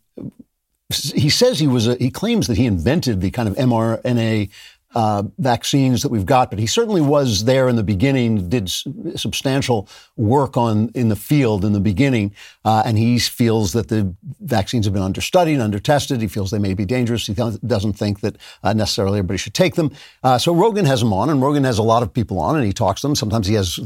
he 0.90 1.28
says 1.28 1.58
he 1.58 1.66
was, 1.66 1.88
a, 1.88 1.96
he 1.96 2.10
claims 2.10 2.46
that 2.46 2.56
he 2.56 2.66
invented 2.66 3.20
the 3.20 3.30
kind 3.30 3.48
of 3.48 3.56
mRNA 3.56 4.50
uh, 4.96 5.22
vaccines 5.38 6.02
that 6.02 6.08
we've 6.08 6.24
got, 6.24 6.48
but 6.48 6.58
he 6.58 6.66
certainly 6.66 7.02
was 7.02 7.44
there 7.44 7.68
in 7.68 7.76
the 7.76 7.84
beginning, 7.84 8.48
did 8.48 8.64
s- 8.64 8.86
substantial 9.14 9.86
work 10.16 10.56
on 10.56 10.90
in 10.94 11.10
the 11.10 11.16
field 11.16 11.66
in 11.66 11.74
the 11.74 11.80
beginning, 11.80 12.34
uh, 12.64 12.82
and 12.86 12.96
he 12.96 13.18
feels 13.18 13.74
that 13.74 13.88
the 13.88 14.14
vaccines 14.40 14.86
have 14.86 14.94
been 14.94 15.02
understudied, 15.02 15.58
undertested. 15.58 16.22
He 16.22 16.28
feels 16.28 16.50
they 16.50 16.58
may 16.58 16.72
be 16.72 16.86
dangerous. 16.86 17.26
He 17.26 17.34
th- 17.34 17.60
doesn't 17.66 17.92
think 17.92 18.20
that 18.20 18.36
uh, 18.62 18.72
necessarily 18.72 19.18
everybody 19.18 19.36
should 19.36 19.52
take 19.52 19.74
them. 19.74 19.90
Uh, 20.22 20.38
so 20.38 20.54
Rogan 20.54 20.86
has 20.86 21.02
him 21.02 21.12
on, 21.12 21.28
and 21.28 21.42
Rogan 21.42 21.64
has 21.64 21.76
a 21.76 21.82
lot 21.82 22.02
of 22.02 22.10
people 22.10 22.38
on, 22.38 22.56
and 22.56 22.64
he 22.64 22.72
talks 22.72 23.02
to 23.02 23.06
them. 23.06 23.14
Sometimes 23.14 23.46
he 23.46 23.54
has 23.54 23.76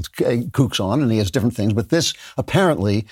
kooks 0.53 0.79
on, 0.79 1.03
and 1.03 1.11
he 1.11 1.19
has 1.19 1.33
different 1.33 1.57
things. 1.57 1.73
But 1.73 1.89
this 1.89 2.15
apparently 2.39 3.05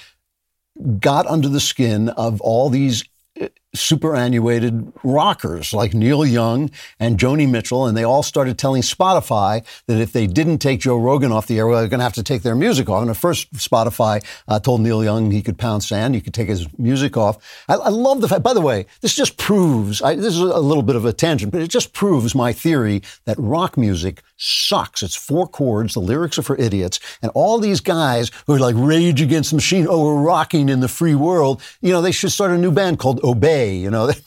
got 1.01 1.27
under 1.27 1.49
the 1.49 1.59
skin 1.59 2.11
of 2.11 2.41
all 2.41 2.69
these 2.69 3.05
uh, 3.41 3.49
superannuated 3.79 4.93
rockers 5.03 5.73
like 5.73 5.95
Neil 5.95 6.25
Young 6.25 6.71
and 6.99 7.19
Joni 7.19 7.49
Mitchell, 7.49 7.87
and 7.87 7.97
they 7.97 8.05
all 8.05 8.23
started 8.23 8.59
telling 8.59 8.83
Spotify 8.83 9.65
that 9.87 10.01
if 10.01 10.13
they 10.13 10.27
didn't 10.27 10.59
take 10.59 10.81
Joe 10.81 10.97
Rogan 10.97 11.33
off 11.33 11.47
the 11.47 11.59
air, 11.59 11.67
well, 11.67 11.81
they're 11.81 11.89
going 11.89 12.01
to 12.01 12.05
have 12.05 12.13
to 12.15 12.23
take 12.23 12.43
their 12.43 12.55
music 12.55 12.89
off. 12.89 13.03
And 13.03 13.11
at 13.11 13.17
first, 13.17 13.53
Spotify 13.55 14.25
uh, 14.49 14.61
told 14.61 14.81
Neil 14.81 15.03
Young 15.03 15.31
he 15.31 15.43
could 15.43 15.59
pound 15.59 15.83
sand, 15.83 16.15
he 16.15 16.21
could 16.21 16.35
take 16.35 16.49
his 16.49 16.67
music 16.79 17.17
off. 17.17 17.39
I, 17.69 17.75
I 17.75 17.89
love 17.89 18.21
the 18.21 18.29
fact, 18.29 18.43
by 18.43 18.55
the 18.55 18.61
way, 18.61 18.87
this 19.01 19.15
just 19.15 19.37
proves, 19.37 20.03
I, 20.03 20.15
this 20.15 20.35
is 20.35 20.41
a 20.41 20.61
little 20.61 20.83
bit 20.83 20.97
of 20.97 21.05
a 21.05 21.13
tangent, 21.13 21.53
but 21.53 21.63
it 21.63 21.69
just 21.69 21.93
proves 21.93 22.35
my 22.35 22.53
theory 22.53 23.03
that 23.25 23.39
rock 23.39 23.77
music 23.77 24.23
sucks. 24.37 25.03
It's 25.03 25.17
four 25.17 25.47
chords, 25.47 25.95
the 25.95 26.01
lyrics 26.01 26.39
are 26.39 26.43
for 26.43 26.57
idiots, 26.57 27.01
and 27.23 27.31
all 27.35 27.59
these 27.59 27.81
guys 27.81 28.31
who 28.47 28.55
are 28.55 28.59
like 28.59 28.75
Rage 28.77 29.21
Against 29.21 29.51
the 29.51 29.57
Machine, 29.57 29.87
oh, 29.89 30.05
we're 30.05 30.23
rocking 30.23 30.69
in 30.69 30.81
the 30.81 30.89
free 30.89 31.15
world, 31.15 31.61
you 31.81 31.93
know, 31.93 32.01
they 32.01 32.13
should 32.13 32.33
start 32.33 32.51
a 32.51 32.59
new 32.59 32.71
band 32.71 32.99
called 32.99 33.23
Obey, 33.25 33.68
you 33.77 33.91
know. 33.91 34.11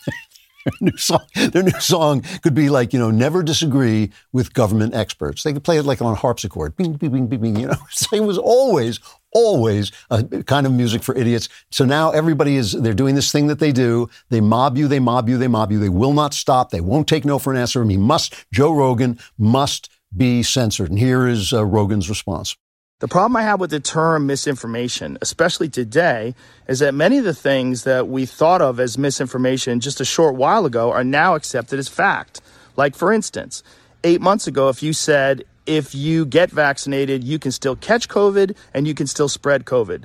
Their 0.65 0.73
new 0.91 0.97
song, 0.97 1.25
their 1.33 1.63
new 1.63 1.79
song 1.79 2.21
could 2.43 2.53
be 2.53 2.69
like, 2.69 2.93
you 2.93 2.99
know, 2.99 3.09
never 3.09 3.41
disagree 3.41 4.11
with 4.31 4.53
government 4.53 4.93
experts. 4.93 5.41
They 5.41 5.53
could 5.53 5.63
play 5.63 5.77
it 5.77 5.85
like 5.85 6.03
on 6.03 6.13
a 6.13 6.15
harpsichord. 6.15 6.77
Bing, 6.77 6.93
bing, 6.93 7.11
bing, 7.11 7.27
bing, 7.27 7.41
bing, 7.41 7.55
you 7.55 7.67
know. 7.67 7.77
So 7.89 8.15
it 8.15 8.23
was 8.23 8.37
always, 8.37 8.99
always 9.33 9.91
a 10.11 10.23
kind 10.23 10.67
of 10.67 10.73
music 10.73 11.01
for 11.03 11.15
idiots. 11.15 11.49
So 11.71 11.83
now 11.83 12.11
everybody 12.11 12.57
is, 12.57 12.73
they're 12.73 12.93
doing 12.93 13.15
this 13.15 13.31
thing 13.31 13.47
that 13.47 13.57
they 13.57 13.71
do. 13.71 14.09
They 14.29 14.41
mob 14.41 14.77
you, 14.77 14.87
they 14.87 14.99
mob 14.99 15.29
you, 15.29 15.37
they 15.37 15.47
mob 15.47 15.71
you. 15.71 15.79
They 15.79 15.89
will 15.89 16.13
not 16.13 16.33
stop. 16.33 16.69
They 16.69 16.81
won't 16.81 17.07
take 17.07 17.25
no 17.25 17.39
for 17.39 17.51
an 17.51 17.57
answer. 17.57 17.83
He 17.83 17.97
must, 17.97 18.35
Joe 18.51 18.71
Rogan 18.71 19.19
must 19.39 19.89
be 20.15 20.43
censored. 20.43 20.89
And 20.89 20.99
here 20.99 21.27
is 21.27 21.53
uh, 21.53 21.65
Rogan's 21.65 22.09
response. 22.09 22.55
The 23.01 23.07
problem 23.07 23.35
I 23.35 23.41
have 23.41 23.59
with 23.59 23.71
the 23.71 23.79
term 23.79 24.27
misinformation, 24.27 25.17
especially 25.23 25.69
today, 25.69 26.35
is 26.67 26.77
that 26.79 26.93
many 26.93 27.17
of 27.17 27.23
the 27.23 27.33
things 27.33 27.83
that 27.83 28.07
we 28.07 28.27
thought 28.27 28.61
of 28.61 28.79
as 28.79 28.95
misinformation 28.95 29.79
just 29.79 29.99
a 30.01 30.05
short 30.05 30.35
while 30.35 30.67
ago 30.67 30.91
are 30.91 31.03
now 31.03 31.33
accepted 31.33 31.79
as 31.79 31.87
fact. 31.87 32.41
Like, 32.77 32.95
for 32.95 33.11
instance, 33.11 33.63
eight 34.03 34.21
months 34.21 34.45
ago, 34.45 34.69
if 34.69 34.83
you 34.83 34.93
said, 34.93 35.45
if 35.65 35.95
you 35.95 36.27
get 36.27 36.51
vaccinated, 36.51 37.23
you 37.23 37.39
can 37.39 37.51
still 37.51 37.75
catch 37.75 38.07
COVID 38.07 38.55
and 38.71 38.87
you 38.87 38.93
can 38.93 39.07
still 39.07 39.27
spread 39.27 39.65
COVID, 39.65 40.03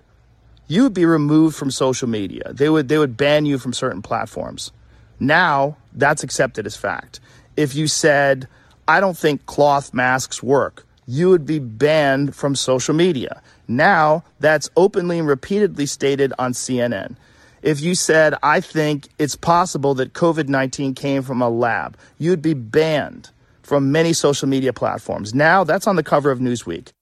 you 0.67 0.85
would 0.85 0.95
be 0.95 1.05
removed 1.05 1.55
from 1.55 1.71
social 1.71 2.09
media. 2.09 2.51
They 2.51 2.71
would, 2.71 2.89
they 2.89 2.97
would 2.97 3.19
ban 3.19 3.45
you 3.45 3.59
from 3.59 3.75
certain 3.75 4.01
platforms. 4.01 4.73
Now, 5.21 5.77
that's 5.93 6.23
accepted 6.23 6.65
as 6.65 6.79
fact. 6.79 7.21
If 7.59 7.75
you 7.75 7.89
said, 7.89 8.49
I 8.89 9.01
don't 9.01 9.19
think 9.19 9.45
cloth 9.45 9.93
masks 9.93 10.43
work, 10.43 10.87
you 11.07 11.31
would 11.31 11.47
be 11.47 11.59
banned 11.59 12.35
from 12.35 12.55
social 12.55 12.95
media. 12.95 13.41
Now, 13.69 14.25
that's 14.41 14.69
openly 14.77 15.19
and 15.19 15.29
repeatedly 15.29 15.87
stated 15.87 16.33
on 16.39 16.53
CNN. 16.53 17.17
If 17.63 17.81
you 17.81 17.95
said, 17.95 18.35
I 18.43 18.61
think 18.61 19.09
it's 19.19 19.37
possible 19.37 19.95
that 19.95 20.13
COVID 20.13 20.49
19 20.49 20.95
came 20.95 21.23
from 21.23 21.41
a 21.41 21.49
lab, 21.49 21.97
you'd 22.19 22.43
be 22.43 22.55
banned 22.55 23.31
from 23.63 23.91
many 23.91 24.13
social 24.13 24.49
media 24.49 24.73
platforms. 24.73 25.35
Now, 25.35 25.65
that's 25.65 25.87
on 25.87 25.97
the 25.97 26.03
cover 26.03 26.31
of 26.31 26.39
Newsweek. 26.39 26.93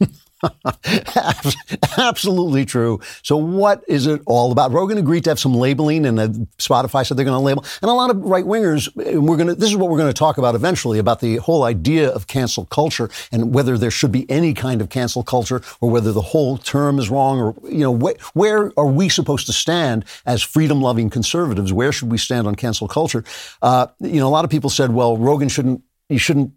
Absolutely 1.98 2.64
true. 2.64 3.00
So, 3.22 3.36
what 3.36 3.82
is 3.88 4.06
it 4.06 4.20
all 4.26 4.52
about? 4.52 4.72
Rogan 4.72 4.98
agreed 4.98 5.24
to 5.24 5.30
have 5.30 5.38
some 5.38 5.54
labeling, 5.54 6.06
and 6.06 6.18
Spotify 6.58 7.06
said 7.06 7.16
they're 7.16 7.24
going 7.24 7.38
to 7.38 7.44
label. 7.44 7.64
And 7.82 7.90
a 7.90 7.94
lot 7.94 8.10
of 8.10 8.18
right 8.18 8.44
wingers, 8.44 8.88
we're 8.96 9.36
going 9.36 9.48
to. 9.48 9.54
This 9.54 9.70
is 9.70 9.76
what 9.76 9.90
we're 9.90 9.98
going 9.98 10.12
to 10.12 10.18
talk 10.18 10.38
about 10.38 10.54
eventually 10.54 10.98
about 10.98 11.20
the 11.20 11.36
whole 11.36 11.64
idea 11.64 12.10
of 12.10 12.26
cancel 12.26 12.66
culture 12.66 13.10
and 13.32 13.54
whether 13.54 13.78
there 13.78 13.90
should 13.90 14.12
be 14.12 14.28
any 14.30 14.54
kind 14.54 14.80
of 14.80 14.90
cancel 14.90 15.22
culture 15.22 15.62
or 15.80 15.90
whether 15.90 16.12
the 16.12 16.20
whole 16.20 16.58
term 16.58 16.98
is 16.98 17.10
wrong 17.10 17.40
or 17.40 17.54
you 17.70 17.80
know 17.80 17.96
wh- 17.98 18.36
where 18.36 18.72
are 18.76 18.86
we 18.86 19.08
supposed 19.08 19.46
to 19.46 19.52
stand 19.52 20.04
as 20.26 20.42
freedom-loving 20.42 21.10
conservatives? 21.10 21.72
Where 21.72 21.92
should 21.92 22.10
we 22.10 22.18
stand 22.18 22.46
on 22.46 22.54
cancel 22.54 22.88
culture? 22.88 23.24
Uh, 23.62 23.86
you 24.00 24.20
know, 24.20 24.28
a 24.28 24.30
lot 24.30 24.44
of 24.44 24.50
people 24.50 24.70
said, 24.70 24.92
well, 24.92 25.16
Rogan 25.16 25.48
shouldn't. 25.48 25.82
You 26.10 26.18
shouldn't 26.18 26.52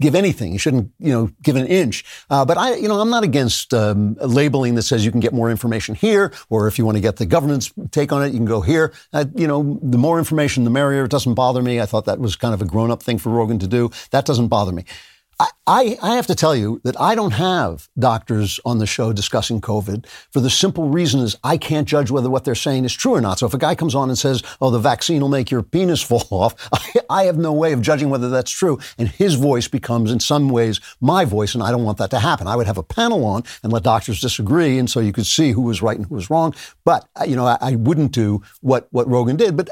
give 0.00 0.14
anything. 0.14 0.52
You 0.52 0.58
shouldn't, 0.58 0.90
you 0.98 1.12
know, 1.12 1.30
give 1.42 1.56
an 1.56 1.66
inch. 1.66 2.04
Uh, 2.30 2.44
but 2.44 2.56
I, 2.58 2.74
you 2.74 2.88
know, 2.88 3.00
I'm 3.00 3.10
not 3.10 3.24
against 3.24 3.72
um, 3.74 4.14
labeling 4.14 4.74
that 4.74 4.82
says 4.82 5.04
you 5.04 5.10
can 5.10 5.20
get 5.20 5.32
more 5.32 5.50
information 5.50 5.94
here, 5.94 6.32
or 6.48 6.66
if 6.68 6.78
you 6.78 6.84
want 6.84 6.96
to 6.96 7.00
get 7.00 7.16
the 7.16 7.26
government's 7.26 7.72
take 7.90 8.12
on 8.12 8.22
it, 8.22 8.32
you 8.32 8.38
can 8.38 8.46
go 8.46 8.60
here. 8.60 8.92
Uh, 9.12 9.24
you 9.34 9.46
know, 9.46 9.78
the 9.82 9.98
more 9.98 10.18
information, 10.18 10.64
the 10.64 10.70
merrier. 10.70 11.04
It 11.04 11.10
doesn't 11.10 11.34
bother 11.34 11.62
me. 11.62 11.80
I 11.80 11.86
thought 11.86 12.04
that 12.06 12.18
was 12.18 12.36
kind 12.36 12.54
of 12.54 12.62
a 12.62 12.64
grown-up 12.64 13.02
thing 13.02 13.18
for 13.18 13.30
Rogan 13.30 13.58
to 13.58 13.68
do. 13.68 13.90
That 14.10 14.24
doesn't 14.24 14.48
bother 14.48 14.72
me. 14.72 14.84
I, 15.66 15.96
I, 16.02 16.16
have 16.16 16.26
to 16.26 16.34
tell 16.34 16.54
you 16.54 16.80
that 16.84 17.00
I 17.00 17.14
don't 17.14 17.32
have 17.32 17.88
doctors 17.98 18.60
on 18.64 18.78
the 18.78 18.86
show 18.86 19.12
discussing 19.12 19.60
COVID 19.60 20.06
for 20.30 20.40
the 20.40 20.50
simple 20.50 20.88
reason 20.88 21.20
is 21.20 21.36
I 21.42 21.56
can't 21.56 21.88
judge 21.88 22.10
whether 22.10 22.28
what 22.28 22.44
they're 22.44 22.54
saying 22.54 22.84
is 22.84 22.92
true 22.92 23.14
or 23.14 23.20
not. 23.20 23.38
So 23.38 23.46
if 23.46 23.54
a 23.54 23.58
guy 23.58 23.74
comes 23.74 23.94
on 23.94 24.10
and 24.10 24.18
says, 24.18 24.42
oh, 24.60 24.70
the 24.70 24.78
vaccine 24.78 25.22
will 25.22 25.28
make 25.28 25.50
your 25.50 25.62
penis 25.62 26.02
fall 26.02 26.26
off, 26.30 26.54
I, 26.72 27.00
I 27.08 27.24
have 27.24 27.38
no 27.38 27.52
way 27.52 27.72
of 27.72 27.80
judging 27.82 28.10
whether 28.10 28.28
that's 28.28 28.50
true. 28.50 28.78
And 28.98 29.08
his 29.08 29.34
voice 29.34 29.66
becomes 29.68 30.12
in 30.12 30.20
some 30.20 30.48
ways 30.48 30.80
my 31.00 31.24
voice, 31.24 31.54
and 31.54 31.62
I 31.62 31.70
don't 31.70 31.84
want 31.84 31.98
that 31.98 32.10
to 32.10 32.18
happen. 32.18 32.46
I 32.46 32.56
would 32.56 32.66
have 32.66 32.78
a 32.78 32.82
panel 32.82 33.24
on 33.24 33.44
and 33.62 33.72
let 33.72 33.84
doctors 33.84 34.20
disagree, 34.20 34.78
and 34.78 34.88
so 34.88 35.00
you 35.00 35.12
could 35.12 35.26
see 35.26 35.52
who 35.52 35.62
was 35.62 35.82
right 35.82 35.96
and 35.96 36.06
who 36.06 36.14
was 36.14 36.30
wrong. 36.30 36.54
But, 36.84 37.08
uh, 37.18 37.24
you 37.24 37.36
know, 37.36 37.46
I, 37.46 37.58
I 37.60 37.76
wouldn't 37.76 38.12
do 38.12 38.42
what, 38.60 38.88
what 38.90 39.08
Rogan 39.08 39.36
did. 39.36 39.56
But 39.56 39.70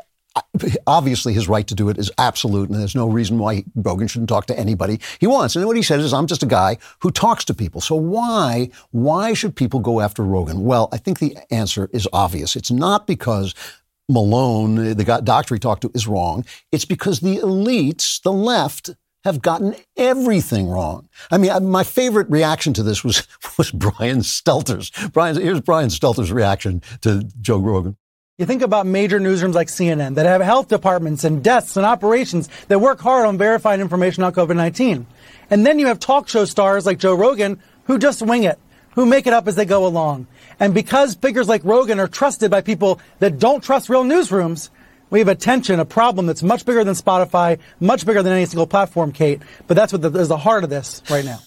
obviously 0.86 1.32
his 1.32 1.48
right 1.48 1.66
to 1.66 1.74
do 1.74 1.88
it 1.88 1.98
is 1.98 2.10
absolute, 2.18 2.70
and 2.70 2.78
there's 2.78 2.94
no 2.94 3.08
reason 3.08 3.38
why 3.38 3.64
Rogan 3.74 4.08
shouldn't 4.08 4.28
talk 4.28 4.46
to 4.46 4.58
anybody 4.58 5.00
he 5.20 5.26
wants. 5.26 5.56
And 5.56 5.66
what 5.66 5.76
he 5.76 5.82
says 5.82 6.04
is, 6.04 6.12
I'm 6.12 6.26
just 6.26 6.42
a 6.42 6.46
guy 6.46 6.78
who 7.00 7.10
talks 7.10 7.44
to 7.46 7.54
people. 7.54 7.80
So 7.80 7.94
why, 7.94 8.70
why 8.90 9.34
should 9.34 9.56
people 9.56 9.80
go 9.80 10.00
after 10.00 10.22
Rogan? 10.22 10.64
Well, 10.64 10.88
I 10.92 10.96
think 10.98 11.18
the 11.18 11.36
answer 11.50 11.88
is 11.92 12.08
obvious. 12.12 12.56
It's 12.56 12.70
not 12.70 13.06
because 13.06 13.54
Malone, 14.08 14.94
the 14.94 15.20
doctor 15.24 15.54
he 15.54 15.58
talked 15.58 15.82
to, 15.82 15.90
is 15.94 16.06
wrong. 16.06 16.44
It's 16.70 16.84
because 16.84 17.20
the 17.20 17.38
elites, 17.38 18.22
the 18.22 18.32
left, 18.32 18.90
have 19.24 19.40
gotten 19.40 19.74
everything 19.96 20.68
wrong. 20.68 21.08
I 21.30 21.38
mean, 21.38 21.68
my 21.68 21.84
favorite 21.84 22.28
reaction 22.28 22.72
to 22.74 22.82
this 22.82 23.04
was 23.04 23.26
was 23.58 23.70
Brian 23.70 24.18
Stelter's. 24.18 24.90
Brian, 25.10 25.36
here's 25.36 25.60
Brian 25.60 25.90
Stelter's 25.90 26.32
reaction 26.32 26.82
to 27.02 27.22
Joe 27.40 27.58
Rogan. 27.58 27.96
You 28.42 28.46
think 28.46 28.62
about 28.62 28.86
major 28.86 29.20
newsrooms 29.20 29.54
like 29.54 29.68
CNN 29.68 30.16
that 30.16 30.26
have 30.26 30.40
health 30.40 30.66
departments 30.66 31.22
and 31.22 31.44
desks 31.44 31.76
and 31.76 31.86
operations 31.86 32.48
that 32.66 32.80
work 32.80 32.98
hard 32.98 33.24
on 33.24 33.38
verifying 33.38 33.80
information 33.80 34.24
on 34.24 34.32
COVID-19. 34.32 35.06
And 35.48 35.64
then 35.64 35.78
you 35.78 35.86
have 35.86 36.00
talk 36.00 36.28
show 36.28 36.44
stars 36.44 36.84
like 36.84 36.98
Joe 36.98 37.14
Rogan 37.14 37.60
who 37.84 38.00
just 38.00 38.20
wing 38.20 38.42
it, 38.42 38.58
who 38.96 39.06
make 39.06 39.28
it 39.28 39.32
up 39.32 39.46
as 39.46 39.54
they 39.54 39.64
go 39.64 39.86
along. 39.86 40.26
And 40.58 40.74
because 40.74 41.14
figures 41.14 41.48
like 41.48 41.62
Rogan 41.62 42.00
are 42.00 42.08
trusted 42.08 42.50
by 42.50 42.62
people 42.62 43.00
that 43.20 43.38
don't 43.38 43.62
trust 43.62 43.88
real 43.88 44.02
newsrooms, 44.02 44.70
we 45.08 45.20
have 45.20 45.28
a 45.28 45.36
tension, 45.36 45.78
a 45.78 45.84
problem 45.84 46.26
that's 46.26 46.42
much 46.42 46.66
bigger 46.66 46.82
than 46.82 46.94
Spotify, 46.94 47.60
much 47.78 48.04
bigger 48.04 48.24
than 48.24 48.32
any 48.32 48.46
single 48.46 48.66
platform, 48.66 49.12
Kate. 49.12 49.40
But 49.68 49.74
that's 49.74 49.92
what 49.92 50.02
the, 50.02 50.12
is 50.18 50.26
the 50.26 50.36
heart 50.36 50.64
of 50.64 50.70
this 50.70 51.00
right 51.08 51.24
now. 51.24 51.38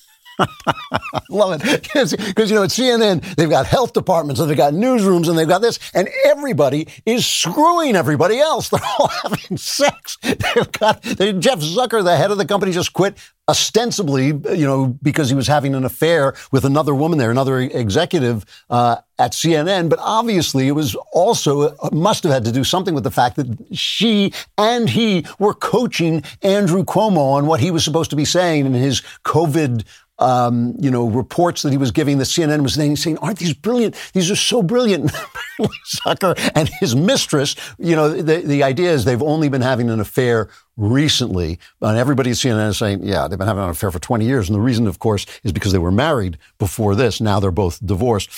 Love 1.29 1.61
it. 1.61 1.83
Because, 1.83 2.49
you 2.49 2.55
know, 2.55 2.63
at 2.63 2.69
CNN, 2.69 3.35
they've 3.35 3.49
got 3.49 3.65
health 3.65 3.93
departments 3.93 4.39
and 4.39 4.49
they've 4.49 4.57
got 4.57 4.73
newsrooms 4.73 5.29
and 5.29 5.37
they've 5.37 5.47
got 5.47 5.61
this, 5.61 5.79
and 5.93 6.09
everybody 6.25 6.87
is 7.05 7.25
screwing 7.25 7.95
everybody 7.95 8.39
else. 8.39 8.69
They're 8.75 8.81
all 8.99 9.07
having 9.07 9.57
sex. 9.57 10.17
They've 10.21 10.71
got 10.73 11.01
they, 11.01 11.33
Jeff 11.33 11.59
Zucker, 11.59 12.03
the 12.03 12.17
head 12.17 12.31
of 12.31 12.37
the 12.37 12.45
company, 12.45 12.71
just 12.71 12.93
quit 12.93 13.17
ostensibly, 13.47 14.27
you 14.27 14.65
know, 14.65 14.97
because 15.01 15.29
he 15.29 15.35
was 15.35 15.47
having 15.47 15.75
an 15.75 15.85
affair 15.85 16.33
with 16.51 16.65
another 16.65 16.95
woman 16.95 17.19
there, 17.19 17.29
another 17.29 17.59
executive 17.59 18.43
uh, 18.69 18.97
at 19.19 19.33
CNN. 19.33 19.89
But 19.89 19.99
obviously, 20.01 20.67
it 20.67 20.71
was 20.71 20.95
also 21.13 21.75
uh, 21.75 21.89
must 21.91 22.23
have 22.23 22.33
had 22.33 22.45
to 22.45 22.51
do 22.51 22.63
something 22.63 22.95
with 22.95 23.03
the 23.03 23.11
fact 23.11 23.35
that 23.35 23.67
she 23.71 24.33
and 24.57 24.89
he 24.89 25.25
were 25.37 25.53
coaching 25.53 26.23
Andrew 26.41 26.83
Cuomo 26.83 27.33
on 27.33 27.45
what 27.45 27.59
he 27.59 27.71
was 27.71 27.83
supposed 27.83 28.09
to 28.09 28.15
be 28.15 28.25
saying 28.25 28.65
in 28.65 28.73
his 28.73 29.01
COVID 29.23 29.85
um, 30.19 30.75
you 30.79 30.89
know, 30.89 31.07
reports 31.07 31.61
that 31.63 31.71
he 31.71 31.77
was 31.77 31.91
giving. 31.91 32.17
The 32.17 32.23
CNN 32.23 32.63
was 32.63 32.75
saying, 32.75 32.95
saying, 32.97 33.17
"Aren't 33.19 33.39
these 33.39 33.53
brilliant? 33.53 33.95
These 34.13 34.31
are 34.31 34.35
so 34.35 34.63
brilliant." 34.63 35.11
Zucker 35.85 36.37
and 36.55 36.69
his 36.79 36.95
mistress. 36.95 37.55
You 37.77 37.95
know, 37.95 38.09
the 38.09 38.37
the 38.37 38.63
idea 38.63 38.91
is 38.91 39.05
they've 39.05 39.21
only 39.21 39.49
been 39.49 39.61
having 39.61 39.89
an 39.89 39.99
affair 39.99 40.49
recently, 40.77 41.59
and 41.81 41.97
everybody 41.97 42.31
at 42.31 42.37
CNN 42.37 42.69
is 42.69 42.77
saying, 42.77 43.03
"Yeah, 43.03 43.27
they've 43.27 43.39
been 43.39 43.47
having 43.47 43.63
an 43.63 43.69
affair 43.69 43.91
for 43.91 43.99
20 43.99 44.25
years." 44.25 44.47
And 44.47 44.55
the 44.55 44.61
reason, 44.61 44.87
of 44.87 44.99
course, 44.99 45.25
is 45.43 45.51
because 45.51 45.71
they 45.71 45.77
were 45.77 45.91
married 45.91 46.37
before 46.59 46.95
this. 46.95 47.19
Now 47.19 47.39
they're 47.39 47.51
both 47.51 47.85
divorced. 47.85 48.29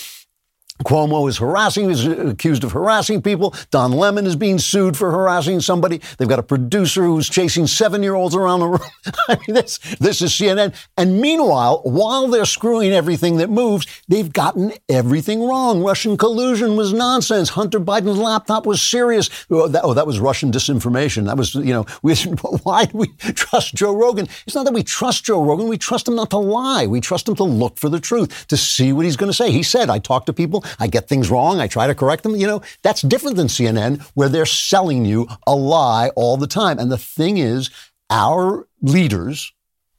Cuomo 0.84 1.28
is 1.28 1.38
harassing, 1.38 1.89
is 1.89 2.05
accused 2.05 2.63
of 2.63 2.71
harassing 2.71 3.21
people. 3.21 3.53
Don 3.71 3.91
Lemon 3.91 4.25
is 4.25 4.36
being 4.36 4.59
sued 4.59 4.95
for 4.95 5.11
harassing 5.11 5.59
somebody. 5.59 6.01
They've 6.17 6.28
got 6.28 6.39
a 6.39 6.43
producer 6.43 7.03
who's 7.03 7.30
chasing 7.30 7.67
seven 7.67 8.03
year 8.03 8.15
olds 8.15 8.36
around 8.36 8.59
the 8.59 8.67
room. 8.67 8.89
I 9.28 9.36
mean, 9.47 9.55
this, 9.55 9.78
this 9.99 10.21
is 10.21 10.32
CNN. 10.32 10.75
And 10.97 11.19
meanwhile, 11.19 11.82
while 11.84 12.28
they're 12.28 12.45
screwing 12.45 12.91
everything 12.91 13.38
that 13.38 13.49
moves, 13.49 13.88
they've 14.07 14.32
gotten 14.32 14.73
everything 14.89 15.43
wrong. 15.43 15.84
Russian 15.84 16.17
collusion 16.17 16.75
was 16.75 16.93
nonsense. 16.93 17.49
Hunter 17.49 17.80
Biden's 17.80 18.17
laptop 18.17 18.65
was 18.65 18.82
serious. 18.82 19.30
Oh, 19.49 19.67
that, 19.67 19.84
oh, 19.84 19.93
that 19.93 20.07
was 20.07 20.19
Russian 20.19 20.51
disinformation. 20.51 21.25
That 21.25 21.38
was, 21.38 21.55
you 21.55 21.73
know, 21.73 21.86
we, 22.01 22.15
why 22.63 22.86
do 22.86 22.97
we 22.97 23.07
trust 23.34 23.75
Joe 23.75 23.95
Rogan? 23.95 24.28
It's 24.45 24.55
not 24.55 24.65
that 24.65 24.73
we 24.73 24.84
trust 24.84 25.25
Joe 25.25 25.43
Rogan. 25.43 25.67
We 25.67 25.78
trust 25.78 26.07
him 26.07 26.15
not 26.15 26.30
to 26.32 26.38
lie. 26.38 26.88
We 26.88 27.01
trust 27.01 27.28
him 27.28 27.36
to 27.36 27.43
look 27.43 27.78
for 27.78 27.89
the 27.89 27.99
truth, 27.99 28.47
to 28.47 28.57
see 28.57 28.93
what 28.93 29.05
he's 29.05 29.17
going 29.17 29.30
to 29.30 29.36
say. 29.36 29.51
He 29.51 29.63
said, 29.63 29.89
I 29.89 29.99
talk 29.99 30.25
to 30.28 30.34
people. 30.34 30.63
I 30.80 30.88
get 30.88 31.07
things 31.07 31.30
wrong. 31.30 31.59
I 31.59 31.68
try 31.68 31.88
to 31.88 31.95
correct 31.95 32.24
them. 32.24 32.36
You 32.36 32.47
know, 32.47 32.61
that's 32.82 33.01
different 33.01 33.38
than 33.38 33.47
CNN 33.47 34.01
where 34.13 34.30
they're 34.30 34.45
selling 34.45 35.05
you 35.05 35.28
a 35.45 35.55
lie 35.55 36.09
all 36.15 36.38
the 36.38 36.47
time. 36.47 36.80
And 36.80 36.91
the 36.91 36.97
thing 36.97 37.38
is, 37.38 37.70
our 38.09 38.68
leaders, 38.82 39.53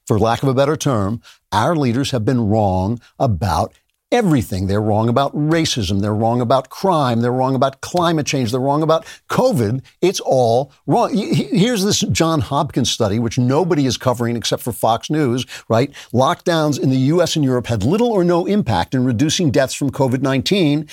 for 0.07 0.19
lack 0.19 0.43
of 0.43 0.49
a 0.49 0.55
better 0.55 0.77
term, 0.77 1.21
our 1.53 1.77
leaders 1.77 2.11
have 2.11 2.25
been 2.25 2.49
wrong 2.49 3.01
about 3.19 3.75
everything. 4.11 4.67
They're 4.67 4.81
wrong 4.81 5.09
about 5.09 5.35
racism. 5.35 6.01
They're 6.01 6.15
wrong 6.15 6.41
about 6.41 6.71
crime. 6.71 7.21
They're 7.21 7.33
wrong 7.33 7.55
about 7.55 7.81
climate 7.81 8.27
change. 8.27 8.51
They're 8.51 8.61
wrong 8.61 8.83
about 8.83 9.05
COVID. 9.29 9.85
It's 10.01 10.21
all 10.21 10.73
wrong. 10.87 11.15
Here's 11.15 11.85
this 11.85 12.01
John 12.01 12.41
Hopkins 12.41 12.91
study, 12.91 13.19
which 13.19 13.39
nobody 13.39 13.87
is 13.87 13.97
covering 13.97 14.37
except 14.37 14.63
for 14.63 14.73
Fox 14.73 15.11
News, 15.11 15.47
right? 15.69 15.93
Lockdowns 16.13 16.81
in 16.81 16.91
the 16.91 16.97
U.S. 16.97 17.37
and 17.37 17.45
Europe 17.45 17.67
had 17.67 17.85
little 17.85 18.11
or 18.11 18.25
no 18.25 18.47
impact 18.47 18.95
in 18.95 19.05
reducing 19.05 19.51
deaths 19.51 19.75
from 19.75 19.91
COVID-19. 19.91 20.91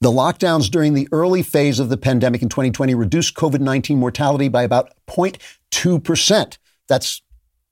The 0.00 0.10
lockdowns 0.10 0.70
during 0.70 0.94
the 0.94 1.08
early 1.10 1.42
phase 1.42 1.78
of 1.78 1.88
the 1.88 1.96
pandemic 1.96 2.42
in 2.42 2.48
2020 2.48 2.94
reduced 2.94 3.34
COVID 3.34 3.60
19 3.60 3.98
mortality 3.98 4.48
by 4.48 4.62
about 4.62 4.92
0.2%. 5.06 6.58
That's 6.88 7.22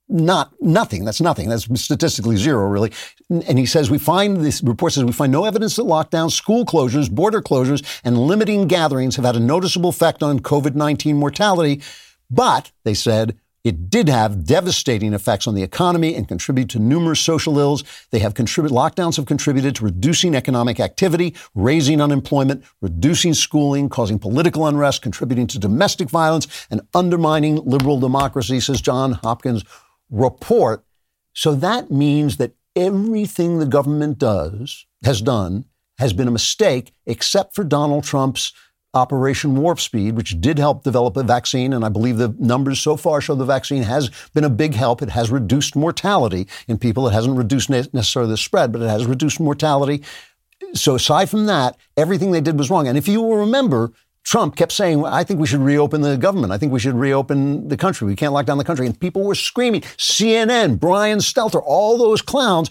not 0.07 0.53
nothing. 0.61 1.03
That's 1.03 1.21
nothing. 1.21 1.49
That's 1.49 1.67
statistically 1.81 2.37
zero, 2.37 2.67
really. 2.67 2.91
And 3.29 3.57
he 3.57 3.65
says 3.65 3.89
we 3.89 3.97
find 3.97 4.37
this 4.37 4.61
report 4.61 4.93
says 4.93 5.03
we 5.03 5.11
find 5.11 5.31
no 5.31 5.45
evidence 5.45 5.75
that 5.75 5.83
lockdowns, 5.83 6.31
school 6.31 6.65
closures, 6.65 7.09
border 7.09 7.41
closures, 7.41 7.83
and 8.03 8.17
limiting 8.17 8.67
gatherings 8.67 9.15
have 9.15 9.25
had 9.25 9.35
a 9.35 9.39
noticeable 9.39 9.89
effect 9.89 10.21
on 10.21 10.39
COVID 10.39 10.75
19 10.75 11.17
mortality. 11.17 11.81
But 12.29 12.71
they 12.83 12.93
said 12.93 13.39
it 13.65 13.89
did 13.89 14.07
have 14.09 14.45
devastating 14.45 15.15
effects 15.15 15.47
on 15.47 15.55
the 15.55 15.63
economy 15.63 16.13
and 16.13 16.27
contribute 16.27 16.69
to 16.69 16.79
numerous 16.79 17.19
social 17.19 17.57
ills. 17.57 17.83
They 18.11 18.19
have 18.19 18.35
contributed, 18.35 18.77
lockdowns 18.77 19.15
have 19.15 19.25
contributed 19.25 19.75
to 19.77 19.85
reducing 19.85 20.35
economic 20.35 20.79
activity, 20.79 21.33
raising 21.55 21.99
unemployment, 21.99 22.63
reducing 22.81 23.33
schooling, 23.33 23.89
causing 23.89 24.19
political 24.19 24.67
unrest, 24.67 25.01
contributing 25.01 25.47
to 25.47 25.57
domestic 25.57 26.11
violence, 26.11 26.67
and 26.69 26.81
undermining 26.93 27.55
liberal 27.55 27.99
democracy, 27.99 28.59
says 28.59 28.81
John 28.81 29.13
Hopkins 29.13 29.63
report. 30.15 30.85
So 31.33 31.53
that 31.55 31.91
means 31.91 32.37
that 32.37 32.53
everything 32.75 33.59
the 33.59 33.65
government 33.65 34.17
does, 34.17 34.85
has 35.03 35.21
done, 35.21 35.65
has 35.97 36.13
been 36.13 36.27
a 36.27 36.31
mistake, 36.31 36.93
except 37.05 37.55
for 37.55 37.63
Donald 37.63 38.03
Trump's 38.03 38.53
Operation 38.93 39.55
Warp 39.55 39.79
Speed, 39.79 40.15
which 40.15 40.39
did 40.39 40.57
help 40.57 40.83
develop 40.83 41.17
a 41.17 41.23
vaccine. 41.23 41.73
And 41.73 41.83
I 41.83 41.89
believe 41.89 42.17
the 42.17 42.33
numbers 42.39 42.79
so 42.79 42.95
far 42.95 43.19
show 43.19 43.35
the 43.35 43.43
vaccine 43.43 43.83
has 43.83 44.09
been 44.33 44.45
a 44.45 44.49
big 44.49 44.73
help. 44.73 45.01
It 45.01 45.09
has 45.09 45.29
reduced 45.29 45.75
mortality 45.75 46.47
in 46.67 46.77
people. 46.77 47.07
It 47.07 47.11
hasn't 47.13 47.37
reduced 47.37 47.69
necessarily 47.69 48.31
the 48.31 48.37
spread, 48.37 48.71
but 48.71 48.81
it 48.81 48.89
has 48.89 49.05
reduced 49.05 49.41
mortality. 49.41 50.01
So 50.73 50.95
aside 50.95 51.29
from 51.29 51.45
that, 51.47 51.77
everything 51.97 52.31
they 52.31 52.41
did 52.41 52.57
was 52.57 52.69
wrong. 52.69 52.87
And 52.87 52.97
if 52.97 53.07
you 53.07 53.21
will 53.21 53.37
remember, 53.37 53.91
Trump 54.25 54.55
kept 54.55 54.71
saying, 54.71 55.05
I 55.05 55.23
think 55.23 55.39
we 55.39 55.47
should 55.47 55.61
reopen 55.61 56.01
the 56.01 56.17
government. 56.17 56.51
I 56.51 56.57
think 56.57 56.73
we 56.73 56.79
should 56.79 56.95
reopen 56.95 57.67
the 57.67 57.77
country. 57.77 58.07
We 58.07 58.15
can't 58.15 58.33
lock 58.33 58.47
down 58.47 58.57
the 58.57 58.63
country. 58.63 58.87
And 58.87 58.99
people 58.99 59.23
were 59.23 59.35
screaming. 59.35 59.81
CNN, 59.81 60.79
Brian 60.79 61.19
Stelter, 61.19 61.61
all 61.63 61.97
those 61.97 62.21
clowns 62.23 62.69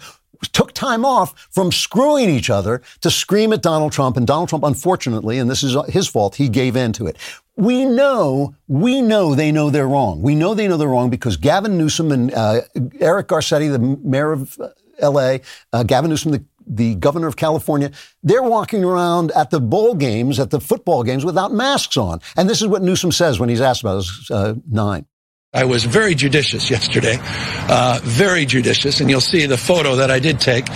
took 0.52 0.72
time 0.72 1.04
off 1.04 1.48
from 1.52 1.70
screwing 1.70 2.28
each 2.28 2.50
other 2.50 2.82
to 3.00 3.10
scream 3.10 3.52
at 3.52 3.62
Donald 3.62 3.92
Trump. 3.92 4.16
And 4.16 4.26
Donald 4.26 4.48
Trump, 4.48 4.64
unfortunately, 4.64 5.38
and 5.38 5.48
this 5.48 5.62
is 5.62 5.76
his 5.88 6.08
fault, 6.08 6.34
he 6.34 6.48
gave 6.48 6.76
in 6.76 6.92
to 6.94 7.06
it. 7.06 7.16
We 7.56 7.84
know, 7.84 8.54
we 8.66 9.00
know 9.00 9.36
they 9.36 9.52
know 9.52 9.70
they're 9.70 9.86
wrong. 9.86 10.22
We 10.22 10.34
know 10.34 10.54
they 10.54 10.66
know 10.66 10.76
they're 10.76 10.88
wrong 10.88 11.08
because 11.08 11.36
Gavin 11.36 11.78
Newsom 11.78 12.10
and 12.10 12.34
uh, 12.34 12.62
Eric 12.98 13.28
Garcetti, 13.28 13.70
the 13.70 13.78
mayor 13.78 14.32
of 14.32 14.58
uh, 14.60 14.70
L.A., 14.98 15.40
uh, 15.72 15.84
Gavin 15.84 16.10
Newsom, 16.10 16.32
the 16.32 16.44
the 16.66 16.94
governor 16.94 17.26
of 17.26 17.36
California, 17.36 17.90
they're 18.22 18.42
walking 18.42 18.84
around 18.84 19.30
at 19.32 19.50
the 19.50 19.60
bowl 19.60 19.94
games, 19.94 20.38
at 20.38 20.50
the 20.50 20.60
football 20.60 21.02
games 21.02 21.24
without 21.24 21.52
masks 21.52 21.96
on. 21.96 22.20
And 22.36 22.48
this 22.48 22.62
is 22.62 22.68
what 22.68 22.82
Newsom 22.82 23.12
says 23.12 23.38
when 23.38 23.48
he's 23.48 23.60
asked 23.60 23.82
about 23.82 23.96
his 23.96 24.30
uh, 24.30 24.54
nine. 24.70 25.06
I 25.52 25.66
was 25.66 25.84
very 25.84 26.16
judicious 26.16 26.68
yesterday, 26.68 27.16
uh, 27.20 28.00
very 28.02 28.44
judicious, 28.44 29.00
and 29.00 29.08
you'll 29.08 29.20
see 29.20 29.46
the 29.46 29.56
photo 29.56 29.96
that 29.96 30.10
I 30.10 30.18
did 30.18 30.40
take, 30.40 30.68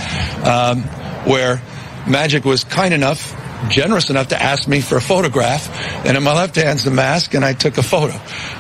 um, 0.47 0.83
where 1.25 1.61
Magic 2.09 2.45
was 2.45 2.63
kind 2.63 2.95
enough, 2.95 3.35
generous 3.69 4.09
enough 4.09 4.29
to 4.29 4.41
ask 4.41 4.69
me 4.69 4.81
for 4.81 4.97
a 4.97 5.01
photograph, 5.01 5.69
and 6.07 6.17
in 6.17 6.23
my 6.23 6.33
left 6.33 6.55
hand's 6.55 6.85
the 6.85 6.93
mask, 6.93 7.35
and 7.35 7.45
I 7.45 7.55
took 7.55 7.77
a 7.77 7.83
photo. 7.83 8.15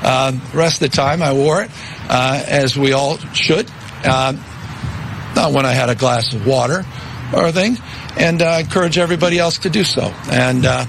Um, 0.04 0.42
the 0.50 0.58
rest 0.58 0.82
of 0.82 0.90
the 0.90 0.96
time, 0.96 1.22
I 1.22 1.32
wore 1.32 1.62
it, 1.62 1.70
uh, 2.08 2.42
as 2.48 2.76
we 2.76 2.94
all 2.94 3.18
should. 3.32 3.70
Um, 4.04 4.40
not 5.36 5.52
when 5.52 5.66
I 5.66 5.72
had 5.72 5.88
a 5.88 5.94
glass 5.94 6.34
of 6.34 6.48
water 6.48 6.84
or 7.34 7.52
thing, 7.52 7.76
and 8.18 8.42
uh, 8.42 8.58
encourage 8.60 8.98
everybody 8.98 9.38
else 9.38 9.58
to 9.58 9.70
do 9.70 9.84
so. 9.84 10.02
And, 10.30 10.64
uh, 10.64 10.86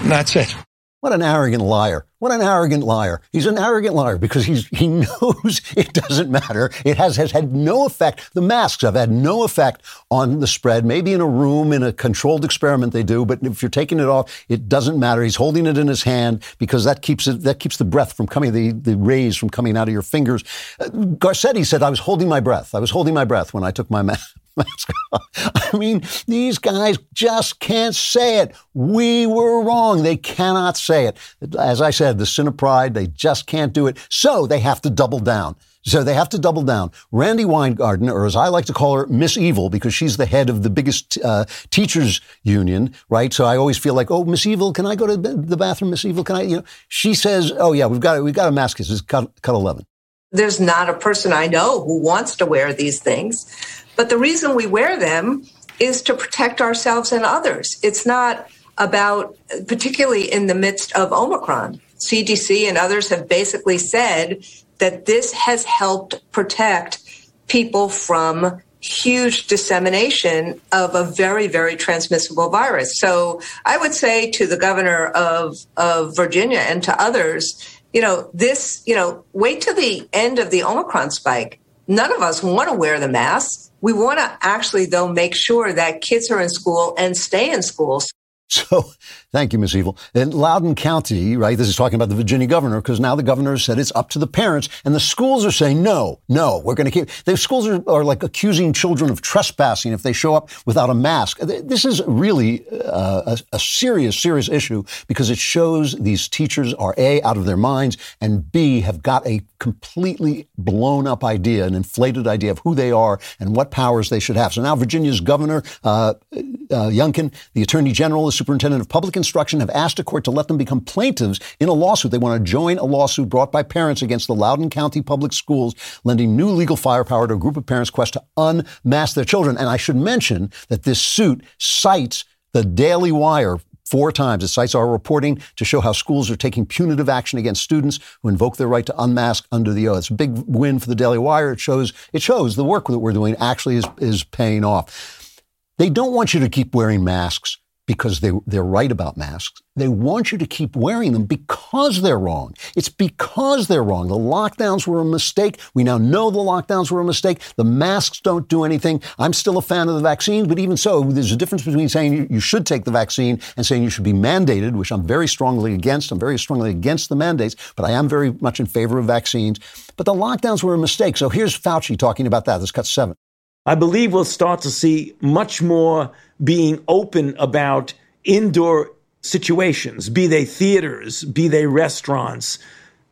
and 0.00 0.10
that's 0.10 0.36
it. 0.36 0.54
What 1.02 1.12
an 1.12 1.20
arrogant 1.20 1.64
liar. 1.64 2.06
What 2.20 2.30
an 2.30 2.40
arrogant 2.40 2.84
liar. 2.84 3.22
He's 3.32 3.46
an 3.46 3.58
arrogant 3.58 3.96
liar 3.96 4.18
because 4.18 4.44
he's, 4.44 4.68
he 4.68 4.86
knows 5.20 5.60
it 5.76 5.92
doesn't 5.92 6.30
matter. 6.30 6.70
It 6.84 6.96
has, 6.96 7.16
has 7.16 7.32
had 7.32 7.52
no 7.52 7.86
effect. 7.86 8.32
The 8.34 8.40
masks 8.40 8.82
have 8.82 8.94
had 8.94 9.10
no 9.10 9.42
effect 9.42 9.82
on 10.12 10.38
the 10.38 10.46
spread. 10.46 10.84
Maybe 10.84 11.12
in 11.12 11.20
a 11.20 11.26
room, 11.26 11.72
in 11.72 11.82
a 11.82 11.92
controlled 11.92 12.44
experiment 12.44 12.92
they 12.92 13.02
do, 13.02 13.26
but 13.26 13.42
if 13.42 13.62
you're 13.62 13.68
taking 13.68 13.98
it 13.98 14.06
off, 14.06 14.44
it 14.48 14.68
doesn't 14.68 14.96
matter. 14.96 15.24
He's 15.24 15.34
holding 15.34 15.66
it 15.66 15.76
in 15.76 15.88
his 15.88 16.04
hand 16.04 16.44
because 16.58 16.84
that 16.84 17.02
keeps 17.02 17.26
it, 17.26 17.42
that 17.42 17.58
keeps 17.58 17.78
the 17.78 17.84
breath 17.84 18.12
from 18.12 18.28
coming, 18.28 18.52
the, 18.52 18.70
the 18.70 18.96
rays 18.96 19.36
from 19.36 19.50
coming 19.50 19.76
out 19.76 19.88
of 19.88 19.92
your 19.92 20.02
fingers. 20.02 20.44
Uh, 20.78 20.84
Garcetti 20.84 21.66
said, 21.66 21.82
I 21.82 21.90
was 21.90 21.98
holding 21.98 22.28
my 22.28 22.38
breath. 22.38 22.76
I 22.76 22.78
was 22.78 22.92
holding 22.92 23.12
my 23.14 23.24
breath 23.24 23.52
when 23.52 23.64
I 23.64 23.72
took 23.72 23.90
my 23.90 24.02
mask. 24.02 24.36
I 25.12 25.76
mean, 25.76 26.02
these 26.26 26.58
guys 26.58 26.98
just 27.12 27.60
can't 27.60 27.94
say 27.94 28.40
it. 28.40 28.54
We 28.74 29.26
were 29.26 29.62
wrong. 29.62 30.02
They 30.02 30.16
cannot 30.16 30.76
say 30.76 31.06
it. 31.06 31.16
As 31.58 31.80
I 31.80 31.90
said, 31.90 32.18
the 32.18 32.26
sin 32.26 32.48
of 32.48 32.56
pride, 32.56 32.94
they 32.94 33.06
just 33.06 33.46
can't 33.46 33.72
do 33.72 33.86
it. 33.86 33.96
So 34.08 34.46
they 34.46 34.60
have 34.60 34.80
to 34.82 34.90
double 34.90 35.20
down. 35.20 35.56
So 35.84 36.04
they 36.04 36.14
have 36.14 36.28
to 36.28 36.38
double 36.38 36.62
down. 36.62 36.92
Randi 37.10 37.44
Weingarten, 37.44 38.08
or 38.08 38.24
as 38.24 38.36
I 38.36 38.48
like 38.48 38.66
to 38.66 38.72
call 38.72 38.96
her, 38.96 39.06
Miss 39.08 39.36
Evil, 39.36 39.68
because 39.68 39.92
she's 39.92 40.16
the 40.16 40.26
head 40.26 40.48
of 40.48 40.62
the 40.62 40.70
biggest 40.70 41.18
uh, 41.24 41.44
teachers 41.70 42.20
union, 42.44 42.94
right? 43.08 43.32
So 43.32 43.44
I 43.44 43.56
always 43.56 43.78
feel 43.78 43.94
like, 43.94 44.10
oh, 44.10 44.24
Miss 44.24 44.46
Evil, 44.46 44.72
can 44.72 44.86
I 44.86 44.94
go 44.94 45.08
to 45.08 45.16
the 45.16 45.56
bathroom, 45.56 45.90
Miss 45.90 46.04
Evil? 46.04 46.22
Can 46.22 46.36
I? 46.36 46.42
You 46.42 46.56
know, 46.58 46.64
she 46.86 47.14
says, 47.14 47.52
oh 47.58 47.72
yeah, 47.72 47.86
we've 47.86 48.00
got 48.00 48.22
we've 48.22 48.34
got 48.34 48.48
a 48.48 48.52
mask. 48.52 48.78
It's 48.78 49.00
cut, 49.00 49.42
cut 49.42 49.54
eleven. 49.54 49.84
There's 50.30 50.60
not 50.60 50.88
a 50.88 50.94
person 50.94 51.32
I 51.32 51.46
know 51.46 51.84
who 51.84 52.02
wants 52.02 52.36
to 52.36 52.46
wear 52.46 52.72
these 52.72 53.02
things. 53.02 53.81
But 53.96 54.08
the 54.08 54.18
reason 54.18 54.54
we 54.54 54.66
wear 54.66 54.98
them 54.98 55.44
is 55.78 56.02
to 56.02 56.14
protect 56.14 56.60
ourselves 56.60 57.12
and 57.12 57.24
others. 57.24 57.78
It's 57.82 58.06
not 58.06 58.48
about, 58.78 59.36
particularly 59.66 60.32
in 60.32 60.46
the 60.46 60.54
midst 60.54 60.92
of 60.92 61.12
Omicron. 61.12 61.80
CDC 61.98 62.68
and 62.68 62.78
others 62.78 63.08
have 63.10 63.28
basically 63.28 63.78
said 63.78 64.44
that 64.78 65.06
this 65.06 65.32
has 65.32 65.64
helped 65.64 66.20
protect 66.32 66.98
people 67.46 67.88
from 67.88 68.60
huge 68.80 69.46
dissemination 69.46 70.60
of 70.72 70.94
a 70.94 71.04
very, 71.04 71.46
very 71.46 71.76
transmissible 71.76 72.50
virus. 72.50 72.98
So 72.98 73.40
I 73.64 73.78
would 73.78 73.94
say 73.94 74.30
to 74.32 74.46
the 74.46 74.56
governor 74.56 75.06
of, 75.06 75.56
of 75.76 76.16
Virginia 76.16 76.58
and 76.58 76.82
to 76.82 77.00
others, 77.00 77.78
you 77.92 78.00
know, 78.00 78.28
this, 78.34 78.82
you 78.86 78.96
know, 78.96 79.24
wait 79.32 79.60
till 79.60 79.74
the 79.74 80.08
end 80.12 80.38
of 80.38 80.50
the 80.50 80.64
Omicron 80.64 81.12
spike. 81.12 81.60
None 81.86 82.12
of 82.12 82.22
us 82.22 82.42
want 82.42 82.68
to 82.70 82.74
wear 82.74 82.98
the 82.98 83.08
mask. 83.08 83.70
We 83.82 83.92
want 83.92 84.18
to 84.18 84.38
actually, 84.40 84.86
though, 84.86 85.08
make 85.08 85.34
sure 85.34 85.72
that 85.72 86.00
kids 86.00 86.30
are 86.30 86.40
in 86.40 86.48
school 86.48 86.94
and 86.96 87.16
stay 87.16 87.50
in 87.50 87.62
schools. 87.62 88.10
So, 88.48 88.84
thank 89.32 89.52
you, 89.52 89.58
Ms. 89.58 89.76
Evil. 89.76 89.96
In 90.14 90.30
Loudoun 90.30 90.74
County, 90.74 91.36
right, 91.36 91.56
this 91.56 91.68
is 91.68 91.76
talking 91.76 91.96
about 91.96 92.08
the 92.08 92.14
Virginia 92.14 92.46
governor, 92.46 92.80
because 92.80 93.00
now 93.00 93.14
the 93.14 93.22
governor 93.22 93.52
has 93.52 93.64
said 93.64 93.78
it's 93.78 93.92
up 93.94 94.10
to 94.10 94.18
the 94.18 94.26
parents, 94.26 94.68
and 94.84 94.94
the 94.94 95.00
schools 95.00 95.44
are 95.44 95.50
saying, 95.50 95.82
no, 95.82 96.20
no, 96.28 96.60
we're 96.64 96.74
going 96.74 96.84
to 96.84 96.90
keep. 96.90 97.08
The 97.24 97.36
schools 97.36 97.66
are, 97.66 97.82
are, 97.88 98.04
like 98.04 98.22
accusing 98.22 98.72
children 98.72 99.10
of 99.10 99.22
trespassing 99.22 99.92
if 99.92 100.02
they 100.02 100.12
show 100.12 100.34
up 100.34 100.50
without 100.66 100.90
a 100.90 100.94
mask. 100.94 101.38
This 101.38 101.84
is 101.84 102.02
really 102.06 102.68
uh, 102.70 103.36
a, 103.36 103.38
a, 103.52 103.58
serious, 103.58 104.18
serious 104.18 104.48
issue 104.48 104.84
because 105.06 105.30
it 105.30 105.38
shows 105.38 105.94
these 105.94 106.28
teachers 106.28 106.74
are 106.74 106.94
A, 106.98 107.22
out 107.22 107.36
of 107.36 107.44
their 107.44 107.56
minds, 107.56 107.96
and 108.20 108.50
B, 108.50 108.80
have 108.80 109.02
got 109.02 109.26
a 109.26 109.40
completely 109.58 110.48
blown 110.58 111.06
up 111.06 111.22
idea, 111.22 111.64
an 111.64 111.74
inflated 111.74 112.26
idea 112.26 112.50
of 112.50 112.58
who 112.60 112.74
they 112.74 112.90
are 112.90 113.20
and 113.38 113.54
what 113.54 113.70
powers 113.70 114.10
they 114.10 114.18
should 114.18 114.36
have. 114.36 114.52
So 114.52 114.60
now 114.60 114.74
Virginia's 114.74 115.20
governor, 115.20 115.62
uh, 115.84 116.14
uh, 116.32 116.90
Youngkin, 116.90 117.32
the 117.54 117.62
Attorney 117.62 117.92
General, 117.92 118.26
the 118.26 118.32
Superintendent 118.32 118.80
of 118.80 118.88
Public 118.88 119.16
Instruction 119.22 119.60
have 119.60 119.70
asked 119.70 120.00
a 120.00 120.04
court 120.04 120.24
to 120.24 120.32
let 120.32 120.48
them 120.48 120.58
become 120.58 120.80
plaintiffs 120.80 121.38
in 121.60 121.68
a 121.68 121.72
lawsuit. 121.72 122.10
They 122.10 122.18
want 122.18 122.44
to 122.44 122.50
join 122.50 122.76
a 122.78 122.84
lawsuit 122.84 123.28
brought 123.28 123.52
by 123.52 123.62
parents 123.62 124.02
against 124.02 124.26
the 124.26 124.34
Loudoun 124.34 124.68
County 124.68 125.00
Public 125.00 125.32
Schools, 125.32 125.76
lending 126.02 126.36
new 126.36 126.48
legal 126.48 126.74
firepower 126.74 127.28
to 127.28 127.34
a 127.34 127.38
group 127.38 127.56
of 127.56 127.64
parents' 127.64 127.88
quest 127.88 128.14
to 128.14 128.22
unmask 128.36 129.14
their 129.14 129.24
children. 129.24 129.56
And 129.56 129.68
I 129.68 129.76
should 129.76 129.94
mention 129.94 130.50
that 130.70 130.82
this 130.82 131.00
suit 131.00 131.44
cites 131.56 132.24
the 132.52 132.64
Daily 132.64 133.12
Wire 133.12 133.58
four 133.84 134.10
times. 134.10 134.42
It 134.42 134.48
cites 134.48 134.74
our 134.74 134.88
reporting 134.88 135.40
to 135.54 135.64
show 135.64 135.80
how 135.80 135.92
schools 135.92 136.28
are 136.28 136.36
taking 136.36 136.66
punitive 136.66 137.08
action 137.08 137.38
against 137.38 137.62
students 137.62 138.00
who 138.22 138.28
invoke 138.28 138.56
their 138.56 138.66
right 138.66 138.86
to 138.86 139.00
unmask 139.00 139.46
under 139.52 139.72
the 139.72 139.86
oath. 139.86 139.98
It's 139.98 140.10
a 140.10 140.14
big 140.14 140.32
win 140.48 140.80
for 140.80 140.88
the 140.88 140.96
Daily 140.96 141.18
Wire. 141.18 141.52
It 141.52 141.60
shows 141.60 141.92
it 142.12 142.22
shows 142.22 142.56
the 142.56 142.64
work 142.64 142.88
that 142.88 142.98
we're 142.98 143.12
doing 143.12 143.36
actually 143.36 143.76
is, 143.76 143.86
is 143.98 144.24
paying 144.24 144.64
off. 144.64 145.40
They 145.78 145.90
don't 145.90 146.12
want 146.12 146.34
you 146.34 146.40
to 146.40 146.48
keep 146.48 146.74
wearing 146.74 147.04
masks 147.04 147.58
because 147.92 148.20
they, 148.20 148.32
they're 148.46 148.64
right 148.64 148.90
about 148.90 149.16
masks. 149.16 149.60
They 149.76 149.88
want 149.88 150.32
you 150.32 150.38
to 150.38 150.46
keep 150.46 150.76
wearing 150.76 151.12
them 151.12 151.24
because 151.24 152.02
they're 152.02 152.18
wrong. 152.18 152.54
It's 152.76 152.88
because 152.88 153.68
they're 153.68 153.82
wrong. 153.82 154.08
The 154.08 154.14
lockdowns 154.14 154.86
were 154.86 155.00
a 155.00 155.04
mistake. 155.04 155.60
We 155.74 155.84
now 155.84 155.98
know 155.98 156.30
the 156.30 156.38
lockdowns 156.38 156.90
were 156.90 157.00
a 157.00 157.04
mistake. 157.04 157.40
The 157.56 157.64
masks 157.64 158.20
don't 158.20 158.48
do 158.48 158.64
anything. 158.64 159.02
I'm 159.18 159.32
still 159.32 159.58
a 159.58 159.62
fan 159.62 159.88
of 159.88 159.94
the 159.94 160.00
vaccines, 160.00 160.48
but 160.48 160.58
even 160.58 160.76
so, 160.76 161.02
there's 161.02 161.32
a 161.32 161.36
difference 161.36 161.64
between 161.64 161.88
saying 161.88 162.28
you, 162.30 162.40
should 162.40 162.66
take 162.66 162.84
the 162.84 162.90
vaccine 162.90 163.40
and 163.56 163.64
saying 163.64 163.82
you 163.82 163.90
should 163.90 164.04
be 164.04 164.12
mandated, 164.12 164.72
which 164.72 164.90
I'm 164.90 165.06
very 165.06 165.28
strongly 165.28 165.74
against. 165.74 166.10
I'm 166.10 166.18
very 166.18 166.38
strongly 166.38 166.70
against 166.70 167.08
the 167.08 167.16
mandates, 167.16 167.54
but 167.76 167.84
I 167.84 167.92
am 167.92 168.08
very 168.08 168.32
much 168.40 168.60
in 168.60 168.66
favor 168.66 168.98
of 168.98 169.06
vaccines. 169.06 169.58
But 169.96 170.06
the 170.06 170.14
lockdowns 170.14 170.62
were 170.62 170.74
a 170.74 170.78
mistake. 170.78 171.16
So 171.16 171.28
here's 171.28 171.58
Fauci 171.58 171.96
talking 171.98 172.26
about 172.26 172.44
that. 172.46 172.58
Let's 172.60 172.72
cut 172.72 172.86
seven. 172.86 173.16
I 173.64 173.76
believe 173.76 174.12
we'll 174.12 174.24
start 174.24 174.60
to 174.62 174.70
see 174.70 175.14
much 175.20 175.62
more 175.62 176.10
being 176.42 176.82
open 176.88 177.36
about 177.38 177.94
indoor 178.24 178.90
situations, 179.20 180.08
be 180.08 180.26
they 180.26 180.44
theaters, 180.44 181.22
be 181.22 181.46
they 181.46 181.66
restaurants, 181.66 182.58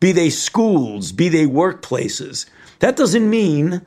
be 0.01 0.11
they 0.11 0.29
schools, 0.29 1.13
be 1.13 1.29
they 1.29 1.45
workplaces. 1.45 2.49
That 2.79 2.97
doesn't 2.97 3.29
mean 3.29 3.81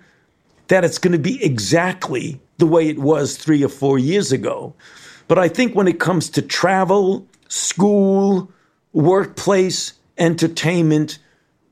that 0.69 0.85
it's 0.85 0.99
going 0.99 1.12
to 1.12 1.19
be 1.19 1.43
exactly 1.45 2.41
the 2.57 2.67
way 2.67 2.89
it 2.89 2.99
was 2.99 3.37
three 3.37 3.62
or 3.62 3.69
four 3.69 3.99
years 3.99 4.33
ago. 4.33 4.75
But 5.29 5.39
I 5.39 5.49
think 5.49 5.75
when 5.75 5.89
it 5.89 6.01
comes 6.01 6.31
to 6.31 6.43
travel, 6.43 7.27
school, 7.49 8.51
workplace, 8.95 9.93
entertainment, 10.17 11.19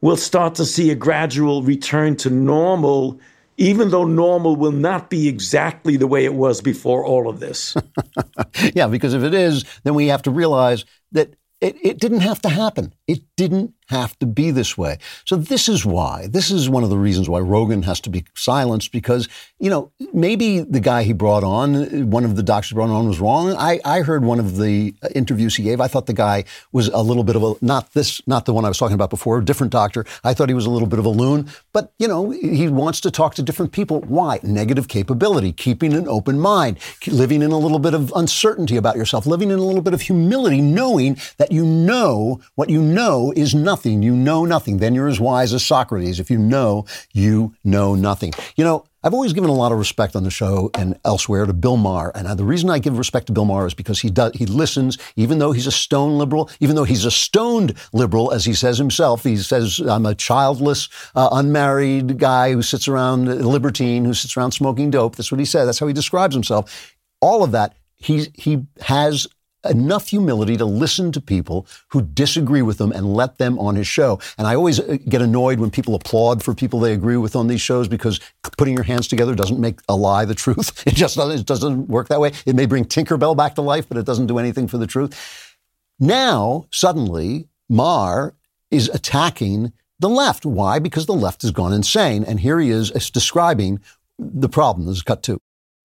we'll 0.03 0.17
start 0.19 0.55
to 0.57 0.67
see 0.67 0.91
a 0.91 0.95
gradual 0.95 1.63
return 1.63 2.17
to 2.17 2.29
normal 2.29 3.19
even 3.63 3.91
though 3.91 4.05
normal 4.05 4.57
will 4.57 4.73
not 4.73 5.09
be 5.09 5.29
exactly 5.29 5.97
the 5.97 6.09
way 6.09 6.25
it 6.25 6.35
was 6.35 6.61
before 6.61 7.05
all 7.05 7.29
of 7.29 7.39
this. 7.39 7.77
yeah, 8.75 8.89
because 8.89 9.15
if 9.15 9.23
it 9.23 9.35
is, 9.35 9.65
then 9.85 9.95
we 9.95 10.09
have 10.09 10.23
to 10.23 10.33
realize 10.33 10.85
that 11.13 11.37
it, 11.61 11.77
it 11.81 12.01
didn't 12.01 12.21
have 12.21 12.43
to 12.43 12.49
happen. 12.49 12.93
It 13.13 13.25
didn't 13.37 13.75
have 13.89 14.19
to 14.21 14.27
be 14.27 14.51
this 14.51 14.79
way. 14.79 14.97
So 15.27 15.37
this 15.37 15.69
is 15.69 15.85
why. 15.85 16.27
This 16.27 16.51
is 16.51 16.71
one 16.71 16.83
of 16.83 16.89
the 16.89 16.97
reasons 16.97 17.29
why 17.29 17.41
Rogan 17.41 17.83
has 17.83 18.01
to 18.01 18.11
be 18.11 18.25
silenced 18.35 18.91
because, 18.91 19.29
you 19.59 19.69
know, 19.69 19.93
maybe 20.15 20.61
the 20.61 20.81
guy 20.81 21.03
he 21.03 21.13
brought 21.13 21.45
on, 21.45 22.11
one 22.11 22.25
of 22.25 22.37
the 22.37 22.43
doctors 22.43 22.73
brought 22.73 22.89
on 22.89 23.07
was 23.07 23.21
wrong. 23.21 23.55
I, 23.55 23.81
I 23.85 24.01
heard 24.01 24.25
one 24.25 24.39
of 24.39 24.57
the 24.57 24.95
interviews 25.15 25.57
he 25.57 25.63
gave. 25.63 25.79
I 25.79 25.89
thought 25.89 26.07
the 26.07 26.15
guy 26.15 26.45
was 26.73 26.89
a 26.89 27.03
little 27.03 27.23
bit 27.23 27.37
of 27.37 27.43
a, 27.43 27.55
not 27.61 27.93
this, 27.93 28.27
not 28.27 28.47
the 28.47 28.55
one 28.55 28.65
I 28.65 28.69
was 28.69 28.79
talking 28.79 28.95
about 28.95 29.11
before, 29.11 29.37
a 29.39 29.45
different 29.45 29.73
doctor. 29.73 30.07
I 30.25 30.33
thought 30.33 30.49
he 30.49 30.55
was 30.55 30.65
a 30.65 30.71
little 30.71 30.89
bit 30.89 30.99
of 30.99 31.05
a 31.05 31.11
loon, 31.11 31.51
but, 31.75 31.93
you 31.99 32.09
know, 32.09 32.31
he 32.31 32.69
wants 32.69 32.99
to 33.03 33.11
talk 33.11 33.35
to 33.35 33.43
different 33.43 33.73
people. 33.73 34.01
Why? 34.01 34.41
Negative 34.43 34.89
capability, 34.89 35.53
keeping 35.53 35.93
an 35.93 36.09
open 36.09 36.41
mind, 36.41 36.79
living 37.07 37.43
in 37.43 37.51
a 37.51 37.59
little 37.59 37.79
bit 37.79 37.93
of 37.93 38.11
uncertainty 38.17 38.77
about 38.77 38.97
yourself, 38.97 39.27
living 39.27 39.51
in 39.51 39.59
a 39.59 39.63
little 39.63 39.83
bit 39.83 39.93
of 39.93 40.01
humility, 40.01 40.63
knowing 40.63 41.19
that 41.37 41.53
you 41.53 41.67
know 41.67 42.41
what 42.55 42.71
you 42.71 42.81
know 42.81 43.02
is 43.35 43.55
nothing 43.55 44.03
you 44.03 44.15
know 44.15 44.45
nothing. 44.45 44.79
Then 44.79 44.95
you're 44.95 45.09
as 45.09 45.21
wise 45.21 45.53
as 45.53 45.65
Socrates. 45.65 46.21
If 46.21 46.31
you 46.31 46.39
know, 46.39 46.85
you 47.13 47.55
know 47.65 47.95
nothing. 47.95 48.33
You 48.57 48.65
know, 48.65 48.85
I've 49.05 49.15
always 49.15 49.33
given 49.33 49.51
a 49.51 49.55
lot 49.55 49.73
of 49.73 49.79
respect 49.79 50.15
on 50.15 50.23
the 50.23 50.31
show 50.31 50.71
and 50.75 50.97
elsewhere 51.05 51.45
to 51.47 51.53
Bill 51.53 51.77
Maher. 51.77 52.13
And 52.15 52.39
the 52.39 52.45
reason 52.45 52.71
I 52.71 52.79
give 52.79 52.97
respect 52.97 53.27
to 53.27 53.33
Bill 53.33 53.45
Maher 53.45 53.67
is 53.67 53.75
because 53.75 54.01
he 54.01 54.11
does, 54.11 54.33
he 54.35 54.47
listens, 54.47 54.97
even 55.17 55.39
though 55.39 55.51
he's 55.51 55.67
a 55.67 55.73
stone 55.73 56.19
liberal, 56.19 56.49
even 56.61 56.77
though 56.77 56.85
he's 56.85 57.05
a 57.05 57.11
stoned 57.11 57.75
liberal, 57.93 58.31
as 58.31 58.45
he 58.45 58.55
says 58.55 58.79
himself. 58.79 59.25
He 59.25 59.37
says, 59.37 59.81
I'm 59.81 60.07
a 60.07 60.15
childless, 60.15 60.89
uh, 61.17 61.31
unmarried 61.33 62.19
guy 62.19 62.53
who 62.53 62.63
sits 62.63 62.87
around, 62.87 63.29
a 63.29 63.35
libertine 63.35 64.05
who 64.05 64.15
sits 64.15 64.37
around 64.37 64.53
smoking 64.53 64.91
dope. 64.91 65.17
That's 65.17 65.33
what 65.33 65.41
he 65.41 65.47
said. 65.47 65.65
That's 65.65 65.81
how 65.81 65.89
he 65.89 65.93
describes 65.93 66.35
himself. 66.35 66.95
All 67.21 67.43
of 67.43 67.51
that, 67.53 67.75
he, 67.97 68.29
he 68.35 68.65
has 68.81 69.27
enough 69.65 70.09
humility 70.09 70.57
to 70.57 70.65
listen 70.65 71.13
to 71.13 71.21
people 71.21 71.67
who 71.89 72.03
disagree 72.03 72.63
with 72.63 72.81
him 72.81 72.93
and 72.93 73.15
let 73.15 73.39
them 73.39 73.59
on 73.59 73.77
his 73.77 73.87
show. 73.87 74.19
And 74.39 74.47
I 74.47 74.55
always 74.55 74.81
uh, 74.81 74.99
get 75.09 75.23
annoyed 75.23 75.61
when 75.61 75.71
people 75.71 75.95
applaud 75.95 76.43
for 76.43 76.55
people 76.55 76.81
they 76.81 76.93
agree 76.93 77.17
with 77.17 77.37
on 77.37 77.47
these 77.47 77.61
shows 77.61 77.89
because 77.89 78.21
putting 78.57 78.75
your 78.75 78.85
hands 78.85 79.09
together 79.09 79.35
doesn't 79.35 79.61
make 79.61 79.81
a 79.89 79.97
lie 79.97 80.25
the 80.25 80.35
truth. 80.35 80.83
It 80.93 80.95
just 80.95 81.17
doesn't, 81.17 81.41
it 81.41 81.47
doesn't 81.47 81.89
work 81.89 82.09
that 82.09 82.21
way. 82.21 82.33
It 82.45 82.55
may 82.55 82.67
bring 82.67 82.85
Tinkerbell 82.85 83.37
back 83.37 83.55
to 83.55 83.63
life, 83.63 83.89
but 83.89 83.97
it 83.97 84.05
doesn't 84.05 84.27
do 84.27 84.39
anything 84.39 84.69
for 84.69 84.79
the 84.79 84.87
truth. 84.87 85.57
Now, 85.99 86.67
suddenly, 86.71 87.49
Maher 87.69 88.35
is 88.71 88.89
attacking 88.89 89.73
the 90.01 90.09
left. 90.09 90.45
Why? 90.45 90.79
Because 90.79 91.07
the 91.07 91.15
left 91.15 91.43
has 91.43 91.51
gone 91.51 91.73
insane. 91.73 92.25
And 92.25 92.41
here 92.41 92.59
he 92.59 92.71
is 92.71 92.91
describing 93.11 93.81
the 94.19 94.49
problem. 94.49 94.87
This 94.87 94.97
is 94.97 95.03
cut 95.03 95.23
two. 95.23 95.39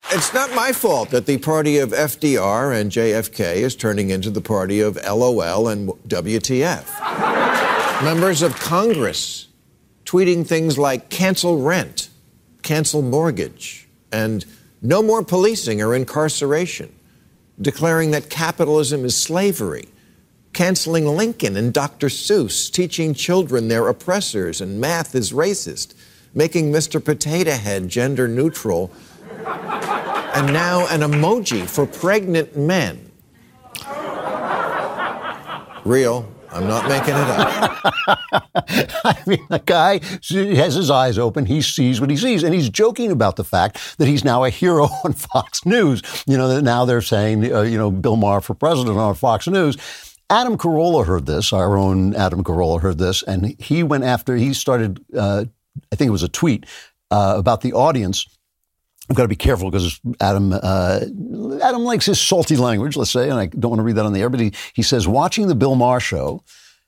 It's 0.10 0.34
not 0.34 0.56
my 0.56 0.72
fault 0.72 1.10
that 1.10 1.26
the 1.26 1.38
party 1.38 1.80
of 1.80 1.90
FDR 1.90 2.74
and 2.74 2.90
JFK 2.90 3.58
is 3.58 3.76
turning 3.76 4.10
into 4.10 4.30
the 4.30 4.40
party 4.40 4.80
of 4.80 4.96
LOL 4.96 5.68
and 5.68 5.90
WTF. 6.08 8.04
Members 8.04 8.42
of 8.42 8.56
Congress 8.56 9.50
tweeting 10.06 10.48
things 10.48 10.78
like 10.78 11.10
cancel 11.10 11.62
rent, 11.62 12.08
cancel 12.64 13.02
mortgage, 13.02 13.90
and 14.10 14.46
no 14.82 15.04
more 15.04 15.26
policing 15.26 15.82
or 15.82 15.94
incarceration, 15.94 16.94
declaring 17.60 18.12
that 18.12 18.30
capitalism 18.30 19.04
is 19.04 19.14
slavery, 19.14 19.90
canceling 20.54 21.06
Lincoln 21.06 21.58
and 21.58 21.74
Dr. 21.74 22.08
Seuss, 22.08 22.72
teaching 22.72 23.14
children 23.14 23.68
they're 23.68 23.90
oppressors 23.90 24.62
and 24.62 24.80
math 24.80 25.14
is 25.14 25.34
racist, 25.34 25.94
making 26.34 26.72
Mr. 26.72 27.04
Potato 27.04 27.52
Head 27.52 27.90
gender 27.90 28.30
neutral 28.30 28.90
and 29.46 30.54
now 30.54 30.88
an 30.88 31.02
emoji 31.02 31.68
for 31.68 31.86
pregnant 31.86 32.56
men. 32.56 33.12
Real. 35.86 36.28
I'm 36.52 36.68
not 36.68 36.88
making 36.88 37.14
it 37.14 37.30
up. 37.30 37.82
I 39.04 39.18
mean, 39.28 39.46
the 39.50 39.62
guy 39.66 40.00
has 40.00 40.76
his 40.76 40.90
eyes 40.90 41.18
open. 41.18 41.46
He 41.46 41.62
sees 41.62 42.00
what 42.00 42.10
he 42.10 42.18
sees. 42.18 42.44
And 42.44 42.54
he's 42.54 42.70
joking 42.70 43.12
about 43.12 43.36
the 43.36 43.44
fact 43.44 43.98
that 43.98 44.08
he's 44.08 44.24
now 44.24 44.44
a 44.44 44.50
hero 44.50 44.84
on 45.04 45.14
Fox 45.14 45.66
News. 45.66 46.02
You 46.26 46.38
know, 46.38 46.48
that 46.48 46.62
now 46.64 46.86
they're 46.86 47.02
saying, 47.02 47.52
uh, 47.54 47.62
you 47.62 47.78
know, 47.78 47.92
Bill 47.92 48.16
Maher 48.16 48.42
for 48.42 48.54
president 48.54 48.98
on 48.98 49.16
Fox 49.16 49.48
News. 49.48 49.78
Adam 50.30 50.58
Carolla 50.58 51.06
heard 51.06 51.26
this. 51.26 51.54
Our 51.54 51.78
own 51.78 52.16
Adam 52.16 52.44
Carolla 52.44 52.82
heard 52.82 52.98
this. 52.98 53.24
And 53.24 53.60
he 53.60 53.84
went 53.84 54.04
after, 54.04 54.36
he 54.36 54.54
started, 54.54 55.04
uh, 55.16 55.46
I 55.92 55.96
think 55.96 56.08
it 56.08 56.12
was 56.12 56.24
a 56.24 56.30
tweet 56.30 56.66
uh, 57.12 57.36
about 57.38 57.62
the 57.62 57.74
audience 57.74 58.26
I've 59.10 59.16
got 59.16 59.24
to 59.24 59.30
be 59.30 59.36
careful 59.36 59.72
because 59.72 60.00
Adam 60.20 60.54
uh, 60.54 61.00
Adam 61.62 61.84
likes 61.84 62.06
his 62.06 62.20
salty 62.20 62.58
language, 62.58 62.98
let's 62.98 63.12
say, 63.12 63.30
and 63.30 63.40
I 63.40 63.46
don't 63.46 63.72
want 63.72 63.80
to 63.80 63.84
read 63.84 63.96
that 63.96 64.06
on 64.06 64.14
the 64.14 64.22
air. 64.22 64.30
But 64.30 64.40
he 64.40 64.54
he 64.74 64.84
says, 64.84 65.08
watching 65.08 65.48
the 65.48 65.56
Bill 65.56 65.76
Maher 65.76 66.00
show, 66.00 66.44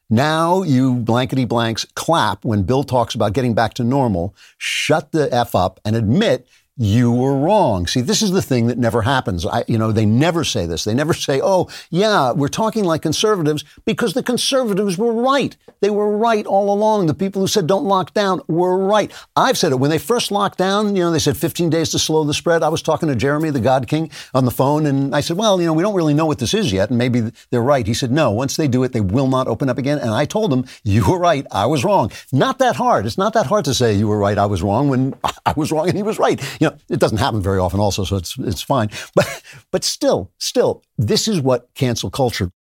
now 0.10 0.64
you 0.64 0.96
blankety 0.96 1.46
blanks 1.46 1.86
clap 1.96 2.44
when 2.44 2.64
Bill 2.64 2.84
talks 2.84 3.16
about 3.16 3.34
getting 3.34 3.54
back 3.54 3.74
to 3.76 3.84
normal. 3.84 4.36
Shut 4.58 5.12
the 5.12 5.34
f 5.34 5.56
up 5.56 5.80
and 5.86 5.96
admit 5.96 6.48
you 6.82 7.12
were 7.12 7.38
wrong. 7.38 7.86
See, 7.88 8.00
this 8.00 8.22
is 8.22 8.32
the 8.32 8.42
thing 8.42 8.68
that 8.68 8.78
never 8.78 9.02
happens. 9.02 9.46
I, 9.46 9.66
you 9.68 9.78
know, 9.78 9.92
they 9.92 10.06
never 10.06 10.46
say 10.46 10.66
this. 10.66 10.86
They 10.86 10.94
never 10.94 11.14
say, 11.14 11.42
oh, 11.44 11.68
yeah, 11.90 12.32
we're 12.32 12.48
talking 12.48 12.86
like 12.86 13.02
conservatives 13.02 13.66
because 13.84 14.14
the 14.14 14.24
conservatives 14.24 14.98
were 14.98 15.12
right. 15.12 15.58
They 15.82 15.90
were 15.90 16.18
right 16.18 16.46
all 16.46 16.74
along. 16.74 17.08
The 17.08 17.14
people 17.14 17.42
who 17.42 17.48
said 17.50 17.68
don't 17.68 17.84
lock 17.84 18.14
down 18.14 18.42
were 18.48 18.78
right. 18.78 19.12
I've 19.36 19.58
said 19.58 19.74
it. 19.74 19.80
When 19.80 19.90
they 19.90 19.98
first 19.98 20.32
locked 20.32 20.58
down, 20.58 20.96
you 20.96 21.04
know, 21.04 21.12
they 21.12 21.20
said 21.20 21.36
15 21.36 21.70
days 21.70 21.90
to 21.92 22.00
slow 22.00 22.24
the 22.24 22.34
spread. 22.34 22.64
I 22.64 22.70
was 22.70 22.82
talking 22.82 23.10
to 23.10 23.16
Jeremy, 23.16 23.50
the 23.50 23.60
God 23.60 23.88
King, 23.88 24.10
on 24.34 24.46
the 24.46 24.52
phone, 24.52 24.86
and 24.86 25.14
I 25.14 25.20
said, 25.20 25.36
well, 25.36 25.60
you 25.60 25.68
know, 25.68 25.74
we 25.74 25.84
don't 25.84 25.96
really 25.96 26.14
know 26.14 26.26
what 26.26 26.40
this 26.40 26.54
is 26.54 26.72
yet, 26.72 26.90
and 26.90 26.98
maybe 26.98 27.32
they're 27.50 27.62
right. 27.62 27.86
He 27.86 27.94
said, 27.94 28.12
no, 28.12 28.32
once 28.32 28.56
they 28.56 28.70
do 28.70 28.84
it, 28.84 28.94
they 28.94 29.02
will 29.02 29.28
not 29.28 29.48
open 29.48 29.70
up 29.70 29.78
again. 29.78 30.00
And 30.00 30.12
I 30.12 30.24
told 30.24 30.54
him, 30.54 30.66
you 30.84 31.10
were 31.10 31.20
right. 31.20 31.46
I 31.52 31.66
was 31.66 31.84
wrong. 31.84 32.12
Not 32.32 32.60
that 32.60 32.78
hard. 32.78 33.06
It's 33.06 33.18
not 33.18 33.34
that 33.34 33.48
hard 33.48 33.66
to 33.66 33.74
say 33.74 33.94
you 33.94 34.08
were 34.08 34.18
right. 34.18 34.38
I 34.38 34.46
was 34.46 34.62
wrong 34.62 34.88
when 34.88 35.14
I 35.46 35.54
was 35.58 35.72
wrong 35.72 35.90
and 35.90 35.98
he 35.98 36.04
was 36.04 36.20
right. 36.20 36.42
You 36.60 36.68
know, 36.68 36.69
know, 36.70 36.78
it 36.90 37.00
doesn't 37.00 37.18
happen 37.18 37.42
very 37.42 37.60
often 37.60 37.80
also, 37.80 38.04
so 38.04 38.16
it's, 38.16 38.38
it's 38.40 38.62
fine. 38.62 38.90
But, 39.16 39.44
but 39.72 39.84
still, 39.84 40.32
still, 40.38 40.84
this 40.98 41.28
is 41.28 41.42
what 41.42 41.70
cancel 41.74 42.10
culture 42.10 42.52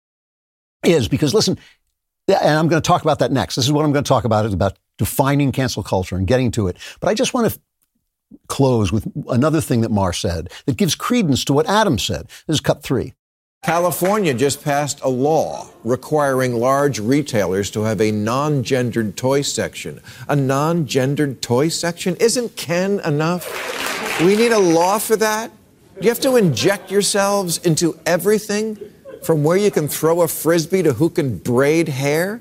is 0.84 1.08
because 1.08 1.34
listen, 1.34 1.58
and 2.28 2.58
I'm 2.58 2.68
going 2.68 2.82
to 2.82 2.86
talk 2.86 3.02
about 3.02 3.18
that 3.20 3.32
next. 3.32 3.56
This 3.56 3.64
is 3.64 3.72
what 3.72 3.84
I'm 3.84 3.92
going 3.92 4.04
to 4.04 4.08
talk 4.08 4.24
about 4.24 4.46
is 4.46 4.52
about 4.52 4.78
defining 4.98 5.52
cancel 5.52 5.82
culture 5.82 6.16
and 6.16 6.26
getting 6.26 6.50
to 6.52 6.68
it. 6.68 6.76
But 7.00 7.08
I 7.08 7.14
just 7.14 7.32
want 7.32 7.52
to 7.52 7.60
close 8.48 8.92
with 8.92 9.10
another 9.28 9.60
thing 9.60 9.80
that 9.80 9.90
Maher 9.90 10.12
said 10.12 10.50
that 10.66 10.76
gives 10.76 10.94
credence 10.94 11.44
to 11.46 11.52
what 11.52 11.66
Adam 11.66 11.98
said. 11.98 12.26
This 12.46 12.54
is 12.54 12.60
cut 12.60 12.82
three. 12.82 13.14
California 13.68 14.32
just 14.32 14.64
passed 14.64 14.98
a 15.02 15.08
law 15.08 15.68
requiring 15.84 16.54
large 16.54 16.98
retailers 16.98 17.70
to 17.70 17.82
have 17.82 18.00
a 18.00 18.10
non 18.10 18.62
gendered 18.62 19.14
toy 19.16 19.42
section. 19.42 20.00
A 20.26 20.34
non 20.34 20.86
gendered 20.86 21.42
toy 21.42 21.68
section? 21.68 22.16
Isn't 22.16 22.56
Ken 22.56 22.98
enough? 23.00 23.44
We 24.22 24.36
need 24.36 24.52
a 24.52 24.58
law 24.58 24.98
for 24.98 25.16
that? 25.16 25.50
You 26.00 26.08
have 26.08 26.20
to 26.20 26.36
inject 26.36 26.90
yourselves 26.90 27.58
into 27.58 27.98
everything? 28.06 28.78
From 29.22 29.44
where 29.44 29.56
you 29.56 29.70
can 29.70 29.88
throw 29.88 30.22
a 30.22 30.28
frisbee 30.28 30.82
to 30.84 30.94
who 30.94 31.10
can 31.10 31.36
braid 31.36 31.88
hair? 31.88 32.40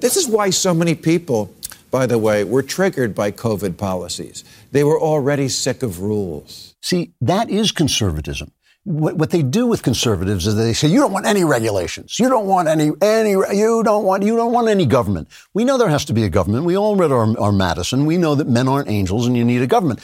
This 0.00 0.16
is 0.16 0.26
why 0.26 0.50
so 0.50 0.74
many 0.74 0.94
people, 0.94 1.54
by 1.90 2.06
the 2.06 2.18
way, 2.18 2.42
were 2.42 2.62
triggered 2.62 3.14
by 3.14 3.30
COVID 3.30 3.76
policies. 3.76 4.42
They 4.72 4.82
were 4.82 5.00
already 5.00 5.48
sick 5.48 5.84
of 5.84 6.00
rules. 6.00 6.74
See, 6.82 7.12
that 7.20 7.50
is 7.50 7.70
conservatism. 7.70 8.50
What, 8.86 9.16
what 9.16 9.30
they 9.30 9.42
do 9.42 9.66
with 9.66 9.82
conservatives 9.82 10.46
is 10.46 10.54
they 10.54 10.72
say 10.72 10.86
you 10.86 11.00
don't 11.00 11.10
want 11.10 11.26
any 11.26 11.42
regulations. 11.42 12.20
You 12.20 12.28
don't 12.28 12.46
want 12.46 12.68
any 12.68 12.92
any 13.02 13.30
you 13.30 13.82
don't 13.84 14.04
want 14.04 14.22
you 14.22 14.36
don't 14.36 14.52
want 14.52 14.68
any 14.68 14.86
government. 14.86 15.28
We 15.54 15.64
know 15.64 15.76
there 15.76 15.88
has 15.88 16.04
to 16.04 16.12
be 16.12 16.22
a 16.22 16.28
government. 16.28 16.64
We 16.64 16.76
all 16.76 16.94
read 16.94 17.10
our, 17.10 17.36
our 17.40 17.50
Madison. 17.50 18.06
We 18.06 18.16
know 18.16 18.36
that 18.36 18.48
men 18.48 18.68
aren't 18.68 18.88
angels 18.88 19.26
and 19.26 19.36
you 19.36 19.44
need 19.44 19.60
a 19.60 19.66
government. 19.66 20.00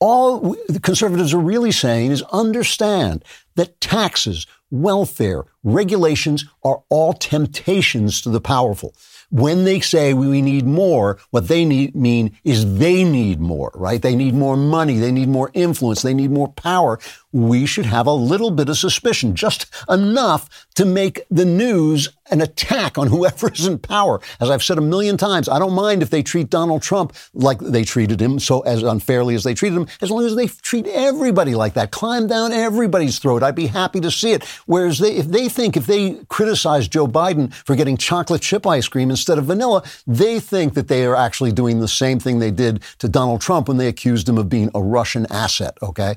All 0.00 0.54
the 0.68 0.80
conservatives 0.80 1.32
are 1.32 1.40
really 1.40 1.72
saying 1.72 2.10
is 2.10 2.20
understand 2.30 3.24
that 3.54 3.80
taxes, 3.80 4.46
welfare, 4.70 5.44
regulations 5.64 6.44
are 6.62 6.82
all 6.90 7.14
temptations 7.14 8.20
to 8.20 8.28
the 8.28 8.40
powerful 8.42 8.94
when 9.30 9.64
they 9.64 9.80
say 9.80 10.14
we 10.14 10.40
need 10.40 10.66
more, 10.66 11.18
what 11.30 11.48
they 11.48 11.64
need, 11.64 11.94
mean 11.94 12.36
is 12.44 12.78
they 12.78 13.04
need 13.04 13.40
more, 13.40 13.72
right? 13.74 14.00
They 14.00 14.14
need 14.14 14.34
more 14.34 14.56
money. 14.56 14.98
They 14.98 15.12
need 15.12 15.28
more 15.28 15.50
influence. 15.54 16.02
They 16.02 16.14
need 16.14 16.30
more 16.30 16.48
power. 16.52 16.98
We 17.36 17.66
should 17.66 17.84
have 17.84 18.06
a 18.06 18.14
little 18.14 18.50
bit 18.50 18.70
of 18.70 18.78
suspicion, 18.78 19.36
just 19.36 19.66
enough 19.90 20.48
to 20.76 20.86
make 20.86 21.20
the 21.30 21.44
news 21.44 22.08
an 22.30 22.40
attack 22.40 22.96
on 22.96 23.08
whoever 23.08 23.50
is 23.52 23.66
in 23.66 23.78
power. 23.78 24.22
As 24.40 24.48
I've 24.48 24.62
said 24.62 24.78
a 24.78 24.80
million 24.80 25.18
times, 25.18 25.46
I 25.46 25.58
don't 25.58 25.74
mind 25.74 26.00
if 26.00 26.08
they 26.08 26.22
treat 26.22 26.48
Donald 26.48 26.80
Trump 26.80 27.14
like 27.34 27.58
they 27.58 27.84
treated 27.84 28.22
him, 28.22 28.38
so 28.38 28.60
as 28.60 28.82
unfairly 28.82 29.34
as 29.34 29.44
they 29.44 29.52
treated 29.52 29.76
him, 29.76 29.86
as 30.00 30.10
long 30.10 30.24
as 30.24 30.34
they 30.34 30.46
treat 30.46 30.86
everybody 30.86 31.54
like 31.54 31.74
that, 31.74 31.90
climb 31.90 32.26
down 32.26 32.52
everybody's 32.52 33.18
throat. 33.18 33.42
I'd 33.42 33.54
be 33.54 33.66
happy 33.66 34.00
to 34.00 34.10
see 34.10 34.32
it. 34.32 34.42
Whereas 34.64 34.98
they, 34.98 35.16
if 35.16 35.26
they 35.26 35.50
think, 35.50 35.76
if 35.76 35.84
they 35.84 36.14
criticize 36.30 36.88
Joe 36.88 37.06
Biden 37.06 37.52
for 37.52 37.76
getting 37.76 37.98
chocolate 37.98 38.40
chip 38.40 38.66
ice 38.66 38.88
cream 38.88 39.10
instead 39.10 39.36
of 39.36 39.44
vanilla, 39.44 39.82
they 40.06 40.40
think 40.40 40.72
that 40.72 40.88
they 40.88 41.04
are 41.04 41.14
actually 41.14 41.52
doing 41.52 41.80
the 41.80 41.88
same 41.88 42.18
thing 42.18 42.38
they 42.38 42.50
did 42.50 42.82
to 43.00 43.10
Donald 43.10 43.42
Trump 43.42 43.68
when 43.68 43.76
they 43.76 43.88
accused 43.88 44.26
him 44.26 44.38
of 44.38 44.48
being 44.48 44.70
a 44.74 44.82
Russian 44.82 45.26
asset, 45.30 45.76
okay? 45.82 46.16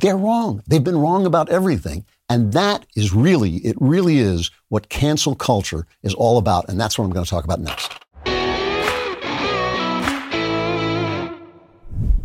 They're 0.00 0.16
wrong. 0.16 0.62
They've 0.68 0.84
been 0.84 0.98
wrong 0.98 1.26
about 1.26 1.48
everything. 1.48 2.04
And 2.28 2.52
that 2.52 2.86
is 2.94 3.12
really, 3.12 3.56
it 3.56 3.76
really 3.80 4.18
is 4.18 4.52
what 4.68 4.88
cancel 4.88 5.34
culture 5.34 5.88
is 6.04 6.14
all 6.14 6.38
about. 6.38 6.68
And 6.68 6.78
that's 6.78 6.96
what 6.98 7.04
I'm 7.04 7.10
going 7.10 7.24
to 7.24 7.30
talk 7.30 7.42
about 7.42 7.60
next. 7.60 7.92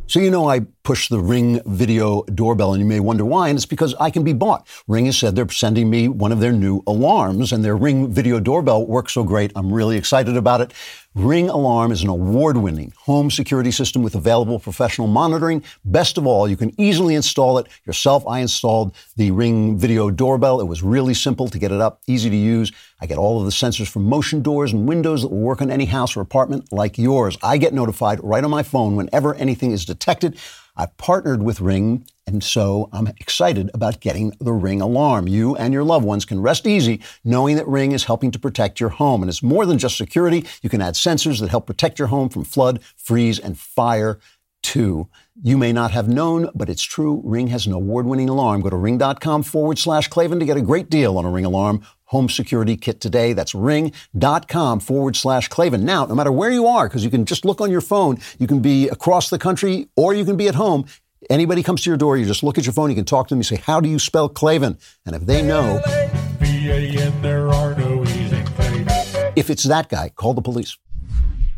So, 0.06 0.20
you 0.20 0.30
know, 0.30 0.48
I 0.48 0.60
push 0.84 1.10
the 1.10 1.20
Ring 1.20 1.60
video 1.66 2.22
doorbell, 2.24 2.74
and 2.74 2.80
you 2.80 2.86
may 2.86 3.00
wonder 3.00 3.26
why, 3.26 3.50
and 3.50 3.58
it's 3.58 3.66
because 3.66 3.96
I 4.00 4.12
can 4.12 4.24
be 4.24 4.34
bought. 4.34 4.68
Ring 4.88 5.08
has 5.08 5.18
said 5.18 5.36
they're 5.36 5.50
sending 5.50 5.90
me 5.90 6.08
one 6.08 6.32
of 6.32 6.40
their 6.40 6.52
new 6.52 6.84
alarms, 6.86 7.52
and 7.52 7.66
their 7.66 7.76
Ring 7.76 8.12
video 8.14 8.40
doorbell 8.40 8.86
works 8.86 9.14
so 9.14 9.24
great. 9.24 9.52
I'm 9.56 9.74
really 9.74 9.98
excited 9.98 10.38
about 10.38 10.62
it. 10.62 10.72
Ring 11.16 11.48
Alarm 11.48 11.92
is 11.92 12.02
an 12.02 12.10
award 12.10 12.58
winning 12.58 12.92
home 12.98 13.30
security 13.30 13.70
system 13.70 14.02
with 14.02 14.16
available 14.16 14.58
professional 14.58 15.08
monitoring. 15.08 15.64
Best 15.86 16.18
of 16.18 16.26
all, 16.26 16.48
you 16.48 16.58
can 16.58 16.74
easily 16.82 17.14
install 17.14 17.60
it 17.60 17.68
yourself. 17.86 18.26
I 18.26 18.40
installed 18.40 18.96
the 19.16 19.30
Ring 19.30 19.78
video 19.78 20.10
doorbell. 20.10 20.60
It 20.60 20.66
was 20.66 20.82
really 20.82 21.14
simple 21.14 21.48
to 21.50 21.60
get 21.60 21.72
it 21.72 21.80
up, 21.80 22.02
easy 22.08 22.32
to 22.32 22.36
use. 22.36 22.72
I 23.00 23.06
get 23.06 23.20
all 23.20 23.38
of 23.38 23.46
the 23.46 23.52
sensors 23.52 23.88
from 23.88 24.06
motion 24.06 24.42
doors 24.42 24.74
and 24.74 24.88
windows 24.88 25.22
that 25.22 25.28
will 25.28 25.38
work 25.38 25.62
on 25.62 25.70
any 25.70 25.86
house 25.86 26.18
or 26.18 26.22
apartment 26.22 26.74
like 26.74 26.98
yours. 26.98 27.38
I 27.44 27.58
get 27.58 27.76
notified 27.76 28.20
right 28.24 28.44
on 28.44 28.50
my 28.50 28.64
phone 28.64 28.96
whenever 28.96 29.36
anything 29.36 29.72
is 29.72 29.86
detected. 29.86 30.40
I've 30.76 30.98
partnered 30.98 31.44
with 31.44 31.62
Ring, 31.62 32.08
and 32.26 32.44
so 32.44 32.90
I'm 32.92 33.08
excited 33.08 33.70
about 33.74 34.00
getting 34.00 34.32
the 34.40 34.54
Ring 34.54 34.82
alarm. 34.82 35.28
You 35.28 35.56
and 35.56 35.74
your 35.74 35.84
loved 35.84 36.06
ones 36.06 36.26
can 36.26 36.42
rest 36.42 36.66
easy 36.66 37.02
knowing 37.24 37.58
that 37.58 37.68
Ring 37.68 37.92
is 37.92 38.06
helping 38.06 38.32
to 38.32 38.40
protect 38.40 38.80
your 38.80 38.90
home. 38.90 39.22
And 39.22 39.30
it's 39.30 39.44
more 39.44 39.66
than 39.66 39.78
just 39.78 39.98
security. 39.98 40.46
You 40.62 40.70
can 40.70 40.82
add 40.82 40.96
sensors 40.96 41.40
that 41.40 41.50
help 41.50 41.68
protect 41.68 42.00
your 42.00 42.08
home 42.08 42.30
from 42.30 42.44
flood, 42.44 42.82
freeze, 42.96 43.40
and 43.40 43.58
fire 43.58 44.20
too. 44.62 45.10
You 45.42 45.58
may 45.58 45.74
not 45.74 45.92
have 45.92 46.08
known, 46.08 46.50
but 46.56 46.70
it's 46.70 46.84
true. 46.84 47.22
Ring 47.26 47.48
has 47.48 47.66
an 47.66 47.74
award 47.74 48.06
winning 48.06 48.30
alarm. 48.30 48.62
Go 48.62 48.70
to 48.70 48.78
ring.com 48.78 49.44
forward 49.44 49.78
slash 49.78 50.08
Klavan 50.08 50.40
to 50.40 50.46
get 50.46 50.58
a 50.58 50.62
great 50.62 50.90
deal 50.90 51.18
on 51.18 51.26
a 51.26 51.30
Ring 51.30 51.46
alarm 51.46 51.84
home 52.14 52.30
security 52.30 52.78
kit 52.78 53.02
today. 53.02 53.34
That's 53.34 53.56
ring.com 53.56 54.80
forward 54.80 55.16
slash 55.16 55.48
Klavan. 55.48 55.84
Now, 55.84 56.06
no 56.06 56.14
matter 56.14 56.32
where 56.32 56.52
you 56.52 56.68
are, 56.68 56.88
because 56.88 57.04
you 57.04 57.10
can 57.10 57.26
just 57.26 57.44
look 57.44 57.60
on 57.60 57.72
your 57.72 57.82
phone, 57.82 58.20
you 58.38 58.46
can 58.46 58.60
be 58.60 58.88
across 58.90 59.32
the 59.32 59.40
country 59.40 59.90
or 59.96 60.14
you 60.14 60.24
can 60.24 60.38
be 60.38 60.48
at 60.48 60.54
home. 60.54 60.86
Anybody 61.30 61.64
comes 61.64 61.82
to 61.84 61.90
your 61.90 61.98
door, 61.98 62.18
you 62.18 62.26
just 62.26 62.44
look 62.44 62.58
at 62.58 62.66
your 62.66 62.74
phone, 62.74 62.90
you 62.90 62.96
can 62.96 63.06
talk 63.06 63.28
to 63.28 63.34
them, 63.34 63.40
you 63.40 63.44
say, 63.44 63.56
How 63.58 63.80
do 63.80 63.88
you 63.90 64.00
spell 64.00 64.28
Klavan? 64.28 64.78
And 65.06 65.16
if 65.16 65.26
they 65.26 65.42
know, 65.42 65.82
if 69.36 69.50
it's 69.50 69.64
that 69.64 69.90
guy, 69.90 70.10
call 70.10 70.34
the 70.34 70.42
police. 70.42 70.78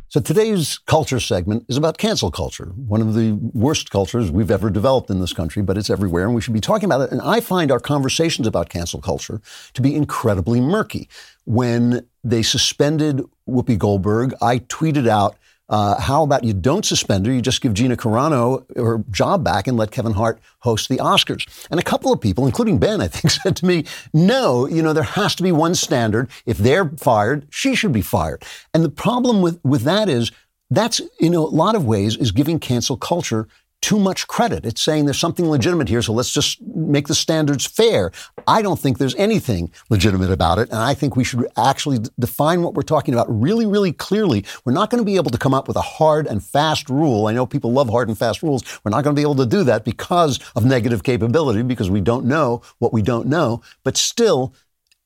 So 0.08 0.22
today's 0.22 0.78
culture 0.78 1.20
segment 1.20 1.66
is 1.68 1.78
about 1.78 1.98
cancel 1.98 2.32
culture, 2.32 2.72
one 2.76 3.02
of 3.02 3.16
the 3.16 3.34
worst 3.54 3.90
cultures 3.90 4.32
we've 4.32 4.52
ever 4.52 4.70
developed 4.70 5.10
in 5.10 5.20
this 5.20 5.34
country, 5.34 5.62
but 5.62 5.78
it's 5.78 5.90
everywhere 5.90 6.26
and 6.26 6.36
we 6.36 6.42
should 6.42 6.54
be 6.54 6.62
talking 6.62 6.86
about 6.86 7.02
it. 7.02 7.12
And 7.12 7.20
I 7.22 7.42
find 7.42 7.72
our 7.72 7.80
conversations 7.80 8.48
about 8.48 8.70
cancel 8.70 9.02
culture 9.02 9.42
to 9.74 9.82
be 9.82 9.96
incredibly 9.96 10.62
murky. 10.62 11.10
When 11.46 12.08
they 12.24 12.44
suspended 12.44 13.24
Whoopi 13.50 13.78
Goldberg, 13.78 14.34
I 14.42 14.60
tweeted 14.60 15.08
out 15.08 15.36
uh, 15.68 16.00
how 16.00 16.24
about 16.24 16.44
you 16.44 16.54
don't 16.54 16.86
suspend 16.86 17.26
her? 17.26 17.34
You 17.34 17.42
just 17.42 17.62
give 17.62 17.74
Gina 17.74 17.96
Carano 17.96 18.66
her 18.78 19.04
job 19.10 19.44
back 19.44 19.68
and 19.68 19.78
let 19.78 19.92
Kevin 19.92 20.14
Hart 20.14 20.40
host 20.60 20.90
the 20.90 20.98
Oscars. 20.98 21.68
And 21.72 21.80
a 21.80 21.84
couple 21.84 22.14
of 22.14 22.22
people, 22.22 22.46
including 22.46 22.78
Ben, 22.78 23.02
I 23.02 23.08
think, 23.08 23.32
said 23.44 23.56
to 23.58 23.66
me, 23.66 23.86
no, 24.14 24.68
you 24.68 24.82
know, 24.82 24.94
there 24.94 25.04
has 25.04 25.36
to 25.36 25.44
be 25.44 25.52
one 25.52 25.76
standard. 25.76 26.30
If 26.46 26.58
they're 26.58 26.90
fired, 26.98 27.48
she 27.50 27.76
should 27.76 27.92
be 27.92 28.02
fired. 28.02 28.44
And 28.74 28.84
the 28.84 28.90
problem 28.90 29.42
with, 29.42 29.60
with 29.64 29.84
that 29.84 30.08
is 30.08 30.32
that's, 30.70 31.02
in 31.20 31.34
a 31.34 31.42
lot 31.42 31.76
of 31.76 31.86
ways, 31.86 32.18
is 32.18 32.32
giving 32.32 32.60
cancel 32.60 32.98
culture 32.98 33.48
too 33.86 34.00
much 34.00 34.26
credit. 34.26 34.66
It's 34.66 34.82
saying 34.82 35.06
there's 35.06 35.20
something 35.20 35.48
legitimate 35.48 35.88
here, 35.88 36.02
so 36.02 36.12
let's 36.12 36.34
just 36.34 36.60
make 36.64 37.08
the 37.08 37.14
standards 37.14 37.68
fair. 37.68 38.12
I 38.48 38.64
don't 38.64 38.80
think 38.80 38.98
there's 38.98 39.14
anything 39.14 39.72
legitimate 39.92 40.32
about 40.32 40.58
it, 40.58 40.70
and 40.72 40.80
I 40.80 40.96
think 40.96 41.16
we 41.16 41.24
should 41.24 41.46
actually 41.56 42.00
d- 42.00 42.10
define 42.18 42.64
what 42.64 42.74
we're 42.74 42.82
talking 42.82 43.14
about 43.14 43.28
really, 43.30 43.68
really 43.68 43.94
clearly. 43.94 44.44
We're 44.66 44.74
not 44.74 44.90
going 44.90 45.04
to 45.04 45.06
be 45.06 45.18
able 45.18 45.30
to 45.30 45.38
come 45.38 45.54
up 45.54 45.68
with 45.68 45.78
a 45.78 45.82
hard 45.82 46.26
and 46.26 46.44
fast 46.44 46.90
rule. 46.90 47.28
I 47.28 47.34
know 47.34 47.46
people 47.46 47.74
love 47.74 47.88
hard 47.88 48.08
and 48.08 48.18
fast 48.18 48.42
rules. 48.42 48.64
We're 48.84 48.90
not 48.90 49.04
going 49.04 49.16
to 49.16 49.20
be 49.20 49.22
able 49.22 49.36
to 49.36 49.46
do 49.46 49.64
that 49.66 49.86
because 49.86 50.40
of 50.56 50.66
negative 50.66 51.04
capability, 51.04 51.62
because 51.62 51.92
we 51.92 52.02
don't 52.02 52.26
know 52.26 52.64
what 52.80 52.92
we 52.92 53.04
don't 53.04 53.28
know. 53.28 53.62
But 53.84 53.98
still, 53.98 54.56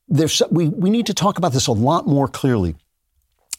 there's, 0.07 0.41
we, 0.51 0.69
we 0.69 0.89
need 0.89 1.07
to 1.07 1.13
talk 1.13 1.37
about 1.37 1.51
this 1.51 1.67
a 1.67 1.73
lot 1.73 2.07
more 2.07 2.29
clearly. 2.29 2.75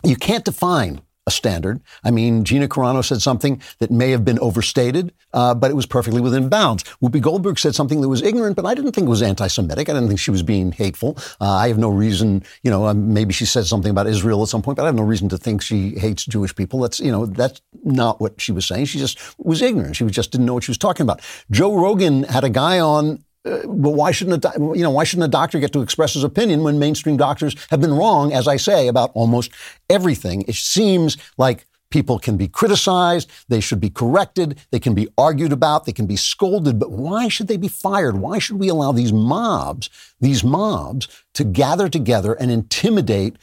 You 0.02 0.16
can't 0.16 0.46
define 0.46 1.02
a 1.30 1.32
standard. 1.32 1.80
I 2.04 2.10
mean, 2.10 2.44
Gina 2.44 2.68
Carano 2.68 3.02
said 3.04 3.22
something 3.22 3.62
that 3.78 3.90
may 3.90 4.10
have 4.10 4.24
been 4.24 4.38
overstated, 4.40 5.12
uh, 5.32 5.54
but 5.54 5.70
it 5.70 5.74
was 5.74 5.86
perfectly 5.86 6.20
within 6.20 6.48
bounds. 6.48 6.82
Whoopi 7.00 7.20
Goldberg 7.20 7.58
said 7.58 7.74
something 7.74 8.00
that 8.00 8.08
was 8.08 8.22
ignorant, 8.22 8.56
but 8.56 8.66
I 8.66 8.74
didn't 8.74 8.92
think 8.92 9.06
it 9.06 9.10
was 9.10 9.22
anti-Semitic. 9.22 9.88
I 9.88 9.92
didn't 9.92 10.08
think 10.08 10.20
she 10.20 10.32
was 10.32 10.42
being 10.42 10.72
hateful. 10.72 11.16
Uh, 11.40 11.54
I 11.64 11.68
have 11.68 11.78
no 11.78 11.88
reason, 11.88 12.42
you 12.64 12.70
know, 12.70 12.86
um, 12.86 13.14
maybe 13.14 13.32
she 13.32 13.46
said 13.46 13.66
something 13.66 13.90
about 13.90 14.06
Israel 14.06 14.42
at 14.42 14.48
some 14.48 14.62
point, 14.62 14.76
but 14.76 14.82
I 14.82 14.86
have 14.86 14.94
no 14.96 15.02
reason 15.02 15.28
to 15.30 15.38
think 15.38 15.62
she 15.62 15.98
hates 15.98 16.24
Jewish 16.24 16.54
people. 16.54 16.80
That's, 16.80 16.98
you 17.00 17.12
know, 17.12 17.26
that's 17.26 17.62
not 17.84 18.20
what 18.20 18.40
she 18.40 18.52
was 18.52 18.66
saying. 18.66 18.86
She 18.86 18.98
just 18.98 19.18
was 19.38 19.62
ignorant. 19.62 19.96
She 19.96 20.04
just 20.06 20.32
didn't 20.32 20.46
know 20.46 20.54
what 20.54 20.64
she 20.64 20.70
was 20.70 20.78
talking 20.78 21.04
about. 21.04 21.20
Joe 21.50 21.76
Rogan 21.76 22.24
had 22.24 22.44
a 22.44 22.50
guy 22.50 22.80
on 22.80 23.24
Uh, 23.44 23.66
but 23.66 23.90
why 23.90 24.10
shouldn't 24.10 24.44
a 24.44 24.52
you 24.58 24.82
know 24.82 24.90
why 24.90 25.04
shouldn't 25.04 25.24
a 25.24 25.30
doctor 25.30 25.58
get 25.58 25.72
to 25.72 25.80
express 25.80 26.14
his 26.14 26.24
opinion 26.24 26.62
when 26.62 26.78
mainstream 26.78 27.16
doctors 27.16 27.56
have 27.70 27.80
been 27.80 27.94
wrong, 27.94 28.32
as 28.32 28.46
I 28.46 28.56
say, 28.56 28.88
about 28.88 29.10
almost 29.14 29.50
everything? 29.88 30.42
It 30.42 30.56
seems 30.56 31.16
like 31.38 31.66
people 31.90 32.18
can 32.18 32.36
be 32.36 32.48
criticized, 32.48 33.30
they 33.48 33.60
should 33.60 33.80
be 33.80 33.90
corrected, 33.90 34.58
they 34.70 34.78
can 34.78 34.94
be 34.94 35.08
argued 35.18 35.52
about, 35.52 35.84
they 35.84 35.92
can 35.92 36.06
be 36.06 36.16
scolded, 36.16 36.78
but 36.78 36.92
why 36.92 37.28
should 37.28 37.48
they 37.48 37.56
be 37.56 37.68
fired? 37.68 38.16
Why 38.16 38.38
should 38.38 38.58
we 38.58 38.68
allow 38.68 38.92
these 38.92 39.12
mobs, 39.12 39.90
these 40.20 40.44
mobs, 40.44 41.08
to 41.34 41.44
gather 41.44 41.88
together 41.88 42.34
and 42.34 42.50
intimidate? 42.50 43.36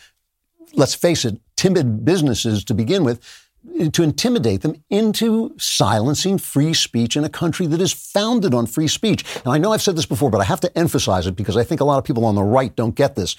Let's 0.73 0.95
face 0.95 1.25
it, 1.25 1.41
timid 1.55 2.05
businesses 2.05 2.63
to 2.65 2.73
begin 2.73 3.03
with 3.03 3.46
to 3.91 4.03
intimidate 4.03 4.61
them 4.61 4.83
into 4.89 5.53
silencing 5.57 6.37
free 6.37 6.73
speech 6.73 7.15
in 7.15 7.23
a 7.23 7.29
country 7.29 7.67
that 7.67 7.81
is 7.81 7.93
founded 7.93 8.53
on 8.53 8.65
free 8.65 8.87
speech. 8.87 9.23
And 9.43 9.53
I 9.53 9.57
know 9.57 9.71
I've 9.71 9.81
said 9.81 9.95
this 9.95 10.05
before, 10.05 10.29
but 10.29 10.41
I 10.41 10.45
have 10.45 10.61
to 10.61 10.77
emphasize 10.77 11.27
it 11.27 11.35
because 11.35 11.57
I 11.57 11.63
think 11.63 11.81
a 11.81 11.85
lot 11.85 11.97
of 11.97 12.03
people 12.03 12.25
on 12.25 12.35
the 12.35 12.43
right 12.43 12.75
don't 12.75 12.95
get 12.95 13.15
this. 13.15 13.35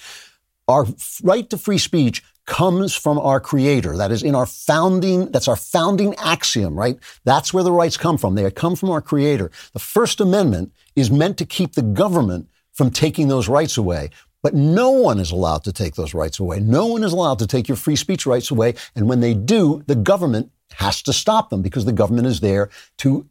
Our 0.69 0.87
right 1.23 1.49
to 1.51 1.59
free 1.59 1.79
speech 1.79 2.23
comes 2.49 2.95
from 2.95 3.19
our 3.19 3.41
creator. 3.41 3.97
That 3.97 4.11
is 4.11 4.23
in 4.23 4.35
our 4.35 4.47
founding, 4.47 5.31
that's 5.31 5.49
our 5.49 5.57
founding 5.57 6.15
axiom, 6.17 6.79
right? 6.79 6.99
That's 7.25 7.53
where 7.53 7.65
the 7.65 7.73
rights 7.73 7.97
come 7.97 8.17
from. 8.17 8.35
They 8.35 8.51
come 8.51 8.77
from 8.77 8.91
our 8.91 9.03
creator. 9.03 9.51
The 9.73 9.79
First 9.79 10.21
Amendment 10.21 10.73
is 10.97 11.11
meant 11.11 11.37
to 11.39 11.47
keep 11.47 11.75
the 11.75 11.83
government 11.83 12.49
from 12.73 12.91
taking 12.91 13.29
those 13.29 13.49
rights 13.49 13.77
away. 13.77 14.11
But 14.43 14.55
no 14.55 14.91
one 14.91 15.19
is 15.19 15.31
allowed 15.31 15.65
to 15.65 15.73
take 15.73 15.97
those 15.97 16.15
rights 16.15 16.39
away. 16.39 16.61
No 16.61 16.87
one 16.87 17.03
is 17.03 17.13
allowed 17.13 17.41
to 17.41 17.47
take 17.47 17.69
your 17.69 17.77
free 17.77 17.97
speech 17.97 18.25
rights 18.25 18.51
away. 18.51 18.75
And 18.95 19.09
when 19.09 19.21
they 19.21 19.35
do, 19.35 19.83
the 19.87 19.97
government 19.97 20.53
has 20.75 21.03
to 21.03 21.13
stop 21.13 21.51
them 21.51 21.63
because 21.63 21.85
the 21.85 21.93
government 21.93 22.27
is 22.27 22.41
there 22.41 22.71
to 22.99 23.29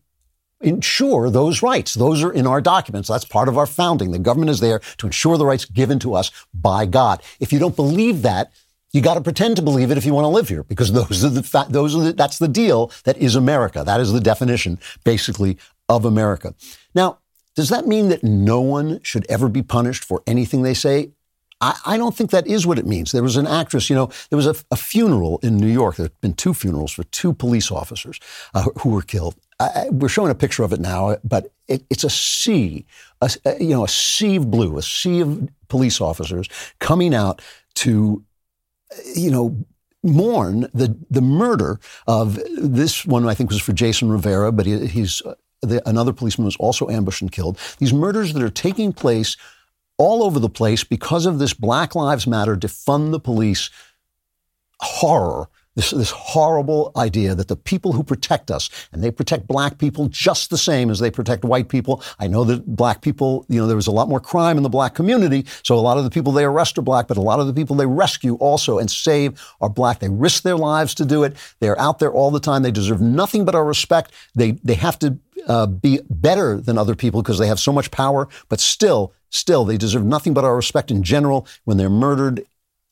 ensure 0.61 1.29
those 1.29 1.61
rights. 1.61 1.93
Those 1.93 2.23
are 2.23 2.31
in 2.31 2.47
our 2.47 2.61
documents. 2.61 3.07
That's 3.09 3.25
part 3.25 3.47
of 3.47 3.57
our 3.57 3.67
founding. 3.67 4.11
The 4.11 4.19
government 4.19 4.49
is 4.49 4.59
there 4.59 4.79
to 4.97 5.05
ensure 5.05 5.37
the 5.37 5.45
rights 5.45 5.65
given 5.65 5.99
to 5.99 6.13
us 6.13 6.31
by 6.53 6.85
God. 6.85 7.21
If 7.39 7.53
you 7.53 7.59
don't 7.59 7.75
believe 7.75 8.23
that, 8.23 8.51
you 8.93 9.01
got 9.01 9.15
to 9.15 9.21
pretend 9.21 9.57
to 9.57 9.61
believe 9.61 9.91
it 9.91 9.97
if 9.97 10.05
you 10.05 10.13
want 10.13 10.25
to 10.25 10.29
live 10.29 10.49
here, 10.49 10.63
because 10.63 10.91
those 10.93 11.23
are 11.23 11.29
the 11.29 11.43
fa- 11.43 11.67
those 11.69 11.95
are 11.95 12.01
the, 12.01 12.13
that's 12.13 12.39
the 12.39 12.47
deal 12.47 12.91
that 13.03 13.17
is 13.17 13.35
America. 13.35 13.83
That 13.85 13.99
is 13.99 14.11
the 14.11 14.19
definition, 14.19 14.79
basically, 15.03 15.57
of 15.89 16.05
America. 16.05 16.55
Now, 16.95 17.19
does 17.57 17.69
that 17.69 17.87
mean 17.87 18.09
that 18.09 18.23
no 18.23 18.61
one 18.61 18.99
should 19.01 19.25
ever 19.29 19.49
be 19.49 19.63
punished 19.63 20.05
for 20.05 20.21
anything 20.27 20.61
they 20.61 20.75
say? 20.75 21.09
I, 21.59 21.75
I 21.87 21.97
don't 21.97 22.15
think 22.15 22.29
that 22.29 22.45
is 22.45 22.67
what 22.67 22.77
it 22.77 22.85
means. 22.85 23.11
There 23.11 23.23
was 23.23 23.35
an 23.35 23.47
actress, 23.47 23.89
you 23.89 23.95
know, 23.95 24.11
there 24.29 24.37
was 24.37 24.45
a, 24.45 24.53
a 24.69 24.75
funeral 24.75 25.39
in 25.41 25.57
New 25.57 25.65
York. 25.65 25.95
There 25.95 26.05
have 26.05 26.21
been 26.21 26.35
two 26.35 26.53
funerals 26.53 26.91
for 26.91 27.03
two 27.05 27.33
police 27.33 27.71
officers 27.71 28.19
uh, 28.53 28.65
who 28.81 28.89
were 28.89 29.01
killed. 29.01 29.33
I, 29.59 29.87
we're 29.89 30.07
showing 30.07 30.29
a 30.29 30.35
picture 30.35 30.61
of 30.61 30.71
it 30.71 30.79
now, 30.79 31.17
but 31.23 31.51
it, 31.67 31.83
it's 31.89 32.03
a 32.03 32.11
sea, 32.11 32.85
a, 33.21 33.31
you 33.59 33.69
know, 33.69 33.83
a 33.83 33.89
sea 33.89 34.35
of 34.35 34.51
blue, 34.51 34.77
a 34.77 34.83
sea 34.83 35.21
of 35.21 35.49
police 35.67 35.99
officers 35.99 36.47
coming 36.77 37.15
out 37.15 37.41
to, 37.77 38.23
you 39.15 39.31
know, 39.31 39.65
mourn 40.03 40.69
the 40.75 40.95
the 41.09 41.21
murder 41.21 41.79
of 42.05 42.39
this 42.55 43.03
one. 43.03 43.27
I 43.27 43.33
think 43.33 43.49
was 43.49 43.59
for 43.59 43.73
Jason 43.73 44.11
Rivera, 44.11 44.51
but 44.51 44.67
he, 44.67 44.85
he's 44.85 45.23
the, 45.61 45.87
another 45.87 46.13
policeman 46.13 46.45
was 46.45 46.55
also 46.57 46.89
ambushed 46.89 47.21
and 47.21 47.31
killed. 47.31 47.57
These 47.79 47.93
murders 47.93 48.33
that 48.33 48.43
are 48.43 48.49
taking 48.49 48.93
place 48.93 49.37
all 49.97 50.23
over 50.23 50.39
the 50.39 50.49
place 50.49 50.83
because 50.83 51.25
of 51.25 51.39
this 51.39 51.53
Black 51.53 51.95
Lives 51.95 52.27
Matter 52.27 52.55
defund 52.55 53.11
the 53.11 53.19
police 53.19 53.69
horror 54.79 55.49
this, 55.77 55.91
this 55.91 56.09
horrible 56.09 56.91
idea 56.97 57.35
that 57.35 57.49
the 57.49 57.55
people 57.55 57.93
who 57.93 58.03
protect 58.03 58.49
us, 58.49 58.69
and 58.91 59.03
they 59.03 59.11
protect 59.11 59.45
black 59.45 59.77
people 59.77 60.07
just 60.07 60.49
the 60.49 60.57
same 60.57 60.89
as 60.89 60.97
they 60.97 61.11
protect 61.11 61.45
white 61.45 61.69
people. 61.69 62.01
I 62.17 62.25
know 62.25 62.43
that 62.45 62.65
black 62.75 63.01
people, 63.01 63.45
you 63.47 63.61
know, 63.61 63.67
there 63.67 63.75
was 63.75 63.85
a 63.85 63.91
lot 63.91 64.09
more 64.09 64.19
crime 64.19 64.57
in 64.57 64.63
the 64.63 64.69
black 64.69 64.95
community, 64.95 65.45
so 65.61 65.75
a 65.75 65.79
lot 65.79 65.99
of 65.99 66.03
the 66.03 66.09
people 66.09 66.31
they 66.31 66.45
arrest 66.45 66.79
are 66.79 66.81
black, 66.81 67.07
but 67.07 67.15
a 67.15 67.21
lot 67.21 67.39
of 67.39 67.45
the 67.45 67.53
people 67.53 67.75
they 67.75 67.85
rescue 67.85 68.35
also 68.37 68.79
and 68.79 68.89
save 68.89 69.39
are 69.61 69.69
black. 69.69 69.99
They 69.99 70.09
risk 70.09 70.41
their 70.41 70.57
lives 70.57 70.95
to 70.95 71.05
do 71.05 71.23
it. 71.23 71.37
They're 71.59 71.79
out 71.79 71.99
there 71.99 72.11
all 72.11 72.31
the 72.31 72.39
time. 72.39 72.63
They 72.63 72.71
deserve 72.71 72.99
nothing 72.99 73.45
but 73.45 73.53
our 73.53 73.65
respect. 73.65 74.11
They, 74.33 74.53
they 74.63 74.73
have 74.73 74.97
to 74.99 75.19
uh, 75.47 75.67
be 75.67 75.99
better 76.09 76.59
than 76.59 76.77
other 76.77 76.95
people 76.95 77.21
because 77.21 77.39
they 77.39 77.47
have 77.47 77.59
so 77.59 77.71
much 77.71 77.91
power, 77.91 78.27
but 78.49 78.59
still, 78.59 79.13
still, 79.29 79.65
they 79.65 79.77
deserve 79.77 80.05
nothing 80.05 80.33
but 80.33 80.43
our 80.43 80.55
respect 80.55 80.91
in 80.91 81.03
general 81.03 81.47
when 81.65 81.77
they're 81.77 81.89
murdered 81.89 82.45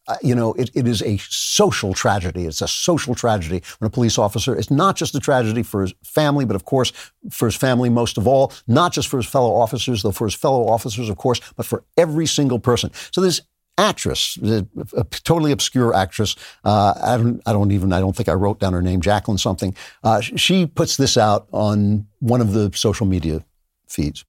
uh, 0.08 0.18
you 0.22 0.36
know, 0.36 0.54
it, 0.54 0.70
it 0.76 0.88
is 0.88 1.02
a 1.02 1.18
social 1.18 1.94
tragedy. 1.94 2.46
It's 2.46 2.62
a 2.62 2.68
social 2.68 3.16
tragedy 3.16 3.64
when 3.80 3.88
a 3.88 3.90
police 3.90 4.18
officer, 4.18 4.56
it's 4.56 4.70
not 4.70 4.96
just 4.96 5.16
a 5.16 5.20
tragedy 5.20 5.64
for 5.64 5.82
his 5.82 5.94
family, 6.04 6.46
but 6.46 6.56
of 6.56 6.66
course 6.66 6.94
for 7.32 7.46
his 7.48 7.56
family 7.56 7.90
most 7.90 8.18
of 8.18 8.28
all, 8.28 8.54
not 8.68 8.94
just 8.94 9.08
for 9.08 9.18
his 9.18 9.26
fellow 9.26 9.56
officers, 9.56 10.04
though 10.04 10.12
for 10.12 10.26
his 10.26 10.36
fellow 10.36 10.68
officers, 10.68 11.10
of 11.10 11.18
course, 11.18 11.42
but 11.56 11.66
for 11.66 11.84
every 11.98 12.28
single 12.28 12.60
person. 12.60 12.92
So 13.12 13.22
this 13.22 13.42
actress, 13.78 14.38
a, 14.38 15.04
totally 15.24 15.52
obscure 15.52 15.94
actress, 15.94 16.36
uh, 16.64 16.94
I, 17.02 17.18
don't, 17.18 17.42
I 17.46 17.54
don't 17.54 17.72
even, 17.72 17.94
I 17.94 18.00
don't 18.00 18.16
think 18.16 18.30
I 18.30 18.34
wrote 18.34 18.60
down 18.60 18.74
her 18.74 18.82
name, 18.82 19.02
Jacqueline 19.02 19.38
something. 19.38 19.76
Uh, 20.04 20.22
she 20.22 20.66
puts 20.66 20.98
this 20.98 21.18
out 21.18 21.48
on 21.52 22.08
one 22.20 22.42
of 22.42 22.54
the 22.54 22.72
social 22.74 23.06
media 23.06 23.44
feeds. 23.88 24.26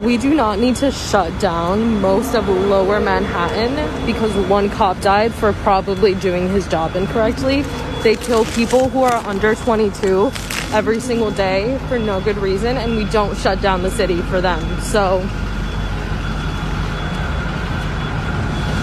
We 0.00 0.16
do 0.16 0.32
not 0.32 0.60
need 0.60 0.76
to 0.76 0.92
shut 0.92 1.40
down 1.40 2.00
most 2.00 2.36
of 2.36 2.48
lower 2.48 3.00
Manhattan 3.00 4.06
because 4.06 4.32
one 4.48 4.70
cop 4.70 5.00
died 5.00 5.34
for 5.34 5.52
probably 5.54 6.14
doing 6.14 6.48
his 6.48 6.68
job 6.68 6.94
incorrectly. 6.94 7.62
They 8.02 8.14
kill 8.14 8.44
people 8.44 8.88
who 8.88 9.02
are 9.02 9.16
under 9.26 9.56
22 9.56 10.30
every 10.72 11.00
single 11.00 11.32
day 11.32 11.78
for 11.88 11.98
no 11.98 12.20
good 12.20 12.38
reason, 12.38 12.76
and 12.76 12.96
we 12.96 13.06
don't 13.06 13.36
shut 13.38 13.60
down 13.60 13.82
the 13.82 13.90
city 13.90 14.22
for 14.22 14.40
them. 14.40 14.80
So, 14.82 15.18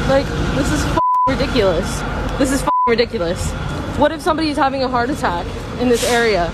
like, 0.10 0.26
this 0.56 0.72
is 0.72 0.86
ridiculous. 1.28 2.00
This 2.38 2.52
is 2.52 2.64
ridiculous. 2.88 3.52
What 3.98 4.12
if 4.12 4.22
somebody 4.22 4.50
is 4.50 4.58
having 4.58 4.84
a 4.84 4.88
heart 4.88 5.10
attack 5.10 5.46
in 5.80 5.90
this 5.90 6.04
area? 6.04 6.52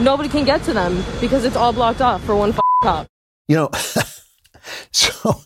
Nobody 0.00 0.28
can 0.28 0.44
get 0.44 0.62
to 0.64 0.72
them 0.72 1.04
because 1.20 1.44
it's 1.44 1.56
all 1.56 1.72
blocked 1.72 2.00
off 2.00 2.22
for 2.24 2.34
one 2.34 2.54
cop. 2.82 3.06
You 3.48 3.56
know, 3.56 3.70
so 4.92 5.42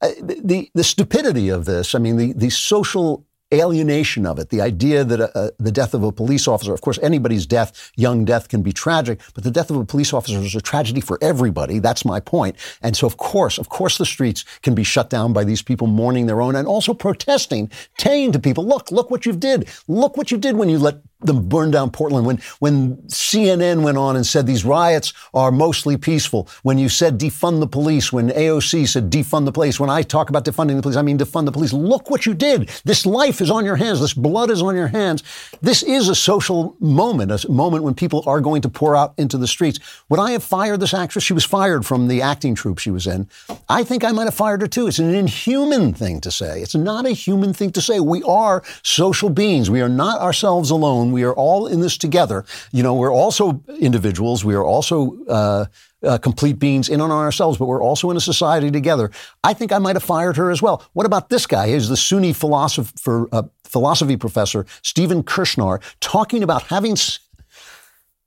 uh, 0.00 0.08
the 0.20 0.70
the 0.74 0.82
stupidity 0.82 1.48
of 1.50 1.64
this. 1.66 1.94
I 1.94 1.98
mean, 1.98 2.16
the 2.16 2.32
the 2.32 2.50
social 2.50 3.24
alienation 3.52 4.26
of 4.26 4.38
it, 4.38 4.50
the 4.50 4.60
idea 4.60 5.04
that 5.04 5.20
uh, 5.20 5.28
uh, 5.34 5.50
the 5.58 5.72
death 5.72 5.94
of 5.94 6.02
a 6.02 6.12
police 6.12 6.46
officer, 6.46 6.72
of 6.72 6.80
course, 6.80 6.98
anybody's 7.02 7.46
death, 7.46 7.90
young 7.96 8.24
death 8.24 8.48
can 8.48 8.62
be 8.62 8.72
tragic, 8.72 9.20
but 9.34 9.44
the 9.44 9.50
death 9.50 9.70
of 9.70 9.76
a 9.76 9.84
police 9.84 10.12
officer 10.12 10.38
is 10.38 10.54
a 10.54 10.60
tragedy 10.60 11.00
for 11.00 11.18
everybody. 11.20 11.78
That's 11.78 12.04
my 12.04 12.20
point. 12.20 12.56
And 12.82 12.96
so, 12.96 13.06
of 13.06 13.16
course, 13.16 13.58
of 13.58 13.68
course, 13.68 13.98
the 13.98 14.06
streets 14.06 14.44
can 14.62 14.74
be 14.74 14.84
shut 14.84 15.10
down 15.10 15.32
by 15.32 15.44
these 15.44 15.62
people 15.62 15.86
mourning 15.86 16.26
their 16.26 16.40
own 16.40 16.54
and 16.54 16.68
also 16.68 16.94
protesting, 16.94 17.70
saying 17.98 18.32
to 18.32 18.38
people, 18.38 18.64
look, 18.64 18.90
look 18.90 19.10
what 19.10 19.26
you 19.26 19.32
did. 19.32 19.68
Look 19.88 20.16
what 20.16 20.30
you 20.30 20.38
did 20.38 20.56
when 20.56 20.68
you 20.68 20.78
let 20.78 21.00
them 21.20 21.48
burn 21.48 21.70
down 21.70 21.90
Portland, 21.90 22.26
when, 22.26 22.40
when 22.58 22.96
CNN 23.08 23.82
went 23.82 23.98
on 23.98 24.16
and 24.16 24.26
said 24.26 24.46
these 24.46 24.64
riots 24.64 25.12
are 25.34 25.50
mostly 25.50 25.96
peaceful, 25.96 26.48
when 26.62 26.78
you 26.78 26.88
said 26.88 27.18
defund 27.18 27.60
the 27.60 27.66
police, 27.66 28.12
when 28.12 28.30
AOC 28.30 28.88
said 28.88 29.10
defund 29.10 29.44
the 29.44 29.52
police, 29.52 29.78
when 29.78 29.90
I 29.90 30.02
talk 30.02 30.30
about 30.30 30.44
defunding 30.44 30.76
the 30.76 30.82
police, 30.82 30.96
I 30.96 31.02
mean 31.02 31.18
defund 31.18 31.46
the 31.46 31.52
police. 31.52 31.72
Look 31.72 32.10
what 32.10 32.26
you 32.26 32.34
did. 32.34 32.68
This 32.84 33.06
life 33.06 33.40
is 33.40 33.50
on 33.50 33.64
your 33.64 33.76
hands. 33.76 34.00
This 34.00 34.14
blood 34.14 34.50
is 34.50 34.62
on 34.62 34.74
your 34.76 34.88
hands. 34.88 35.22
This 35.60 35.82
is 35.82 36.08
a 36.08 36.14
social 36.14 36.76
moment, 36.80 37.30
a 37.32 37.50
moment 37.50 37.84
when 37.84 37.94
people 37.94 38.22
are 38.26 38.40
going 38.40 38.62
to 38.62 38.68
pour 38.68 38.96
out 38.96 39.14
into 39.16 39.36
the 39.36 39.46
streets. 39.46 39.78
Would 40.08 40.20
I 40.20 40.32
have 40.32 40.42
fired 40.42 40.80
this 40.80 40.94
actress? 40.94 41.24
She 41.24 41.32
was 41.32 41.44
fired 41.44 41.84
from 41.86 42.08
the 42.08 42.22
acting 42.22 42.54
troupe 42.54 42.78
she 42.78 42.90
was 42.90 43.06
in. 43.06 43.28
I 43.68 43.84
think 43.84 44.04
I 44.04 44.12
might 44.12 44.24
have 44.24 44.34
fired 44.34 44.60
her 44.62 44.68
too. 44.68 44.86
It's 44.86 44.98
an 44.98 45.14
inhuman 45.14 45.92
thing 45.92 46.20
to 46.22 46.30
say. 46.30 46.62
It's 46.62 46.74
not 46.74 47.06
a 47.06 47.10
human 47.10 47.52
thing 47.52 47.70
to 47.72 47.80
say. 47.80 48.00
We 48.00 48.22
are 48.22 48.62
social 48.82 49.30
beings. 49.30 49.70
We 49.70 49.80
are 49.80 49.88
not 49.88 50.20
ourselves 50.20 50.70
alone. 50.70 51.09
We 51.12 51.24
are 51.24 51.34
all 51.34 51.66
in 51.66 51.80
this 51.80 51.96
together. 51.96 52.44
You 52.72 52.82
know, 52.82 52.94
we're 52.94 53.12
also 53.12 53.62
individuals. 53.78 54.44
We 54.44 54.54
are 54.54 54.64
also 54.64 55.16
uh, 55.26 55.66
uh, 56.02 56.18
complete 56.18 56.58
beings 56.58 56.88
in 56.88 57.00
and 57.00 57.12
on 57.12 57.24
ourselves, 57.24 57.58
but 57.58 57.66
we're 57.66 57.82
also 57.82 58.10
in 58.10 58.16
a 58.16 58.20
society 58.20 58.70
together. 58.70 59.10
I 59.44 59.54
think 59.54 59.72
I 59.72 59.78
might 59.78 59.96
have 59.96 60.02
fired 60.02 60.36
her 60.36 60.50
as 60.50 60.62
well. 60.62 60.82
What 60.92 61.06
about 61.06 61.28
this 61.28 61.46
guy? 61.46 61.68
He's 61.68 61.88
the 61.88 61.96
SUNY 61.96 62.34
philosopher, 62.34 63.28
uh, 63.32 63.42
philosophy 63.64 64.16
professor, 64.16 64.66
Stephen 64.82 65.22
Kershnar, 65.22 65.82
talking 66.00 66.42
about 66.42 66.64
having. 66.64 66.96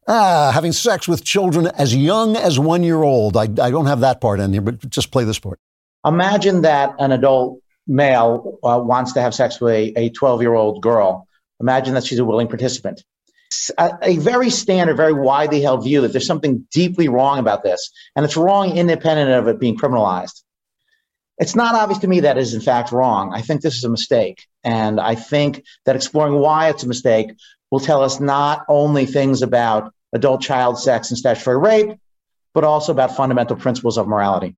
Ah, 0.05 0.51
having 0.53 0.73
sex 0.73 1.07
with 1.07 1.23
children 1.23 1.67
as 1.77 1.95
young 1.95 2.36
as 2.36 2.59
one 2.59 2.84
year 2.84 3.03
old. 3.03 3.38
I, 3.38 3.43
I 3.43 3.71
don't 3.71 3.86
have 3.86 4.01
that 4.01 4.19
part 4.19 4.41
in 4.41 4.51
here, 4.51 4.61
but 4.61 4.89
just 4.89 5.11
play 5.11 5.23
this 5.23 5.39
part. 5.39 5.61
Imagine 6.05 6.61
that 6.63 6.93
an 6.99 7.13
adult 7.13 7.61
male 7.88 8.59
uh, 8.63 8.81
wants 8.84 9.13
to 9.13 9.21
have 9.21 9.34
sex 9.34 9.61
with 9.61 9.93
a 9.97 10.09
12 10.09 10.41
year 10.41 10.53
old 10.53 10.81
girl 10.81 11.27
Imagine 11.59 11.93
that 11.93 12.05
she's 12.05 12.19
a 12.19 12.25
willing 12.25 12.47
participant. 12.47 13.03
A, 13.77 13.91
a, 14.01 14.17
very 14.17 14.49
standard, 14.49 14.97
very 14.97 15.13
widely 15.13 15.61
held 15.61 15.83
view 15.83 16.01
that 16.01 16.11
there's 16.11 16.25
something 16.25 16.67
deeply 16.71 17.07
wrong 17.07 17.37
about 17.37 17.63
this, 17.63 17.91
and 18.15 18.25
it's 18.25 18.35
wrong 18.35 18.75
independent 18.75 19.29
of 19.29 19.47
it 19.47 19.59
being 19.59 19.77
criminalized. 19.77 20.41
It's 21.37 21.55
not 21.55 21.75
obvious 21.75 21.99
to 21.99 22.07
me 22.07 22.21
that 22.21 22.37
is 22.37 22.53
in 22.53 22.61
fact 22.61 22.91
wrong. 22.91 23.31
I 23.33 23.41
think 23.41 23.61
this 23.61 23.75
is 23.75 23.83
a 23.83 23.89
mistake, 23.89 24.47
and 24.63 24.99
I 24.99 25.15
think 25.15 25.63
that 25.85 25.95
exploring 25.95 26.33
why 26.33 26.69
it's 26.69 26.83
a 26.83 26.87
mistake 26.87 27.35
will 27.69 27.79
tell 27.79 28.01
us 28.03 28.19
not 28.19 28.65
only 28.67 29.05
things 29.05 29.41
about 29.41 29.93
adult 30.13 30.41
child 30.41 30.79
sex 30.79 31.09
and 31.09 31.17
statutory 31.17 31.57
rape, 31.57 31.99
but 32.53 32.63
also 32.63 32.91
about 32.91 33.15
fundamental 33.15 33.55
principles 33.55 33.97
of 33.97 34.07
morality. 34.07 34.55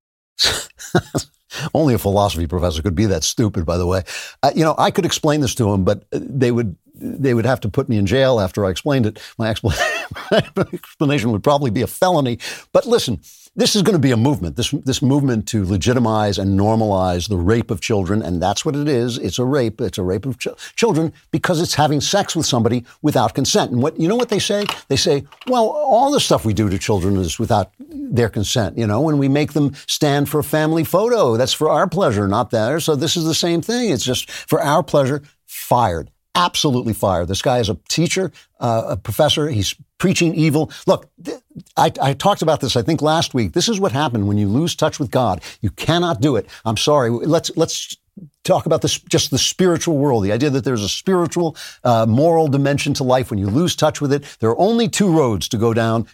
Only 1.74 1.94
a 1.94 1.98
philosophy 1.98 2.46
professor 2.46 2.82
could 2.82 2.94
be 2.94 3.06
that 3.06 3.24
stupid, 3.24 3.64
by 3.64 3.78
the 3.78 3.86
way. 3.86 4.02
Uh, 4.42 4.52
you 4.54 4.64
know, 4.64 4.74
I 4.76 4.90
could 4.90 5.06
explain 5.06 5.40
this 5.40 5.54
to 5.56 5.72
him, 5.72 5.84
but 5.84 6.04
they 6.12 6.52
would 6.52 6.76
they 6.96 7.34
would 7.34 7.46
have 7.46 7.60
to 7.60 7.68
put 7.68 7.88
me 7.88 7.98
in 7.98 8.06
jail 8.06 8.40
after 8.40 8.64
I 8.64 8.70
explained 8.70 9.06
it. 9.06 9.20
My 9.38 9.50
explanation 10.72 11.30
would 11.32 11.42
probably 11.42 11.70
be 11.70 11.82
a 11.82 11.86
felony. 11.86 12.38
But 12.72 12.86
listen, 12.86 13.20
this 13.54 13.74
is 13.74 13.82
going 13.82 13.94
to 13.94 13.98
be 13.98 14.10
a 14.10 14.16
movement. 14.16 14.56
This 14.56 14.70
this 14.70 15.00
movement 15.00 15.48
to 15.48 15.64
legitimize 15.64 16.38
and 16.38 16.58
normalize 16.58 17.28
the 17.28 17.38
rape 17.38 17.70
of 17.70 17.80
children, 17.80 18.22
and 18.22 18.40
that's 18.40 18.64
what 18.64 18.76
it 18.76 18.86
is. 18.86 19.16
It's 19.16 19.38
a 19.38 19.44
rape. 19.44 19.80
It's 19.80 19.98
a 19.98 20.02
rape 20.02 20.26
of 20.26 20.38
ch- 20.38 20.48
children 20.76 21.12
because 21.30 21.60
it's 21.62 21.74
having 21.74 22.02
sex 22.02 22.36
with 22.36 22.44
somebody 22.44 22.84
without 23.00 23.34
consent. 23.34 23.72
And 23.72 23.82
what 23.82 23.98
you 23.98 24.08
know 24.08 24.16
what 24.16 24.28
they 24.28 24.38
say? 24.38 24.66
They 24.88 24.96
say, 24.96 25.24
well, 25.46 25.68
all 25.68 26.10
the 26.10 26.20
stuff 26.20 26.44
we 26.44 26.52
do 26.52 26.68
to 26.68 26.78
children 26.78 27.16
is 27.16 27.38
without 27.38 27.72
their 27.78 28.28
consent. 28.28 28.76
You 28.76 28.86
know, 28.86 29.00
when 29.00 29.16
we 29.16 29.28
make 29.28 29.54
them 29.54 29.74
stand 29.86 30.28
for 30.28 30.38
a 30.38 30.44
family 30.44 30.84
photo, 30.84 31.36
that's 31.36 31.54
for 31.54 31.70
our 31.70 31.88
pleasure, 31.88 32.28
not 32.28 32.50
theirs. 32.50 32.84
So 32.84 32.94
this 32.94 33.16
is 33.16 33.24
the 33.24 33.34
same 33.34 33.62
thing. 33.62 33.90
It's 33.90 34.04
just 34.04 34.30
for 34.30 34.60
our 34.60 34.82
pleasure. 34.82 35.22
Fired 35.46 36.10
absolutely 36.36 36.92
fired. 36.92 37.28
This 37.28 37.42
guy 37.42 37.58
is 37.58 37.68
a 37.68 37.78
teacher, 37.88 38.30
uh, 38.60 38.82
a 38.90 38.96
professor. 38.96 39.48
He's 39.48 39.74
preaching 39.98 40.34
evil. 40.34 40.70
Look, 40.86 41.08
th- 41.24 41.38
I, 41.76 41.90
I, 42.00 42.12
talked 42.12 42.42
about 42.42 42.60
this, 42.60 42.76
I 42.76 42.82
think, 42.82 43.00
last 43.00 43.34
week. 43.34 43.54
This 43.54 43.68
is 43.68 43.80
what 43.80 43.92
happened 43.92 44.28
when 44.28 44.36
you 44.36 44.46
lose 44.46 44.76
touch 44.76 45.00
with 45.00 45.10
God. 45.10 45.40
You 45.62 45.70
cannot 45.70 46.20
do 46.20 46.36
it. 46.36 46.46
I'm 46.64 46.76
sorry. 46.76 47.10
Let's 47.10 47.50
let's 47.56 47.96
talk 48.44 48.66
about 48.66 48.82
this, 48.82 48.98
just 48.98 49.30
the 49.30 49.38
spiritual 49.38 49.96
world, 49.98 50.24
the 50.24 50.32
idea 50.32 50.50
that 50.50 50.64
there's 50.64 50.82
a 50.82 50.88
spiritual, 50.88 51.56
uh, 51.84 52.06
moral 52.06 52.48
dimension 52.48 52.94
to 52.94 53.04
life. 53.04 53.30
When 53.30 53.38
you 53.38 53.48
lose 53.48 53.74
touch 53.74 54.00
with 54.00 54.12
it, 54.12 54.24
there 54.40 54.50
are 54.50 54.58
only 54.58 54.88
two 54.88 55.10
roads 55.10 55.48
to 55.48 55.58
go 55.58 55.74
down. 55.74 56.06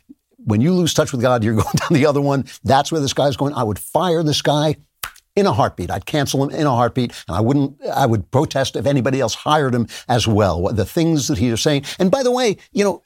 When 0.44 0.60
you 0.60 0.72
lose 0.72 0.94
touch 0.94 1.12
with 1.12 1.20
God, 1.20 1.44
you're 1.44 1.54
going 1.62 1.76
down 1.76 1.92
the 1.92 2.06
other 2.06 2.20
one. 2.20 2.46
That's 2.64 2.90
where 2.92 3.00
this 3.00 3.12
guy's 3.12 3.36
going. 3.36 3.54
I 3.54 3.64
would 3.64 3.78
fire 3.78 4.22
this 4.22 4.42
guy 4.42 4.76
in 5.34 5.46
a 5.46 5.52
heartbeat. 5.52 5.90
I'd 5.90 6.06
cancel 6.06 6.44
him 6.44 6.50
in 6.50 6.66
a 6.66 6.70
heartbeat, 6.70 7.12
and 7.26 7.36
I 7.36 7.40
wouldn't. 7.40 7.80
I 7.86 8.06
would 8.06 8.30
protest 8.30 8.76
if 8.76 8.86
anybody 8.86 9.20
else 9.20 9.34
hired 9.34 9.74
him 9.74 9.86
as 10.08 10.26
well. 10.26 10.62
The 10.72 10.84
things 10.84 11.28
that 11.28 11.38
he 11.38 11.48
is 11.48 11.62
saying. 11.62 11.84
And 11.98 12.10
by 12.10 12.22
the 12.22 12.30
way, 12.30 12.56
you 12.72 12.84
know, 12.84 13.02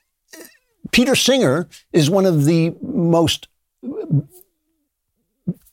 Peter 0.92 1.14
Singer 1.14 1.68
is 1.92 2.10
one 2.10 2.26
of 2.26 2.44
the 2.44 2.74
most 2.82 3.48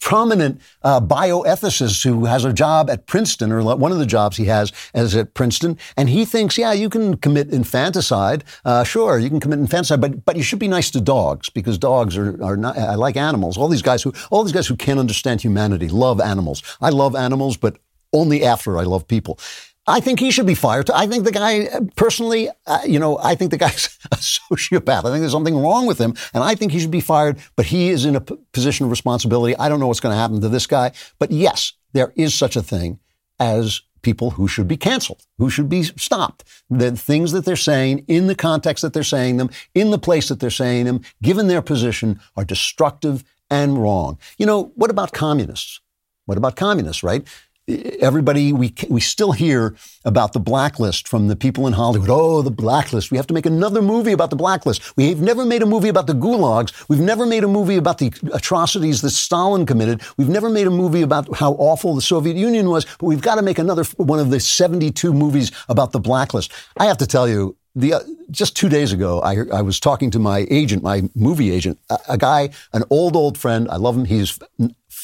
prominent 0.04 0.60
uh, 0.82 1.00
bioethicist 1.00 2.04
who 2.04 2.26
has 2.26 2.44
a 2.44 2.52
job 2.52 2.90
at 2.90 3.08
Princeton, 3.08 3.54
or 3.54 3.64
one 3.78 3.94
of 3.94 4.00
the 4.00 4.06
jobs 4.06 4.36
he 4.36 4.46
has 4.46 4.74
as 4.94 5.16
at 5.16 5.34
Princeton, 5.34 5.78
and 5.96 6.10
he 6.10 6.26
thinks, 6.26 6.58
yeah, 6.58 6.74
you 6.74 6.90
can 6.90 7.16
commit 7.16 7.50
infanticide. 7.54 8.44
Uh, 8.66 8.84
sure, 8.84 9.18
you 9.18 9.30
can 9.30 9.40
commit 9.40 9.60
infanticide, 9.60 10.02
but 10.02 10.26
but 10.26 10.36
you 10.36 10.44
should 10.44 10.60
be 10.60 10.68
nice 10.68 10.92
to 10.92 11.00
dogs 11.00 11.50
because 11.50 11.78
dogs 11.78 12.18
are 12.18 12.44
are 12.44 12.58
not. 12.58 12.78
I 12.78 12.96
like 12.96 13.16
animals. 13.16 13.58
All 13.58 13.70
these 13.70 13.82
guys 13.82 14.04
who 14.04 14.14
all 14.30 14.44
these 14.44 14.52
guys 14.52 14.68
who 14.68 14.76
can't 14.76 15.00
understand 15.00 15.42
humanity 15.42 15.88
love 15.88 16.20
animals. 16.20 16.62
I 16.82 16.90
love 16.90 17.16
animals, 17.16 17.56
but 17.56 17.78
only 18.12 18.44
after 18.44 18.78
I 18.78 18.84
love 18.84 19.08
people. 19.08 19.40
I 19.86 20.00
think 20.00 20.20
he 20.20 20.32
should 20.32 20.46
be 20.46 20.56
fired. 20.56 20.90
I 20.92 21.08
think 21.08 21.26
the 21.26 21.32
guy, 21.32 21.68
personally, 21.96 22.50
uh, 22.66 22.80
you 22.86 23.00
know, 23.00 23.18
I 23.18 23.36
think 23.36 23.52
the 23.52 23.58
guy's 23.58 23.98
a 24.12 24.16
sociopath. 24.16 25.00
I 25.00 25.10
think 25.10 25.20
there's 25.20 25.32
something 25.32 25.58
wrong 25.58 25.86
with 25.86 26.00
him, 26.00 26.16
and 26.34 26.44
I 26.44 26.56
think 26.56 26.72
he 26.72 26.80
should 26.80 26.92
be 26.92 27.02
fired. 27.02 27.38
But 27.56 27.66
he 27.66 27.90
is 27.90 28.06
in 28.06 28.16
a 28.16 28.22
p- 28.22 28.38
position 28.54 28.86
of 28.86 28.92
responsibility. 28.92 29.58
I 29.58 29.68
don't 29.70 29.80
know 29.80 29.88
what's 29.88 30.00
going 30.00 30.14
to 30.14 30.20
happen 30.20 30.40
to 30.42 30.50
this 30.50 30.68
guy, 30.68 30.92
but 31.20 31.32
yes, 31.32 31.74
there 31.92 32.14
is 32.16 32.34
such 32.34 32.56
a 32.56 32.64
thing 32.64 33.00
as 33.40 33.82
people 34.04 34.32
who 34.32 34.48
should 34.48 34.68
be 34.68 34.78
canceled, 34.78 35.26
who 35.38 35.50
should 35.50 35.70
be 35.70 35.84
stopped. 35.84 36.44
The 36.70 36.96
things 36.96 37.32
that 37.32 37.46
they're 37.46 37.56
saying, 37.56 38.06
in 38.08 38.28
the 38.28 38.36
context 38.36 38.82
that 38.84 38.94
they're 38.94 39.04
saying 39.04 39.38
them, 39.38 39.50
in 39.74 39.92
the 39.92 39.98
place 39.98 40.30
that 40.30 40.40
they're 40.40 40.50
saying 40.50 40.86
them, 40.86 41.02
given 41.22 41.48
their 41.48 41.62
position, 41.62 42.20
are 42.38 42.46
destructive 42.46 43.24
and 43.50 43.82
wrong. 43.82 44.18
You 44.38 44.46
know, 44.46 44.72
what 44.76 44.90
about 44.90 45.14
communists? 45.14 45.80
What 46.26 46.38
about 46.38 46.56
communists, 46.56 47.04
right? 47.04 47.28
Everybody 47.68 48.52
we 48.52 48.74
we 48.90 49.00
still 49.00 49.32
hear 49.32 49.76
about 50.04 50.34
the 50.34 50.40
blacklist 50.40 51.08
from 51.08 51.28
the 51.28 51.36
people 51.36 51.66
in 51.66 51.74
Hollywood. 51.74 52.10
Oh, 52.12 52.42
the 52.42 52.52
blacklist. 52.52 53.10
We 53.10 53.18
have 53.18 53.28
to 53.28 53.34
make 53.34 53.46
another 53.46 53.82
movie 53.82 54.12
about 54.12 54.30
the 54.30 54.36
blacklist. 54.36 54.96
We've 54.98 55.22
never 55.22 55.46
made 55.46 55.62
a 55.62 55.66
movie 55.66 55.88
about 55.90 56.08
the 56.08 56.14
gulags. 56.14 56.88
We've 56.90 57.00
never 57.00 57.26
made 57.26 57.44
a 57.44 57.48
movie 57.48 57.78
about 57.78 58.00
the 58.00 58.14
atrocities 58.34 59.02
that 59.02 59.12
Stalin 59.12 59.66
committed. 59.66 60.02
We've 60.18 60.30
never 60.30 60.50
made 60.50 60.68
a 60.68 60.72
movie 60.72 61.02
about 61.02 61.38
how 61.38 61.54
awful 61.54 61.96
the 61.96 62.02
Soviet 62.02 62.36
Union 62.36 62.70
was, 62.70 62.86
but 63.00 63.08
we've 63.08 63.22
got 63.22 63.36
to 63.36 63.42
make 63.42 63.60
another 63.60 63.84
one 63.96 64.20
of 64.20 64.30
the 64.30 64.40
72 64.40 65.14
movies 65.14 65.52
about 65.70 65.92
the 65.94 66.00
blacklist. 66.00 66.52
I 66.78 66.86
have 66.86 66.98
to 66.98 67.08
tell 67.08 67.28
you, 67.28 67.56
the, 67.76 67.94
uh, 67.94 68.00
just 68.30 68.56
two 68.56 68.70
days 68.70 68.92
ago, 68.92 69.20
I, 69.22 69.38
I 69.52 69.62
was 69.64 69.80
talking 69.80 70.12
to 70.12 70.20
my 70.20 70.46
agent, 70.52 70.84
my 70.84 71.10
movie 71.16 71.52
agent, 71.52 71.80
a, 71.90 71.98
a, 72.10 72.18
guy, 72.20 72.50
an 72.72 72.84
old, 72.92 73.16
old 73.16 73.36
friend. 73.36 73.68
I 73.70 73.78
love 73.78 73.98
him. 73.98 74.06
He's 74.06 74.38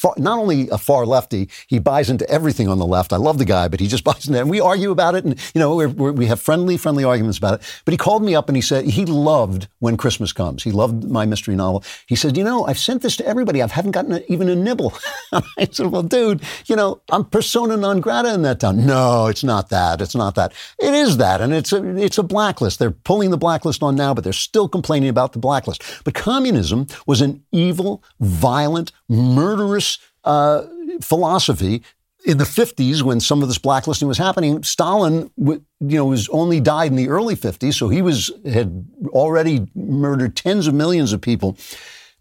far, 0.00 0.14
not 0.16 0.38
only 0.38 0.68
a 0.70 0.78
far 0.78 1.04
lefty, 1.04 1.48
he 1.66 1.78
buys 1.78 2.08
into 2.08 2.28
everything 2.30 2.68
on 2.68 2.78
the 2.78 2.86
left. 2.86 3.12
I 3.12 3.16
love 3.16 3.38
the 3.38 3.44
guy, 3.44 3.68
but 3.68 3.80
he 3.80 3.86
just 3.86 4.04
buys 4.10 4.26
into 4.26 4.38
it. 4.38 4.42
And 4.42 4.50
we 4.50 4.60
argue 4.60 4.90
about 4.90 5.14
it, 5.14 5.24
and 5.24 5.38
you 5.54 5.58
know 5.58 5.76
we're, 5.76 5.88
we're, 5.88 6.12
we 6.12 6.26
have 6.26 6.40
friendly, 6.40 6.76
friendly 6.76 7.04
arguments 7.04 7.38
about 7.38 7.60
it. 7.60 7.82
But 7.84 7.92
he 7.92 7.98
called 7.98 8.22
me 8.22 8.34
up 8.34 8.48
and 8.48 8.56
he 8.56 8.62
said 8.62 8.84
he 8.86 9.04
loved 9.04 9.68
when 9.78 9.96
Christmas 9.96 10.32
comes. 10.32 10.62
He 10.62 10.72
loved 10.72 11.04
my 11.04 11.26
mystery 11.26 11.56
novel. 11.56 11.84
He 12.06 12.16
said, 12.16 12.36
you 12.36 12.44
know, 12.44 12.64
I've 12.66 12.78
sent 12.78 13.02
this 13.02 13.16
to 13.18 13.26
everybody. 13.26 13.62
I 13.62 13.66
haven't 13.66 13.92
gotten 13.92 14.12
a, 14.12 14.20
even 14.28 14.48
a 14.48 14.56
nibble. 14.56 14.94
I 15.32 15.68
said, 15.70 15.86
well, 15.86 16.02
dude, 16.02 16.42
you 16.66 16.76
know, 16.76 17.00
I'm 17.10 17.24
persona 17.24 17.76
non 17.76 18.00
grata 18.00 18.32
in 18.32 18.42
that 18.42 18.60
town. 18.60 18.86
No, 18.86 19.26
it's 19.26 19.44
not 19.44 19.68
that. 19.68 20.00
It's 20.00 20.14
not 20.14 20.34
that. 20.36 20.52
It 20.78 20.94
is 20.94 21.18
that, 21.18 21.40
and 21.40 21.52
it's 21.52 21.72
a 21.72 21.84
it's 21.96 22.18
a 22.18 22.22
blacklist. 22.22 22.78
They're 22.78 22.90
pulling 22.90 23.30
the 23.30 23.38
blacklist 23.38 23.82
on 23.82 23.96
now, 23.96 24.14
but 24.14 24.24
they're 24.24 24.32
still 24.32 24.68
complaining 24.68 25.08
about 25.08 25.32
the 25.32 25.38
blacklist. 25.38 25.82
But 26.04 26.14
communism 26.14 26.86
was 27.06 27.20
an 27.20 27.42
evil, 27.52 28.02
violent, 28.20 28.92
murderous 29.10 29.98
uh, 30.24 30.66
philosophy 31.02 31.82
in 32.24 32.38
the 32.38 32.44
50s 32.44 33.02
when 33.02 33.18
some 33.20 33.42
of 33.42 33.48
this 33.48 33.58
blacklisting 33.58 34.08
was 34.08 34.18
happening. 34.18 34.62
Stalin 34.62 35.30
you 35.36 35.62
know 35.80 36.04
was 36.04 36.28
only 36.28 36.60
died 36.60 36.90
in 36.90 36.96
the 36.96 37.08
early 37.08 37.34
50s 37.34 37.74
so 37.74 37.88
he 37.88 38.02
was 38.02 38.30
had 38.44 38.86
already 39.08 39.66
murdered 39.74 40.36
tens 40.36 40.66
of 40.66 40.74
millions 40.74 41.12
of 41.12 41.20
people. 41.20 41.56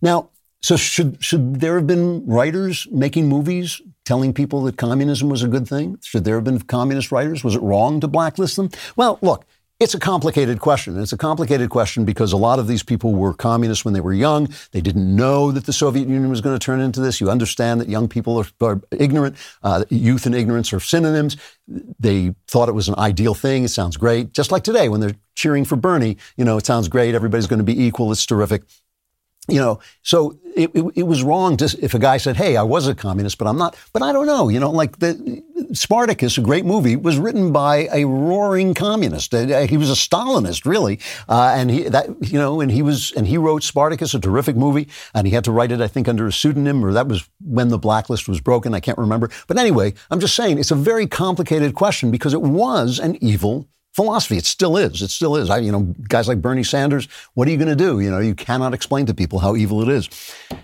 Now 0.01 0.29
so 0.61 0.75
should 0.75 1.23
should 1.23 1.59
there 1.59 1.75
have 1.75 1.87
been 1.87 2.25
writers 2.25 2.87
making 2.91 3.27
movies 3.27 3.81
telling 4.05 4.33
people 4.33 4.63
that 4.63 4.77
communism 4.77 5.29
was 5.29 5.43
a 5.43 5.47
good 5.47 5.67
thing? 5.67 5.97
Should 6.01 6.23
there 6.25 6.35
have 6.35 6.43
been 6.43 6.59
communist 6.59 7.11
writers? 7.11 7.43
Was 7.43 7.55
it 7.55 7.61
wrong 7.61 7.99
to 7.99 8.07
blacklist 8.07 8.55
them? 8.55 8.69
Well 8.95 9.19
look 9.21 9.45
it's 9.79 9.93
a 9.93 9.99
complicated 9.99 10.59
question. 10.59 10.99
It's 10.99 11.13
a 11.13 11.17
complicated 11.17 11.69
question 11.69 12.03
because 12.03 12.33
a 12.33 12.37
lot 12.37 12.59
of 12.59 12.67
these 12.67 12.83
people 12.83 13.15
were 13.15 13.33
communists 13.33 13.85
when 13.85 13.93
they 13.93 14.01
were 14.01 14.13
young. 14.13 14.53
They 14.71 14.81
didn't 14.81 15.15
know 15.15 15.51
that 15.51 15.65
the 15.65 15.71
Soviet 15.71 16.07
Union 16.07 16.29
was 16.29 16.41
going 16.41 16.57
to 16.57 16.63
turn 16.63 16.81
into 16.81 16.99
this. 16.99 17.21
You 17.21 17.29
understand 17.29 17.79
that 17.79 17.87
young 17.87 18.09
people 18.09 18.37
are, 18.37 18.47
are 18.59 18.81
ignorant. 18.91 19.37
Uh, 19.63 19.85
youth 19.89 20.25
and 20.25 20.35
ignorance 20.35 20.73
are 20.73 20.81
synonyms. 20.81 21.37
They 21.67 22.35
thought 22.47 22.67
it 22.67 22.73
was 22.73 22.89
an 22.89 22.95
ideal 22.97 23.33
thing. 23.33 23.63
It 23.63 23.69
sounds 23.69 23.95
great. 23.95 24.33
Just 24.33 24.51
like 24.51 24.63
today 24.63 24.89
when 24.89 24.99
they're 24.99 25.15
cheering 25.35 25.63
for 25.63 25.77
Bernie, 25.77 26.17
you 26.35 26.43
know, 26.43 26.57
it 26.57 26.65
sounds 26.65 26.89
great. 26.89 27.15
Everybody's 27.15 27.47
going 27.47 27.59
to 27.59 27.63
be 27.63 27.81
equal. 27.81 28.11
It's 28.11 28.25
terrific. 28.25 28.63
You 29.47 29.59
know, 29.59 29.79
so 30.03 30.37
it, 30.59 30.71
it, 30.73 30.85
it, 30.95 31.03
was 31.03 31.23
wrong 31.23 31.55
to, 31.57 31.77
if 31.81 31.93
a 31.93 31.99
guy 31.99 32.17
said, 32.17 32.35
"Hey, 32.35 32.57
I 32.57 32.63
was 32.63 32.87
a 32.87 32.93
communist, 32.93 33.37
but 33.37 33.47
I'm 33.47 33.57
not." 33.57 33.77
But 33.93 34.01
I 34.01 34.11
don't 34.11 34.25
know. 34.25 34.49
You 34.49 34.59
know, 34.59 34.71
like 34.71 34.99
the 34.99 35.43
Spartacus, 35.71 36.37
a 36.37 36.41
great 36.41 36.65
movie, 36.65 36.95
was 36.95 37.17
written 37.17 37.51
by 37.53 37.87
a 37.93 38.05
roaring 38.05 38.73
communist. 38.73 39.33
Uh, 39.33 39.61
he 39.61 39.77
was 39.77 39.89
a 39.89 39.93
Stalinist, 39.93 40.65
really, 40.65 40.99
uh, 41.29 41.53
and 41.55 41.71
he 41.71 41.83
that 41.83 42.07
you 42.21 42.37
know, 42.37 42.59
and 42.59 42.71
he 42.71 42.81
was 42.81 43.11
and 43.13 43.27
he 43.27 43.37
wrote 43.37 43.63
Spartacus, 43.63 44.13
a 44.13 44.19
terrific 44.19 44.57
movie, 44.57 44.89
and 45.13 45.25
he 45.25 45.33
had 45.33 45.45
to 45.45 45.51
write 45.51 45.71
it, 45.71 45.79
I 45.79 45.87
think, 45.87 46.07
under 46.07 46.27
a 46.27 46.33
pseudonym, 46.33 46.83
or 46.83 46.91
that 46.91 47.07
was 47.07 47.27
when 47.43 47.69
the 47.69 47.77
blacklist 47.77 48.27
was 48.27 48.41
broken. 48.41 48.73
I 48.73 48.81
can't 48.81 48.97
remember. 48.97 49.29
But 49.47 49.57
anyway, 49.57 49.93
I'm 50.11 50.19
just 50.19 50.35
saying 50.35 50.59
it's 50.59 50.71
a 50.71 50.75
very 50.75 51.07
complicated 51.07 51.73
question 51.73 52.11
because 52.11 52.33
it 52.33 52.41
was 52.41 52.99
an 52.99 53.15
evil 53.23 53.67
philosophy. 53.99 54.37
It 54.37 54.45
still 54.45 54.77
is. 54.77 55.01
It 55.01 55.09
still 55.09 55.35
is. 55.35 55.49
I, 55.49 55.57
you 55.57 55.73
know, 55.73 55.93
guys 56.07 56.29
like 56.29 56.41
Bernie 56.41 56.63
Sanders, 56.63 57.09
what 57.33 57.49
are 57.49 57.51
you 57.51 57.57
going 57.57 57.67
to 57.67 57.75
do? 57.75 57.99
You 57.99 58.09
know, 58.09 58.19
you 58.19 58.33
cannot 58.33 58.73
explain 58.73 59.05
to 59.07 59.13
people 59.13 59.39
how 59.39 59.57
evil 59.57 59.81
it 59.81 59.89
is. 59.89 60.07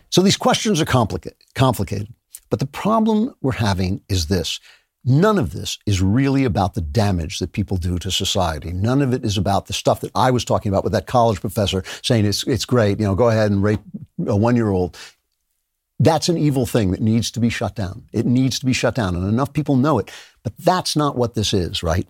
So 0.09 0.21
these 0.21 0.37
questions 0.37 0.79
are 0.79 0.85
complicated, 0.85 1.37
complicated. 1.53 2.13
But 2.49 2.61
the 2.61 2.65
problem 2.65 3.35
we're 3.41 3.51
having 3.51 3.99
is 4.07 4.27
this. 4.27 4.61
None 5.03 5.37
of 5.37 5.51
this 5.51 5.77
is 5.85 6.01
really 6.01 6.45
about 6.45 6.75
the 6.75 6.81
damage 6.81 7.39
that 7.39 7.51
people 7.51 7.75
do 7.75 7.99
to 7.99 8.09
society. 8.09 8.71
None 8.71 9.01
of 9.01 9.13
it 9.13 9.25
is 9.25 9.37
about 9.37 9.65
the 9.65 9.73
stuff 9.73 9.99
that 9.99 10.11
I 10.15 10.31
was 10.31 10.45
talking 10.45 10.71
about 10.71 10.85
with 10.85 10.93
that 10.93 11.05
college 11.05 11.41
professor 11.41 11.83
saying 12.03 12.23
it's, 12.23 12.47
it's 12.47 12.63
great, 12.63 13.01
you 13.01 13.05
know, 13.05 13.15
go 13.15 13.27
ahead 13.27 13.51
and 13.51 13.61
rape 13.61 13.81
a 14.25 14.35
one 14.37 14.55
year 14.55 14.69
old. 14.69 14.97
That's 15.99 16.29
an 16.29 16.37
evil 16.37 16.65
thing 16.65 16.91
that 16.91 17.01
needs 17.01 17.31
to 17.31 17.41
be 17.41 17.49
shut 17.49 17.75
down. 17.75 18.05
It 18.13 18.25
needs 18.25 18.59
to 18.59 18.65
be 18.65 18.73
shut 18.73 18.95
down, 18.95 19.13
and 19.15 19.27
enough 19.27 19.51
people 19.51 19.75
know 19.75 19.99
it. 19.99 20.09
But 20.43 20.53
that's 20.57 20.95
not 20.95 21.17
what 21.17 21.33
this 21.35 21.53
is, 21.53 21.83
right? 21.83 22.07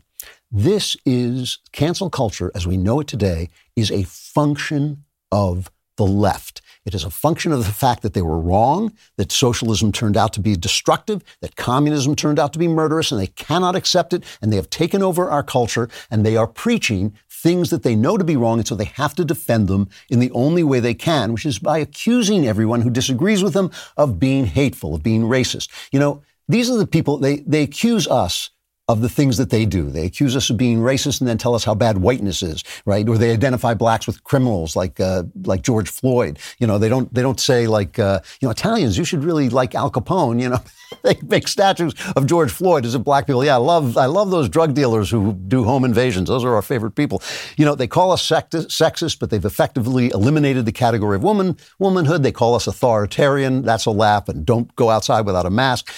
This 0.51 0.95
is 1.05 1.59
cancel 1.71 2.09
culture 2.09 2.51
as 2.53 2.67
we 2.67 2.77
know 2.77 2.99
it 2.99 3.07
today 3.07 3.49
is 3.75 3.91
a 3.91 4.03
function 4.03 5.03
of 5.31 5.71
the 5.97 6.05
left. 6.05 6.61
It 6.85 6.93
is 6.93 7.03
a 7.03 7.09
function 7.09 7.51
of 7.51 7.65
the 7.65 7.71
fact 7.71 8.03
that 8.03 8.13
they 8.13 8.21
were 8.21 8.39
wrong, 8.39 8.93
that 9.17 9.31
socialism 9.31 9.91
turned 9.91 10.15
out 10.15 10.33
to 10.33 10.39
be 10.39 10.55
destructive, 10.55 11.23
that 11.41 11.55
communism 11.55 12.15
turned 12.15 12.37
out 12.37 12.53
to 12.53 12.59
be 12.59 12.67
murderous, 12.67 13.11
and 13.11 13.19
they 13.19 13.27
cannot 13.27 13.75
accept 13.75 14.13
it, 14.13 14.23
and 14.41 14.51
they 14.51 14.57
have 14.57 14.69
taken 14.69 15.01
over 15.01 15.29
our 15.29 15.41
culture, 15.41 15.89
and 16.11 16.23
they 16.23 16.37
are 16.37 16.47
preaching 16.47 17.17
things 17.27 17.69
that 17.69 17.83
they 17.83 17.95
know 17.95 18.17
to 18.17 18.23
be 18.23 18.37
wrong, 18.37 18.59
and 18.59 18.67
so 18.67 18.75
they 18.75 18.85
have 18.85 19.15
to 19.15 19.25
defend 19.25 19.67
them 19.67 19.89
in 20.09 20.19
the 20.19 20.31
only 20.31 20.63
way 20.63 20.79
they 20.79 20.93
can, 20.93 21.33
which 21.33 21.45
is 21.45 21.59
by 21.59 21.79
accusing 21.79 22.45
everyone 22.45 22.81
who 22.81 22.89
disagrees 22.89 23.41
with 23.41 23.53
them 23.53 23.71
of 23.97 24.19
being 24.19 24.45
hateful, 24.45 24.93
of 24.93 25.01
being 25.01 25.23
racist. 25.23 25.69
You 25.91 25.99
know, 25.99 26.21
these 26.47 26.69
are 26.69 26.77
the 26.77 26.87
people, 26.87 27.17
they, 27.17 27.37
they 27.37 27.63
accuse 27.63 28.07
us 28.07 28.51
of 28.87 29.01
the 29.01 29.09
things 29.09 29.37
that 29.37 29.49
they 29.49 29.65
do. 29.65 29.89
They 29.89 30.05
accuse 30.05 30.35
us 30.35 30.49
of 30.51 30.57
being 30.57 30.77
racist 30.77 31.19
and 31.19 31.27
then 31.27 31.39
tell 31.39 31.55
us 31.55 31.63
how 31.63 31.73
bad 31.73 31.97
whiteness 31.97 32.43
is, 32.43 32.63
right? 32.85 33.07
Or 33.09 33.17
they 33.17 33.31
identify 33.31 33.73
blacks 33.73 34.05
with 34.05 34.23
criminals 34.23 34.75
like 34.75 34.99
uh, 34.99 35.23
like 35.43 35.63
George 35.63 35.89
Floyd. 35.89 36.37
You 36.59 36.67
know, 36.67 36.77
they 36.77 36.89
don't 36.89 37.11
they 37.11 37.23
don't 37.23 37.39
say 37.39 37.65
like 37.65 37.97
uh, 37.97 38.19
you 38.39 38.47
know 38.47 38.51
Italians. 38.51 38.97
You 38.97 39.03
should 39.03 39.23
really 39.23 39.49
like 39.49 39.73
Al 39.73 39.89
Capone. 39.89 40.39
You 40.39 40.49
know, 40.49 40.59
they 41.01 41.17
make 41.23 41.47
statues 41.47 41.95
of 42.15 42.27
George 42.27 42.51
Floyd 42.51 42.85
as 42.85 42.93
if 42.93 43.03
black 43.03 43.25
people. 43.25 43.43
Yeah, 43.43 43.55
I 43.55 43.59
love 43.59 43.97
I 43.97 44.05
love 44.05 44.29
those 44.29 44.49
drug 44.49 44.75
dealers 44.75 45.09
who 45.09 45.33
do 45.33 45.63
home 45.63 45.83
invasions. 45.83 46.29
Those 46.29 46.43
are 46.43 46.53
our 46.53 46.61
favorite 46.61 46.91
people. 46.91 47.23
You 47.57 47.65
know, 47.65 47.73
they 47.73 47.87
call 47.87 48.11
us 48.11 48.21
sexist, 48.21 49.19
but 49.19 49.31
they've 49.31 49.45
effectively 49.45 50.11
eliminated 50.11 50.67
the 50.67 50.71
category 50.71 51.15
of 51.15 51.23
woman 51.23 51.57
womanhood. 51.79 52.21
They 52.21 52.31
call 52.31 52.53
us 52.53 52.67
authoritarian. 52.67 53.63
That's 53.63 53.87
a 53.87 53.91
laugh. 53.91 54.29
And 54.29 54.45
don't 54.45 54.73
go 54.75 54.91
outside 54.91 55.25
without 55.25 55.47
a 55.47 55.49
mask. 55.49 55.91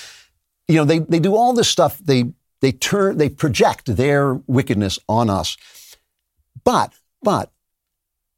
You 0.69 0.75
know, 0.75 0.85
they 0.85 0.99
they 0.99 1.19
do 1.19 1.35
all 1.35 1.51
this 1.51 1.67
stuff. 1.67 1.97
They 1.99 2.31
they 2.61 2.71
turn, 2.71 3.17
they 3.17 3.29
project 3.29 3.95
their 3.95 4.35
wickedness 4.47 4.99
on 5.07 5.29
us. 5.29 5.57
But, 6.63 6.93
but, 7.21 7.51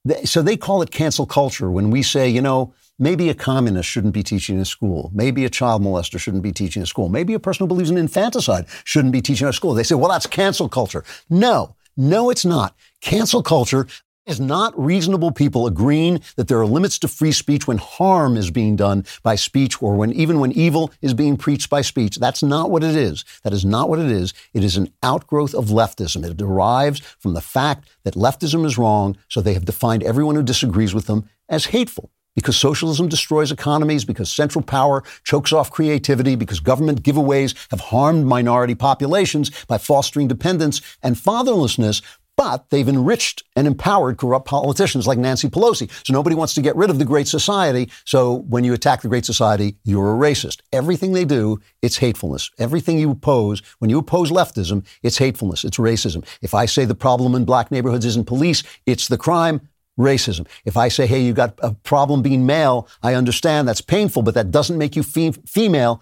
they, 0.05 0.23
so 0.23 0.41
they 0.41 0.57
call 0.57 0.81
it 0.81 0.91
cancel 0.91 1.25
culture 1.25 1.69
when 1.69 1.91
we 1.91 2.03
say, 2.03 2.29
you 2.29 2.41
know, 2.41 2.73
maybe 2.97 3.29
a 3.29 3.33
communist 3.33 3.89
shouldn't 3.89 4.13
be 4.13 4.23
teaching 4.23 4.57
in 4.57 4.65
school. 4.65 5.11
Maybe 5.13 5.45
a 5.45 5.49
child 5.49 5.81
molester 5.81 6.19
shouldn't 6.19 6.43
be 6.43 6.51
teaching 6.51 6.81
in 6.81 6.85
school. 6.85 7.09
Maybe 7.09 7.33
a 7.33 7.39
person 7.39 7.63
who 7.63 7.67
believes 7.67 7.89
in 7.89 7.97
infanticide 7.97 8.65
shouldn't 8.83 9.13
be 9.13 9.21
teaching 9.21 9.47
in 9.47 9.53
school. 9.53 9.73
They 9.73 9.83
say, 9.83 9.95
well, 9.95 10.09
that's 10.09 10.27
cancel 10.27 10.69
culture. 10.69 11.03
No, 11.29 11.75
no, 11.97 12.29
it's 12.29 12.45
not. 12.45 12.75
Cancel 13.01 13.43
culture 13.43 13.87
is 14.29 14.39
not 14.39 14.79
reasonable 14.79 15.31
people 15.31 15.65
agreeing 15.65 16.21
that 16.35 16.47
there 16.47 16.59
are 16.59 16.65
limits 16.65 16.99
to 16.99 17.07
free 17.07 17.31
speech 17.31 17.67
when 17.67 17.77
harm 17.77 18.37
is 18.37 18.51
being 18.51 18.75
done 18.75 19.03
by 19.23 19.35
speech 19.35 19.81
or 19.81 19.95
when 19.95 20.13
even 20.13 20.39
when 20.39 20.51
evil 20.51 20.91
is 21.01 21.13
being 21.13 21.35
preached 21.35 21.69
by 21.69 21.81
speech. 21.81 22.17
That's 22.17 22.43
not 22.43 22.69
what 22.69 22.83
it 22.83 22.95
is. 22.95 23.25
That 23.43 23.53
is 23.53 23.65
not 23.65 23.89
what 23.89 23.99
it 23.99 24.11
is. 24.11 24.33
It 24.53 24.63
is 24.63 24.77
an 24.77 24.93
outgrowth 25.01 25.55
of 25.55 25.65
leftism. 25.65 26.23
It 26.23 26.37
derives 26.37 26.99
from 26.99 27.33
the 27.33 27.41
fact 27.41 27.89
that 28.03 28.13
leftism 28.13 28.65
is 28.65 28.77
wrong, 28.77 29.17
so 29.27 29.41
they 29.41 29.53
have 29.55 29.65
defined 29.65 30.03
everyone 30.03 30.35
who 30.35 30.43
disagrees 30.43 30.93
with 30.93 31.07
them 31.07 31.27
as 31.49 31.65
hateful. 31.65 32.11
Because 32.35 32.55
socialism 32.55 33.09
destroys 33.09 33.51
economies, 33.51 34.05
because 34.05 34.31
central 34.31 34.63
power 34.63 35.03
chokes 35.23 35.51
off 35.51 35.71
creativity, 35.71 36.35
because 36.35 36.59
government 36.59 37.01
giveaways 37.03 37.55
have 37.71 37.81
harmed 37.81 38.25
minority 38.25 38.75
populations 38.75 39.49
by 39.65 39.77
fostering 39.77 40.27
dependence 40.27 40.81
and 41.01 41.15
fatherlessness, 41.15 42.01
but 42.39 42.69
they've 42.69 42.87
enriched 42.87 43.43
and 43.57 43.67
empowered 43.67 44.17
corrupt 44.17 44.47
politicians 44.47 45.05
like 45.05 45.17
Nancy 45.17 45.49
Pelosi. 45.49 45.91
So 46.07 46.13
nobody 46.13 46.37
wants 46.37 46.53
to 46.53 46.61
get 46.61 46.73
rid 46.77 46.89
of 46.89 46.97
the 46.97 47.03
Great 47.03 47.27
Society. 47.27 47.91
So 48.05 48.45
when 48.47 48.63
you 48.63 48.73
attack 48.73 49.01
the 49.01 49.09
Great 49.09 49.25
Society, 49.25 49.75
you're 49.83 50.15
a 50.15 50.17
racist. 50.17 50.61
Everything 50.71 51.11
they 51.11 51.25
do, 51.25 51.59
it's 51.81 51.97
hatefulness. 51.97 52.49
Everything 52.57 52.97
you 52.97 53.11
oppose, 53.11 53.61
when 53.79 53.89
you 53.89 53.99
oppose 53.99 54.31
leftism, 54.31 54.85
it's 55.03 55.17
hatefulness, 55.17 55.65
it's 55.65 55.75
racism. 55.75 56.25
If 56.41 56.53
I 56.53 56.65
say 56.65 56.85
the 56.85 56.95
problem 56.95 57.35
in 57.35 57.43
black 57.43 57.71
neighborhoods 57.71 58.05
isn't 58.05 58.25
police, 58.25 58.63
it's 58.85 59.09
the 59.09 59.17
crime, 59.17 59.59
racism. 59.99 60.47
If 60.63 60.77
I 60.77 60.87
say, 60.87 61.07
hey, 61.07 61.19
you 61.21 61.33
got 61.33 61.59
a 61.61 61.73
problem 61.73 62.21
being 62.21 62.45
male, 62.45 62.87
I 63.03 63.15
understand 63.15 63.67
that's 63.67 63.81
painful, 63.81 64.21
but 64.21 64.35
that 64.35 64.49
doesn't 64.49 64.77
make 64.77 64.95
you 64.95 65.03
fe- 65.03 65.33
female, 65.45 66.01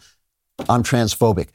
I'm 0.70 0.84
transphobic. 0.84 1.48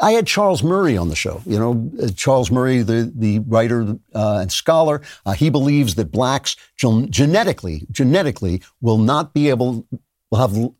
I 0.00 0.12
had 0.12 0.26
Charles 0.26 0.62
Murray 0.62 0.96
on 0.96 1.08
the 1.08 1.16
show. 1.16 1.42
You 1.44 1.58
know, 1.58 1.90
uh, 2.02 2.08
Charles 2.14 2.50
Murray, 2.50 2.82
the, 2.82 3.12
the 3.14 3.40
writer 3.40 3.96
uh, 4.14 4.38
and 4.40 4.52
scholar, 4.52 5.02
uh, 5.26 5.32
he 5.32 5.50
believes 5.50 5.96
that 5.96 6.12
blacks 6.12 6.56
gen- 6.76 7.10
genetically, 7.10 7.86
genetically 7.90 8.62
will 8.80 8.98
not 8.98 9.34
be 9.34 9.48
able, 9.50 9.86
will 10.30 10.38
have 10.38 10.56
l- 10.56 10.74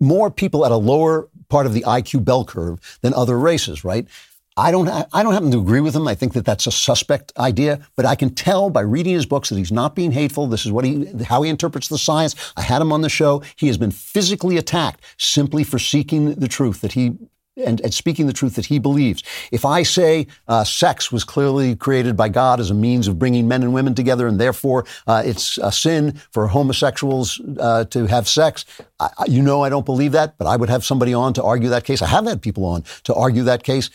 more 0.00 0.30
people 0.30 0.66
at 0.66 0.72
a 0.72 0.76
lower 0.76 1.28
part 1.48 1.66
of 1.66 1.72
the 1.72 1.82
IQ 1.82 2.24
bell 2.24 2.44
curve 2.44 2.98
than 3.02 3.14
other 3.14 3.38
races, 3.38 3.84
right? 3.84 4.06
I 4.54 4.70
don't, 4.70 4.86
I 4.88 5.22
don't 5.22 5.32
happen 5.32 5.50
to 5.52 5.58
agree 5.58 5.80
with 5.80 5.96
him. 5.96 6.06
I 6.06 6.14
think 6.14 6.34
that 6.34 6.44
that's 6.44 6.66
a 6.66 6.70
suspect 6.70 7.32
idea, 7.38 7.80
but 7.96 8.04
I 8.04 8.14
can 8.14 8.34
tell 8.34 8.68
by 8.68 8.82
reading 8.82 9.14
his 9.14 9.24
books 9.24 9.48
that 9.48 9.56
he's 9.56 9.72
not 9.72 9.94
being 9.94 10.12
hateful. 10.12 10.46
This 10.46 10.66
is 10.66 10.72
what 10.72 10.84
he, 10.84 11.06
how 11.24 11.40
he 11.40 11.48
interprets 11.48 11.88
the 11.88 11.96
science. 11.96 12.34
I 12.54 12.60
had 12.60 12.82
him 12.82 12.92
on 12.92 13.00
the 13.00 13.08
show. 13.08 13.42
He 13.56 13.68
has 13.68 13.78
been 13.78 13.90
physically 13.90 14.58
attacked 14.58 15.02
simply 15.16 15.64
for 15.64 15.78
seeking 15.78 16.34
the 16.34 16.48
truth 16.48 16.82
that 16.82 16.92
he 16.92 17.16
and, 17.56 17.80
and, 17.80 17.92
speaking 17.92 18.26
the 18.26 18.32
truth 18.32 18.54
that 18.56 18.66
he 18.66 18.78
believes. 18.78 19.22
If 19.50 19.64
I 19.64 19.82
say 19.82 20.26
uh, 20.48 20.64
sex 20.64 21.12
was 21.12 21.24
clearly 21.24 21.76
created 21.76 22.16
by 22.16 22.28
God 22.28 22.60
as 22.60 22.70
a 22.70 22.74
means 22.74 23.08
of 23.08 23.18
bringing 23.18 23.46
men 23.46 23.62
and 23.62 23.74
women 23.74 23.94
together, 23.94 24.26
and 24.26 24.40
therefore 24.40 24.86
uh, 25.06 25.22
it's 25.24 25.58
a 25.58 25.70
sin 25.70 26.20
for 26.30 26.48
homosexuals 26.48 27.40
uh, 27.58 27.84
to 27.86 28.06
have 28.06 28.28
sex, 28.28 28.64
I, 28.98 29.10
you 29.26 29.42
know 29.42 29.62
I 29.62 29.68
don't 29.68 29.86
believe 29.86 30.12
that, 30.12 30.38
but 30.38 30.46
I 30.46 30.56
would 30.56 30.70
have 30.70 30.84
somebody 30.84 31.12
on 31.12 31.34
to 31.34 31.42
argue 31.42 31.68
that 31.68 31.84
case. 31.84 32.00
I 32.00 32.06
have 32.06 32.26
had 32.26 32.40
people 32.40 32.64
on 32.64 32.84
to 33.04 33.14
argue 33.14 33.42
that 33.44 33.64
case. 33.64 33.90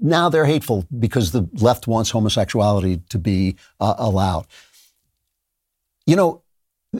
Now 0.00 0.28
they're 0.28 0.46
hateful 0.46 0.86
because 0.98 1.32
the 1.32 1.48
left 1.54 1.86
wants 1.86 2.10
homosexuality 2.10 3.02
to 3.08 3.18
be 3.18 3.56
uh, 3.80 3.94
allowed. 3.98 4.46
You 6.06 6.16
know, 6.16 6.42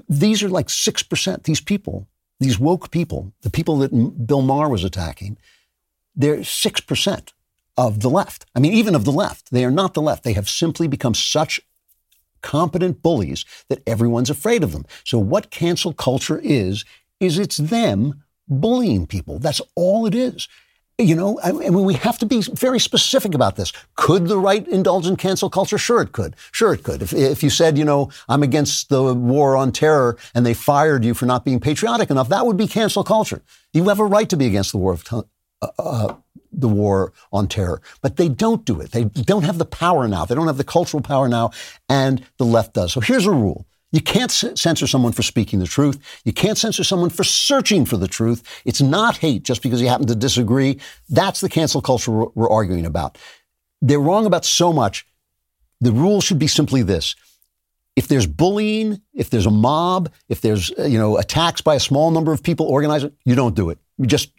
these 0.08 0.42
are 0.42 0.48
like 0.48 0.68
6%, 0.68 1.42
these 1.44 1.60
people, 1.60 2.06
these 2.38 2.58
woke 2.58 2.90
people, 2.90 3.32
the 3.42 3.50
people 3.50 3.78
that 3.78 4.26
Bill 4.26 4.42
Maher 4.42 4.68
was 4.68 4.84
attacking 4.84 5.38
they're 6.20 6.38
6% 6.38 7.32
of 7.76 8.00
the 8.00 8.10
left. 8.10 8.46
I 8.54 8.60
mean, 8.60 8.72
even 8.74 8.94
of 8.94 9.04
the 9.04 9.12
left. 9.12 9.50
They 9.50 9.64
are 9.64 9.70
not 9.70 9.94
the 9.94 10.02
left. 10.02 10.22
They 10.22 10.34
have 10.34 10.48
simply 10.48 10.86
become 10.86 11.14
such 11.14 11.60
competent 12.42 13.02
bullies 13.02 13.44
that 13.68 13.82
everyone's 13.86 14.30
afraid 14.30 14.62
of 14.62 14.72
them. 14.72 14.86
So 15.04 15.18
what 15.18 15.50
cancel 15.50 15.92
culture 15.92 16.40
is, 16.42 16.84
is 17.20 17.38
it's 17.38 17.56
them 17.56 18.22
bullying 18.48 19.06
people. 19.06 19.38
That's 19.38 19.60
all 19.74 20.06
it 20.06 20.14
is. 20.14 20.48
You 20.98 21.16
know, 21.16 21.40
I 21.42 21.52
mean, 21.52 21.84
we 21.84 21.94
have 21.94 22.18
to 22.18 22.26
be 22.26 22.42
very 22.42 22.78
specific 22.78 23.34
about 23.34 23.56
this. 23.56 23.72
Could 23.96 24.28
the 24.28 24.38
right 24.38 24.68
indulge 24.68 25.06
in 25.06 25.16
cancel 25.16 25.48
culture? 25.48 25.78
Sure, 25.78 26.02
it 26.02 26.12
could. 26.12 26.36
Sure, 26.52 26.74
it 26.74 26.82
could. 26.82 27.00
If, 27.00 27.14
if 27.14 27.42
you 27.42 27.48
said, 27.48 27.78
you 27.78 27.86
know, 27.86 28.10
I'm 28.28 28.42
against 28.42 28.90
the 28.90 29.14
war 29.14 29.56
on 29.56 29.72
terror 29.72 30.18
and 30.34 30.44
they 30.44 30.52
fired 30.52 31.02
you 31.02 31.14
for 31.14 31.24
not 31.24 31.46
being 31.46 31.60
patriotic 31.60 32.10
enough, 32.10 32.28
that 32.28 32.44
would 32.44 32.58
be 32.58 32.66
cancel 32.66 33.02
culture. 33.02 33.40
You 33.72 33.88
have 33.88 33.98
a 33.98 34.04
right 34.04 34.28
to 34.28 34.36
be 34.36 34.46
against 34.46 34.72
the 34.72 34.78
war 34.78 34.92
of 34.92 35.04
uh, 35.62 36.14
the 36.52 36.68
war 36.68 37.12
on 37.32 37.48
terror. 37.48 37.80
But 38.02 38.16
they 38.16 38.28
don't 38.28 38.64
do 38.64 38.80
it. 38.80 38.92
They 38.92 39.04
don't 39.04 39.44
have 39.44 39.58
the 39.58 39.64
power 39.64 40.08
now. 40.08 40.24
They 40.24 40.34
don't 40.34 40.46
have 40.46 40.56
the 40.56 40.64
cultural 40.64 41.02
power 41.02 41.28
now, 41.28 41.50
and 41.88 42.24
the 42.38 42.44
left 42.44 42.74
does. 42.74 42.92
So 42.92 43.00
here's 43.00 43.26
a 43.26 43.32
rule. 43.32 43.66
You 43.92 44.00
can't 44.00 44.30
censor 44.30 44.86
someone 44.86 45.12
for 45.12 45.22
speaking 45.22 45.58
the 45.58 45.66
truth. 45.66 45.98
You 46.24 46.32
can't 46.32 46.56
censor 46.56 46.84
someone 46.84 47.10
for 47.10 47.24
searching 47.24 47.84
for 47.84 47.96
the 47.96 48.06
truth. 48.06 48.62
It's 48.64 48.80
not 48.80 49.16
hate 49.16 49.42
just 49.42 49.62
because 49.62 49.80
you 49.82 49.88
happen 49.88 50.06
to 50.06 50.14
disagree. 50.14 50.78
That's 51.08 51.40
the 51.40 51.48
cancel 51.48 51.82
culture 51.82 52.12
we're 52.12 52.50
arguing 52.50 52.86
about. 52.86 53.18
They're 53.82 53.98
wrong 53.98 54.26
about 54.26 54.44
so 54.44 54.72
much. 54.72 55.06
The 55.80 55.92
rule 55.92 56.20
should 56.20 56.38
be 56.38 56.46
simply 56.46 56.82
this. 56.82 57.16
If 57.96 58.06
there's 58.06 58.26
bullying, 58.26 59.00
if 59.12 59.30
there's 59.30 59.46
a 59.46 59.50
mob, 59.50 60.12
if 60.28 60.40
there's, 60.40 60.70
you 60.78 60.98
know, 60.98 61.18
attacks 61.18 61.60
by 61.60 61.74
a 61.74 61.80
small 61.80 62.12
number 62.12 62.32
of 62.32 62.42
people 62.44 62.66
organizing, 62.66 63.12
you 63.24 63.34
don't 63.34 63.56
do 63.56 63.70
it. 63.70 63.78
You 63.98 64.06
just 64.06 64.30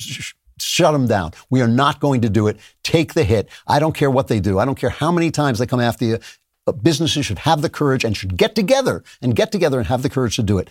shut 0.64 0.94
them 0.94 1.08
down. 1.08 1.32
We 1.50 1.62
are 1.62 1.68
not 1.68 2.00
going 2.00 2.22
to 2.22 2.30
do 2.30 2.48
it. 2.48 2.58
Take 2.84 3.14
the 3.14 3.24
hit. 3.24 3.50
I 3.68 3.80
don't 3.80 3.96
care 3.96 4.12
what 4.12 4.28
they 4.28 4.40
do. 4.40 4.60
I 4.60 4.66
don't 4.66 4.78
care 4.78 4.90
how 4.90 5.12
many 5.12 5.32
times 5.32 5.60
they 5.60 5.66
come 5.66 5.80
after 5.80 6.06
you. 6.06 6.20
Uh, 6.68 6.72
businesses 6.72 7.26
should 7.26 7.40
have 7.40 7.62
the 7.62 7.70
courage 7.70 8.04
and 8.04 8.16
should 8.16 8.38
get 8.38 8.56
together 8.56 9.04
and 9.22 9.36
get 9.36 9.52
together 9.52 9.80
and 9.80 9.88
have 9.88 10.04
the 10.04 10.10
courage 10.10 10.36
to 10.36 10.44
do 10.44 10.58
it. 10.58 10.70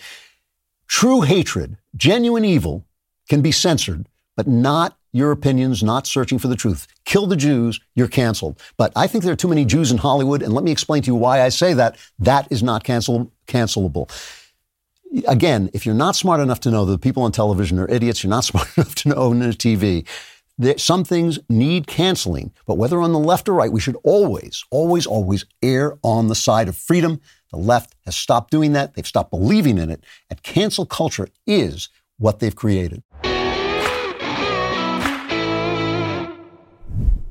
True 0.86 1.22
hatred, 1.22 1.76
genuine 1.97 2.45
evil 2.45 2.84
can 3.28 3.43
be 3.43 3.53
censored, 3.53 4.07
but 4.36 4.47
not 4.47 4.97
your 5.12 5.32
opinions, 5.32 5.82
not 5.82 6.07
searching 6.07 6.38
for 6.38 6.49
the 6.49 6.57
truth. 6.57 6.86
Kill 7.05 7.26
the 7.26 7.36
Jews, 7.36 7.80
you're 7.95 8.09
canceled. 8.09 8.61
But 8.76 8.93
I 8.95 9.07
think 9.07 9.24
there 9.24 9.32
are 9.32 9.36
too 9.36 9.49
many 9.49 9.64
Jews 9.64 9.91
in 9.91 9.99
Hollywood, 9.99 10.43
and 10.43 10.53
let 10.53 10.64
me 10.64 10.70
explain 10.70 11.03
to 11.03 11.07
you 11.09 11.16
why 11.16 11.43
I 11.43 11.49
say 11.49 11.74
that. 11.74 11.97
That 12.18 12.47
is 12.51 12.62
not 12.62 12.84
cancel, 12.84 13.32
cancelable 13.47 14.11
again, 15.27 15.71
if 15.73 15.87
you're 15.87 15.95
not 15.95 16.17
smart 16.17 16.41
enough 16.41 16.61
to 16.61 16.71
know 16.71 16.85
that 16.85 16.93
the 16.93 16.99
people 16.99 17.23
on 17.23 17.33
television 17.33 17.79
are 17.79 17.89
idiots, 17.89 18.23
you're 18.23 18.31
not 18.31 18.45
smart 18.45 18.69
enough 18.77 18.95
to 18.97 19.09
know 19.11 19.31
on 19.31 19.43
a 19.43 19.49
TV. 19.49 20.07
That 20.59 20.79
some 20.79 21.05
things 21.05 21.39
need 21.49 21.87
canceling, 21.87 22.53
but 22.67 22.77
whether 22.77 23.01
on 23.01 23.13
the 23.13 23.19
left 23.19 23.49
or 23.49 23.55
right, 23.55 23.73
we 23.73 23.81
should 23.81 23.97
always, 24.05 24.63
always, 24.71 25.07
always 25.07 25.47
err 25.63 25.97
on 26.03 26.29
the 26.29 26.35
side 26.35 26.69
of 26.69 26.77
freedom. 26.77 27.21
The 27.51 27.57
left 27.57 27.95
has 28.05 28.15
stopped 28.15 28.51
doing 28.51 28.73
that. 28.75 28.93
They've 28.93 29.07
stopped 29.07 29.31
believing 29.31 29.79
in 29.79 29.89
it. 29.89 30.05
And 30.29 30.43
cancel 30.43 30.85
culture 30.85 31.29
is 31.47 31.89
what 32.19 32.41
they've 32.41 32.55
created. 32.55 33.03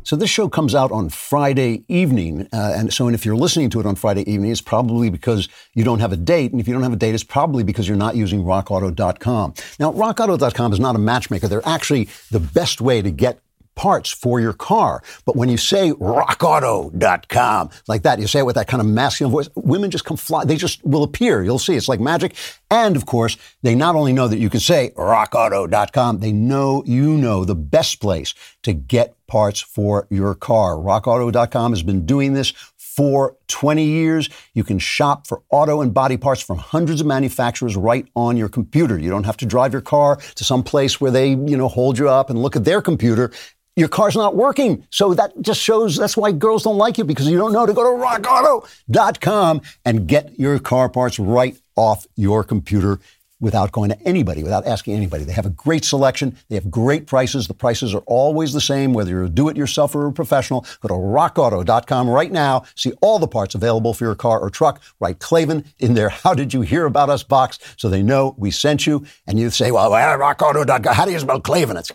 So 0.10 0.16
this 0.16 0.32
show 0.32 0.50
comes 0.50 0.74
out 0.74 0.92
on 0.92 1.10
Friday 1.10 1.84
evening, 1.88 2.48
uh, 2.52 2.74
and 2.76 2.92
so 2.92 3.06
and 3.06 3.14
if 3.14 3.28
you're 3.28 3.36
listening 3.36 3.70
to 3.70 3.80
it 3.80 3.86
on 3.86 3.94
Friday 3.94 4.28
evening, 4.28 4.50
it's 4.50 4.60
probably 4.60 5.12
because 5.12 5.48
you 5.76 5.84
don't 5.84 6.00
have 6.00 6.12
a 6.12 6.18
date, 6.18 6.52
and 6.52 6.60
if 6.60 6.68
you 6.68 6.74
don't 6.74 6.82
have 6.82 6.94
a 6.94 6.96
date, 6.96 7.14
it's 7.14 7.24
probably 7.24 7.62
because 7.62 7.88
you're 7.88 7.96
not 7.96 8.16
using 8.16 8.44
RockAuto.com. 8.44 9.54
Now, 9.78 9.92
RockAuto.com 9.92 10.74
is 10.74 10.80
not 10.80 10.96
a 10.96 10.98
matchmaker; 10.98 11.48
they're 11.48 11.62
actually 11.64 12.10
the 12.32 12.40
best 12.40 12.82
way 12.82 13.04
to 13.04 13.12
get 13.12 13.40
parts 13.80 14.12
for 14.12 14.42
your 14.42 14.52
car. 14.52 15.02
But 15.24 15.38
when 15.38 15.48
you 15.48 15.56
say 15.56 15.92
rockauto.com 15.92 17.70
like 17.88 18.04
that, 18.04 18.20
you 18.20 18.28
say 18.28 18.40
it 18.40 18.46
with 18.46 18.56
that 18.56 18.68
kind 18.68 18.82
of 18.82 18.88
masculine 18.88 19.32
voice, 19.32 19.48
women 19.56 19.90
just 19.90 20.04
come 20.04 20.18
fly. 20.18 20.44
They 20.44 20.58
just 20.58 20.86
will 20.86 21.04
appear. 21.04 21.42
You'll 21.44 21.60
see. 21.60 21.78
It's 21.78 21.88
like 21.88 22.02
magic. 22.02 22.36
And 22.70 22.98
of 22.98 23.06
course, 23.06 23.38
they 23.64 23.76
not 23.76 23.96
only 23.96 24.12
know 24.12 24.28
that 24.28 24.38
you 24.38 24.50
can 24.50 24.60
say 24.60 24.92
rockauto.com, 24.98 26.20
they 26.20 26.34
know 26.34 26.84
you 26.86 27.16
know 27.16 27.46
the 27.46 27.56
best 27.56 28.02
place 28.02 28.34
to 28.64 28.74
get 28.74 29.16
parts 29.28 29.62
for 29.62 30.08
your 30.10 30.36
car. 30.36 30.76
Rockauto.com 30.76 31.72
has 31.72 31.82
been 31.82 32.06
doing 32.06 32.34
this 32.34 32.54
for 33.00 33.38
20 33.48 33.86
years. 33.86 34.30
You 34.54 34.66
can 34.66 34.78
shop 34.78 35.26
for 35.26 35.42
auto 35.52 35.80
and 35.80 35.94
body 35.94 36.18
parts 36.18 36.42
from 36.42 36.58
hundreds 36.58 37.00
of 37.00 37.08
manufacturers 37.08 37.78
right 37.78 38.06
on 38.14 38.36
your 38.36 38.50
computer. 38.50 39.00
You 39.00 39.10
don't 39.10 39.24
have 39.24 39.38
to 39.38 39.46
drive 39.46 39.72
your 39.72 39.82
car 39.82 40.18
to 40.18 40.44
some 40.44 40.64
place 40.64 41.00
where 41.00 41.10
they, 41.10 41.30
you 41.30 41.56
know, 41.56 41.70
hold 41.70 41.98
you 41.98 42.10
up 42.10 42.30
and 42.30 42.42
look 42.42 42.58
at 42.58 42.66
their 42.66 42.82
computer 42.82 43.32
your 43.80 43.90
car's 43.90 44.16
not 44.16 44.36
working. 44.36 44.86
So 44.90 45.14
that 45.14 45.40
just 45.42 45.62
shows 45.62 45.96
that's 45.96 46.18
why 46.18 46.32
girls 46.32 46.64
don't 46.64 46.78
like 46.78 46.98
you 46.98 47.04
because 47.04 47.28
you 47.28 47.38
don't 47.38 47.54
know 47.54 47.66
to 47.66 47.74
go 47.74 47.84
to 47.84 48.04
rockauto.com 48.04 49.62
and 49.86 50.08
get 50.08 50.40
your 50.40 50.60
car 50.60 50.90
parts 50.90 51.20
right 51.20 51.58
off 51.76 52.06
your 52.16 52.44
computer 52.44 53.00
without 53.40 53.72
going 53.72 53.90
to 53.90 54.02
anybody, 54.04 54.44
without 54.44 54.66
asking 54.68 54.96
anybody. 54.96 55.24
They 55.24 55.32
have 55.34 55.46
a 55.46 55.52
great 55.52 55.86
selection. 55.86 56.38
They 56.50 56.56
have 56.56 56.70
great 56.70 57.08
prices. 57.08 57.48
The 57.48 57.54
prices 57.54 57.96
are 57.96 58.04
always 58.06 58.54
the 58.54 58.62
same, 58.62 58.94
whether 58.94 59.12
you're 59.12 59.24
a 59.24 59.30
do-it-yourself 59.30 59.96
or 59.96 60.08
a 60.08 60.12
professional. 60.12 60.66
Go 60.82 60.90
to 60.90 60.94
rockauto.com 60.94 62.10
right 62.10 62.32
now. 62.32 62.64
See 62.76 62.92
all 63.02 63.20
the 63.20 63.28
parts 63.28 63.56
available 63.56 63.94
for 63.94 64.06
your 64.06 64.16
car 64.16 64.40
or 64.40 64.50
truck. 64.50 64.82
Write 65.00 65.20
Klavan 65.20 65.66
in 65.80 65.94
their 65.94 66.10
How 66.10 66.34
Did 66.34 66.54
You 66.54 66.62
Hear 66.62 66.86
About 66.86 67.10
Us 67.10 67.24
box 67.24 67.60
so 67.78 67.90
they 67.90 68.04
know 68.04 68.36
we 68.38 68.52
sent 68.52 68.86
you. 68.86 69.06
And 69.26 69.40
you 69.40 69.50
say, 69.50 69.72
well, 69.72 69.90
rockauto.com. 69.92 70.94
How 70.94 71.06
do 71.06 71.12
you 71.12 71.20
spell 71.20 71.40
Klavan? 71.40 71.78
It's 71.78 71.92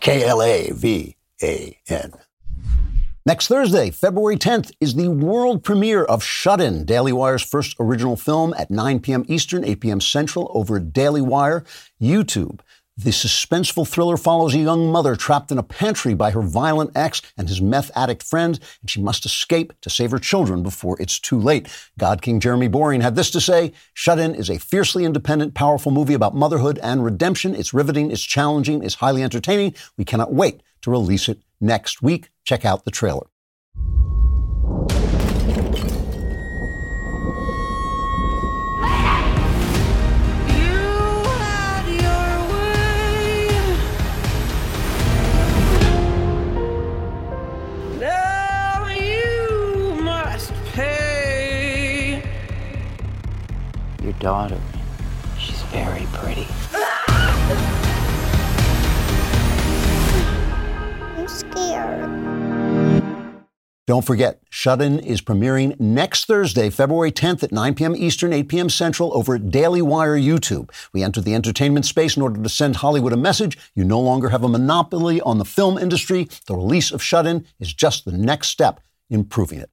K-L-A-V-A-N. 1.39 2.13
Next 3.27 3.47
Thursday, 3.47 3.89
February 3.89 4.37
10th, 4.37 4.71
is 4.79 4.93
the 4.93 5.09
world 5.09 5.63
premiere 5.63 6.03
of 6.03 6.23
Shut 6.23 6.61
In, 6.61 6.85
Daily 6.85 7.11
Wire's 7.11 7.41
first 7.41 7.75
original 7.79 8.15
film 8.15 8.53
at 8.55 8.69
9 8.69 8.99
p.m. 8.99 9.25
Eastern, 9.27 9.65
8 9.65 9.81
p.m. 9.81 10.01
Central 10.01 10.51
over 10.53 10.79
Daily 10.79 11.21
Wire, 11.21 11.65
YouTube. 11.99 12.59
The 12.97 13.09
suspenseful 13.09 13.87
thriller 13.87 14.15
follows 14.15 14.53
a 14.53 14.59
young 14.59 14.89
mother 14.89 15.15
trapped 15.17 15.51
in 15.51 15.57
a 15.57 15.63
pantry 15.63 16.13
by 16.13 16.31
her 16.31 16.41
violent 16.41 16.91
ex 16.95 17.21
and 17.35 17.49
his 17.49 17.61
meth 17.61 17.91
addict 17.95 18.23
friend, 18.23 18.57
and 18.79 18.89
she 18.89 19.01
must 19.01 19.25
escape 19.25 19.73
to 19.81 19.89
save 19.89 20.11
her 20.11 20.19
children 20.19 20.63
before 20.63 20.95
it's 21.01 21.19
too 21.19 21.39
late. 21.39 21.67
God 21.97 22.21
King 22.21 22.39
Jeremy 22.39 22.69
Boring 22.69 23.01
had 23.01 23.15
this 23.15 23.31
to 23.31 23.41
say 23.41 23.73
Shut 23.95 24.19
In 24.19 24.35
is 24.35 24.49
a 24.49 24.59
fiercely 24.59 25.03
independent, 25.03 25.55
powerful 25.55 25.91
movie 25.91 26.13
about 26.13 26.35
motherhood 26.35 26.79
and 26.83 27.03
redemption. 27.03 27.55
It's 27.55 27.73
riveting, 27.73 28.11
it's 28.11 28.23
challenging, 28.23 28.81
it's 28.81 28.95
highly 28.95 29.23
entertaining. 29.23 29.75
We 29.97 30.05
cannot 30.05 30.31
wait 30.31 30.61
to 30.85 30.91
release 30.91 31.27
it 31.27 31.39
next 31.59 32.01
week. 32.03 32.29
Check 32.43 32.63
out 32.63 32.85
the 32.85 32.91
trailer. 32.91 33.25
Now 47.99 48.87
you 48.87 50.01
must 50.03 50.53
pay. 50.73 52.23
Your 54.03 54.13
daughter, 54.13 54.59
she's 55.39 55.61
very 55.63 56.05
pretty. 56.13 56.45
Don't 63.87 64.03
forget, 64.03 64.41
Shut 64.49 64.81
In 64.81 64.97
is 64.97 65.21
premiering 65.21 65.79
next 65.79 66.25
Thursday, 66.25 66.71
February 66.71 67.11
10th 67.11 67.43
at 67.43 67.51
9 67.51 67.75
p.m. 67.75 67.95
Eastern, 67.95 68.33
8 68.33 68.49
p.m. 68.49 68.67
Central 68.67 69.15
over 69.15 69.35
at 69.35 69.51
Daily 69.51 69.83
Wire 69.83 70.17
YouTube. 70.17 70.71
We 70.91 71.03
entered 71.03 71.23
the 71.23 71.35
entertainment 71.35 71.85
space 71.85 72.17
in 72.17 72.23
order 72.23 72.41
to 72.41 72.49
send 72.49 72.77
Hollywood 72.77 73.13
a 73.13 73.17
message. 73.17 73.59
You 73.75 73.83
no 73.83 73.99
longer 73.99 74.29
have 74.29 74.43
a 74.43 74.49
monopoly 74.49 75.21
on 75.21 75.37
the 75.37 75.45
film 75.45 75.77
industry. 75.77 76.27
The 76.47 76.55
release 76.55 76.91
of 76.91 77.03
Shut 77.03 77.27
In 77.27 77.45
is 77.59 77.71
just 77.73 78.05
the 78.05 78.11
next 78.11 78.47
step 78.47 78.79
in 79.11 79.23
proving 79.23 79.59
it. 79.59 79.69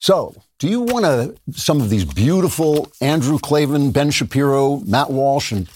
So, 0.00 0.34
do 0.58 0.68
you 0.68 0.80
want 0.80 1.04
to, 1.04 1.36
some 1.52 1.80
of 1.80 1.90
these 1.90 2.04
beautiful 2.04 2.90
Andrew 3.00 3.38
Klavan, 3.38 3.92
Ben 3.92 4.10
Shapiro, 4.10 4.80
Matt 4.80 5.10
Walsh, 5.10 5.52
and 5.52 5.70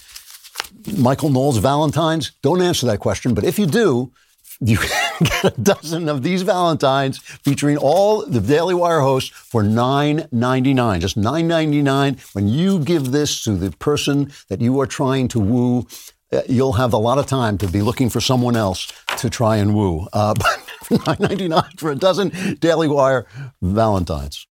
Michael 0.97 1.29
Knowles 1.29 1.57
Valentines? 1.59 2.33
Don't 2.41 2.61
answer 2.61 2.85
that 2.87 2.99
question, 2.99 3.33
but 3.33 3.45
if 3.45 3.57
you 3.57 3.65
do, 3.65 4.11
you 4.59 4.77
get 5.23 5.43
a 5.45 5.61
dozen 5.61 6.09
of 6.09 6.23
these 6.23 6.41
Valentines 6.41 7.19
featuring 7.19 7.77
all 7.77 8.25
the 8.25 8.41
Daily 8.41 8.73
Wire 8.73 9.01
hosts 9.01 9.29
for 9.29 9.63
$9.99. 9.63 10.99
Just 10.99 11.17
$9.99. 11.17 12.35
When 12.35 12.47
you 12.47 12.79
give 12.79 13.11
this 13.11 13.43
to 13.43 13.55
the 13.55 13.71
person 13.77 14.31
that 14.49 14.61
you 14.61 14.79
are 14.79 14.87
trying 14.87 15.27
to 15.29 15.39
woo, 15.39 15.87
uh, 16.31 16.41
you'll 16.47 16.73
have 16.73 16.93
a 16.93 16.97
lot 16.97 17.17
of 17.17 17.25
time 17.25 17.57
to 17.59 17.67
be 17.67 17.81
looking 17.81 18.09
for 18.09 18.21
someone 18.21 18.55
else 18.55 18.91
to 19.17 19.29
try 19.29 19.57
and 19.57 19.73
woo. 19.73 20.07
Uh, 20.13 20.33
but 20.37 20.59
$9.99 20.89 21.79
for 21.79 21.91
a 21.91 21.95
dozen 21.95 22.57
Daily 22.59 22.87
Wire 22.87 23.27
Valentines. 23.61 24.48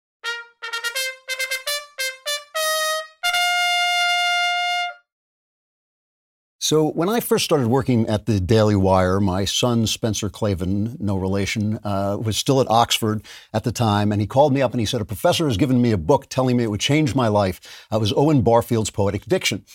So, 6.58 6.90
when 6.90 7.10
I 7.10 7.20
first 7.20 7.44
started 7.44 7.66
working 7.66 8.08
at 8.08 8.24
the 8.24 8.40
Daily 8.40 8.76
Wire, 8.76 9.20
my 9.20 9.44
son, 9.44 9.86
Spencer 9.86 10.30
Klavan, 10.30 10.96
no 10.98 11.16
relation, 11.18 11.78
uh, 11.84 12.16
was 12.18 12.38
still 12.38 12.62
at 12.62 12.70
Oxford 12.70 13.22
at 13.52 13.64
the 13.64 13.72
time. 13.72 14.10
And 14.10 14.22
he 14.22 14.26
called 14.26 14.54
me 14.54 14.62
up 14.62 14.70
and 14.70 14.80
he 14.80 14.86
said, 14.86 15.02
A 15.02 15.04
professor 15.04 15.46
has 15.46 15.58
given 15.58 15.82
me 15.82 15.92
a 15.92 15.98
book 15.98 16.30
telling 16.30 16.56
me 16.56 16.64
it 16.64 16.70
would 16.70 16.80
change 16.80 17.14
my 17.14 17.28
life. 17.28 17.86
It 17.92 18.00
was 18.00 18.12
Owen 18.16 18.40
Barfield's 18.40 18.90
Poetic 18.90 19.26
Diction. 19.26 19.66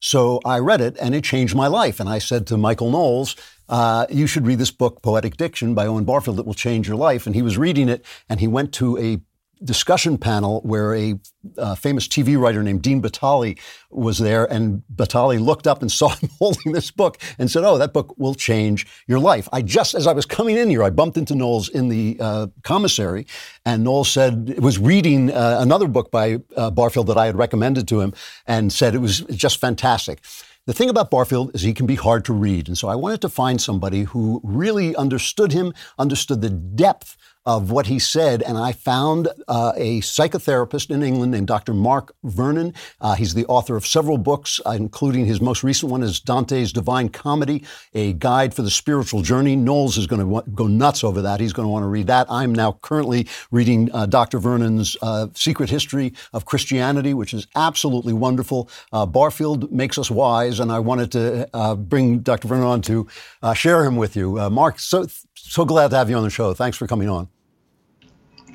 So 0.00 0.40
I 0.46 0.60
read 0.60 0.80
it 0.80 0.96
and 0.98 1.14
it 1.14 1.24
changed 1.24 1.54
my 1.54 1.66
life. 1.66 2.00
And 2.00 2.08
I 2.08 2.18
said 2.18 2.46
to 2.46 2.56
Michael 2.56 2.90
Knowles, 2.90 3.36
uh, 3.68 4.06
You 4.08 4.26
should 4.26 4.46
read 4.46 4.58
this 4.58 4.70
book, 4.70 5.02
Poetic 5.02 5.36
Diction 5.36 5.74
by 5.74 5.86
Owen 5.86 6.04
Barfield. 6.04 6.40
It 6.40 6.46
will 6.46 6.54
change 6.54 6.88
your 6.88 6.96
life. 6.96 7.26
And 7.26 7.34
he 7.34 7.42
was 7.42 7.58
reading 7.58 7.90
it 7.90 8.02
and 8.30 8.40
he 8.40 8.48
went 8.48 8.72
to 8.74 8.96
a 8.96 9.20
discussion 9.62 10.18
panel 10.18 10.60
where 10.62 10.94
a 10.94 11.18
uh, 11.58 11.74
famous 11.74 12.06
TV 12.06 12.38
writer 12.38 12.62
named 12.62 12.82
Dean 12.82 13.00
Batali 13.02 13.58
was 13.90 14.18
there, 14.18 14.44
and 14.50 14.82
Batali 14.94 15.40
looked 15.40 15.66
up 15.66 15.82
and 15.82 15.90
saw 16.00 16.08
him 16.10 16.30
holding 16.38 16.72
this 16.72 16.90
book 16.90 17.18
and 17.38 17.50
said, 17.50 17.64
"Oh, 17.64 17.78
that 17.78 17.92
book 17.92 18.14
will 18.18 18.34
change 18.34 18.86
your 19.06 19.18
life." 19.18 19.48
I 19.52 19.62
just, 19.62 19.94
as 19.94 20.06
I 20.06 20.12
was 20.12 20.26
coming 20.26 20.56
in 20.56 20.70
here, 20.70 20.82
I 20.82 20.90
bumped 20.90 21.16
into 21.16 21.34
Knowles 21.34 21.68
in 21.68 21.88
the 21.88 22.16
uh, 22.20 22.46
commissary, 22.62 23.26
and 23.64 23.84
Knowles 23.84 24.10
said 24.10 24.58
was 24.58 24.78
reading 24.78 25.30
uh, 25.30 25.58
another 25.60 25.88
book 25.88 26.10
by 26.10 26.38
uh, 26.56 26.70
Barfield 26.70 27.06
that 27.08 27.18
I 27.18 27.26
had 27.26 27.36
recommended 27.36 27.88
to 27.88 28.00
him, 28.00 28.14
and 28.46 28.72
said 28.72 28.94
it 28.94 28.98
was 28.98 29.20
just 29.20 29.60
fantastic. 29.60 30.20
The 30.66 30.74
thing 30.74 30.90
about 30.90 31.10
Barfield 31.10 31.52
is 31.54 31.62
he 31.62 31.72
can 31.72 31.86
be 31.86 31.96
hard 31.96 32.24
to 32.26 32.34
read. 32.34 32.68
And 32.68 32.76
so 32.76 32.86
I 32.86 32.94
wanted 32.94 33.22
to 33.22 33.28
find 33.28 33.60
somebody 33.60 34.02
who 34.02 34.40
really 34.44 34.94
understood 34.94 35.52
him, 35.52 35.72
understood 35.98 36.42
the 36.42 36.50
depth 36.50 37.16
of 37.50 37.72
what 37.72 37.86
he 37.86 37.98
said. 37.98 38.42
And 38.42 38.56
I 38.56 38.70
found 38.70 39.26
uh, 39.48 39.72
a 39.76 40.00
psychotherapist 40.02 40.88
in 40.88 41.02
England 41.02 41.32
named 41.32 41.48
Dr. 41.48 41.74
Mark 41.74 42.14
Vernon. 42.22 42.72
Uh, 43.00 43.14
he's 43.14 43.34
the 43.34 43.44
author 43.46 43.74
of 43.74 43.84
several 43.84 44.18
books, 44.18 44.60
uh, 44.64 44.70
including 44.70 45.26
his 45.26 45.40
most 45.40 45.64
recent 45.64 45.90
one 45.90 46.04
is 46.04 46.20
Dante's 46.20 46.72
Divine 46.72 47.08
Comedy, 47.08 47.64
a 47.92 48.12
guide 48.12 48.54
for 48.54 48.62
the 48.62 48.70
spiritual 48.70 49.22
journey. 49.22 49.56
Knowles 49.56 49.98
is 49.98 50.06
going 50.06 50.22
to 50.22 50.50
go 50.52 50.68
nuts 50.68 51.02
over 51.02 51.20
that. 51.22 51.40
He's 51.40 51.52
going 51.52 51.66
to 51.66 51.70
want 51.70 51.82
to 51.82 51.88
read 51.88 52.06
that. 52.06 52.28
I'm 52.30 52.54
now 52.54 52.78
currently 52.82 53.26
reading 53.50 53.90
uh, 53.92 54.06
Dr. 54.06 54.38
Vernon's 54.38 54.96
uh, 55.02 55.26
Secret 55.34 55.70
History 55.70 56.12
of 56.32 56.44
Christianity, 56.44 57.14
which 57.14 57.34
is 57.34 57.48
absolutely 57.56 58.12
wonderful. 58.12 58.70
Uh, 58.92 59.06
Barfield 59.06 59.72
makes 59.72 59.98
us 59.98 60.08
wise, 60.08 60.60
and 60.60 60.70
I 60.70 60.78
wanted 60.78 61.10
to 61.12 61.76
bring 61.88 62.20
Dr. 62.20 62.46
Vernon 62.46 62.66
on 62.66 62.82
to 62.82 63.08
share 63.54 63.84
him 63.84 63.96
with 63.96 64.14
you. 64.14 64.48
Mark, 64.50 64.78
so 64.78 65.06
so 65.34 65.64
glad 65.64 65.90
to 65.90 65.96
have 65.96 66.08
you 66.08 66.16
on 66.16 66.22
the 66.22 66.30
show. 66.30 66.54
Thanks 66.54 66.76
for 66.76 66.86
coming 66.86 67.08
on. 67.08 67.28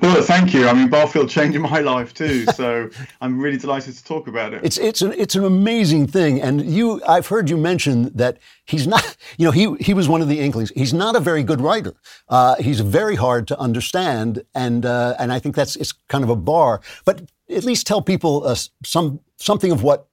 Well, 0.00 0.22
thank 0.22 0.52
you. 0.54 0.68
I 0.68 0.72
mean, 0.72 0.88
Barfield 0.88 1.28
changed 1.28 1.58
my 1.58 1.80
life 1.80 2.12
too, 2.14 2.44
so 2.46 2.90
I'm 3.20 3.40
really 3.40 3.56
delighted 3.56 3.96
to 3.96 4.04
talk 4.04 4.28
about 4.28 4.52
it. 4.52 4.64
It's 4.64 4.78
it's 4.78 5.02
an 5.02 5.12
it's 5.16 5.34
an 5.34 5.44
amazing 5.44 6.06
thing, 6.06 6.40
and 6.40 6.64
you 6.64 7.02
I've 7.06 7.26
heard 7.26 7.48
you 7.50 7.56
mention 7.56 8.10
that 8.14 8.38
he's 8.64 8.86
not. 8.86 9.16
You 9.38 9.44
know, 9.44 9.50
he 9.50 9.74
he 9.80 9.92
was 9.92 10.08
one 10.08 10.22
of 10.22 10.28
the 10.28 10.40
Inklings. 10.40 10.70
He's 10.74 10.94
not 10.94 11.14
a 11.14 11.20
very 11.20 11.42
good 11.42 11.60
writer. 11.60 11.94
Uh, 12.28 12.54
he's 12.56 12.80
very 12.80 13.16
hard 13.16 13.46
to 13.48 13.58
understand, 13.58 14.44
and 14.54 14.86
uh, 14.86 15.14
and 15.18 15.32
I 15.32 15.38
think 15.38 15.54
that's 15.54 15.76
it's 15.76 15.92
kind 16.08 16.24
of 16.24 16.30
a 16.30 16.36
bar. 16.36 16.80
But 17.04 17.22
at 17.50 17.64
least 17.64 17.86
tell 17.86 18.00
people 18.00 18.46
uh, 18.46 18.56
some 18.84 19.20
something 19.36 19.72
of 19.72 19.82
what 19.82 20.08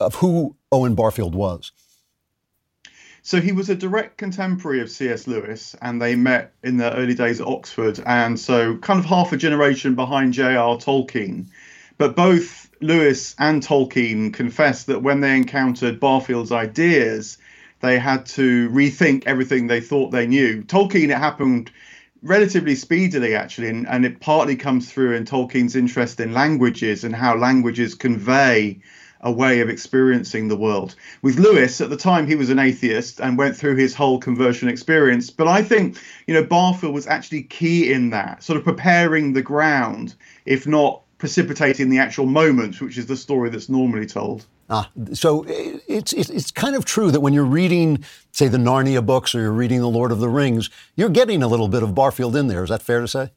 of 0.00 0.16
who 0.16 0.56
Owen 0.72 0.94
Barfield 0.94 1.34
was. 1.34 1.72
So 3.26 3.40
he 3.40 3.52
was 3.52 3.70
a 3.70 3.74
direct 3.74 4.18
contemporary 4.18 4.82
of 4.82 4.90
C.S. 4.90 5.26
Lewis, 5.26 5.74
and 5.80 6.00
they 6.00 6.14
met 6.14 6.52
in 6.62 6.76
the 6.76 6.94
early 6.94 7.14
days 7.14 7.40
at 7.40 7.46
Oxford, 7.46 7.98
and 8.04 8.38
so 8.38 8.76
kind 8.76 9.00
of 9.00 9.06
half 9.06 9.32
a 9.32 9.38
generation 9.38 9.94
behind 9.94 10.34
J.R. 10.34 10.76
Tolkien. 10.76 11.46
But 11.96 12.16
both 12.16 12.68
Lewis 12.82 13.34
and 13.38 13.62
Tolkien 13.62 14.30
confessed 14.30 14.88
that 14.88 15.02
when 15.02 15.22
they 15.22 15.34
encountered 15.34 16.00
Barfield's 16.00 16.52
ideas, 16.52 17.38
they 17.80 17.98
had 17.98 18.26
to 18.26 18.68
rethink 18.68 19.22
everything 19.24 19.68
they 19.68 19.80
thought 19.80 20.10
they 20.10 20.26
knew. 20.26 20.62
Tolkien, 20.62 21.08
it 21.08 21.16
happened 21.16 21.70
relatively 22.20 22.74
speedily, 22.74 23.34
actually, 23.34 23.70
and, 23.70 23.88
and 23.88 24.04
it 24.04 24.20
partly 24.20 24.54
comes 24.54 24.92
through 24.92 25.14
in 25.14 25.24
Tolkien's 25.24 25.76
interest 25.76 26.20
in 26.20 26.34
languages 26.34 27.04
and 27.04 27.16
how 27.16 27.34
languages 27.38 27.94
convey 27.94 28.80
a 29.24 29.32
way 29.32 29.60
of 29.60 29.68
experiencing 29.68 30.48
the 30.48 30.56
world. 30.56 30.94
With 31.22 31.38
Lewis, 31.38 31.80
at 31.80 31.90
the 31.90 31.96
time, 31.96 32.26
he 32.26 32.36
was 32.36 32.50
an 32.50 32.58
atheist 32.58 33.20
and 33.20 33.36
went 33.36 33.56
through 33.56 33.76
his 33.76 33.94
whole 33.94 34.18
conversion 34.18 34.68
experience. 34.68 35.30
But 35.30 35.48
I 35.48 35.62
think, 35.62 35.98
you 36.26 36.34
know, 36.34 36.44
Barfield 36.44 36.94
was 36.94 37.06
actually 37.06 37.42
key 37.44 37.90
in 37.90 38.10
that, 38.10 38.42
sort 38.42 38.58
of 38.58 38.64
preparing 38.64 39.32
the 39.32 39.42
ground, 39.42 40.14
if 40.44 40.66
not 40.66 41.02
precipitating 41.18 41.88
the 41.88 41.98
actual 41.98 42.26
moment, 42.26 42.80
which 42.80 42.98
is 42.98 43.06
the 43.06 43.16
story 43.16 43.48
that's 43.48 43.70
normally 43.70 44.06
told. 44.06 44.44
Ah, 44.70 44.90
so 45.12 45.44
it's, 45.46 46.12
it's 46.14 46.30
it's 46.30 46.50
kind 46.50 46.74
of 46.74 46.86
true 46.86 47.10
that 47.10 47.20
when 47.20 47.34
you're 47.34 47.44
reading, 47.44 48.02
say, 48.32 48.48
the 48.48 48.58
Narnia 48.58 49.04
books 49.04 49.34
or 49.34 49.40
you're 49.40 49.52
reading 49.52 49.80
The 49.80 49.90
Lord 49.90 50.10
of 50.10 50.20
the 50.20 50.28
Rings, 50.28 50.70
you're 50.96 51.10
getting 51.10 51.42
a 51.42 51.48
little 51.48 51.68
bit 51.68 51.82
of 51.82 51.94
Barfield 51.94 52.34
in 52.34 52.48
there. 52.48 52.64
Is 52.64 52.70
that 52.70 52.82
fair 52.82 53.00
to 53.00 53.08
say? 53.08 53.30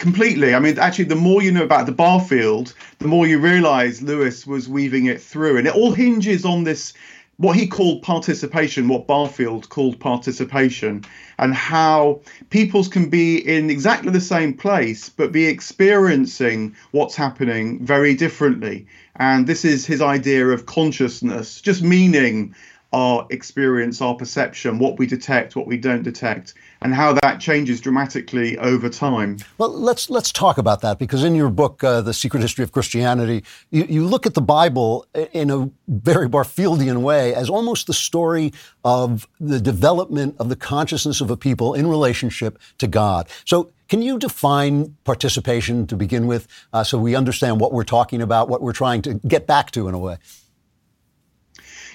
Completely. 0.00 0.54
I 0.54 0.58
mean, 0.58 0.78
actually, 0.78 1.04
the 1.04 1.14
more 1.14 1.42
you 1.42 1.52
know 1.52 1.62
about 1.62 1.86
the 1.86 1.92
Barfield, 1.92 2.74
the 2.98 3.06
more 3.06 3.26
you 3.26 3.38
realise 3.38 4.02
Lewis 4.02 4.46
was 4.46 4.68
weaving 4.68 5.06
it 5.06 5.22
through, 5.22 5.58
and 5.58 5.68
it 5.68 5.74
all 5.76 5.92
hinges 5.92 6.44
on 6.44 6.64
this 6.64 6.92
what 7.36 7.56
he 7.56 7.66
called 7.66 8.02
participation, 8.02 8.86
what 8.86 9.06
Barfield 9.06 9.70
called 9.70 9.98
participation, 9.98 11.04
and 11.38 11.54
how 11.54 12.20
peoples 12.50 12.86
can 12.86 13.08
be 13.08 13.38
in 13.38 13.70
exactly 13.70 14.10
the 14.10 14.20
same 14.20 14.52
place 14.52 15.08
but 15.08 15.32
be 15.32 15.46
experiencing 15.46 16.76
what's 16.90 17.16
happening 17.16 17.82
very 17.82 18.14
differently. 18.14 18.86
And 19.16 19.46
this 19.46 19.64
is 19.64 19.86
his 19.86 20.02
idea 20.02 20.48
of 20.48 20.66
consciousness, 20.66 21.62
just 21.62 21.82
meaning 21.82 22.54
our 22.92 23.26
experience, 23.30 24.00
our 24.00 24.14
perception, 24.14 24.78
what 24.78 24.98
we 24.98 25.06
detect, 25.06 25.54
what 25.54 25.66
we 25.66 25.76
don't 25.76 26.02
detect, 26.02 26.54
and 26.82 26.94
how 26.94 27.12
that 27.12 27.38
changes 27.40 27.80
dramatically 27.80 28.58
over 28.58 28.88
time. 28.88 29.38
Well, 29.58 29.70
let's 29.70 30.10
let's 30.10 30.32
talk 30.32 30.58
about 30.58 30.80
that 30.80 30.98
because 30.98 31.22
in 31.22 31.34
your 31.34 31.50
book, 31.50 31.84
uh, 31.84 32.00
"The 32.00 32.14
Secret 32.14 32.40
History 32.40 32.64
of 32.64 32.72
Christianity," 32.72 33.44
you, 33.70 33.86
you 33.88 34.04
look 34.04 34.26
at 34.26 34.34
the 34.34 34.42
Bible 34.42 35.06
in 35.32 35.50
a 35.50 35.70
very 35.86 36.28
Barfieldian 36.28 37.02
way 37.02 37.34
as 37.34 37.48
almost 37.48 37.86
the 37.86 37.94
story 37.94 38.52
of 38.84 39.28
the 39.38 39.60
development 39.60 40.36
of 40.38 40.48
the 40.48 40.56
consciousness 40.56 41.20
of 41.20 41.30
a 41.30 41.36
people 41.36 41.74
in 41.74 41.86
relationship 41.86 42.58
to 42.78 42.86
God. 42.86 43.28
So. 43.44 43.70
Can 43.90 44.02
you 44.02 44.20
define 44.20 44.96
participation 45.02 45.84
to 45.88 45.96
begin 45.96 46.28
with 46.28 46.46
uh, 46.72 46.84
so 46.84 46.96
we 46.96 47.16
understand 47.16 47.58
what 47.58 47.72
we're 47.72 47.82
talking 47.82 48.22
about, 48.22 48.48
what 48.48 48.62
we're 48.62 48.72
trying 48.72 49.02
to 49.02 49.14
get 49.26 49.48
back 49.48 49.72
to 49.72 49.88
in 49.88 49.94
a 49.94 49.98
way? 49.98 50.16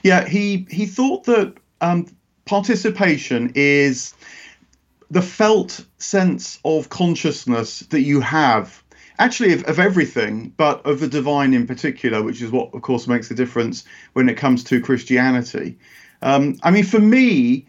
Yeah, 0.06 0.28
he 0.28 0.68
he 0.70 0.86
thought 0.86 1.24
that 1.24 1.56
um, 1.82 2.06
participation 2.46 3.52
is 3.56 4.14
the 5.10 5.24
felt 5.24 5.84
sense 5.98 6.60
of 6.64 6.90
consciousness 6.90 7.80
that 7.90 8.02
you 8.02 8.22
have 8.22 8.84
actually 9.18 9.54
of, 9.54 9.64
of, 9.64 9.80
everything 9.80 10.54
but 10.58 10.86
of 10.86 11.00
the 11.00 11.08
divine 11.08 11.56
in 11.56 11.66
particular 11.66 12.22
which 12.22 12.40
is 12.44 12.52
what 12.52 12.72
of 12.76 12.84
course 12.84 13.08
makes 13.08 13.30
the 13.30 13.34
difference 13.34 13.84
when 14.14 14.30
it 14.30 14.36
comes 14.38 14.64
to 14.66 14.80
christianity. 14.80 15.76
Um, 16.22 16.60
i 16.62 16.70
mean 16.70 16.84
for 16.84 17.00
me 17.00 17.66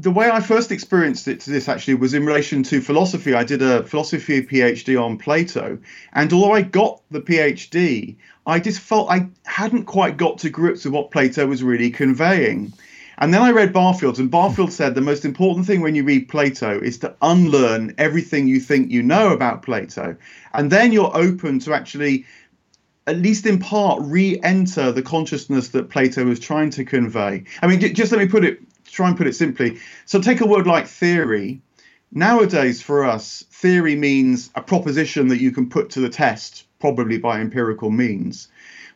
the 0.00 0.10
way 0.10 0.28
i 0.28 0.40
first 0.40 0.72
experienced 0.72 1.28
it 1.28 1.38
to 1.40 1.50
this 1.50 1.68
actually 1.68 1.94
was 1.94 2.14
in 2.14 2.26
relation 2.26 2.64
to 2.64 2.80
philosophy. 2.80 3.32
I 3.32 3.44
did 3.44 3.62
a 3.62 3.84
philosophy 3.84 4.42
phd 4.42 5.00
on 5.00 5.18
plato 5.18 5.78
and 6.14 6.32
although 6.32 6.52
i 6.52 6.62
got 6.62 7.00
the 7.12 7.20
phd 7.20 8.16
i 8.46 8.58
just 8.58 8.80
felt 8.80 9.10
i 9.10 9.26
hadn't 9.44 9.84
quite 9.84 10.16
got 10.16 10.38
to 10.38 10.50
grips 10.50 10.84
with 10.84 10.94
what 10.94 11.10
plato 11.10 11.46
was 11.46 11.62
really 11.62 11.90
conveying 11.90 12.72
and 13.18 13.32
then 13.32 13.42
I 13.42 13.50
read 13.50 13.72
Barfield, 13.72 14.18
and 14.18 14.30
Barfield 14.30 14.72
said 14.72 14.94
the 14.94 15.00
most 15.00 15.24
important 15.24 15.66
thing 15.66 15.80
when 15.80 15.94
you 15.94 16.02
read 16.02 16.28
Plato 16.28 16.80
is 16.80 16.98
to 16.98 17.14
unlearn 17.22 17.94
everything 17.96 18.48
you 18.48 18.58
think 18.58 18.90
you 18.90 19.02
know 19.02 19.32
about 19.32 19.62
Plato. 19.62 20.16
And 20.52 20.70
then 20.70 20.92
you're 20.92 21.16
open 21.16 21.60
to 21.60 21.74
actually, 21.74 22.26
at 23.06 23.18
least 23.18 23.46
in 23.46 23.60
part, 23.60 24.02
re 24.02 24.40
enter 24.42 24.90
the 24.90 25.02
consciousness 25.02 25.68
that 25.68 25.90
Plato 25.90 26.24
was 26.24 26.40
trying 26.40 26.70
to 26.70 26.84
convey. 26.84 27.44
I 27.62 27.66
mean, 27.68 27.80
just 27.94 28.10
let 28.10 28.20
me 28.20 28.26
put 28.26 28.44
it, 28.44 28.60
try 28.86 29.08
and 29.08 29.16
put 29.16 29.28
it 29.28 29.36
simply. 29.36 29.78
So 30.06 30.20
take 30.20 30.40
a 30.40 30.46
word 30.46 30.66
like 30.66 30.88
theory. 30.88 31.60
Nowadays, 32.10 32.82
for 32.82 33.04
us, 33.04 33.44
theory 33.50 33.96
means 33.96 34.50
a 34.54 34.62
proposition 34.62 35.28
that 35.28 35.40
you 35.40 35.52
can 35.52 35.68
put 35.68 35.90
to 35.90 36.00
the 36.00 36.08
test, 36.08 36.64
probably 36.84 37.16
by 37.16 37.40
empirical 37.40 37.90
means. 37.90 38.48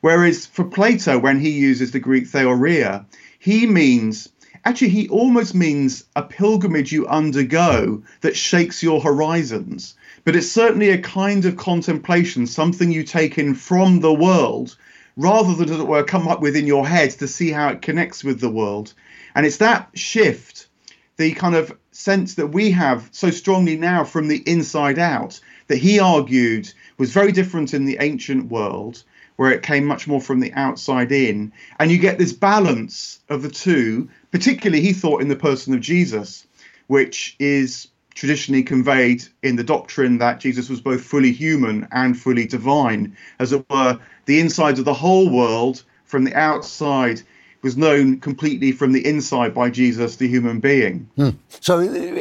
Whereas 0.02 0.44
for 0.44 0.62
Plato, 0.62 1.18
when 1.18 1.40
he 1.40 1.48
uses 1.48 1.90
the 1.90 1.98
Greek 1.98 2.26
theoria, 2.26 3.06
he 3.38 3.66
means, 3.66 4.28
actually, 4.66 4.90
he 4.90 5.08
almost 5.08 5.54
means 5.54 6.04
a 6.14 6.22
pilgrimage 6.22 6.92
you 6.92 7.06
undergo 7.06 8.02
that 8.20 8.36
shakes 8.36 8.82
your 8.82 9.00
horizons. 9.00 9.94
But 10.26 10.36
it's 10.36 10.52
certainly 10.52 10.90
a 10.90 11.00
kind 11.00 11.46
of 11.46 11.56
contemplation, 11.56 12.46
something 12.46 12.92
you 12.92 13.04
take 13.04 13.38
in 13.38 13.54
from 13.54 14.00
the 14.00 14.12
world, 14.12 14.76
rather 15.16 15.54
than, 15.54 15.70
as 15.70 15.80
it 15.80 15.86
were, 15.86 16.04
come 16.04 16.28
up 16.28 16.42
with 16.42 16.56
in 16.56 16.66
your 16.66 16.86
head 16.86 17.12
to 17.12 17.26
see 17.26 17.50
how 17.50 17.70
it 17.70 17.80
connects 17.80 18.22
with 18.22 18.38
the 18.38 18.50
world. 18.50 18.92
And 19.34 19.46
it's 19.46 19.56
that 19.56 19.88
shift, 19.94 20.68
the 21.16 21.32
kind 21.32 21.54
of 21.54 21.74
sense 21.92 22.34
that 22.34 22.48
we 22.48 22.70
have 22.72 23.08
so 23.12 23.30
strongly 23.30 23.78
now 23.78 24.04
from 24.04 24.28
the 24.28 24.42
inside 24.46 24.98
out, 24.98 25.40
that 25.68 25.78
he 25.78 25.98
argued 26.00 26.72
was 26.98 27.12
very 27.12 27.32
different 27.32 27.72
in 27.72 27.84
the 27.84 27.98
ancient 28.00 28.50
world 28.50 29.02
where 29.36 29.52
it 29.52 29.62
came 29.62 29.84
much 29.84 30.08
more 30.08 30.20
from 30.20 30.40
the 30.40 30.52
outside 30.54 31.12
in. 31.12 31.52
And 31.78 31.90
you 31.90 31.98
get 31.98 32.18
this 32.18 32.32
balance 32.32 33.20
of 33.28 33.42
the 33.42 33.48
two, 33.48 34.08
particularly, 34.32 34.82
he 34.82 34.92
thought, 34.92 35.22
in 35.22 35.28
the 35.28 35.36
person 35.36 35.72
of 35.74 35.80
Jesus, 35.80 36.46
which 36.88 37.36
is 37.38 37.88
traditionally 38.14 38.64
conveyed 38.64 39.22
in 39.44 39.54
the 39.54 39.62
doctrine 39.62 40.18
that 40.18 40.40
Jesus 40.40 40.68
was 40.68 40.80
both 40.80 41.02
fully 41.02 41.30
human 41.30 41.86
and 41.92 42.18
fully 42.18 42.46
divine, 42.46 43.16
as 43.38 43.52
it 43.52 43.64
were, 43.70 44.00
the 44.26 44.40
inside 44.40 44.80
of 44.80 44.84
the 44.84 44.92
whole 44.92 45.30
world 45.30 45.84
from 46.04 46.24
the 46.24 46.34
outside 46.34 47.22
was 47.62 47.76
known 47.76 48.20
completely 48.20 48.72
from 48.72 48.92
the 48.92 49.04
inside 49.04 49.54
by 49.54 49.70
Jesus, 49.70 50.16
the 50.16 50.28
human 50.28 50.60
being. 50.60 51.10
Hmm. 51.16 51.30
So, 51.60 51.80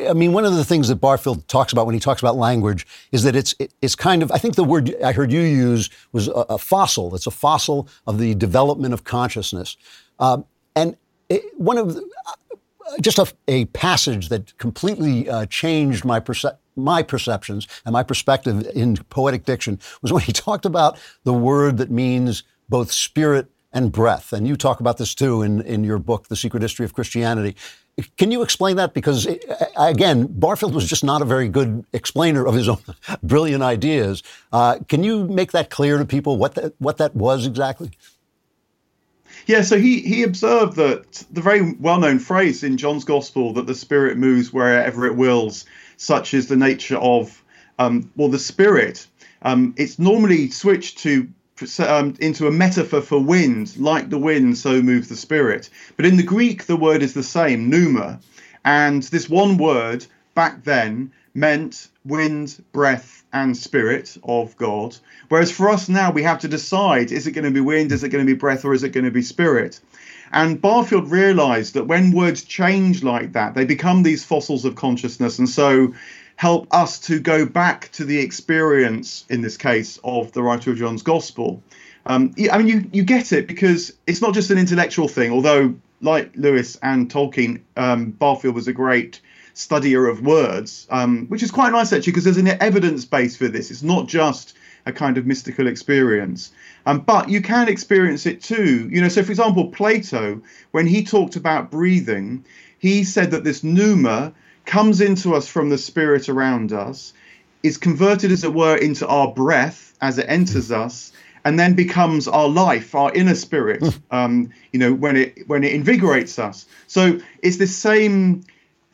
I 0.09 0.13
mean, 0.13 0.33
one 0.33 0.45
of 0.45 0.55
the 0.55 0.65
things 0.65 0.87
that 0.87 0.95
Barfield 0.95 1.47
talks 1.47 1.71
about 1.71 1.85
when 1.85 1.93
he 1.93 1.99
talks 1.99 2.21
about 2.21 2.35
language 2.35 2.87
is 3.11 3.23
that 3.23 3.35
it's 3.35 3.53
it's 3.81 3.95
kind 3.95 4.23
of 4.23 4.31
I 4.31 4.37
think 4.37 4.55
the 4.55 4.63
word 4.63 4.95
I 5.03 5.11
heard 5.11 5.31
you 5.31 5.41
use 5.41 5.89
was 6.11 6.27
a, 6.27 6.31
a 6.31 6.57
fossil. 6.57 7.13
It's 7.15 7.27
a 7.27 7.31
fossil 7.31 7.87
of 8.07 8.17
the 8.17 8.35
development 8.35 8.93
of 8.93 9.03
consciousness, 9.03 9.77
um, 10.19 10.45
and 10.75 10.97
it, 11.29 11.43
one 11.59 11.77
of 11.77 11.95
the, 11.95 12.01
uh, 12.01 12.31
just 13.01 13.19
a, 13.19 13.31
a, 13.47 13.65
passage 13.65 14.29
that 14.29 14.57
completely 14.57 15.29
uh, 15.29 15.45
changed 15.47 16.05
my 16.05 16.19
perce- 16.19 16.45
my 16.75 17.03
perceptions 17.03 17.67
and 17.85 17.93
my 17.93 18.03
perspective 18.03 18.65
in 18.73 18.97
poetic 19.09 19.45
diction 19.45 19.79
was 20.01 20.13
when 20.13 20.23
he 20.23 20.31
talked 20.33 20.65
about 20.65 20.97
the 21.23 21.33
word 21.33 21.77
that 21.77 21.91
means 21.91 22.43
both 22.69 22.91
spirit 22.91 23.49
and 23.77 23.91
breath. 23.91 24.33
And 24.33 24.47
you 24.47 24.55
talk 24.55 24.79
about 24.79 24.97
this 24.97 25.13
too 25.13 25.43
in, 25.43 25.61
in 25.61 25.83
your 25.83 25.99
book, 25.99 26.29
The 26.29 26.35
Secret 26.35 26.63
History 26.63 26.83
of 26.83 26.93
Christianity. 26.93 27.55
Can 28.17 28.31
you 28.31 28.41
explain 28.41 28.75
that? 28.77 28.95
Because, 28.95 29.27
eh, 29.27 29.37
eh, 29.47 29.65
again, 29.77 30.25
Barfield 30.27 30.73
was 30.73 30.89
just 30.89 31.03
not 31.03 31.21
a 31.21 31.25
very 31.25 31.47
good 31.47 31.85
explainer 31.93 32.47
of 32.47 32.55
his 32.55 32.67
own 32.67 32.79
brilliant 33.23 33.61
ideas. 33.61 34.23
Uh, 34.51 34.79
can 34.87 35.03
you 35.03 35.27
make 35.27 35.51
that 35.51 35.69
clear 35.69 35.99
to 35.99 36.05
people 36.05 36.37
what 36.37 36.55
that, 36.55 36.73
what 36.79 36.97
that 36.97 37.15
was 37.15 37.45
exactly? 37.45 37.91
Yeah, 39.45 39.61
so 39.61 39.77
he, 39.79 40.01
he 40.01 40.23
observed 40.23 40.75
that 40.77 41.23
the 41.31 41.41
very 41.41 41.73
well 41.73 41.99
known 41.99 42.17
phrase 42.17 42.63
in 42.63 42.77
John's 42.77 43.05
Gospel 43.05 43.53
that 43.53 43.67
the 43.67 43.75
Spirit 43.75 44.17
moves 44.17 44.51
wherever 44.51 45.05
it 45.05 45.15
wills, 45.15 45.65
such 45.97 46.33
is 46.33 46.47
the 46.47 46.57
nature 46.57 46.97
of, 46.97 47.43
um, 47.77 48.11
well, 48.15 48.27
the 48.27 48.39
Spirit. 48.39 49.05
Um, 49.43 49.75
it's 49.77 49.99
normally 49.99 50.49
switched 50.49 50.97
to 50.99 51.27
um, 51.79 52.15
into 52.19 52.47
a 52.47 52.51
metaphor 52.51 53.01
for 53.01 53.19
wind, 53.19 53.77
like 53.77 54.09
the 54.09 54.17
wind, 54.17 54.57
so 54.57 54.81
moves 54.81 55.09
the 55.09 55.15
spirit. 55.15 55.69
But 55.95 56.05
in 56.05 56.17
the 56.17 56.23
Greek, 56.23 56.65
the 56.65 56.77
word 56.77 57.01
is 57.01 57.13
the 57.13 57.23
same, 57.23 57.69
pneuma. 57.69 58.19
And 58.65 59.03
this 59.03 59.29
one 59.29 59.57
word 59.57 60.05
back 60.35 60.63
then 60.63 61.11
meant 61.33 61.87
wind, 62.05 62.61
breath, 62.71 63.23
and 63.33 63.55
spirit 63.55 64.17
of 64.23 64.55
God. 64.57 64.95
Whereas 65.29 65.51
for 65.51 65.69
us 65.69 65.89
now, 65.89 66.11
we 66.11 66.23
have 66.23 66.39
to 66.39 66.47
decide 66.47 67.11
is 67.11 67.27
it 67.27 67.31
going 67.31 67.45
to 67.45 67.51
be 67.51 67.59
wind, 67.59 67.91
is 67.91 68.03
it 68.03 68.09
going 68.09 68.25
to 68.25 68.33
be 68.33 68.37
breath, 68.37 68.65
or 68.65 68.73
is 68.73 68.83
it 68.83 68.89
going 68.89 69.05
to 69.05 69.11
be 69.11 69.21
spirit? 69.21 69.79
And 70.31 70.61
Barfield 70.61 71.09
realized 71.09 71.73
that 71.75 71.87
when 71.87 72.11
words 72.11 72.43
change 72.43 73.03
like 73.03 73.33
that, 73.33 73.53
they 73.53 73.65
become 73.65 74.03
these 74.03 74.23
fossils 74.23 74.65
of 74.65 74.75
consciousness. 74.75 75.39
And 75.39 75.47
so 75.47 75.93
help 76.37 76.67
us 76.71 76.99
to 76.99 77.19
go 77.19 77.45
back 77.45 77.91
to 77.91 78.05
the 78.05 78.19
experience, 78.19 79.25
in 79.27 79.41
this 79.41 79.57
case, 79.57 79.99
of 80.03 80.31
the 80.31 80.41
writer 80.41 80.71
of 80.71 80.77
John's 80.77 81.01
Gospel. 81.01 81.61
Um, 82.05 82.33
I 82.51 82.59
mean, 82.59 82.67
you, 82.67 82.89
you 82.93 83.03
get 83.03 83.33
it 83.33 83.47
because 83.47 83.91
it's 84.05 84.21
not 84.21 84.33
just 84.33 84.51
an 84.51 84.57
intellectual 84.57 85.07
thing, 85.07 85.31
although, 85.31 85.75
like 85.99 86.31
Lewis 86.35 86.77
and 86.81 87.11
Tolkien, 87.11 87.61
um, 87.75 88.11
Barfield 88.11 88.55
was 88.55 88.67
a 88.67 88.73
great 88.73 89.19
studier 89.55 90.09
of 90.09 90.21
words, 90.21 90.87
um, 90.91 91.25
which 91.25 91.41
is 91.41 91.49
quite 91.49 91.71
nice 91.71 91.91
actually, 91.91 92.11
because 92.11 92.23
there's 92.23 92.37
an 92.37 92.47
evidence 92.47 93.03
base 93.03 93.35
for 93.35 93.47
this. 93.47 93.71
It's 93.71 93.81
not 93.81 94.07
just 94.07 94.55
a 94.85 94.93
kind 94.93 95.17
of 95.17 95.25
mystical 95.25 95.65
experience. 95.65 96.51
Um, 96.85 96.99
but 96.99 97.29
you 97.29 97.41
can 97.41 97.67
experience 97.67 98.27
it 98.27 98.43
too. 98.43 98.87
You 98.91 99.01
know, 99.01 99.09
so 99.09 99.23
for 99.23 99.31
example, 99.31 99.69
Plato, 99.71 100.41
when 100.71 100.85
he 100.85 101.03
talked 101.03 101.35
about 101.35 101.71
breathing, 101.71 102.45
he 102.77 103.03
said 103.03 103.31
that 103.31 103.43
this 103.43 103.63
pneuma 103.63 104.33
comes 104.67 105.01
into 105.01 105.33
us 105.33 105.47
from 105.47 105.69
the 105.69 105.77
spirit 105.77 106.29
around 106.29 106.71
us, 106.71 107.13
is 107.63 107.77
converted, 107.77 108.31
as 108.31 108.43
it 108.43 108.53
were, 108.53 108.75
into 108.75 109.07
our 109.07 109.33
breath 109.33 109.95
as 109.99 110.19
it 110.19 110.25
enters 110.29 110.71
us, 110.71 111.11
and 111.43 111.59
then 111.59 111.73
becomes 111.73 112.27
our 112.27 112.47
life, 112.47 112.93
our 112.93 113.11
inner 113.13 113.33
spirit. 113.33 113.83
Um, 114.11 114.51
you 114.71 114.79
know, 114.79 114.93
when 114.93 115.15
it 115.15 115.47
when 115.47 115.63
it 115.63 115.73
invigorates 115.73 116.37
us. 116.39 116.65
So 116.87 117.19
it's 117.41 117.57
the 117.57 117.67
same 117.67 118.43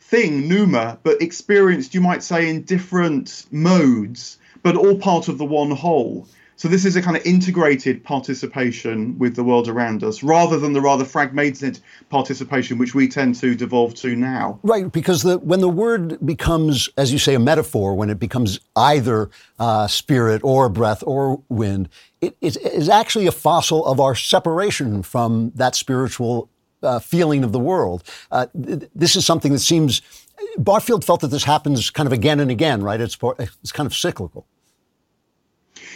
thing, 0.00 0.48
pneuma, 0.48 0.98
but 1.02 1.20
experienced, 1.20 1.94
you 1.94 2.00
might 2.00 2.22
say, 2.22 2.48
in 2.48 2.62
different 2.62 3.46
modes, 3.50 4.38
but 4.62 4.76
all 4.76 4.96
part 4.96 5.28
of 5.28 5.38
the 5.38 5.44
one 5.44 5.70
whole. 5.70 6.26
So 6.56 6.68
this 6.68 6.84
is 6.84 6.94
a 6.94 7.02
kind 7.02 7.16
of 7.16 7.26
integrated 7.26 8.04
participation 8.04 9.18
with 9.18 9.34
the 9.34 9.42
world 9.42 9.68
around 9.68 10.04
us, 10.04 10.22
rather 10.22 10.58
than 10.58 10.72
the 10.72 10.80
rather 10.80 11.04
fragmented 11.04 11.80
participation 12.10 12.78
which 12.78 12.94
we 12.94 13.08
tend 13.08 13.34
to 13.36 13.54
devolve 13.54 13.94
to 13.96 14.14
now. 14.14 14.60
Right, 14.62 14.90
because 14.90 15.22
the, 15.22 15.38
when 15.38 15.60
the 15.60 15.68
word 15.68 16.24
becomes, 16.24 16.88
as 16.96 17.12
you 17.12 17.18
say, 17.18 17.34
a 17.34 17.40
metaphor, 17.40 17.94
when 17.94 18.08
it 18.08 18.20
becomes 18.20 18.60
either 18.76 19.30
uh, 19.58 19.88
spirit 19.88 20.42
or 20.44 20.68
breath 20.68 21.02
or 21.06 21.42
wind, 21.48 21.88
it 22.20 22.36
is 22.40 22.88
actually 22.88 23.26
a 23.26 23.32
fossil 23.32 23.84
of 23.84 24.00
our 24.00 24.14
separation 24.14 25.02
from 25.02 25.52
that 25.54 25.74
spiritual 25.74 26.48
uh, 26.82 26.98
feeling 26.98 27.44
of 27.44 27.52
the 27.52 27.58
world. 27.58 28.02
Uh, 28.30 28.46
th- 28.64 28.88
this 28.94 29.16
is 29.16 29.26
something 29.26 29.52
that 29.52 29.60
seems. 29.60 30.02
Barfield 30.58 31.04
felt 31.04 31.20
that 31.20 31.28
this 31.28 31.44
happens 31.44 31.90
kind 31.90 32.06
of 32.06 32.12
again 32.12 32.40
and 32.40 32.50
again, 32.50 32.82
right? 32.82 33.00
It's 33.00 33.18
it's 33.38 33.72
kind 33.72 33.86
of 33.86 33.94
cyclical. 33.94 34.46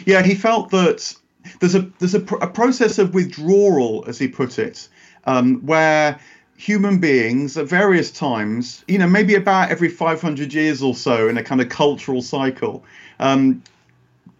Yeah, 0.07 0.23
he 0.23 0.35
felt 0.35 0.71
that 0.71 1.15
there's 1.61 1.75
a 1.75 1.83
there's 1.99 2.15
a, 2.15 2.21
pr- 2.21 2.37
a 2.37 2.49
process 2.49 2.99
of 2.99 3.15
withdrawal, 3.15 4.05
as 4.07 4.19
he 4.19 4.29
put 4.29 4.59
it, 4.59 4.89
um, 5.25 5.65
where 5.67 6.19
human 6.57 6.99
beings 6.99 7.57
at 7.57 7.67
various 7.67 8.11
times, 8.11 8.85
you 8.89 8.99
know, 8.99 9.07
maybe 9.07 9.37
about 9.37 9.71
every 9.71 9.89
500 9.89 10.53
years 10.53 10.83
or 10.83 10.95
so 10.95 11.29
in 11.29 11.39
a 11.39 11.43
kind 11.43 11.61
of 11.61 11.69
cultural 11.69 12.21
cycle, 12.21 12.85
um, 13.21 13.63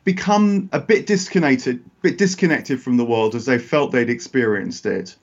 become 0.03 0.69
a 0.73 0.81
bit 0.81 1.07
disconnected, 1.07 1.83
bit 2.03 2.19
disconnected 2.19 2.83
from 2.83 2.97
the 2.97 3.05
world 3.05 3.37
as 3.37 3.47
they 3.47 3.59
felt 3.59 3.93
they'd 3.93 4.11
experienced 4.11 4.85
it. 4.85 5.15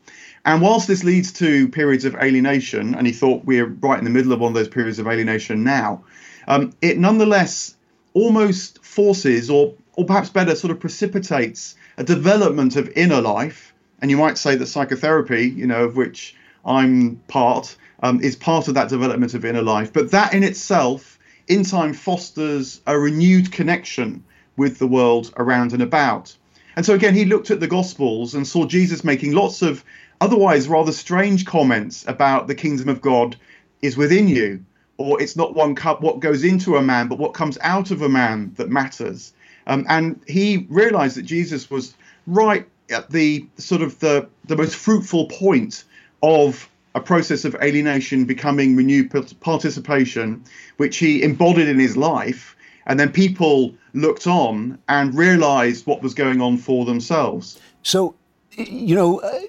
And 0.45 0.61
whilst 0.61 0.87
this 0.87 1.03
leads 1.03 1.33
to 1.33 1.67
periods 1.67 2.05
of 2.05 2.15
alienation, 2.15 2.95
and 2.95 3.05
he 3.05 3.11
thought 3.11 3.43
we're 3.45 3.65
right 3.65 3.97
in 3.97 4.05
the 4.05 4.11
middle 4.11 4.31
of 4.31 4.39
one 4.39 4.51
of 4.51 4.53
those 4.55 4.67
periods 4.67 4.99
of 4.99 5.07
alienation 5.07 5.63
now, 5.63 6.03
um, 6.47 6.71
it 6.81 6.97
nonetheless 6.97 7.75
almost 8.13 8.83
forces, 8.85 9.49
or 9.49 9.73
or 9.95 10.05
perhaps 10.05 10.29
better, 10.29 10.55
sort 10.55 10.71
of 10.71 10.79
precipitates 10.79 11.75
a 11.97 12.03
development 12.03 12.75
of 12.75 12.89
inner 12.95 13.21
life. 13.21 13.73
And 14.01 14.11
you 14.11 14.17
might 14.17 14.37
say 14.37 14.55
that 14.55 14.67
psychotherapy, 14.67 15.47
you 15.47 15.67
know, 15.67 15.83
of 15.83 15.95
which 15.95 16.35
I'm 16.65 17.17
part, 17.27 17.75
um, 18.03 18.21
is 18.21 18.35
part 18.35 18.67
of 18.67 18.73
that 18.73 18.89
development 18.89 19.33
of 19.33 19.45
inner 19.45 19.61
life. 19.61 19.93
But 19.93 20.11
that 20.11 20.33
in 20.33 20.43
itself, 20.43 21.17
in 21.47 21.63
time, 21.63 21.93
fosters 21.93 22.81
a 22.85 22.97
renewed 22.97 23.51
connection 23.51 24.23
with 24.57 24.79
the 24.79 24.87
world 24.87 25.33
around 25.37 25.73
and 25.73 25.81
about. 25.81 26.35
And 26.75 26.85
so 26.85 26.93
again, 26.93 27.13
he 27.13 27.25
looked 27.25 27.51
at 27.51 27.59
the 27.59 27.67
Gospels 27.67 28.35
and 28.35 28.47
saw 28.47 28.65
Jesus 28.65 29.03
making 29.03 29.33
lots 29.33 29.61
of 29.61 29.83
otherwise 30.21 30.67
rather 30.67 30.91
strange 30.91 31.45
comments 31.45 32.05
about 32.07 32.47
the 32.47 32.55
kingdom 32.55 32.89
of 32.89 33.01
God 33.01 33.35
is 33.81 33.97
within 33.97 34.27
you, 34.27 34.63
or 34.97 35.21
it's 35.21 35.35
not 35.35 35.55
one 35.55 35.75
cup 35.75 36.01
what 36.01 36.19
goes 36.19 36.43
into 36.43 36.77
a 36.77 36.81
man, 36.81 37.07
but 37.07 37.19
what 37.19 37.33
comes 37.33 37.57
out 37.61 37.91
of 37.91 38.01
a 38.01 38.09
man 38.09 38.53
that 38.55 38.69
matters. 38.69 39.33
Um, 39.67 39.85
and 39.89 40.19
he 40.27 40.67
realized 40.69 41.17
that 41.17 41.23
Jesus 41.23 41.69
was 41.69 41.95
right 42.27 42.67
at 42.89 43.09
the 43.09 43.45
sort 43.57 43.81
of 43.81 43.99
the, 43.99 44.27
the 44.45 44.55
most 44.55 44.75
fruitful 44.75 45.27
point 45.27 45.83
of 46.21 46.69
a 46.93 46.99
process 46.99 47.43
of 47.43 47.55
alienation 47.61 48.25
becoming 48.25 48.75
renewed 48.75 49.11
participation, 49.41 50.43
which 50.77 50.97
he 50.97 51.21
embodied 51.21 51.67
in 51.67 51.77
his 51.77 51.97
life. 51.97 52.55
And 52.85 52.99
then 52.99 53.11
people 53.11 53.73
looked 53.93 54.27
on 54.27 54.77
and 54.87 55.13
realized 55.13 55.85
what 55.85 56.01
was 56.01 56.13
going 56.13 56.39
on 56.39 56.57
for 56.57 56.85
themselves. 56.85 57.59
So, 57.83 58.15
you 58.51 58.95
know, 58.95 59.19
uh, 59.19 59.39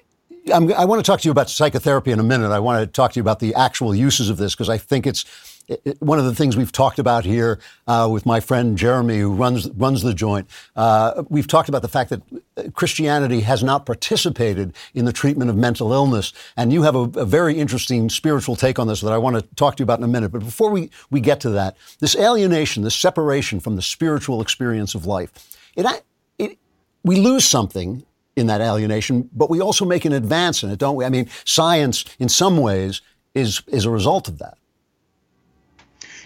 i 0.52 0.84
want 0.84 1.04
to 1.04 1.08
talk 1.08 1.20
to 1.20 1.28
you 1.28 1.32
about 1.32 1.50
psychotherapy 1.50 2.12
in 2.12 2.20
a 2.20 2.22
minute. 2.22 2.50
I 2.50 2.58
want 2.58 2.80
to 2.80 2.86
talk 2.86 3.12
to 3.12 3.18
you 3.18 3.22
about 3.22 3.40
the 3.40 3.54
actual 3.54 3.94
uses 3.94 4.28
of 4.28 4.36
this 4.36 4.54
because 4.54 4.68
I 4.68 4.78
think 4.78 5.06
it's 5.06 5.24
one 5.98 6.18
of 6.18 6.24
the 6.24 6.34
things 6.34 6.56
we've 6.56 6.72
talked 6.72 6.98
about 6.98 7.24
here 7.24 7.58
uh, 7.88 8.08
with 8.10 8.24
my 8.24 8.38
friend 8.38 8.78
Jeremy, 8.78 9.18
who 9.18 9.34
runs 9.34 9.68
runs 9.70 10.02
the 10.02 10.14
joint, 10.14 10.48
uh, 10.76 11.24
we've 11.28 11.48
talked 11.48 11.68
about 11.68 11.82
the 11.82 11.88
fact 11.88 12.10
that 12.10 12.74
Christianity 12.74 13.40
has 13.40 13.64
not 13.64 13.84
participated 13.84 14.74
in 14.94 15.04
the 15.04 15.12
treatment 15.12 15.50
of 15.50 15.56
mental 15.56 15.92
illness, 15.92 16.32
and 16.56 16.72
you 16.72 16.82
have 16.82 16.94
a, 16.94 17.00
a, 17.18 17.24
very 17.24 17.58
interesting 17.58 18.08
spiritual 18.08 18.54
take 18.54 18.78
on 18.78 18.86
this 18.86 19.00
that 19.00 19.12
I 19.12 19.18
want 19.18 19.36
to 19.36 19.42
talk 19.56 19.76
to 19.76 19.80
you 19.80 19.84
about 19.84 19.98
in 19.98 20.04
a 20.04 20.08
minute. 20.08 20.30
But 20.30 20.44
before 20.44 20.70
we 20.70 20.90
we 21.10 21.20
get 21.20 21.40
to 21.40 21.50
that, 21.50 21.76
this 21.98 22.14
alienation, 22.14 22.84
this 22.84 22.94
separation 22.94 23.58
from 23.58 23.74
the 23.74 23.82
spiritual 23.82 24.40
experience 24.40 24.94
of 24.94 25.04
life, 25.04 25.58
it, 25.74 25.86
it 26.38 26.58
we 27.02 27.16
lose 27.16 27.44
something 27.44 28.04
in 28.36 28.46
that 28.46 28.60
alienation, 28.60 29.28
but 29.32 29.50
we 29.50 29.60
also 29.60 29.84
make 29.84 30.04
an 30.04 30.12
advance 30.12 30.62
in 30.62 30.70
it, 30.70 30.78
don't 30.78 30.94
we? 30.94 31.04
I 31.04 31.08
mean, 31.08 31.28
science, 31.44 32.04
in 32.20 32.28
some 32.28 32.58
ways, 32.58 33.00
is 33.34 33.62
is 33.66 33.84
a 33.84 33.90
result 33.90 34.28
of 34.28 34.38
that 34.38 34.58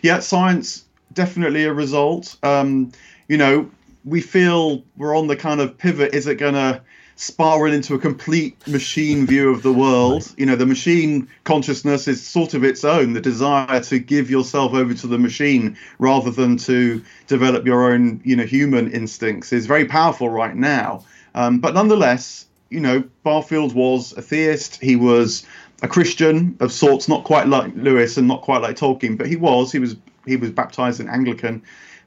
yeah, 0.03 0.21
science 0.21 0.85
definitely 1.13 1.65
a 1.65 1.73
result. 1.73 2.37
Um, 2.43 2.93
you 3.29 3.37
know, 3.37 3.71
we 4.05 4.21
feel 4.21 4.83
we're 4.97 5.17
on 5.17 5.27
the 5.27 5.37
kind 5.37 5.61
of 5.61 5.77
pivot. 5.77 6.15
Is 6.15 6.27
it 6.27 6.37
going 6.37 6.55
to 6.55 6.83
spiral 7.17 7.73
into 7.73 7.95
a 7.95 7.99
complete 7.99 8.67
machine 8.67 9.27
view 9.27 9.51
of 9.51 9.63
the 9.63 9.73
world? 9.73 10.33
You 10.39 10.47
know, 10.47 10.57
the 10.57 10.67
machine 10.67 11.29
consciousness 11.45 12.09
is 12.09 12.27
sort 12.27 12.55
of 12.55 12.65
its 12.65 12.85
own. 12.85 13.13
The 13.13 13.21
desire 13.21 13.81
to 13.81 13.99
give 13.99 14.31
yourself 14.31 14.73
over 14.73 14.95
to 14.95 15.07
the 15.07 15.19
machine 15.19 15.77
rather 15.99 16.31
than 16.31 16.57
to 16.59 17.03
develop 17.27 17.67
your 17.67 17.93
own, 17.93 18.21
you 18.25 18.37
know, 18.37 18.45
human 18.45 18.91
instincts 18.91 19.53
is 19.53 19.67
very 19.67 19.85
powerful 19.85 20.29
right 20.29 20.57
now. 20.57 21.05
Um, 21.35 21.59
but 21.59 21.75
nonetheless, 21.75 22.47
you 22.71 22.81
know, 22.81 23.05
Barfield 23.23 23.75
was 23.75 24.13
a 24.17 24.23
theist. 24.23 24.81
He 24.81 24.97
was 24.97 25.45
a 25.83 25.89
Christian 25.89 26.57
of 26.61 26.73
sorts, 26.73 27.09
not 27.09 27.25
quite 27.25 27.49
like 27.49 27.73
Lewis 27.75 28.17
and 28.17 28.29
not 28.29 28.43
quite 28.43 28.63
like 28.63 28.77
Tolkien, 28.77 29.17
but 29.17 29.27
he 29.27 29.37
was. 29.37 29.73
He 29.73 29.79
was 29.79 29.97
he 30.27 30.37
was 30.37 30.51
baptized 30.51 31.01
in 31.01 31.09
Anglican, 31.09 31.63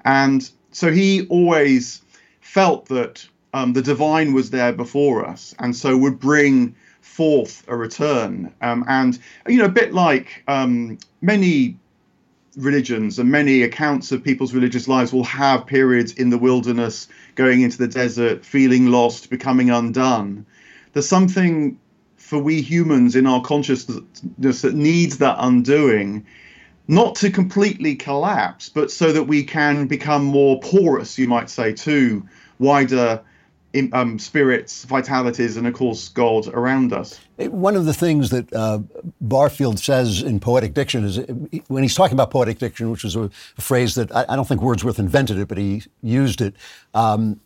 and 0.05 0.49
so 0.71 0.91
he 0.91 1.27
always 1.27 2.01
felt 2.41 2.85
that 2.87 3.27
um, 3.53 3.73
the 3.73 3.81
divine 3.81 4.33
was 4.33 4.49
there 4.49 4.73
before 4.73 5.25
us, 5.25 5.55
and 5.59 5.75
so 5.75 5.97
would 5.97 6.19
bring 6.19 6.75
forth 7.01 7.63
a 7.67 7.75
return. 7.75 8.53
Um, 8.61 8.85
and 8.87 9.17
you 9.47 9.57
know, 9.57 9.65
a 9.65 9.69
bit 9.69 9.93
like 9.93 10.43
um, 10.47 10.97
many 11.21 11.77
religions 12.55 13.17
and 13.17 13.31
many 13.31 13.63
accounts 13.63 14.11
of 14.11 14.23
people's 14.23 14.53
religious 14.53 14.87
lives 14.87 15.11
will 15.11 15.23
have 15.23 15.65
periods 15.65 16.13
in 16.13 16.29
the 16.29 16.37
wilderness, 16.37 17.07
going 17.35 17.61
into 17.61 17.77
the 17.77 17.87
desert, 17.87 18.45
feeling 18.45 18.87
lost, 18.87 19.29
becoming 19.29 19.69
undone. 19.69 20.45
There's 20.93 21.07
something 21.07 21.79
for 22.23 22.39
we 22.39 22.61
humans 22.61 23.15
in 23.15 23.27
our 23.27 23.41
consciousness 23.41 24.61
that 24.61 24.73
needs 24.73 25.17
that 25.17 25.35
undoing 25.39 26.25
not 26.87 27.15
to 27.15 27.29
completely 27.29 27.95
collapse 27.95 28.69
but 28.69 28.89
so 28.89 29.11
that 29.11 29.23
we 29.23 29.43
can 29.43 29.87
become 29.87 30.23
more 30.23 30.59
porous 30.61 31.17
you 31.17 31.27
might 31.27 31.49
say 31.49 31.73
to 31.73 32.25
wider 32.59 33.21
um, 33.91 34.19
spirits 34.19 34.85
vitalities 34.85 35.57
and 35.57 35.67
of 35.67 35.73
course 35.73 36.09
god 36.09 36.47
around 36.47 36.93
us. 36.93 37.19
One 37.37 37.75
of 37.75 37.85
the 37.85 37.93
things 37.93 38.29
that 38.29 38.53
uh, 38.53 38.79
barfield 39.19 39.79
says 39.79 40.21
in 40.21 40.39
poetic 40.39 40.73
diction 40.73 41.03
is 41.03 41.17
when 41.67 41.83
he's 41.83 41.95
talking 41.95 42.13
about 42.13 42.31
poetic 42.31 42.59
diction 42.59 42.89
which 42.89 43.03
is 43.03 43.15
a, 43.17 43.29
a 43.57 43.61
phrase 43.61 43.95
that 43.95 44.15
I, 44.15 44.25
I, 44.29 44.35
don't 44.35 44.47
think 44.47 44.61
wordsworth 44.61 44.99
invented 44.99 45.39
it 45.39 45.47
but 45.47 45.57
he 45.57 45.83
used 46.01 46.39
it 46.39 46.55
um, 46.93 47.41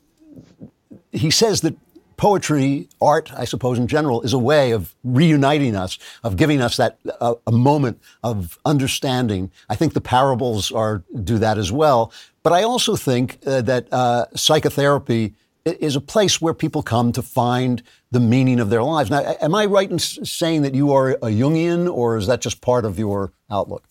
he 1.11 1.31
says 1.31 1.61
that 1.61 1.75
poetry, 2.17 2.89
art, 2.99 3.31
I 3.33 3.45
suppose, 3.45 3.77
in 3.77 3.87
general, 3.87 4.21
is 4.23 4.33
a 4.33 4.39
way 4.39 4.71
of 4.71 4.95
reuniting 5.03 5.75
us, 5.75 5.97
of 6.23 6.35
giving 6.35 6.61
us 6.61 6.77
that 6.77 6.99
uh, 7.21 7.35
a 7.45 7.51
moment 7.51 8.01
of 8.23 8.59
understanding. 8.65 9.51
I 9.69 9.75
think 9.75 9.93
the 9.93 10.01
parables 10.01 10.71
are 10.71 11.03
do 11.23 11.37
that 11.37 11.57
as 11.57 11.71
well. 11.71 12.11
But 12.43 12.53
I 12.53 12.63
also 12.63 12.95
think 12.95 13.39
uh, 13.45 13.61
that 13.61 13.91
uh, 13.91 14.25
psychotherapy 14.35 15.35
is 15.65 15.95
a 15.95 16.01
place 16.01 16.41
where 16.41 16.53
people 16.53 16.81
come 16.81 17.11
to 17.11 17.21
find 17.21 17.83
the 18.11 18.19
meaning 18.19 18.59
of 18.59 18.69
their 18.69 18.83
lives. 18.83 19.09
Now, 19.09 19.35
am 19.41 19.53
I 19.53 19.65
right 19.65 19.89
in 19.89 19.99
saying 19.99 20.61
that 20.61 20.73
you 20.73 20.93
are 20.93 21.11
a 21.11 21.29
Jungian, 21.29 21.91
or 21.93 22.17
is 22.17 22.27
that 22.27 22.41
just 22.41 22.61
part 22.61 22.85
of 22.85 22.97
your 22.97 23.33
outlook? 23.51 23.83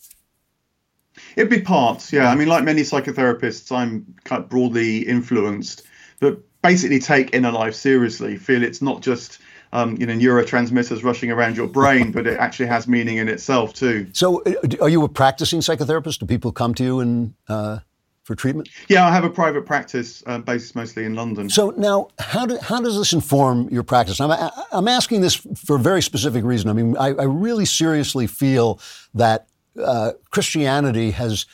It'd 1.37 1.51
be 1.51 1.61
parts, 1.61 2.13
yeah. 2.13 2.31
I 2.31 2.35
mean, 2.35 2.49
like 2.49 2.65
many 2.65 2.83
psychotherapists, 2.83 3.71
I'm 3.71 4.15
kind 4.25 4.43
of 4.43 4.49
broadly 4.49 4.99
influenced, 4.99 5.83
but 6.21 6.41
basically 6.67 6.99
take 6.99 7.35
inner 7.35 7.53
life 7.53 7.75
seriously. 7.75 8.37
Feel 8.37 8.63
it's 8.63 8.83
not 8.83 9.01
just 9.01 9.39
um, 9.73 9.97
you 9.99 10.07
know 10.07 10.15
neurotransmitters 10.15 11.03
rushing 11.03 11.31
around 11.31 11.57
your 11.57 11.67
brain, 11.69 12.13
but 12.13 12.27
it 12.27 12.39
actually 12.39 12.67
has 12.67 12.87
meaning 12.89 13.19
in 13.19 13.29
itself 13.29 13.73
too. 13.73 14.07
So, 14.13 14.43
uh, 14.45 14.53
are 14.81 14.89
you 14.89 15.03
a 15.05 15.09
practicing 15.09 15.61
psychotherapist? 15.61 16.19
Do 16.19 16.27
people 16.27 16.53
come 16.53 16.75
to 16.75 16.85
you 16.85 17.01
and 17.01 17.35
uh, 17.49 17.79
for 18.25 18.35
treatment? 18.35 18.69
Yeah, 18.89 19.07
I 19.07 19.13
have 19.13 19.25
a 19.25 19.31
private 19.31 19.67
practice 19.67 20.23
uh, 20.27 20.39
based 20.39 20.75
mostly 20.75 21.05
in 21.05 21.15
London. 21.15 21.49
So 21.51 21.71
now, 21.77 22.09
how 22.19 22.47
do, 22.47 22.59
how 22.59 22.81
does 22.81 22.97
this 22.97 23.13
inform 23.13 23.69
your 23.71 23.83
practice? 23.83 24.21
I'm 24.21 24.51
I'm 24.73 24.89
asking 24.89 25.21
this 25.21 25.35
for 25.35 25.77
a 25.77 25.81
very 25.81 26.03
specific 26.03 26.45
reason. 26.45 26.71
I 26.71 26.73
mean, 26.73 26.97
I, 26.97 27.09
I 27.09 27.25
really 27.25 27.65
seriously 27.65 28.27
feel 28.27 28.81
that 29.15 29.47
uh, 29.83 30.13
Christianity 30.31 31.11
has 31.13 31.47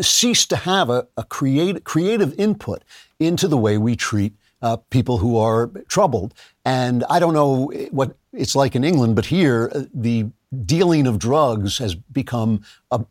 ceased 0.00 0.48
to 0.50 0.56
have 0.56 0.90
a, 0.90 1.06
a 1.16 1.24
create, 1.24 1.84
creative 1.84 2.38
input 2.38 2.84
into 3.18 3.48
the 3.48 3.58
way 3.58 3.78
we 3.78 3.96
treat 3.96 4.32
uh, 4.62 4.76
people 4.90 5.18
who 5.18 5.36
are 5.36 5.70
troubled. 5.88 6.34
And 6.64 7.04
I 7.08 7.18
don't 7.18 7.34
know 7.34 7.72
what 7.90 8.16
it's 8.32 8.54
like 8.54 8.74
in 8.76 8.84
England, 8.84 9.16
but 9.16 9.26
here 9.26 9.70
uh, 9.74 9.82
the 9.94 10.26
dealing 10.64 11.06
of 11.06 11.18
drugs 11.18 11.78
has 11.78 11.94
become 11.94 12.62
a, 12.90 13.04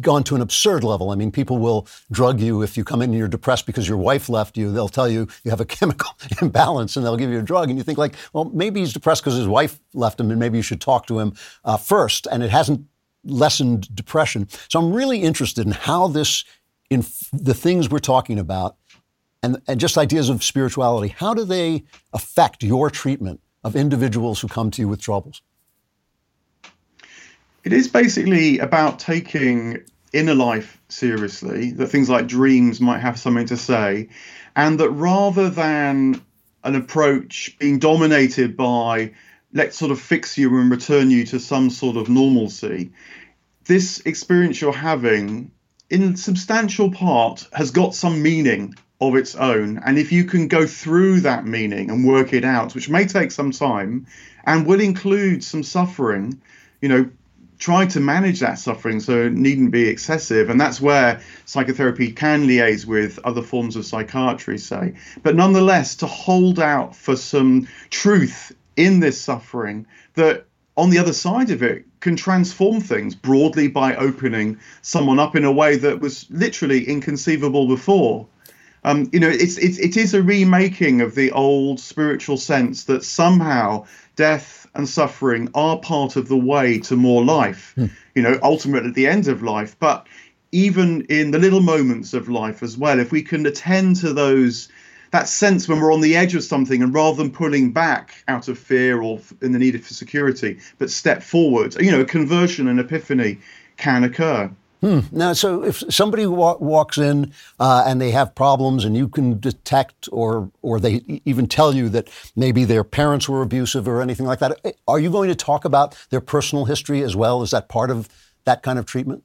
gone 0.00 0.24
to 0.24 0.34
an 0.34 0.40
absurd 0.40 0.84
level. 0.84 1.10
I 1.10 1.14
mean, 1.14 1.30
people 1.30 1.58
will 1.58 1.86
drug 2.10 2.40
you 2.40 2.62
if 2.62 2.76
you 2.76 2.84
come 2.84 3.02
in 3.02 3.10
and 3.10 3.18
you're 3.18 3.28
depressed 3.28 3.66
because 3.66 3.88
your 3.88 3.98
wife 3.98 4.28
left 4.28 4.56
you. 4.56 4.72
They'll 4.72 4.88
tell 4.88 5.08
you 5.08 5.28
you 5.44 5.50
have 5.50 5.60
a 5.60 5.64
chemical 5.76 6.10
imbalance 6.40 6.96
and 6.96 7.04
they'll 7.04 7.16
give 7.16 7.30
you 7.30 7.38
a 7.38 7.42
drug. 7.42 7.68
And 7.68 7.78
you 7.78 7.84
think, 7.84 7.98
like, 7.98 8.14
well, 8.32 8.44
maybe 8.46 8.80
he's 8.80 8.92
depressed 8.92 9.22
because 9.22 9.36
his 9.36 9.48
wife 9.48 9.80
left 9.94 10.20
him 10.20 10.30
and 10.30 10.38
maybe 10.38 10.56
you 10.56 10.62
should 10.62 10.80
talk 10.80 11.06
to 11.06 11.18
him 11.18 11.34
uh, 11.64 11.76
first. 11.76 12.26
And 12.30 12.42
it 12.42 12.50
hasn't 12.50 12.86
lessened 13.24 13.94
depression. 13.94 14.48
So 14.68 14.78
I'm 14.78 14.92
really 14.92 15.22
interested 15.22 15.66
in 15.66 15.72
how 15.72 16.08
this, 16.08 16.44
in 16.90 17.00
f- 17.00 17.28
the 17.32 17.54
things 17.54 17.88
we're 17.88 17.98
talking 17.98 18.38
about, 18.38 18.76
and, 19.42 19.60
and 19.66 19.80
just 19.80 19.98
ideas 19.98 20.28
of 20.28 20.42
spirituality, 20.42 21.14
how 21.16 21.34
do 21.34 21.44
they 21.44 21.84
affect 22.12 22.62
your 22.62 22.90
treatment 22.90 23.40
of 23.64 23.76
individuals 23.76 24.40
who 24.40 24.48
come 24.48 24.70
to 24.72 24.82
you 24.82 24.88
with 24.88 25.00
troubles? 25.00 25.42
It 27.64 27.72
is 27.72 27.88
basically 27.88 28.58
about 28.58 28.98
taking 28.98 29.82
inner 30.12 30.34
life 30.34 30.80
seriously, 30.88 31.70
that 31.72 31.86
things 31.86 32.08
like 32.08 32.26
dreams 32.26 32.80
might 32.80 32.98
have 32.98 33.18
something 33.18 33.46
to 33.46 33.56
say, 33.56 34.08
and 34.56 34.78
that 34.80 34.90
rather 34.90 35.48
than 35.48 36.20
an 36.64 36.74
approach 36.74 37.56
being 37.58 37.78
dominated 37.78 38.56
by 38.56 39.12
let's 39.52 39.76
sort 39.76 39.90
of 39.90 40.00
fix 40.00 40.38
you 40.38 40.56
and 40.58 40.70
return 40.70 41.10
you 41.10 41.24
to 41.26 41.38
some 41.38 41.70
sort 41.70 41.96
of 41.96 42.08
normalcy, 42.08 42.90
this 43.64 44.00
experience 44.00 44.60
you're 44.60 44.72
having, 44.72 45.50
in 45.90 46.16
substantial 46.16 46.90
part, 46.90 47.46
has 47.52 47.70
got 47.70 47.94
some 47.94 48.22
meaning 48.22 48.74
of 49.08 49.16
its 49.16 49.34
own. 49.34 49.78
And 49.84 49.98
if 49.98 50.12
you 50.12 50.24
can 50.24 50.48
go 50.48 50.66
through 50.66 51.20
that 51.20 51.46
meaning 51.46 51.90
and 51.90 52.06
work 52.06 52.32
it 52.32 52.44
out, 52.44 52.74
which 52.74 52.88
may 52.88 53.06
take 53.06 53.30
some 53.30 53.50
time 53.50 54.06
and 54.44 54.66
will 54.66 54.80
include 54.80 55.42
some 55.44 55.62
suffering, 55.62 56.40
you 56.80 56.88
know, 56.88 57.10
try 57.58 57.86
to 57.86 58.00
manage 58.00 58.40
that 58.40 58.58
suffering 58.58 58.98
so 58.98 59.26
it 59.26 59.32
needn't 59.32 59.70
be 59.70 59.88
excessive. 59.88 60.50
And 60.50 60.60
that's 60.60 60.80
where 60.80 61.20
psychotherapy 61.44 62.10
can 62.10 62.46
liaise 62.46 62.86
with 62.86 63.20
other 63.24 63.42
forms 63.42 63.76
of 63.76 63.86
psychiatry, 63.86 64.58
say. 64.58 64.94
But 65.22 65.36
nonetheless, 65.36 65.94
to 65.96 66.06
hold 66.06 66.58
out 66.58 66.96
for 66.96 67.14
some 67.16 67.68
truth 67.90 68.52
in 68.76 69.00
this 69.00 69.20
suffering 69.20 69.86
that 70.14 70.44
on 70.76 70.90
the 70.90 70.98
other 70.98 71.12
side 71.12 71.50
of 71.50 71.62
it 71.62 71.84
can 72.00 72.16
transform 72.16 72.80
things 72.80 73.14
broadly 73.14 73.68
by 73.68 73.94
opening 73.94 74.58
someone 74.80 75.20
up 75.20 75.36
in 75.36 75.44
a 75.44 75.52
way 75.52 75.76
that 75.76 76.00
was 76.00 76.26
literally 76.30 76.84
inconceivable 76.88 77.68
before. 77.68 78.26
Um, 78.84 79.08
you 79.12 79.20
know, 79.20 79.28
it's, 79.28 79.58
it's 79.58 79.78
it 79.78 79.96
is 79.96 80.12
a 80.12 80.22
remaking 80.22 81.00
of 81.00 81.14
the 81.14 81.30
old 81.32 81.78
spiritual 81.78 82.36
sense 82.36 82.84
that 82.84 83.04
somehow 83.04 83.86
death 84.16 84.66
and 84.74 84.88
suffering 84.88 85.48
are 85.54 85.78
part 85.78 86.16
of 86.16 86.28
the 86.28 86.36
way 86.36 86.78
to 86.80 86.96
more 86.96 87.24
life. 87.24 87.74
You 88.14 88.22
know, 88.22 88.38
ultimately 88.42 88.88
at 88.88 88.94
the 88.94 89.06
end 89.06 89.28
of 89.28 89.42
life, 89.42 89.76
but 89.78 90.06
even 90.50 91.02
in 91.02 91.30
the 91.30 91.38
little 91.38 91.60
moments 91.60 92.12
of 92.12 92.28
life 92.28 92.62
as 92.62 92.76
well, 92.76 92.98
if 92.98 93.10
we 93.10 93.22
can 93.22 93.46
attend 93.46 93.96
to 93.96 94.12
those 94.12 94.68
that 95.12 95.28
sense 95.28 95.68
when 95.68 95.78
we're 95.78 95.92
on 95.92 96.00
the 96.00 96.16
edge 96.16 96.34
of 96.34 96.42
something 96.42 96.82
and 96.82 96.94
rather 96.94 97.18
than 97.18 97.30
pulling 97.30 97.70
back 97.70 98.24
out 98.28 98.48
of 98.48 98.58
fear 98.58 99.02
or 99.02 99.20
in 99.42 99.52
the 99.52 99.58
need 99.58 99.82
for 99.84 99.92
security, 99.92 100.58
but 100.78 100.90
step 100.90 101.22
forward, 101.22 101.76
you 101.80 101.90
know, 101.90 102.00
a 102.00 102.04
conversion 102.04 102.66
and 102.66 102.80
epiphany 102.80 103.38
can 103.76 104.04
occur. 104.04 104.50
Hmm. 104.82 104.98
Now, 105.12 105.32
so 105.32 105.62
if 105.62 105.84
somebody 105.90 106.26
wa- 106.26 106.56
walks 106.58 106.98
in 106.98 107.32
uh, 107.60 107.84
and 107.86 108.00
they 108.00 108.10
have 108.10 108.34
problems, 108.34 108.84
and 108.84 108.96
you 108.96 109.08
can 109.08 109.38
detect, 109.38 110.08
or 110.10 110.50
or 110.60 110.80
they 110.80 111.20
even 111.24 111.46
tell 111.46 111.72
you 111.72 111.88
that 111.90 112.08
maybe 112.34 112.64
their 112.64 112.82
parents 112.82 113.28
were 113.28 113.42
abusive 113.42 113.86
or 113.86 114.02
anything 114.02 114.26
like 114.26 114.40
that, 114.40 114.58
eh, 114.64 114.72
are 114.88 114.98
you 114.98 115.08
going 115.08 115.28
to 115.28 115.36
talk 115.36 115.64
about 115.64 115.96
their 116.10 116.20
personal 116.20 116.64
history 116.64 117.00
as 117.00 117.14
well? 117.14 117.42
Is 117.42 117.52
that 117.52 117.68
part 117.68 117.92
of 117.92 118.08
that 118.44 118.64
kind 118.64 118.76
of 118.76 118.84
treatment? 118.84 119.22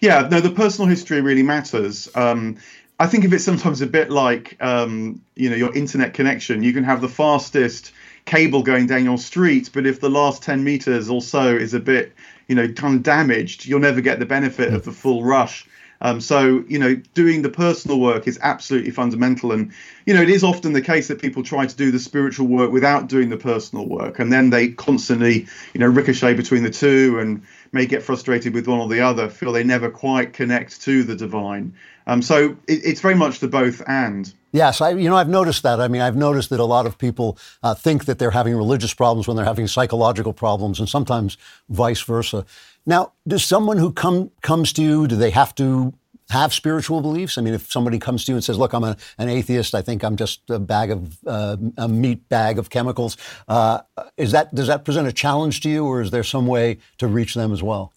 Yeah, 0.00 0.26
no, 0.30 0.40
the 0.40 0.52
personal 0.52 0.88
history 0.88 1.20
really 1.20 1.42
matters. 1.42 2.08
Um, 2.14 2.56
I 2.98 3.06
think 3.06 3.26
of 3.26 3.34
it 3.34 3.40
sometimes 3.40 3.82
a 3.82 3.86
bit 3.86 4.10
like 4.10 4.56
um, 4.60 5.20
you 5.36 5.50
know 5.50 5.56
your 5.56 5.76
internet 5.76 6.14
connection. 6.14 6.62
You 6.62 6.72
can 6.72 6.84
have 6.84 7.02
the 7.02 7.10
fastest 7.10 7.92
cable 8.24 8.62
going 8.62 8.86
down 8.86 9.04
your 9.04 9.18
street, 9.18 9.68
but 9.74 9.84
if 9.84 10.00
the 10.00 10.08
last 10.08 10.42
ten 10.42 10.64
meters 10.64 11.10
or 11.10 11.20
so 11.20 11.54
is 11.54 11.74
a 11.74 11.80
bit 11.80 12.14
you 12.48 12.54
know 12.54 12.68
kind 12.68 12.96
of 12.96 13.02
damaged, 13.02 13.66
you'll 13.66 13.80
never 13.80 14.00
get 14.00 14.18
the 14.18 14.26
benefit 14.26 14.72
of 14.72 14.84
the 14.84 14.92
full 14.92 15.22
rush. 15.22 15.66
Um, 16.00 16.20
so 16.20 16.64
you 16.68 16.78
know, 16.78 16.94
doing 17.14 17.42
the 17.42 17.48
personal 17.48 17.98
work 17.98 18.28
is 18.28 18.38
absolutely 18.42 18.90
fundamental, 18.90 19.52
and 19.52 19.72
you 20.06 20.14
know, 20.14 20.22
it 20.22 20.30
is 20.30 20.44
often 20.44 20.72
the 20.72 20.80
case 20.80 21.08
that 21.08 21.20
people 21.20 21.42
try 21.42 21.66
to 21.66 21.76
do 21.76 21.90
the 21.90 21.98
spiritual 21.98 22.46
work 22.46 22.70
without 22.70 23.08
doing 23.08 23.30
the 23.30 23.36
personal 23.36 23.86
work, 23.86 24.18
and 24.18 24.32
then 24.32 24.50
they 24.50 24.68
constantly 24.68 25.46
you 25.74 25.80
know 25.80 25.86
ricochet 25.86 26.34
between 26.34 26.62
the 26.62 26.70
two 26.70 27.18
and 27.20 27.42
may 27.72 27.84
get 27.84 28.02
frustrated 28.02 28.54
with 28.54 28.66
one 28.68 28.78
or 28.78 28.88
the 28.88 29.00
other, 29.00 29.28
feel 29.28 29.52
they 29.52 29.64
never 29.64 29.90
quite 29.90 30.32
connect 30.32 30.80
to 30.82 31.02
the 31.02 31.16
divine. 31.16 31.74
Um, 32.08 32.22
so 32.22 32.56
it, 32.66 32.80
it's 32.84 33.00
very 33.00 33.14
much 33.14 33.38
the 33.38 33.48
both 33.48 33.82
and. 33.86 34.32
Yes, 34.50 34.80
I, 34.80 34.90
you 34.90 35.10
know, 35.10 35.16
I've 35.16 35.28
noticed 35.28 35.62
that. 35.62 35.78
I 35.78 35.88
mean, 35.88 36.00
I've 36.00 36.16
noticed 36.16 36.48
that 36.50 36.58
a 36.58 36.64
lot 36.64 36.86
of 36.86 36.96
people 36.96 37.38
uh, 37.62 37.74
think 37.74 38.06
that 38.06 38.18
they're 38.18 38.30
having 38.30 38.56
religious 38.56 38.94
problems 38.94 39.28
when 39.28 39.36
they're 39.36 39.44
having 39.44 39.68
psychological 39.68 40.32
problems, 40.32 40.80
and 40.80 40.88
sometimes 40.88 41.36
vice 41.68 42.00
versa. 42.00 42.46
Now, 42.86 43.12
does 43.26 43.44
someone 43.44 43.76
who 43.76 43.92
come 43.92 44.30
comes 44.40 44.72
to 44.72 44.82
you, 44.82 45.06
do 45.06 45.16
they 45.16 45.30
have 45.30 45.54
to 45.56 45.92
have 46.30 46.54
spiritual 46.54 47.02
beliefs? 47.02 47.36
I 47.36 47.42
mean, 47.42 47.52
if 47.52 47.70
somebody 47.70 47.98
comes 47.98 48.24
to 48.24 48.32
you 48.32 48.36
and 48.36 48.44
says, 48.44 48.56
"Look, 48.56 48.72
I'm 48.72 48.84
a, 48.84 48.96
an 49.18 49.28
atheist. 49.28 49.74
I 49.74 49.82
think 49.82 50.02
I'm 50.02 50.16
just 50.16 50.40
a 50.48 50.58
bag 50.58 50.90
of 50.90 51.18
uh, 51.26 51.58
a 51.76 51.88
meat 51.88 52.26
bag 52.30 52.58
of 52.58 52.70
chemicals," 52.70 53.18
uh, 53.48 53.80
is 54.16 54.32
that 54.32 54.54
does 54.54 54.68
that 54.68 54.82
present 54.86 55.06
a 55.06 55.12
challenge 55.12 55.60
to 55.60 55.68
you, 55.68 55.84
or 55.84 56.00
is 56.00 56.10
there 56.10 56.24
some 56.24 56.46
way 56.46 56.78
to 56.96 57.06
reach 57.06 57.34
them 57.34 57.52
as 57.52 57.62
well? 57.62 57.92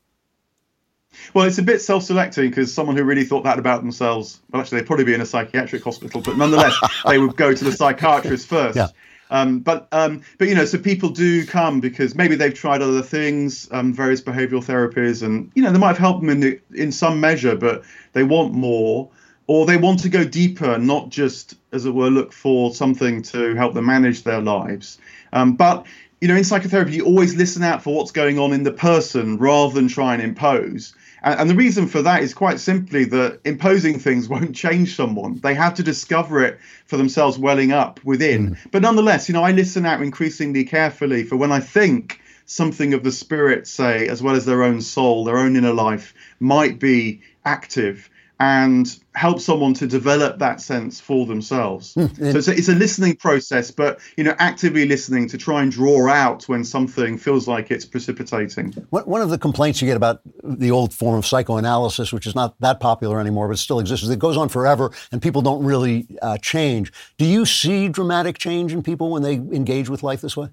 Well, 1.34 1.46
it's 1.46 1.58
a 1.58 1.64
bit 1.64 1.82
self-selecting 1.82 2.50
because 2.50 2.74
someone 2.74 2.96
who 2.96 3.04
really 3.04 3.24
thought 3.24 3.44
that 3.44 3.60
about 3.60 3.82
themselves, 3.82 4.42
well, 4.52 4.62
actually, 4.62 4.80
they'd 4.80 4.88
probably 4.88 5.06
be 5.06 5.14
in 5.14 5.22
a 5.22 5.26
psychiatric 5.26 5.84
hospital, 5.84 6.22
but 6.22 6.38
nonetheless, 6.38 6.76
they 7.06 7.20
would 7.20 7.36
go 7.36 7.54
to 7.54 7.64
the 7.64 7.72
psychiatrist 7.72 8.48
first. 8.48 8.78
Yeah. 8.78 8.88
Um, 9.30 9.60
but 9.60 9.88
um, 9.94 10.24
but 10.38 10.50
you 10.50 10.56
know, 10.56 10.66
so 10.66 10.78
people 10.78 11.10
do 11.10 11.46
come 11.46 11.80
because 11.80 12.16
maybe 12.16 12.36
they've 12.36 12.54
tried 12.54 12.82
other 12.82 13.02
things, 13.02 13.70
um, 13.72 13.94
various 13.94 14.22
behavioural 14.22 14.64
therapies, 14.64 15.24
and 15.24 15.50
you 15.56 15.64
know 15.64 15.72
they 15.72 15.80
might 15.80 15.88
have 15.90 15.98
helped 15.98 16.20
them 16.20 16.30
in 16.30 16.40
the, 16.42 16.60
in 16.74 16.92
some 16.92 17.22
measure, 17.22 17.56
but 17.56 17.84
they 18.12 18.24
want 18.24 18.54
more, 18.54 19.10
or 19.48 19.66
they 19.66 19.78
want 19.78 20.02
to 20.02 20.10
go 20.10 20.26
deeper, 20.26 20.78
not 20.78 21.10
just 21.10 21.56
as 21.72 21.86
it 21.86 21.92
were 21.92 22.10
look 22.10 22.34
for 22.34 22.76
something 22.76 23.22
to 23.22 23.56
help 23.56 23.74
them 23.74 23.86
manage 23.86 24.24
their 24.24 24.42
lives. 24.42 24.98
Um, 25.32 25.56
but 25.56 25.86
you 26.20 26.28
know, 26.28 26.36
in 26.36 26.44
psychotherapy, 26.44 26.92
you 26.92 27.06
always 27.06 27.34
listen 27.36 27.64
out 27.64 27.82
for 27.82 27.96
what's 27.96 28.12
going 28.12 28.38
on 28.38 28.52
in 28.52 28.64
the 28.64 28.74
person 28.74 29.38
rather 29.38 29.74
than 29.74 29.88
try 29.88 30.14
and 30.14 30.22
impose. 30.22 30.94
And, 31.22 31.39
and 31.41 31.49
the 31.49 31.56
reason 31.56 31.88
for 31.88 32.02
that 32.02 32.23
is 32.23 32.34
quite 32.34 32.60
simply 32.60 33.06
that 33.06 33.39
imposing 33.45 33.99
things 33.99 34.27
won't 34.30 34.56
change 34.56 34.95
someone. 34.95 35.39
They 35.39 35.53
have 35.53 35.76
to 35.76 35.84
discover 35.84 36.43
it 36.43 36.60
for 36.85 36.98
themselves 36.98 37.38
welling 37.38 37.72
up 37.72 38.03
within. 38.03 38.52
Mm. 38.52 38.72
But 38.72 38.81
nonetheless, 38.81 39.27
you 39.27 39.34
know, 39.34 39.43
I 39.43 39.52
listen 39.52 39.85
out 39.85 40.02
increasingly 40.02 40.64
carefully 40.64 41.23
for 41.23 41.35
when 41.35 41.52
I 41.52 41.60
think 41.60 42.19
something 42.45 42.93
of 42.93 43.03
the 43.03 43.11
spirit, 43.11 43.68
say, 43.68 44.07
as 44.07 44.22
well 44.22 44.35
as 44.35 44.45
their 44.45 44.64
own 44.64 44.81
soul, 44.81 45.23
their 45.23 45.38
own 45.38 45.56
inner 45.56 45.73
life, 45.73 46.14
might 46.39 46.80
be 46.80 47.22
active 47.45 48.10
and 48.42 49.00
help 49.14 49.40
someone 49.40 49.72
to 49.72 49.86
develop 49.86 50.40
that 50.40 50.60
sense 50.60 51.00
for 51.00 51.28
themselves. 51.28 51.92
so 51.92 52.10
it's 52.18 52.48
a, 52.48 52.52
it's 52.54 52.70
a 52.70 52.74
listening 52.74 53.16
process, 53.16 53.70
but 53.70 54.00
you 54.18 54.24
know, 54.24 54.34
actively 54.40 54.88
listening 54.88 55.28
to 55.28 55.38
try 55.38 55.62
and 55.62 55.72
draw 55.72 56.10
out 56.10 56.50
when 56.50 56.64
something 56.64 57.20
feels 57.20 57.48
like 57.48 57.70
it's 57.70 57.86
precipitating. 57.86 58.72
One 58.90 59.04
one 59.04 59.22
of 59.22 59.30
the 59.30 59.38
complaints 59.38 59.80
you 59.80 59.88
get 59.88 59.96
about 59.96 60.22
the 60.44 60.72
old 60.72 60.92
form 60.92 61.20
of 61.20 61.26
psychoanalysis, 61.28 62.12
which 62.12 62.26
is 62.26 62.34
not 62.34 62.60
that 62.62 62.80
popular 62.80 63.20
anymore, 63.20 63.48
but 63.48 63.60
still 63.60 63.80
exists, 63.80 64.04
is 64.04 64.10
it 64.10 64.18
goes 64.18 64.38
on 64.38 64.50
forever 64.50 64.92
and 65.12 65.22
people 65.22 65.44
don't 65.44 65.64
really 65.64 66.08
uh, 66.24 66.40
change. 66.40 66.92
Do 67.20 67.26
you 67.26 67.46
see 67.46 67.90
dramatic 67.90 68.40
change 68.40 68.74
in 68.74 68.82
people 68.82 69.12
when 69.12 69.22
they 69.22 69.36
engage 69.36 69.88
with 69.88 70.02
life 70.02 70.22
this 70.22 70.36
way? 70.36 70.50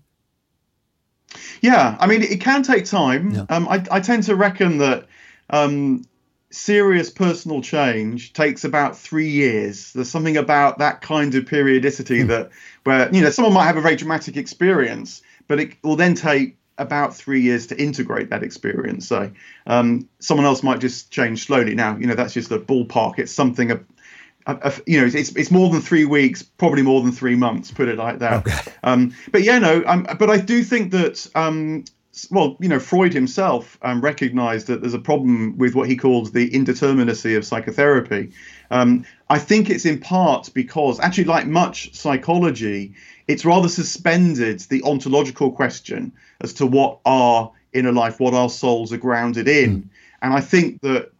Yeah, 1.62 1.96
I 1.98 2.06
mean, 2.06 2.20
it 2.20 2.42
can 2.42 2.62
take 2.62 2.84
time. 2.84 3.46
Um, 3.48 3.66
I, 3.66 3.82
I 3.90 4.00
tend 4.00 4.24
to 4.24 4.34
reckon 4.34 4.76
that 4.78 5.06
um, 5.48 6.04
serious 6.50 7.10
personal 7.10 7.60
change 7.60 8.32
takes 8.32 8.64
about 8.64 8.96
three 8.96 9.28
years. 9.28 9.92
There's 9.92 10.10
something 10.10 10.36
about 10.36 10.78
that 10.78 11.00
kind 11.00 11.34
of 11.34 11.46
periodicity 11.46 12.22
that, 12.22 12.50
where 12.84 13.14
you 13.14 13.20
know, 13.22 13.30
someone 13.30 13.54
might 13.54 13.66
have 13.66 13.76
a 13.76 13.82
very 13.82 13.96
dramatic 13.96 14.36
experience, 14.36 15.22
but 15.46 15.60
it 15.60 15.76
will 15.82 15.96
then 15.96 16.14
take 16.14 16.56
about 16.78 17.14
three 17.14 17.40
years 17.40 17.66
to 17.66 17.82
integrate 17.82 18.30
that 18.30 18.42
experience. 18.42 19.08
So 19.08 19.30
um, 19.66 20.08
someone 20.20 20.46
else 20.46 20.62
might 20.62 20.78
just 20.80 21.10
change 21.10 21.44
slowly. 21.44 21.74
Now, 21.74 21.96
you 21.96 22.06
know, 22.06 22.14
that's 22.14 22.34
just 22.34 22.50
a 22.50 22.58
ballpark. 22.58 23.18
It's 23.18 23.32
something. 23.32 23.72
A, 23.72 23.80
a, 24.46 24.56
a- 24.62 24.82
you 24.86 25.00
know, 25.00 25.06
it's 25.06 25.32
it's 25.36 25.50
more 25.50 25.70
than 25.70 25.80
three 25.82 26.04
weeks, 26.04 26.42
probably 26.42 26.82
more 26.82 27.02
than 27.02 27.12
three 27.12 27.34
months. 27.34 27.70
Put 27.70 27.88
it 27.88 27.98
like 27.98 28.20
that. 28.20 28.72
Um, 28.82 29.12
but 29.32 29.42
yeah, 29.42 29.58
no. 29.58 29.82
Um, 29.86 30.06
but 30.18 30.30
I 30.30 30.38
do 30.38 30.62
think 30.62 30.92
that 30.92 31.26
um, 31.34 31.84
well, 32.30 32.56
you 32.60 32.68
know, 32.68 32.80
Freud 32.80 33.12
himself 33.12 33.78
um, 33.82 34.00
recognized 34.00 34.66
that 34.66 34.80
there's 34.80 34.94
a 34.94 34.98
problem 34.98 35.56
with 35.58 35.74
what 35.74 35.88
he 35.88 35.96
called 35.96 36.32
the 36.32 36.50
indeterminacy 36.50 37.36
of 37.36 37.44
psychotherapy. 37.44 38.32
Um, 38.70 39.04
I 39.28 39.38
think 39.38 39.70
it's 39.70 39.84
in 39.84 40.00
part 40.00 40.50
because, 40.54 41.00
actually, 41.00 41.24
like 41.24 41.46
much 41.46 41.94
psychology, 41.94 42.94
it's 43.26 43.44
rather 43.44 43.68
suspended 43.68 44.60
the 44.60 44.82
ontological 44.82 45.52
question 45.52 46.12
as 46.40 46.52
to 46.54 46.66
what 46.66 47.00
our 47.04 47.52
inner 47.72 47.92
life, 47.92 48.20
what 48.20 48.34
our 48.34 48.50
souls 48.50 48.92
are 48.92 48.98
grounded 48.98 49.48
in. 49.48 49.90
And 50.22 50.32
I 50.32 50.40
think 50.40 50.80
that 50.82 51.12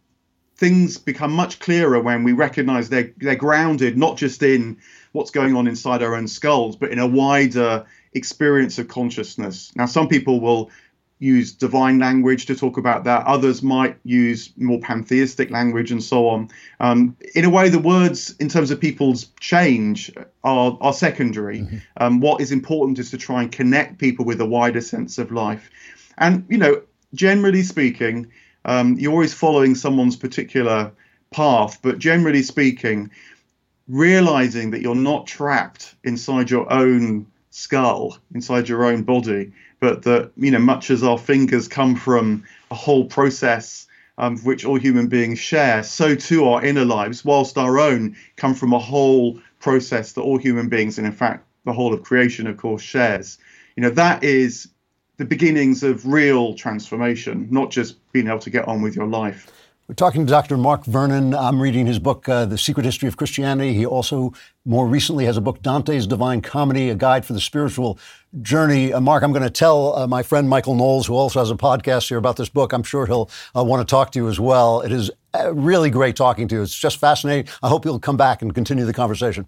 things 0.55 0.97
become 0.97 1.31
much 1.31 1.59
clearer 1.59 2.01
when 2.01 2.23
we 2.23 2.33
recognize 2.33 2.89
they're, 2.89 3.13
they're 3.17 3.35
grounded 3.35 3.97
not 3.97 4.17
just 4.17 4.43
in 4.43 4.77
what's 5.13 5.31
going 5.31 5.55
on 5.55 5.67
inside 5.67 6.03
our 6.03 6.15
own 6.15 6.27
skulls, 6.27 6.75
but 6.75 6.91
in 6.91 6.99
a 6.99 7.07
wider 7.07 7.85
experience 8.13 8.77
of 8.77 8.87
consciousness. 8.87 9.71
Now, 9.75 9.85
some 9.85 10.07
people 10.07 10.41
will 10.41 10.69
use 11.19 11.51
divine 11.51 11.99
language 11.99 12.45
to 12.45 12.55
talk 12.55 12.77
about 12.77 13.03
that. 13.03 13.25
Others 13.27 13.61
might 13.61 13.97
use 14.03 14.53
more 14.57 14.79
pantheistic 14.79 15.51
language 15.51 15.91
and 15.91 16.01
so 16.01 16.29
on. 16.29 16.49
Um, 16.79 17.15
in 17.35 17.43
a 17.43 17.49
way, 17.49 17.67
the 17.67 17.79
words, 17.79 18.35
in 18.39 18.47
terms 18.47 18.71
of 18.71 18.79
people's 18.79 19.25
change, 19.39 20.11
are, 20.43 20.77
are 20.79 20.93
secondary. 20.93 21.59
Mm-hmm. 21.59 21.77
Um, 21.97 22.19
what 22.21 22.39
is 22.39 22.51
important 22.53 22.99
is 22.99 23.11
to 23.11 23.17
try 23.17 23.41
and 23.41 23.51
connect 23.51 23.97
people 23.97 24.23
with 24.23 24.39
a 24.39 24.45
wider 24.45 24.81
sense 24.81 25.17
of 25.17 25.31
life. 25.31 25.69
And, 26.17 26.45
you 26.49 26.57
know, 26.57 26.81
generally 27.13 27.63
speaking, 27.63 28.31
um, 28.63 28.97
you're 28.97 29.11
always 29.11 29.33
following 29.33 29.75
someone's 29.75 30.15
particular 30.15 30.91
path, 31.31 31.79
but 31.81 31.99
generally 31.99 32.43
speaking, 32.43 33.11
realizing 33.89 34.71
that 34.71 34.81
you're 34.81 34.95
not 34.95 35.27
trapped 35.27 35.95
inside 36.05 36.49
your 36.49 36.71
own 36.71 37.25
skull, 37.49 38.17
inside 38.33 38.69
your 38.69 38.85
own 38.85 39.03
body, 39.03 39.51
but 39.79 40.03
that 40.03 40.31
you 40.37 40.51
know 40.51 40.59
much 40.59 40.89
as 40.89 41.03
our 41.03 41.17
fingers 41.17 41.67
come 41.67 41.95
from 41.95 42.43
a 42.71 42.75
whole 42.75 43.05
process 43.05 43.87
um, 44.19 44.37
which 44.39 44.65
all 44.65 44.77
human 44.77 45.07
beings 45.07 45.39
share, 45.39 45.81
so 45.81 46.13
too 46.13 46.47
our 46.49 46.63
inner 46.63 46.83
lives, 46.83 47.23
whilst 47.23 47.57
our 47.57 47.79
own 47.79 48.17
come 48.35 48.53
from 48.53 48.73
a 48.73 48.79
whole 48.79 49.39
process 49.59 50.11
that 50.13 50.21
all 50.21 50.37
human 50.37 50.67
beings, 50.67 50.97
and 50.97 51.07
in 51.07 51.13
fact 51.13 51.45
the 51.65 51.73
whole 51.73 51.93
of 51.93 52.03
creation, 52.03 52.45
of 52.45 52.57
course, 52.57 52.81
shares. 52.81 53.37
You 53.75 53.83
know 53.83 53.89
that 53.91 54.23
is 54.23 54.67
the 55.17 55.25
beginnings 55.25 55.83
of 55.83 56.05
real 56.05 56.53
transformation, 56.53 57.47
not 57.49 57.71
just 57.71 57.97
being 58.11 58.27
able 58.27 58.39
to 58.39 58.49
get 58.49 58.67
on 58.67 58.81
with 58.81 58.95
your 58.95 59.07
life. 59.07 59.51
We're 59.89 59.95
talking 59.95 60.23
to 60.23 60.29
Dr. 60.29 60.55
Mark 60.55 60.85
Vernon. 60.85 61.33
I'm 61.33 61.59
reading 61.59 61.87
his 61.87 61.97
book, 61.97 62.29
uh, 62.29 62.45
The 62.45 62.59
Secret 62.59 62.85
History 62.85 63.07
of 63.07 63.17
Christianity. 63.17 63.73
He 63.73 63.87
also, 63.87 64.33
more 64.63 64.85
recently, 64.85 65.25
has 65.25 65.35
a 65.35 65.41
book, 65.41 65.63
Dante's 65.63 66.05
Divine 66.05 66.41
Comedy, 66.41 66.91
a 66.91 66.95
guide 66.95 67.25
for 67.25 67.33
the 67.33 67.39
spiritual 67.39 67.97
journey. 68.43 68.93
Uh, 68.93 69.01
Mark, 69.01 69.23
I'm 69.23 69.31
going 69.31 69.41
to 69.41 69.49
tell 69.49 69.95
uh, 69.95 70.05
my 70.05 70.21
friend 70.21 70.47
Michael 70.47 70.75
Knowles, 70.75 71.07
who 71.07 71.15
also 71.15 71.39
has 71.39 71.49
a 71.49 71.55
podcast 71.55 72.07
here 72.07 72.19
about 72.19 72.37
this 72.37 72.49
book. 72.49 72.71
I'm 72.71 72.83
sure 72.83 73.07
he'll 73.07 73.31
uh, 73.55 73.63
want 73.63 73.81
to 73.81 73.91
talk 73.91 74.11
to 74.11 74.19
you 74.19 74.29
as 74.29 74.39
well. 74.39 74.81
It 74.81 74.91
is 74.91 75.09
uh, 75.33 75.51
really 75.55 75.89
great 75.89 76.15
talking 76.15 76.47
to 76.49 76.57
you. 76.57 76.61
It's 76.61 76.77
just 76.77 76.97
fascinating. 76.97 77.51
I 77.63 77.69
hope 77.69 77.83
you'll 77.83 77.97
come 77.97 78.15
back 78.15 78.43
and 78.43 78.53
continue 78.53 78.85
the 78.85 78.93
conversation. 78.93 79.47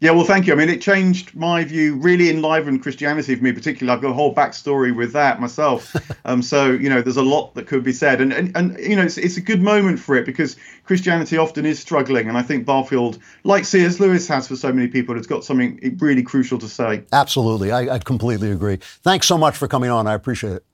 Yeah, 0.00 0.12
well, 0.12 0.24
thank 0.24 0.46
you. 0.46 0.52
I 0.52 0.56
mean, 0.56 0.68
it 0.68 0.80
changed 0.80 1.34
my 1.34 1.64
view, 1.64 1.96
really 1.96 2.30
enlivened 2.30 2.82
Christianity 2.82 3.34
for 3.34 3.42
me, 3.42 3.50
particularly. 3.50 3.96
I've 3.96 4.00
got 4.00 4.10
a 4.10 4.14
whole 4.14 4.32
backstory 4.32 4.94
with 4.94 5.12
that 5.14 5.40
myself. 5.40 5.92
um, 6.24 6.40
so, 6.40 6.70
you 6.70 6.88
know, 6.88 7.02
there's 7.02 7.16
a 7.16 7.22
lot 7.22 7.56
that 7.56 7.66
could 7.66 7.82
be 7.82 7.92
said. 7.92 8.20
And, 8.20 8.32
and, 8.32 8.56
and 8.56 8.78
you 8.78 8.94
know, 8.94 9.02
it's, 9.02 9.18
it's 9.18 9.36
a 9.36 9.40
good 9.40 9.60
moment 9.60 9.98
for 9.98 10.14
it 10.14 10.24
because 10.24 10.56
Christianity 10.84 11.36
often 11.36 11.66
is 11.66 11.80
struggling. 11.80 12.28
And 12.28 12.38
I 12.38 12.42
think 12.42 12.64
Barfield, 12.64 13.18
like 13.42 13.64
C.S. 13.64 13.98
Lewis 13.98 14.28
has 14.28 14.46
for 14.46 14.54
so 14.54 14.72
many 14.72 14.86
people, 14.86 15.16
has 15.16 15.26
got 15.26 15.42
something 15.42 15.96
really 15.98 16.22
crucial 16.22 16.58
to 16.58 16.68
say. 16.68 17.02
Absolutely. 17.12 17.72
I, 17.72 17.96
I 17.96 17.98
completely 17.98 18.52
agree. 18.52 18.76
Thanks 19.02 19.26
so 19.26 19.36
much 19.36 19.56
for 19.56 19.66
coming 19.66 19.90
on. 19.90 20.06
I 20.06 20.14
appreciate 20.14 20.52
it. 20.52 20.64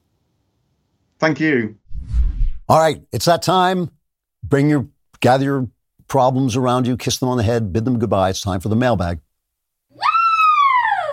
Thank 1.18 1.40
you. 1.40 1.76
All 2.68 2.78
right. 2.78 3.00
It's 3.10 3.24
that 3.24 3.40
time. 3.40 3.90
Bring 4.42 4.68
your, 4.68 4.86
gather 5.20 5.44
your 5.44 5.68
problems 6.08 6.56
around 6.56 6.86
you, 6.86 6.96
kiss 6.96 7.18
them 7.18 7.28
on 7.28 7.36
the 7.36 7.42
head, 7.42 7.72
bid 7.72 7.84
them 7.84 7.98
goodbye. 7.98 8.30
It's 8.30 8.40
time 8.40 8.60
for 8.60 8.68
the 8.68 8.76
mailbag. 8.76 9.20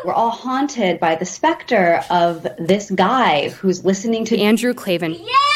We're 0.03 0.13
all 0.13 0.31
haunted 0.31 0.99
by 0.99 1.15
the 1.15 1.25
specter 1.25 2.03
of 2.09 2.47
this 2.57 2.89
guy 2.89 3.49
who's 3.49 3.85
listening 3.85 4.25
to 4.25 4.39
Andrew 4.39 4.73
Klavan. 4.73 5.13
Yeah! 5.13 5.50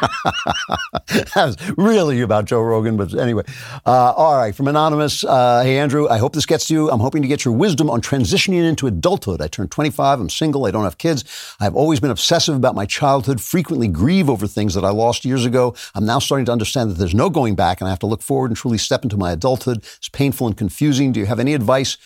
that 1.08 1.32
was 1.36 1.56
really 1.76 2.20
about 2.20 2.44
Joe 2.46 2.60
Rogan, 2.60 2.96
but 2.96 3.14
anyway. 3.14 3.44
Uh, 3.86 4.12
all 4.16 4.36
right, 4.36 4.54
from 4.54 4.68
Anonymous. 4.68 5.24
Uh, 5.24 5.62
hey, 5.62 5.78
Andrew, 5.78 6.08
I 6.08 6.18
hope 6.18 6.32
this 6.32 6.46
gets 6.46 6.66
to 6.68 6.74
you. 6.74 6.90
I'm 6.90 7.00
hoping 7.00 7.22
to 7.22 7.28
get 7.28 7.44
your 7.44 7.54
wisdom 7.54 7.90
on 7.90 8.00
transitioning 8.00 8.66
into 8.68 8.86
adulthood. 8.86 9.40
I 9.40 9.48
turned 9.48 9.70
25. 9.70 10.20
I'm 10.20 10.30
single. 10.30 10.66
I 10.66 10.70
don't 10.70 10.84
have 10.84 10.98
kids. 10.98 11.24
I've 11.60 11.74
always 11.74 12.00
been 12.00 12.10
obsessive 12.10 12.54
about 12.56 12.74
my 12.74 12.86
childhood, 12.86 13.40
frequently 13.40 13.88
grieve 13.88 14.30
over 14.30 14.46
things 14.46 14.74
that 14.74 14.84
I 14.84 14.90
lost 14.90 15.24
years 15.24 15.44
ago. 15.44 15.74
I'm 15.94 16.06
now 16.06 16.18
starting 16.18 16.46
to 16.46 16.52
understand 16.52 16.90
that 16.90 16.94
there's 16.94 17.14
no 17.14 17.30
going 17.30 17.54
back, 17.54 17.80
and 17.80 17.88
I 17.88 17.90
have 17.90 18.00
to 18.00 18.06
look 18.06 18.22
forward 18.22 18.50
and 18.50 18.56
truly 18.56 18.78
step 18.78 19.02
into 19.02 19.16
my 19.16 19.32
adulthood. 19.32 19.78
It's 19.78 20.08
painful 20.08 20.46
and 20.46 20.56
confusing. 20.56 21.12
Do 21.12 21.20
you 21.20 21.26
have 21.26 21.40
any 21.40 21.54
advice? 21.54 21.96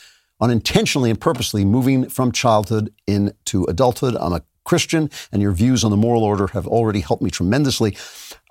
on 0.40 0.50
intentionally 0.50 1.10
and 1.10 1.20
purposely 1.20 1.64
moving 1.64 2.08
from 2.08 2.32
childhood 2.32 2.92
into 3.06 3.64
adulthood. 3.64 4.16
I'm 4.16 4.32
a 4.32 4.42
Christian, 4.68 5.10
and 5.32 5.42
your 5.42 5.52
views 5.52 5.84
on 5.84 5.90
the 5.90 5.96
moral 5.96 6.22
order 6.22 6.46
have 6.48 6.66
already 6.66 7.00
helped 7.00 7.22
me 7.22 7.30
tremendously. 7.30 7.96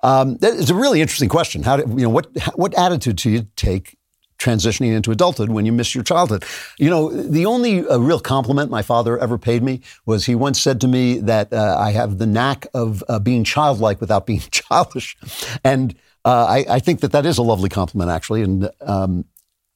Um, 0.02 0.38
is 0.42 0.70
a 0.70 0.74
really 0.74 1.00
interesting 1.00 1.28
question. 1.28 1.62
How 1.62 1.76
do, 1.78 1.84
you 1.96 2.04
know 2.06 2.10
what 2.10 2.26
what 2.54 2.74
attitude 2.74 3.16
do 3.16 3.30
you 3.30 3.46
take 3.56 3.98
transitioning 4.38 4.94
into 4.94 5.10
adulthood 5.10 5.50
when 5.50 5.66
you 5.66 5.72
miss 5.72 5.94
your 5.94 6.04
childhood. 6.04 6.44
You 6.78 6.90
know, 6.90 7.10
the 7.10 7.44
only 7.46 7.86
uh, 7.86 7.98
real 7.98 8.20
compliment 8.20 8.70
my 8.70 8.82
father 8.82 9.18
ever 9.18 9.36
paid 9.36 9.62
me 9.62 9.80
was 10.06 10.26
he 10.26 10.34
once 10.34 10.60
said 10.60 10.80
to 10.82 10.88
me 10.88 11.18
that 11.18 11.52
uh, 11.52 11.76
I 11.78 11.90
have 11.90 12.18
the 12.18 12.26
knack 12.26 12.66
of 12.72 13.02
uh, 13.08 13.18
being 13.18 13.44
childlike 13.44 14.00
without 14.00 14.26
being 14.30 14.42
childish, 14.50 15.16
and 15.64 15.94
uh, 16.24 16.46
I, 16.48 16.64
I, 16.76 16.78
think 16.78 17.00
that 17.00 17.12
that 17.12 17.26
is 17.26 17.38
a 17.38 17.42
lovely 17.42 17.68
compliment 17.68 18.10
actually, 18.10 18.42
and 18.42 18.70
um, 18.80 19.24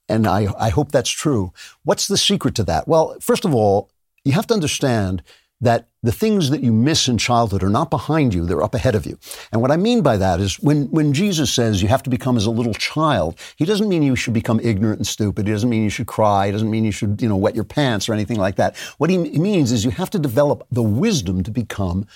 and 0.09 0.27
I, 0.27 0.49
I 0.59 0.71
hope 0.71 0.93
that's 0.93 1.11
true. 1.11 1.53
What's 1.85 2.09
the 2.09 2.19
secret 2.19 2.55
to 2.57 2.65
that? 2.65 2.87
Well, 2.87 3.17
first 3.21 3.45
of 3.45 3.55
all, 3.55 3.91
you 4.25 4.33
have 4.33 4.47
to 4.49 4.55
understand 4.55 5.23
that 5.63 5.89
the 6.03 6.13
things 6.13 6.51
that 6.51 6.63
you 6.63 6.73
miss 6.73 7.09
in 7.09 7.17
childhood 7.17 7.63
are 7.63 7.71
not 7.71 7.89
behind 7.89 8.35
you, 8.35 8.45
they're 8.45 8.63
up 8.63 8.75
ahead 8.75 8.97
of 8.97 9.07
you. 9.07 9.17
And 9.53 9.63
what 9.63 9.71
I 9.71 9.77
mean 9.77 10.03
by 10.03 10.17
that 10.17 10.41
is 10.41 10.59
when, 10.61 10.91
when 10.91 11.13
Jesus 11.13 11.53
says 11.53 11.81
you 11.81 11.89
have 11.89 12.03
to 12.03 12.11
become 12.11 12.37
as 12.37 12.47
a 12.47 12.51
little 12.51 12.75
child, 12.75 13.39
he 13.57 13.65
doesn't 13.65 13.89
mean 13.89 14.03
you 14.03 14.17
should 14.17 14.35
become 14.35 14.59
ignorant 14.61 14.99
and 14.99 15.07
stupid. 15.07 15.47
He 15.47 15.53
doesn't 15.53 15.71
mean 15.71 15.85
you 15.85 15.91
should 15.91 16.09
cry. 16.09 16.47
He 16.47 16.53
doesn't 16.53 16.71
mean 16.71 16.85
you 16.85 16.91
should, 16.91 17.23
you 17.23 17.29
know, 17.29 17.37
wet 17.37 17.55
your 17.55 17.65
pants 17.65 18.09
or 18.09 18.13
anything 18.13 18.39
like 18.39 18.57
that. 18.57 18.77
What 18.99 19.09
he 19.09 19.17
means 19.17 19.71
is 19.71 19.85
you 19.85 19.93
have 19.93 20.11
to 20.11 20.19
develop 20.19 20.67
the 20.73 20.83
wisdom 20.83 21.45
to 21.45 21.53
become 21.53 22.07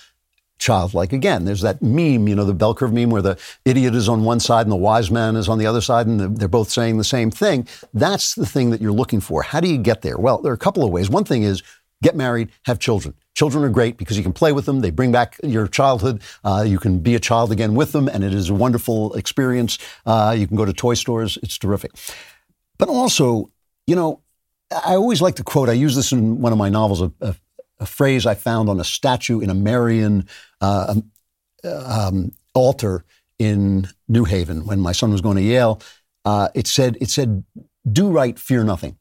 childlike 0.58 1.12
again. 1.12 1.44
There's 1.44 1.60
that 1.60 1.82
meme, 1.82 2.26
you 2.26 2.34
know, 2.34 2.44
the 2.44 2.54
bell 2.54 2.74
curve 2.74 2.92
meme 2.92 3.10
where 3.10 3.22
the 3.22 3.38
idiot 3.64 3.94
is 3.94 4.08
on 4.08 4.24
one 4.24 4.40
side 4.40 4.62
and 4.62 4.72
the 4.72 4.76
wise 4.76 5.10
man 5.10 5.36
is 5.36 5.48
on 5.48 5.58
the 5.58 5.66
other 5.66 5.80
side 5.80 6.06
and 6.06 6.38
they're 6.38 6.48
both 6.48 6.70
saying 6.70 6.98
the 6.98 7.04
same 7.04 7.30
thing. 7.30 7.68
That's 7.94 8.34
the 8.34 8.46
thing 8.46 8.70
that 8.70 8.80
you're 8.80 8.90
looking 8.90 9.20
for. 9.20 9.42
How 9.42 9.60
do 9.60 9.68
you 9.68 9.78
get 9.78 10.02
there? 10.02 10.16
Well, 10.16 10.38
there 10.38 10.50
are 10.50 10.56
a 10.56 10.58
couple 10.58 10.84
of 10.84 10.90
ways. 10.90 11.08
One 11.10 11.24
thing 11.24 11.42
is 11.44 11.62
get 12.02 12.16
married, 12.16 12.50
have 12.64 12.78
children. 12.78 13.14
Children 13.36 13.64
are 13.64 13.68
great 13.68 13.98
because 13.98 14.16
you 14.16 14.22
can 14.22 14.32
play 14.32 14.52
with 14.52 14.64
them. 14.64 14.80
They 14.80 14.90
bring 14.90 15.12
back 15.12 15.38
your 15.44 15.68
childhood. 15.68 16.22
Uh, 16.42 16.64
you 16.66 16.78
can 16.78 17.00
be 17.00 17.14
a 17.14 17.20
child 17.20 17.52
again 17.52 17.74
with 17.74 17.92
them, 17.92 18.08
and 18.08 18.24
it 18.24 18.32
is 18.32 18.48
a 18.48 18.54
wonderful 18.54 19.12
experience. 19.14 19.78
Uh, 20.06 20.34
you 20.36 20.46
can 20.46 20.56
go 20.56 20.64
to 20.64 20.72
toy 20.72 20.94
stores. 20.94 21.36
It's 21.42 21.58
terrific. 21.58 21.90
But 22.78 22.88
also, 22.88 23.50
you 23.86 23.94
know, 23.94 24.22
I 24.70 24.94
always 24.94 25.20
like 25.20 25.36
to 25.36 25.44
quote, 25.44 25.68
I 25.68 25.74
use 25.74 25.94
this 25.94 26.12
in 26.12 26.40
one 26.40 26.52
of 26.52 26.58
my 26.58 26.70
novels, 26.70 27.02
a, 27.02 27.12
a, 27.20 27.36
a 27.78 27.84
phrase 27.84 28.24
I 28.24 28.34
found 28.34 28.70
on 28.70 28.80
a 28.80 28.84
statue 28.84 29.40
in 29.40 29.50
a 29.50 29.54
Marian 29.54 30.26
uh, 30.62 30.94
um, 30.96 31.10
um, 31.64 32.32
altar 32.54 33.04
in 33.38 33.86
New 34.08 34.24
Haven 34.24 34.64
when 34.64 34.80
my 34.80 34.92
son 34.92 35.12
was 35.12 35.20
going 35.20 35.36
to 35.36 35.42
Yale. 35.42 35.82
Uh, 36.24 36.48
it 36.54 36.66
said, 36.66 36.96
it 37.02 37.10
said, 37.10 37.44
do 37.90 38.08
right, 38.08 38.38
fear 38.38 38.64
nothing. 38.64 38.96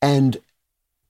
And 0.00 0.38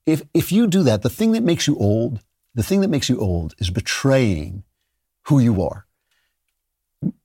if, 0.05 0.21
if 0.33 0.51
you 0.51 0.67
do 0.67 0.83
that, 0.83 1.01
the 1.01 1.09
thing 1.09 1.31
that 1.31 1.43
makes 1.43 1.65
you 1.65 1.77
old 1.77 2.19
the 2.57 2.63
thing 2.63 2.81
that 2.81 2.89
makes 2.89 3.07
you 3.07 3.19
old 3.19 3.53
is 3.59 3.69
betraying 3.69 4.63
who 5.27 5.37
you 5.37 5.61
are. 5.61 5.85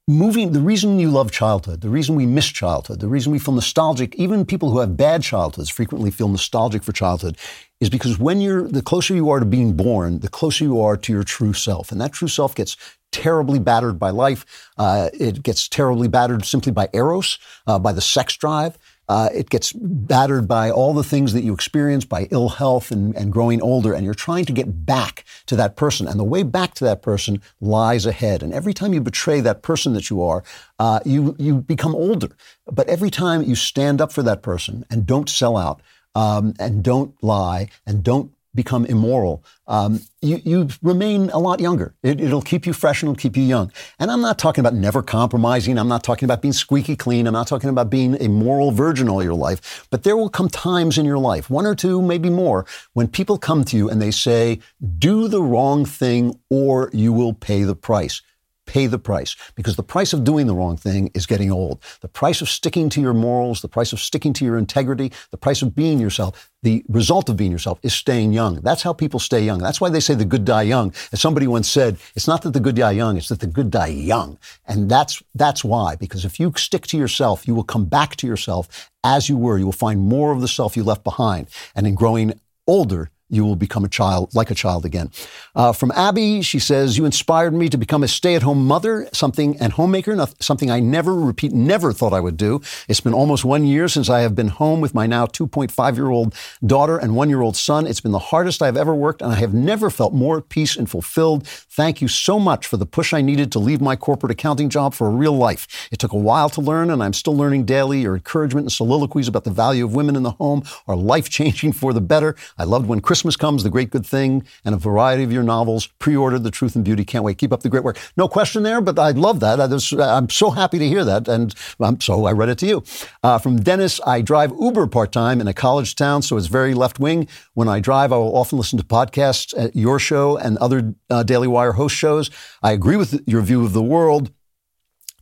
Moving, 0.06 0.52
the 0.52 0.60
reason 0.60 0.98
you 0.98 1.10
love 1.10 1.32
childhood, 1.32 1.80
the 1.80 1.88
reason 1.88 2.16
we 2.16 2.26
miss 2.26 2.48
childhood, 2.48 3.00
the 3.00 3.08
reason 3.08 3.32
we 3.32 3.38
feel 3.38 3.54
nostalgic, 3.54 4.14
even 4.16 4.44
people 4.44 4.70
who 4.70 4.80
have 4.80 4.94
bad 4.94 5.22
childhoods 5.22 5.70
frequently 5.70 6.10
feel 6.10 6.28
nostalgic 6.28 6.82
for 6.82 6.92
childhood, 6.92 7.38
is 7.80 7.88
because 7.88 8.18
when 8.18 8.42
you're, 8.42 8.68
the 8.68 8.82
closer 8.82 9.14
you 9.14 9.30
are 9.30 9.40
to 9.40 9.46
being 9.46 9.72
born, 9.74 10.20
the 10.20 10.28
closer 10.28 10.64
you 10.64 10.78
are 10.82 10.98
to 10.98 11.12
your 11.12 11.24
true 11.24 11.54
self. 11.54 11.90
And 11.90 11.98
that 12.02 12.12
true 12.12 12.28
self 12.28 12.54
gets 12.54 12.76
terribly 13.10 13.58
battered 13.58 13.98
by 13.98 14.10
life. 14.10 14.70
Uh, 14.76 15.08
it 15.14 15.42
gets 15.42 15.66
terribly 15.66 16.08
battered 16.08 16.44
simply 16.44 16.72
by 16.72 16.90
eros, 16.92 17.38
uh, 17.66 17.78
by 17.78 17.92
the 17.92 18.02
sex 18.02 18.36
drive. 18.36 18.76
Uh, 19.12 19.28
it 19.34 19.50
gets 19.50 19.74
battered 19.74 20.48
by 20.48 20.70
all 20.70 20.94
the 20.94 21.04
things 21.04 21.34
that 21.34 21.42
you 21.42 21.52
experience, 21.52 22.06
by 22.06 22.26
ill 22.30 22.48
health 22.48 22.90
and, 22.90 23.14
and 23.14 23.30
growing 23.30 23.60
older, 23.60 23.92
and 23.92 24.06
you're 24.06 24.14
trying 24.14 24.46
to 24.46 24.54
get 24.54 24.86
back 24.86 25.26
to 25.44 25.54
that 25.54 25.76
person. 25.76 26.08
And 26.08 26.18
the 26.18 26.24
way 26.24 26.42
back 26.42 26.72
to 26.76 26.84
that 26.84 27.02
person 27.02 27.42
lies 27.60 28.06
ahead. 28.06 28.42
And 28.42 28.54
every 28.54 28.72
time 28.72 28.94
you 28.94 29.02
betray 29.02 29.42
that 29.42 29.60
person 29.60 29.92
that 29.92 30.08
you 30.08 30.22
are, 30.22 30.42
uh, 30.78 31.00
you, 31.04 31.36
you 31.38 31.56
become 31.56 31.94
older. 31.94 32.30
But 32.64 32.88
every 32.88 33.10
time 33.10 33.42
you 33.42 33.54
stand 33.54 34.00
up 34.00 34.12
for 34.12 34.22
that 34.22 34.40
person 34.40 34.86
and 34.88 35.04
don't 35.04 35.28
sell 35.28 35.58
out, 35.58 35.82
um, 36.14 36.54
and 36.58 36.82
don't 36.82 37.14
lie, 37.22 37.68
and 37.86 38.02
don't 38.02 38.32
become 38.54 38.84
immoral, 38.84 39.44
um, 39.66 40.00
you, 40.20 40.40
you 40.44 40.68
remain 40.82 41.30
a 41.30 41.38
lot 41.38 41.60
younger. 41.60 41.94
It, 42.02 42.20
will 42.20 42.42
keep 42.42 42.66
you 42.66 42.72
fresh 42.72 43.02
and 43.02 43.08
it'll 43.10 43.20
keep 43.20 43.36
you 43.36 43.42
young. 43.42 43.72
And 43.98 44.10
I'm 44.10 44.20
not 44.20 44.38
talking 44.38 44.60
about 44.60 44.74
never 44.74 45.02
compromising. 45.02 45.78
I'm 45.78 45.88
not 45.88 46.04
talking 46.04 46.26
about 46.26 46.42
being 46.42 46.52
squeaky 46.52 46.96
clean. 46.96 47.26
I'm 47.26 47.32
not 47.32 47.46
talking 47.46 47.70
about 47.70 47.90
being 47.90 48.20
a 48.22 48.28
moral 48.28 48.70
virgin 48.70 49.08
all 49.08 49.22
your 49.22 49.34
life. 49.34 49.86
But 49.90 50.02
there 50.02 50.16
will 50.16 50.28
come 50.28 50.48
times 50.48 50.98
in 50.98 51.06
your 51.06 51.18
life, 51.18 51.48
one 51.48 51.66
or 51.66 51.74
two, 51.74 52.02
maybe 52.02 52.30
more, 52.30 52.66
when 52.92 53.08
people 53.08 53.38
come 53.38 53.64
to 53.64 53.76
you 53.76 53.88
and 53.88 54.02
they 54.02 54.10
say, 54.10 54.60
do 54.98 55.28
the 55.28 55.42
wrong 55.42 55.84
thing 55.84 56.38
or 56.50 56.90
you 56.92 57.12
will 57.12 57.32
pay 57.32 57.62
the 57.62 57.76
price 57.76 58.20
pay 58.66 58.86
the 58.86 58.98
price 58.98 59.36
because 59.54 59.76
the 59.76 59.82
price 59.82 60.12
of 60.12 60.24
doing 60.24 60.46
the 60.46 60.54
wrong 60.54 60.76
thing 60.76 61.10
is 61.14 61.26
getting 61.26 61.50
old. 61.50 61.82
The 62.00 62.08
price 62.08 62.40
of 62.40 62.48
sticking 62.48 62.88
to 62.90 63.00
your 63.00 63.14
morals, 63.14 63.60
the 63.60 63.68
price 63.68 63.92
of 63.92 64.00
sticking 64.00 64.32
to 64.34 64.44
your 64.44 64.56
integrity, 64.56 65.12
the 65.30 65.36
price 65.36 65.62
of 65.62 65.74
being 65.74 65.98
yourself, 65.98 66.50
the 66.62 66.84
result 66.88 67.28
of 67.28 67.36
being 67.36 67.50
yourself 67.50 67.78
is 67.82 67.92
staying 67.92 68.32
young. 68.32 68.60
That's 68.60 68.82
how 68.82 68.92
people 68.92 69.20
stay 69.20 69.44
young. 69.44 69.58
That's 69.58 69.80
why 69.80 69.90
they 69.90 70.00
say 70.00 70.14
the 70.14 70.24
good 70.24 70.44
die 70.44 70.62
young. 70.62 70.92
As 71.12 71.20
somebody 71.20 71.46
once 71.46 71.68
said, 71.68 71.98
it's 72.14 72.28
not 72.28 72.42
that 72.42 72.52
the 72.52 72.60
good 72.60 72.76
die 72.76 72.92
young, 72.92 73.16
it's 73.16 73.28
that 73.28 73.40
the 73.40 73.46
good 73.46 73.70
die 73.70 73.88
young. 73.88 74.38
And 74.66 74.88
that's, 74.88 75.22
that's 75.34 75.64
why, 75.64 75.96
because 75.96 76.24
if 76.24 76.38
you 76.38 76.52
stick 76.56 76.86
to 76.88 76.98
yourself, 76.98 77.46
you 77.48 77.54
will 77.54 77.64
come 77.64 77.86
back 77.86 78.16
to 78.16 78.26
yourself 78.26 78.90
as 79.04 79.28
you 79.28 79.36
were. 79.36 79.58
You 79.58 79.66
will 79.66 79.72
find 79.72 80.00
more 80.00 80.32
of 80.32 80.40
the 80.40 80.48
self 80.48 80.76
you 80.76 80.84
left 80.84 81.04
behind. 81.04 81.48
And 81.74 81.86
in 81.86 81.94
growing 81.94 82.40
older, 82.66 83.10
you 83.32 83.44
will 83.44 83.56
become 83.56 83.82
a 83.84 83.88
child, 83.88 84.34
like 84.34 84.50
a 84.50 84.54
child 84.54 84.84
again. 84.84 85.10
Uh, 85.54 85.72
from 85.72 85.90
Abby, 85.92 86.42
she 86.42 86.58
says, 86.58 86.98
You 86.98 87.06
inspired 87.06 87.54
me 87.54 87.70
to 87.70 87.78
become 87.78 88.02
a 88.02 88.08
stay 88.08 88.34
at 88.34 88.42
home 88.42 88.66
mother, 88.66 89.08
something, 89.12 89.56
and 89.58 89.72
homemaker, 89.72 90.26
something 90.38 90.70
I 90.70 90.80
never, 90.80 91.14
repeat, 91.14 91.52
never 91.52 91.92
thought 91.94 92.12
I 92.12 92.20
would 92.20 92.36
do. 92.36 92.60
It's 92.88 93.00
been 93.00 93.14
almost 93.14 93.44
one 93.44 93.64
year 93.64 93.88
since 93.88 94.10
I 94.10 94.20
have 94.20 94.34
been 94.34 94.48
home 94.48 94.82
with 94.82 94.94
my 94.94 95.06
now 95.06 95.24
2.5 95.24 95.96
year 95.96 96.10
old 96.10 96.34
daughter 96.64 96.98
and 96.98 97.16
one 97.16 97.30
year 97.30 97.40
old 97.40 97.56
son. 97.56 97.86
It's 97.86 98.00
been 98.00 98.12
the 98.12 98.18
hardest 98.18 98.60
I've 98.60 98.76
ever 98.76 98.94
worked, 98.94 99.22
and 99.22 99.32
I 99.32 99.36
have 99.36 99.54
never 99.54 99.88
felt 99.88 100.12
more 100.12 100.38
at 100.38 100.50
peace 100.50 100.76
and 100.76 100.88
fulfilled. 100.88 101.46
Thank 101.46 102.02
you 102.02 102.08
so 102.08 102.38
much 102.38 102.66
for 102.66 102.76
the 102.76 102.86
push 102.86 103.14
I 103.14 103.22
needed 103.22 103.50
to 103.52 103.58
leave 103.58 103.80
my 103.80 103.96
corporate 103.96 104.32
accounting 104.32 104.68
job 104.68 104.92
for 104.92 105.06
a 105.06 105.10
real 105.10 105.36
life. 105.36 105.88
It 105.90 105.98
took 105.98 106.12
a 106.12 106.18
while 106.18 106.50
to 106.50 106.60
learn, 106.60 106.90
and 106.90 107.02
I'm 107.02 107.14
still 107.14 107.34
learning 107.34 107.64
daily. 107.64 108.02
Your 108.02 108.14
encouragement 108.14 108.64
and 108.64 108.72
soliloquies 108.72 109.26
about 109.26 109.44
the 109.44 109.50
value 109.50 109.86
of 109.86 109.94
women 109.94 110.16
in 110.16 110.22
the 110.22 110.32
home 110.32 110.64
are 110.86 110.96
life 110.96 111.30
changing 111.30 111.72
for 111.72 111.94
the 111.94 112.00
better. 112.02 112.36
I 112.58 112.64
loved 112.64 112.86
when 112.86 113.00
Christmas 113.22 113.36
Comes, 113.36 113.62
The 113.62 113.70
Great 113.70 113.90
Good 113.90 114.04
Thing, 114.04 114.44
and 114.64 114.74
a 114.74 114.78
variety 114.78 115.22
of 115.22 115.30
your 115.30 115.44
novels. 115.44 115.86
Pre-ordered 116.00 116.42
The 116.42 116.50
Truth 116.50 116.74
and 116.74 116.84
Beauty. 116.84 117.04
Can't 117.04 117.22
wait. 117.22 117.38
Keep 117.38 117.52
up 117.52 117.62
the 117.62 117.68
great 117.68 117.84
work. 117.84 117.96
No 118.16 118.26
question 118.26 118.64
there, 118.64 118.80
but 118.80 118.98
I 118.98 119.12
love 119.12 119.38
that. 119.38 119.60
I 119.60 119.66
was, 119.66 119.92
I'm 119.92 120.28
so 120.28 120.50
happy 120.50 120.80
to 120.80 120.88
hear 120.88 121.04
that, 121.04 121.28
and 121.28 121.54
um, 121.78 122.00
so 122.00 122.24
I 122.24 122.32
read 122.32 122.48
it 122.48 122.58
to 122.58 122.66
you. 122.66 122.82
Uh, 123.22 123.38
from 123.38 123.58
Dennis, 123.58 124.00
I 124.04 124.22
drive 124.22 124.52
Uber 124.58 124.88
part-time 124.88 125.40
in 125.40 125.46
a 125.46 125.54
college 125.54 125.94
town, 125.94 126.22
so 126.22 126.36
it's 126.36 126.48
very 126.48 126.74
left-wing. 126.74 127.28
When 127.54 127.68
I 127.68 127.78
drive, 127.78 128.12
I 128.12 128.16
will 128.16 128.36
often 128.36 128.58
listen 128.58 128.76
to 128.80 128.84
podcasts 128.84 129.56
at 129.56 129.76
your 129.76 130.00
show 130.00 130.36
and 130.36 130.58
other 130.58 130.96
uh, 131.08 131.22
Daily 131.22 131.46
Wire 131.46 131.74
host 131.74 131.94
shows. 131.94 132.28
I 132.60 132.72
agree 132.72 132.96
with 132.96 133.22
your 133.24 133.42
view 133.42 133.64
of 133.64 133.72
the 133.72 133.84
world 133.84 134.32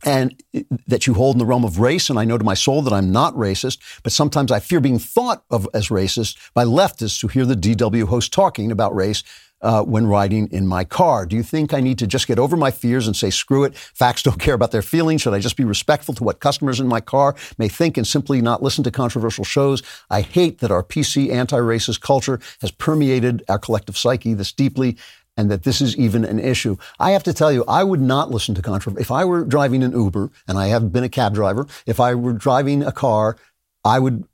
and 0.03 0.41
that 0.87 1.07
you 1.07 1.13
hold 1.13 1.35
in 1.35 1.39
the 1.39 1.45
realm 1.45 1.63
of 1.63 1.79
race. 1.79 2.09
And 2.09 2.19
I 2.19 2.25
know 2.25 2.37
to 2.37 2.43
my 2.43 2.53
soul 2.53 2.81
that 2.83 2.93
I'm 2.93 3.11
not 3.11 3.33
racist, 3.35 3.79
but 4.03 4.11
sometimes 4.11 4.51
I 4.51 4.59
fear 4.59 4.79
being 4.79 4.99
thought 4.99 5.43
of 5.49 5.67
as 5.73 5.89
racist 5.89 6.37
by 6.53 6.63
leftists 6.63 7.21
who 7.21 7.27
hear 7.27 7.45
the 7.45 7.55
DW 7.55 8.07
host 8.07 8.33
talking 8.33 8.71
about 8.71 8.95
race 8.95 9.23
uh, 9.61 9.83
when 9.83 10.07
riding 10.07 10.47
in 10.47 10.65
my 10.65 10.83
car. 10.83 11.25
Do 11.25 11.35
you 11.35 11.43
think 11.43 11.73
I 11.73 11.81
need 11.81 11.99
to 11.99 12.07
just 12.07 12.27
get 12.27 12.39
over 12.39 12.57
my 12.57 12.71
fears 12.71 13.07
and 13.07 13.15
say, 13.15 13.29
screw 13.29 13.63
it, 13.63 13.75
facts 13.75 14.23
don't 14.23 14.39
care 14.39 14.53
about 14.53 14.71
their 14.71 14.81
feelings? 14.81 15.21
Should 15.21 15.33
I 15.33 15.39
just 15.39 15.57
be 15.57 15.63
respectful 15.63 16.13
to 16.15 16.23
what 16.23 16.39
customers 16.39 16.79
in 16.79 16.87
my 16.87 17.01
car 17.01 17.35
may 17.57 17.67
think 17.67 17.97
and 17.97 18.05
simply 18.05 18.41
not 18.41 18.63
listen 18.63 18.83
to 18.85 18.91
controversial 18.91 19.43
shows? 19.43 19.83
I 20.09 20.21
hate 20.21 20.59
that 20.59 20.71
our 20.71 20.83
PC 20.83 21.31
anti 21.31 21.57
racist 21.57 22.01
culture 22.01 22.39
has 22.61 22.71
permeated 22.71 23.43
our 23.47 23.59
collective 23.59 23.97
psyche 23.97 24.33
this 24.33 24.51
deeply 24.51 24.97
and 25.41 25.49
that 25.49 25.63
this 25.63 25.81
is 25.81 25.97
even 25.97 26.23
an 26.23 26.37
issue. 26.39 26.77
I 26.99 27.11
have 27.11 27.23
to 27.23 27.33
tell 27.33 27.51
you, 27.51 27.65
I 27.67 27.83
would 27.83 27.99
not 27.99 28.29
listen 28.29 28.53
to 28.55 28.61
controversy. 28.61 29.01
If 29.01 29.09
I 29.11 29.25
were 29.25 29.43
driving 29.43 29.81
an 29.81 29.91
Uber, 29.91 30.29
and 30.47 30.57
I 30.57 30.67
have 30.67 30.93
been 30.93 31.03
a 31.03 31.09
cab 31.09 31.33
driver, 31.33 31.65
if 31.87 31.99
I 31.99 32.13
were 32.13 32.33
driving 32.33 32.83
a 32.83 32.91
car, 32.91 33.37
I 33.83 33.97
would, 33.97 34.25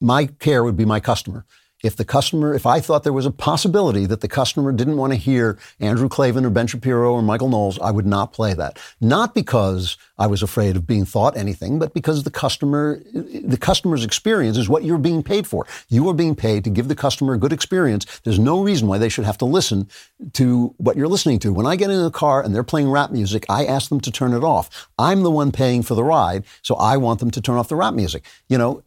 my 0.00 0.26
care 0.26 0.62
would 0.62 0.76
be 0.76 0.84
my 0.84 1.00
customer 1.00 1.44
if 1.82 1.96
the 1.96 2.04
customer, 2.04 2.54
if 2.54 2.64
I 2.66 2.80
thought 2.80 3.02
there 3.02 3.12
was 3.12 3.26
a 3.26 3.30
possibility 3.30 4.06
that 4.06 4.20
the 4.20 4.28
customer 4.28 4.72
didn't 4.72 4.96
want 4.96 5.12
to 5.12 5.18
hear 5.18 5.58
Andrew 5.80 6.08
Klavan 6.08 6.44
or 6.44 6.50
Ben 6.50 6.66
Shapiro 6.66 7.12
or 7.12 7.22
Michael 7.22 7.48
Knowles, 7.48 7.78
I 7.80 7.90
would 7.90 8.06
not 8.06 8.32
play 8.32 8.54
that. 8.54 8.78
Not 9.00 9.34
because 9.34 9.96
I 10.18 10.26
was 10.28 10.42
afraid 10.42 10.76
of 10.76 10.86
being 10.86 11.04
thought 11.04 11.36
anything, 11.36 11.78
but 11.78 11.92
because 11.92 12.22
the 12.22 12.30
customer, 12.30 13.02
the 13.12 13.58
customer's 13.60 14.04
experience 14.04 14.56
is 14.56 14.68
what 14.68 14.84
you're 14.84 14.98
being 14.98 15.22
paid 15.22 15.46
for. 15.46 15.66
You 15.88 16.08
are 16.08 16.14
being 16.14 16.36
paid 16.36 16.64
to 16.64 16.70
give 16.70 16.88
the 16.88 16.94
customer 16.94 17.34
a 17.34 17.38
good 17.38 17.52
experience. 17.52 18.20
There's 18.20 18.38
no 18.38 18.62
reason 18.62 18.86
why 18.86 18.98
they 18.98 19.08
should 19.08 19.24
have 19.24 19.38
to 19.38 19.44
listen 19.44 19.88
to 20.34 20.74
what 20.78 20.96
you're 20.96 21.08
listening 21.08 21.40
to. 21.40 21.52
When 21.52 21.66
I 21.66 21.76
get 21.76 21.90
in 21.90 22.00
a 22.00 22.10
car 22.10 22.42
and 22.42 22.54
they're 22.54 22.62
playing 22.62 22.90
rap 22.90 23.10
music, 23.10 23.44
I 23.48 23.66
ask 23.66 23.88
them 23.88 24.00
to 24.02 24.10
turn 24.12 24.32
it 24.32 24.44
off. 24.44 24.88
I'm 24.98 25.22
the 25.22 25.30
one 25.30 25.50
paying 25.50 25.82
for 25.82 25.94
the 25.94 26.04
ride, 26.04 26.44
so 26.62 26.76
I 26.76 26.96
want 26.96 27.18
them 27.20 27.30
to 27.32 27.40
turn 27.40 27.56
off 27.56 27.68
the 27.68 27.76
rap 27.76 27.94
music. 27.94 28.24
You 28.48 28.58
know, 28.58 28.82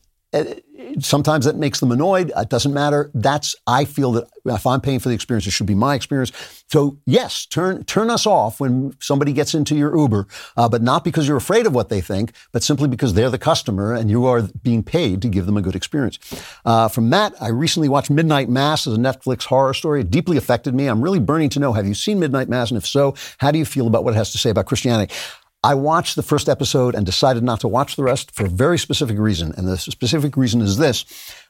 sometimes 0.99 1.45
that 1.45 1.55
makes 1.55 1.79
them 1.79 1.91
annoyed. 1.91 2.31
It 2.35 2.49
doesn't 2.49 2.73
matter. 2.73 3.11
That's 3.13 3.55
I 3.67 3.85
feel 3.85 4.11
that 4.13 4.27
if 4.45 4.67
I'm 4.67 4.81
paying 4.81 4.99
for 4.99 5.09
the 5.09 5.15
experience, 5.15 5.47
it 5.47 5.51
should 5.51 5.65
be 5.65 5.75
my 5.75 5.95
experience. 5.95 6.31
So 6.69 6.99
yes, 7.05 7.45
turn 7.45 7.83
turn 7.85 8.09
us 8.09 8.25
off 8.25 8.59
when 8.59 8.95
somebody 8.99 9.33
gets 9.33 9.53
into 9.53 9.75
your 9.75 9.95
Uber, 9.97 10.27
uh, 10.57 10.69
but 10.69 10.81
not 10.81 11.03
because 11.03 11.27
you're 11.27 11.37
afraid 11.37 11.65
of 11.65 11.73
what 11.73 11.89
they 11.89 12.01
think, 12.01 12.33
but 12.51 12.63
simply 12.63 12.87
because 12.87 13.13
they're 13.13 13.29
the 13.29 13.37
customer 13.37 13.93
and 13.93 14.09
you 14.09 14.25
are 14.25 14.43
being 14.63 14.83
paid 14.83 15.21
to 15.21 15.27
give 15.27 15.45
them 15.45 15.57
a 15.57 15.61
good 15.61 15.75
experience. 15.75 16.19
Uh, 16.65 16.87
from 16.87 17.09
Matt, 17.09 17.33
I 17.41 17.49
recently 17.49 17.89
watched 17.89 18.09
Midnight 18.09 18.49
Mass 18.49 18.87
as 18.87 18.93
a 18.93 18.99
Netflix 18.99 19.45
horror 19.45 19.73
story. 19.73 20.01
It 20.01 20.11
deeply 20.11 20.37
affected 20.37 20.73
me. 20.75 20.87
I'm 20.87 21.01
really 21.01 21.19
burning 21.19 21.49
to 21.49 21.59
know: 21.59 21.73
Have 21.73 21.87
you 21.87 21.93
seen 21.93 22.19
Midnight 22.19 22.49
Mass? 22.49 22.71
And 22.71 22.77
if 22.77 22.85
so, 22.85 23.15
how 23.37 23.51
do 23.51 23.59
you 23.59 23.65
feel 23.65 23.87
about 23.87 24.03
what 24.03 24.13
it 24.13 24.17
has 24.17 24.31
to 24.31 24.37
say 24.37 24.49
about 24.49 24.65
Christianity? 24.65 25.13
I 25.65 25.73
watched 25.73 26.15
the 26.15 26.21
first 26.21 26.47
episode 26.47 26.93
and 26.93 27.07
decided 27.07 27.41
not 27.41 27.59
to 27.61 27.67
watch 27.67 27.95
the 27.95 28.03
rest 28.03 28.29
for 28.29 28.45
a 28.45 28.49
very 28.49 28.77
specific 28.77 29.17
reason. 29.17 29.51
And 29.57 29.67
the 29.67 29.77
specific 29.77 30.37
reason 30.37 30.61
is 30.61 30.77
this 30.77 31.05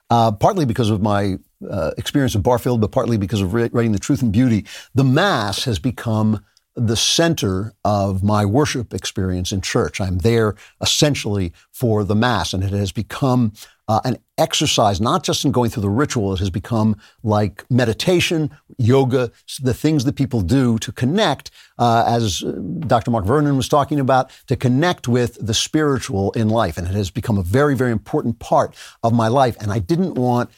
uh, 0.09 0.31
partly 0.31 0.63
because 0.63 0.89
of 0.89 1.01
my 1.01 1.35
uh, 1.69 1.91
experience 1.97 2.33
at 2.33 2.41
Barfield, 2.41 2.79
but 2.79 2.93
partly 2.93 3.17
because 3.17 3.41
of 3.41 3.53
writing 3.53 3.91
The 3.91 3.99
Truth 3.99 4.21
and 4.21 4.31
Beauty. 4.31 4.65
The 4.93 5.03
Mass 5.03 5.65
has 5.65 5.79
become 5.79 6.45
the 6.75 6.95
center 6.95 7.73
of 7.83 8.23
my 8.23 8.45
worship 8.45 8.93
experience 8.93 9.51
in 9.51 9.61
church. 9.61 10.01
I'm 10.01 10.19
there 10.19 10.55
essentially 10.81 11.53
for 11.71 12.03
the 12.03 12.15
Mass, 12.15 12.53
and 12.53 12.63
it 12.63 12.71
has 12.71 12.91
become 12.91 13.53
uh, 13.87 14.01
an 14.03 14.17
exercise, 14.37 14.99
not 14.99 15.23
just 15.23 15.45
in 15.45 15.51
going 15.51 15.69
through 15.69 15.81
the 15.81 15.89
ritual, 15.89 16.33
it 16.33 16.39
has 16.39 16.49
become 16.49 16.97
like 17.23 17.63
meditation, 17.69 18.49
yoga, 18.77 19.31
the 19.61 19.73
things 19.73 20.05
that 20.05 20.15
people 20.15 20.41
do 20.41 20.77
to 20.79 20.91
connect, 20.91 21.51
uh, 21.77 22.03
as 22.07 22.43
uh, 22.43 22.51
Dr. 22.87 23.11
Mark 23.11 23.25
Vernon 23.25 23.55
was 23.55 23.69
talking 23.69 23.99
about, 23.99 24.31
to 24.47 24.55
connect 24.55 25.07
with 25.07 25.37
the 25.39 25.53
spiritual 25.53 26.31
in 26.31 26.49
life. 26.49 26.77
And 26.77 26.87
it 26.87 26.93
has 26.93 27.11
become 27.11 27.37
a 27.37 27.43
very, 27.43 27.75
very 27.75 27.91
important 27.91 28.39
part 28.39 28.75
of 29.03 29.13
my 29.13 29.27
life. 29.27 29.55
And 29.61 29.71
I 29.71 29.79
didn't 29.79 30.15
want 30.15 30.49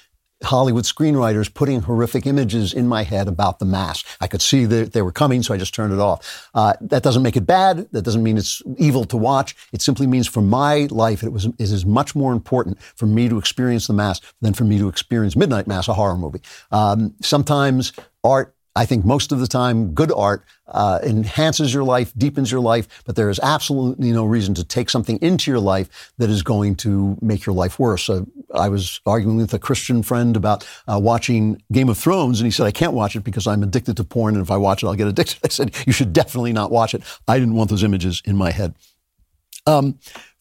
Hollywood 0.44 0.84
screenwriters 0.84 1.52
putting 1.52 1.82
horrific 1.82 2.26
images 2.26 2.74
in 2.74 2.88
my 2.88 3.04
head 3.04 3.28
about 3.28 3.60
the 3.60 3.66
mass. 3.66 4.04
I 4.22 4.28
could 4.28 4.42
see 4.42 4.66
that 4.66 4.94
they 4.94 5.02
were 5.02 5.12
coming, 5.12 5.42
so 5.44 5.54
I 5.54 5.58
just 5.58 5.74
turned 5.74 5.94
it 5.94 6.00
off. 6.00 6.50
Uh, 6.54 6.74
that 6.82 7.04
doesn't 7.04 7.24
make 7.24 7.36
it 7.36 7.46
bad. 7.46 7.88
That 7.92 8.04
doesn't 8.04 8.24
mean 8.24 8.38
it's 8.38 8.62
evil 8.78 9.04
to 9.06 9.18
watch. 9.18 9.56
It 9.74 9.82
simply 9.82 10.08
means 10.08 10.28
for 10.28 10.42
my 10.42 10.88
life, 10.92 11.24
it 11.24 11.32
was 11.32 11.46
it 11.46 11.54
is 11.60 11.86
much 11.86 12.16
more 12.16 12.34
important 12.34 12.82
for 12.82 13.06
me 13.06 13.30
to 13.30 13.38
experience 13.38 13.88
the 13.88 13.94
mass 13.94 14.22
than 14.42 14.54
for 14.54 14.64
me 14.64 14.78
to 14.78 14.88
experience 14.88 15.36
Midnight 15.36 15.68
Mass, 15.68 15.88
a 15.88 15.94
horror 15.94 16.18
movie. 16.18 16.42
Um, 16.72 17.16
sometimes 17.22 17.94
art 18.24 18.54
I 18.78 18.86
think 18.86 19.04
most 19.04 19.32
of 19.32 19.40
the 19.40 19.48
time, 19.48 19.94
good 19.96 20.12
art 20.12 20.46
uh, 20.68 21.00
enhances 21.02 21.74
your 21.74 21.84
life, 21.84 22.14
deepens 22.16 22.52
your 22.52 22.62
life, 22.62 22.88
but 23.06 23.16
there 23.16 23.32
is 23.32 23.40
absolutely 23.42 24.12
no 24.12 24.24
reason 24.24 24.54
to 24.54 24.64
take 24.64 24.92
something 24.92 25.18
into 25.18 25.50
your 25.50 25.60
life 25.60 26.12
that 26.20 26.30
is 26.30 26.44
going 26.44 26.76
to 26.76 27.18
make 27.20 27.48
your 27.48 27.56
life 27.56 27.80
worse. 27.80 28.08
Uh, 28.08 28.22
I 28.54 28.70
was 28.70 29.02
arguing 29.08 29.38
with 29.38 29.52
a 29.56 29.58
Christian 29.58 30.04
friend 30.04 30.38
about 30.38 30.64
uh, 30.88 31.00
watching 31.02 31.60
Game 31.72 31.90
of 31.90 31.98
Thrones, 31.98 32.40
and 32.40 32.46
he 32.46 32.52
said, 32.52 32.68
I 32.68 32.72
can't 32.72 32.94
watch 32.94 33.16
it 33.16 33.24
because 33.24 33.48
I'm 33.48 33.64
addicted 33.64 33.98
to 33.98 34.04
porn, 34.04 34.36
and 34.36 34.44
if 34.44 34.52
I 34.52 34.58
watch 34.58 34.84
it, 34.84 34.88
I'll 34.88 34.94
get 34.94 35.08
addicted. 35.08 35.40
I 35.44 35.48
said, 35.48 35.76
You 35.88 35.92
should 35.92 36.14
definitely 36.14 36.54
not 36.54 36.70
watch 36.70 36.94
it. 36.94 37.02
I 37.28 37.40
didn't 37.40 37.56
want 37.56 37.72
those 37.72 37.84
images 37.84 38.22
in 38.26 38.38
my 38.38 38.52
head. 38.52 38.76
Um, 39.66 39.98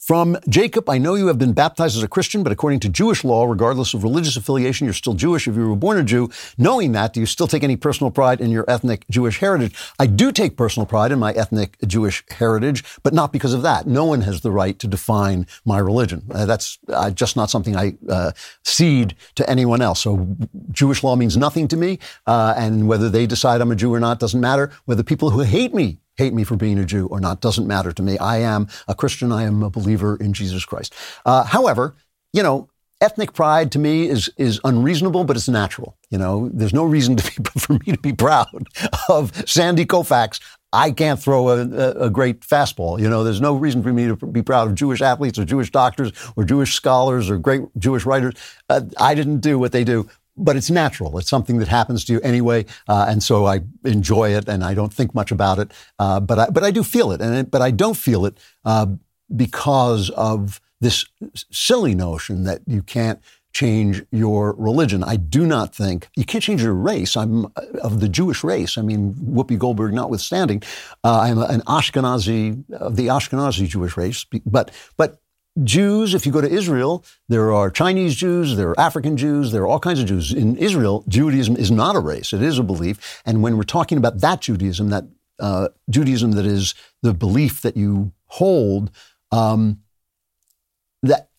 from 0.07 0.39
Jacob, 0.49 0.89
I 0.89 0.99
know 0.99 1.17
you 1.17 1.27
have 1.27 1.39
been 1.39 1.53
baptized 1.53 1.97
as 1.97 2.05
a 2.05 2.07
Christian, 2.07 2.45
but 2.45 2.53
according 2.53 2.79
to 2.81 2.89
Jewish 2.89 3.25
law, 3.25 3.45
regardless 3.45 3.93
of 3.93 4.05
religious 4.05 4.37
affiliation, 4.37 4.85
you're 4.85 4.95
still 4.95 5.15
Jewish 5.15 5.49
if 5.49 5.57
you 5.57 5.69
were 5.69 5.75
born 5.75 5.99
a 5.99 6.05
Jew. 6.05 6.31
Knowing 6.57 6.93
that, 6.93 7.13
do 7.13 7.19
you 7.19 7.27
still 7.27 7.49
take 7.49 7.65
any 7.65 7.75
personal 7.75 8.13
pride 8.13 8.41
in 8.41 8.53
your 8.53 8.65
ethnic 8.69 9.05
Jewish 9.11 9.39
heritage? 9.39 9.75
I 9.99 10.07
do 10.07 10.31
take 10.31 10.57
personal 10.57 10.87
pride 10.87 11.11
in 11.11 11.19
my 11.19 11.33
ethnic 11.33 11.77
Jewish 11.85 12.23
heritage, 12.31 12.85
but 13.03 13.15
not 13.15 13.33
because 13.33 13.53
of 13.53 13.63
that. 13.63 13.89
No 13.89 14.05
one 14.05 14.21
has 14.21 14.43
the 14.43 14.53
right 14.53 14.79
to 14.79 14.87
define 14.87 15.45
my 15.65 15.81
religion. 15.81 16.23
Uh, 16.31 16.47
that's 16.47 16.79
uh, 16.89 17.11
just 17.11 17.35
not 17.35 17.51
something 17.51 17.75
I 17.75 17.97
uh, 18.09 18.31
cede 18.63 19.17
to 19.35 19.51
anyone 19.51 19.83
else. 19.83 20.03
So 20.03 20.37
Jewish 20.71 21.03
law 21.03 21.17
means 21.17 21.37
nothing 21.37 21.67
to 21.67 21.77
me, 21.77 21.99
uh, 22.29 22.55
and 22.57 22.87
whether 22.87 23.11
they 23.11 23.27
decide 23.27 23.61
I'm 23.61 23.73
a 23.73 23.77
Jew 23.77 23.93
or 23.93 23.99
not 23.99 24.21
doesn't 24.21 24.41
matter. 24.41 24.71
Whether 24.85 25.03
people 25.03 25.31
who 25.31 25.41
hate 25.41 25.75
me 25.75 25.99
hate 26.17 26.35
me 26.35 26.45
for 26.45 26.57
being 26.57 26.79
a 26.79 26.85
Jew 26.85 27.07
or 27.07 27.21
not 27.21 27.41
doesn't 27.41 27.67
matter 27.67 27.93
to 27.93 28.03
me. 28.03 28.19
I 28.19 28.39
am 28.39 28.69
a 28.89 28.95
Christian. 28.95 29.33
I 29.33 29.45
am 29.45 29.63
a 29.63 29.71
believer 29.71 30.17
in 30.17 30.33
Jesus 30.33 30.65
Christ. 30.65 30.95
Uh, 31.25 31.45
however, 31.45 31.95
you 32.33 32.43
know, 32.43 32.69
ethnic 33.01 33.33
pride 33.33 33.71
to 33.73 33.79
me 33.79 34.09
is 34.09 34.31
is 34.37 34.61
unreasonable, 34.65 35.25
but 35.25 35.37
it's 35.37 35.49
natural. 35.49 35.97
You 36.11 36.19
know, 36.19 36.49
there's 36.53 36.75
no 36.75 36.85
reason 36.85 37.17
to 37.17 37.25
be, 37.25 37.49
for 37.59 37.75
me 37.75 37.93
to 37.93 37.99
be 37.99 38.13
proud 38.13 38.69
of 39.09 39.33
Sandy 39.49 39.85
Koufax. 39.85 40.41
I 40.73 40.91
can't 40.91 41.21
throw 41.21 41.49
a, 41.49 41.61
a, 42.07 42.11
great 42.11 42.41
fastball. 42.41 43.01
You 43.01 43.09
know, 43.09 43.25
there's 43.25 43.41
no 43.41 43.55
reason 43.55 43.83
for 43.83 43.93
me 43.93 44.09
to 44.09 44.17
be 44.17 44.43
proud 44.43 44.69
of 44.69 44.75
Jewish 44.75 45.01
athletes 45.01 45.39
or 45.39 45.45
Jewish 45.45 45.71
doctors 45.71 46.13
or 46.37 46.45
Jewish 46.45 46.75
scholars 46.75 47.31
or 47.31 47.39
great 47.39 47.63
Jewish 47.79 48.05
writers. 48.05 48.35
Uh, 48.69 48.83
I 48.99 49.15
didn't 49.15 49.41
do 49.41 49.59
what 49.59 49.73
they 49.73 49.85
do. 49.85 50.09
But 50.37 50.57
it's 50.57 50.71
natural. 50.71 51.19
It's 51.19 51.31
something 51.31 51.59
that 51.59 51.69
happens 51.69 52.05
to 52.05 52.13
you 52.15 52.21
anyway, 52.21 52.67
uh, 52.89 53.07
and 53.09 53.23
so 53.23 53.47
I 53.47 53.61
enjoy 53.85 54.35
it, 54.35 54.49
and 54.49 54.65
I 54.65 54.75
don't 54.75 54.93
think 54.93 55.15
much 55.15 55.31
about 55.31 55.59
it. 55.59 55.73
Uh, 55.99 56.21
but 56.21 56.39
I, 56.39 56.51
but 56.51 56.65
I 56.65 56.71
do 56.71 56.83
feel 56.83 57.13
it, 57.13 57.21
and 57.21 57.51
but 57.51 57.63
I 57.63 57.71
don't 57.71 57.97
feel 57.97 58.27
it 58.27 58.39
uh, 58.65 58.87
because 59.35 60.11
of 60.11 60.61
this 60.81 61.07
silly 61.51 61.95
notion 61.95 62.45
that 62.45 62.61
you 62.67 62.83
can't 62.83 63.21
change 63.53 64.05
your 64.11 64.53
religion. 64.59 65.03
I 65.03 65.17
do 65.17 65.47
not 65.47 65.75
think 65.75 66.09
you 66.15 66.27
can't 66.27 66.45
change 66.45 66.63
your 66.63 66.75
race. 66.75 67.17
I'm 67.17 67.47
uh, 67.47 67.63
of 67.83 68.01
the 68.01 68.09
Jewish 68.09 68.45
race. 68.45 68.77
I 68.77 68.83
mean, 68.83 69.15
Whoopi 69.15 69.59
Goldberg 69.59 69.95
notwithstanding, 69.95 70.63
uh, 71.03 71.21
I'm 71.21 71.39
an 71.39 71.63
Ashkenazi 71.63 72.71
of 72.75 72.97
the 72.97 73.07
Ashkenazi 73.07 73.67
Jewish 73.67 73.97
race. 73.97 74.27
But 74.45 74.71
but 74.99 75.21
Jews, 75.65 76.15
if 76.15 76.27
you 76.27 76.33
go 76.33 76.41
to 76.41 76.51
Israel, 76.51 77.05
there 77.29 77.53
are 77.53 77.71
Chinese 77.71 78.15
Jews, 78.15 78.57
there 78.57 78.71
are 78.71 78.81
African 78.81 79.17
Jews, 79.17 79.53
there 79.53 79.63
are 79.63 79.67
all 79.67 79.81
kinds 79.81 80.01
of 80.01 80.07
Jews. 80.07 80.33
In 80.33 80.57
Israel, 80.57 81.05
Judaism 81.09 81.57
is 81.57 81.71
not 81.71 81.97
a 81.97 82.01
race, 82.01 82.33
it 82.33 82.43
is 82.43 82.59
a 82.59 82.63
belief. 82.63 83.23
And 83.25 83.43
when 83.43 83.57
we're 83.57 83.63
talking 83.63 83.97
about 83.97 84.21
that 84.21 84.43
Judaism, 84.43 84.91
that 84.91 85.05
uh, 85.39 85.69
Judaism 85.89 86.33
that 86.33 86.47
is 86.47 86.75
the 87.03 87.15
belief 87.15 87.63
that 87.63 87.77
you 87.77 88.13
hold, 88.27 88.91
um, 89.33 89.81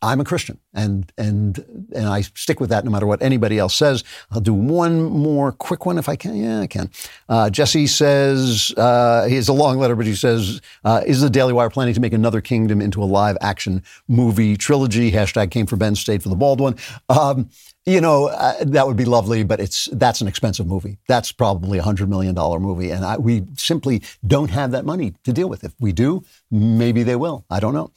I'm 0.07 0.21
a 0.21 0.23
Christian, 0.23 0.57
and 0.73 1.11
and 1.17 1.87
and 1.93 2.07
I 2.07 2.21
stick 2.21 2.59
with 2.61 2.69
that 2.69 2.85
no 2.85 2.91
matter 2.91 3.05
what 3.05 3.21
anybody 3.21 3.59
else 3.59 3.75
says. 3.75 4.03
I'll 4.31 4.39
do 4.39 4.53
one 4.53 5.03
more 5.03 5.51
quick 5.51 5.85
one 5.85 5.97
if 5.97 6.07
I 6.07 6.15
can. 6.15 6.35
Yeah, 6.35 6.61
I 6.61 6.67
can. 6.67 6.89
Uh, 7.27 7.49
Jesse 7.49 7.87
says 7.87 8.71
uh, 8.77 9.25
he 9.25 9.35
has 9.35 9.49
a 9.49 9.53
long 9.53 9.77
letter, 9.77 9.95
but 9.97 10.05
he 10.05 10.15
says, 10.15 10.61
uh, 10.85 11.01
"Is 11.05 11.19
the 11.19 11.29
Daily 11.29 11.51
Wire 11.51 11.69
planning 11.69 11.93
to 11.93 11.99
make 11.99 12.13
another 12.13 12.39
Kingdom 12.39 12.81
into 12.81 13.03
a 13.03 13.05
live 13.05 13.37
action 13.41 13.83
movie 14.07 14.55
trilogy?" 14.55 15.11
Hashtag 15.11 15.51
came 15.51 15.65
for 15.65 15.75
Ben, 15.75 15.95
stayed 15.95 16.23
for 16.23 16.29
the 16.29 16.35
bald 16.35 16.61
one. 16.61 16.75
Um, 17.09 17.49
you 17.87 18.01
know, 18.01 18.27
uh, 18.27 18.65
that 18.65 18.85
would 18.85 18.97
be 18.97 19.05
lovely, 19.05 19.43
but 19.43 19.61
it's 19.61 19.87
that's 19.93 20.19
an 20.19 20.27
expensive 20.27 20.67
movie. 20.67 20.97
That's 21.07 21.31
probably 21.31 21.77
a 21.77 21.81
hundred 21.81 22.09
million 22.09 22.35
dollar 22.35 22.59
movie, 22.59 22.91
and 22.91 23.05
I, 23.05 23.15
we 23.15 23.45
simply 23.55 24.03
don't 24.25 24.49
have 24.49 24.71
that 24.71 24.83
money 24.83 25.13
to 25.23 25.31
deal 25.31 25.47
with. 25.47 25.63
If 25.63 25.73
we 25.79 25.93
do, 25.93 26.25
maybe 26.51 27.03
they 27.03 27.15
will. 27.15 27.45
I 27.49 27.61
don't 27.61 27.73
know. 27.73 27.91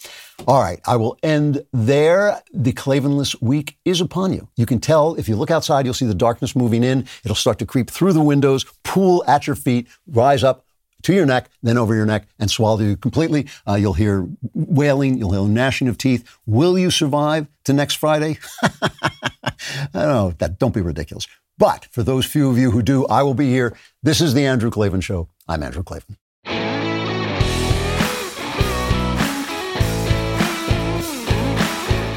All 0.47 0.63
right, 0.63 0.81
I 0.87 0.95
will 0.95 1.19
end 1.25 1.67
there. 1.73 2.41
The 2.53 2.73
Klavanless 2.73 3.43
week 3.43 3.79
is 3.85 4.01
upon 4.01 4.33
you. 4.33 4.47
You 4.55 4.65
can 4.65 4.79
tell 4.79 5.17
if 5.17 5.29
you 5.29 5.35
look 5.35 5.51
outside, 5.51 5.87
you'll 5.87 5.95
see 5.95 6.07
the 6.07 6.15
darkness 6.15 6.55
moving 6.55 6.85
in. 6.85 7.09
It'll 7.25 7.35
start 7.35 7.59
to 7.59 7.67
creep 7.67 7.91
through 7.91 8.13
the 8.13 8.23
windows, 8.23 8.65
pool 8.85 9.25
at 9.27 9.49
your 9.49 9.57
feet, 9.57 9.89
rise 10.07 10.45
up 10.45 10.65
to 11.03 11.13
your 11.13 11.27
neck, 11.27 11.51
then 11.63 11.79
over 11.79 11.95
your 11.95 12.07
neck, 12.07 12.27
and 12.39 12.51
swallow 12.51 12.81
you 12.81 12.97
completely. 12.97 13.47
Uh, 13.67 13.75
you'll 13.75 13.95
hear 13.95 14.27
wailing, 14.55 15.19
you'll 15.19 15.33
hear 15.33 15.49
gnashing 15.49 15.89
of 15.89 15.99
teeth. 15.99 16.29
Will 16.47 16.79
you 16.79 16.91
survive 16.91 17.47
to 17.65 17.73
next 17.73 17.95
Friday? 17.95 18.39
I 18.63 19.53
don't 19.93 20.09
know. 20.09 20.35
That 20.39 20.59
don't 20.59 20.75
be 20.75 20.81
ridiculous. 20.81 21.27
But 21.59 21.87
for 21.91 22.03
those 22.03 22.25
few 22.25 22.49
of 22.51 22.57
you 22.57 22.71
who 22.71 22.83
do, 22.83 23.07
I 23.07 23.23
will 23.23 23.35
be 23.35 23.51
here. 23.51 23.77
This 24.03 24.21
is 24.21 24.33
the 24.33 24.47
Andrew 24.47 24.71
Klavan 24.71 25.03
Show. 25.03 25.29
I'm 25.47 25.63
Andrew 25.63 25.83
Klavan. 25.83 26.17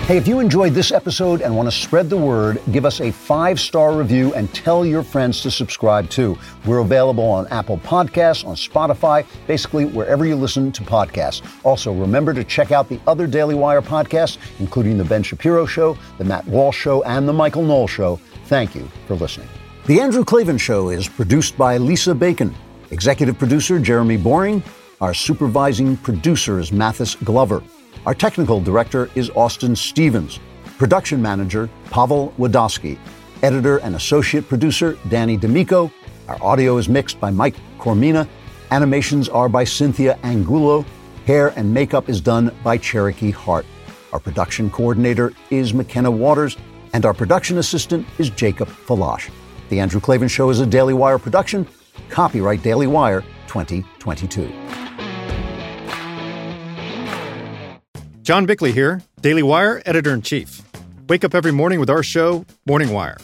Hey, 0.05 0.17
if 0.17 0.27
you 0.27 0.41
enjoyed 0.41 0.73
this 0.73 0.91
episode 0.91 1.41
and 1.41 1.55
want 1.55 1.71
to 1.71 1.71
spread 1.71 2.09
the 2.09 2.17
word, 2.17 2.61
give 2.73 2.83
us 2.83 2.99
a 2.99 3.09
five 3.09 3.57
star 3.57 3.97
review 3.97 4.33
and 4.33 4.53
tell 4.53 4.85
your 4.85 5.01
friends 5.01 5.39
to 5.43 5.49
subscribe 5.49 6.09
too. 6.09 6.37
We're 6.65 6.79
available 6.79 7.23
on 7.23 7.47
Apple 7.47 7.77
Podcasts, 7.77 8.45
on 8.45 8.55
Spotify, 8.55 9.25
basically 9.47 9.85
wherever 9.85 10.25
you 10.25 10.35
listen 10.35 10.73
to 10.73 10.83
podcasts. 10.83 11.41
Also, 11.63 11.93
remember 11.93 12.33
to 12.33 12.43
check 12.43 12.73
out 12.73 12.89
the 12.89 12.99
other 13.07 13.27
Daily 13.27 13.55
Wire 13.55 13.81
podcasts, 13.81 14.39
including 14.59 14.97
The 14.97 15.05
Ben 15.05 15.23
Shapiro 15.23 15.65
Show, 15.65 15.97
The 16.17 16.25
Matt 16.25 16.45
Walsh 16.47 16.77
Show, 16.77 17.01
and 17.03 17.25
The 17.25 17.33
Michael 17.33 17.63
Knowles 17.63 17.91
Show. 17.91 18.17
Thank 18.47 18.75
you 18.75 18.91
for 19.07 19.15
listening. 19.15 19.47
The 19.85 20.01
Andrew 20.01 20.25
Klavan 20.25 20.57
Show 20.57 20.89
is 20.89 21.07
produced 21.07 21.57
by 21.57 21.77
Lisa 21.77 22.13
Bacon, 22.13 22.53
executive 22.91 23.39
producer 23.39 23.79
Jeremy 23.79 24.17
Boring. 24.17 24.63
Our 24.99 25.13
supervising 25.13 25.95
producer 25.95 26.59
is 26.59 26.73
Mathis 26.73 27.15
Glover. 27.15 27.63
Our 28.05 28.13
technical 28.13 28.59
director 28.59 29.09
is 29.15 29.29
Austin 29.29 29.77
Stevens. 29.77 30.41
Production 30.77 31.21
manager, 31.21 31.69
Pavel 31.85 32.33
Wadowski. 32.37 32.97
Editor 33.43 33.77
and 33.77 33.95
associate 33.95 34.49
producer, 34.49 34.97
Danny 35.07 35.37
D'Amico. 35.37 35.89
Our 36.27 36.37
audio 36.43 36.75
is 36.77 36.89
mixed 36.89 37.21
by 37.21 37.31
Mike 37.31 37.55
Coromina. 37.79 38.27
Animations 38.71 39.29
are 39.29 39.47
by 39.47 39.63
Cynthia 39.63 40.19
Angulo. 40.23 40.85
Hair 41.27 41.53
and 41.55 41.73
makeup 41.73 42.09
is 42.09 42.19
done 42.19 42.53
by 42.61 42.77
Cherokee 42.77 43.31
Hart. 43.31 43.65
Our 44.11 44.19
production 44.19 44.69
coordinator 44.69 45.31
is 45.49 45.73
McKenna 45.73 46.11
Waters. 46.11 46.57
And 46.91 47.05
our 47.05 47.13
production 47.13 47.57
assistant 47.57 48.05
is 48.17 48.29
Jacob 48.29 48.67
Falash. 48.67 49.31
The 49.69 49.79
Andrew 49.79 50.01
Klavan 50.01 50.27
Show 50.27 50.49
is 50.49 50.59
a 50.59 50.65
Daily 50.65 50.93
Wire 50.93 51.17
production. 51.17 51.65
Copyright 52.09 52.63
Daily 52.63 52.85
Wire 52.85 53.21
2022. 53.47 54.92
John 58.23 58.45
Bickley 58.45 58.71
here, 58.71 59.01
Daily 59.19 59.43
Wire 59.43 59.81
editor 59.85 60.13
in 60.13 60.21
chief. 60.21 60.61
Wake 61.09 61.25
up 61.25 61.35
every 61.35 61.51
morning 61.51 61.81
with 61.81 61.89
our 61.89 62.01
show, 62.01 62.45
Morning 62.65 62.93
Wire. 62.93 63.17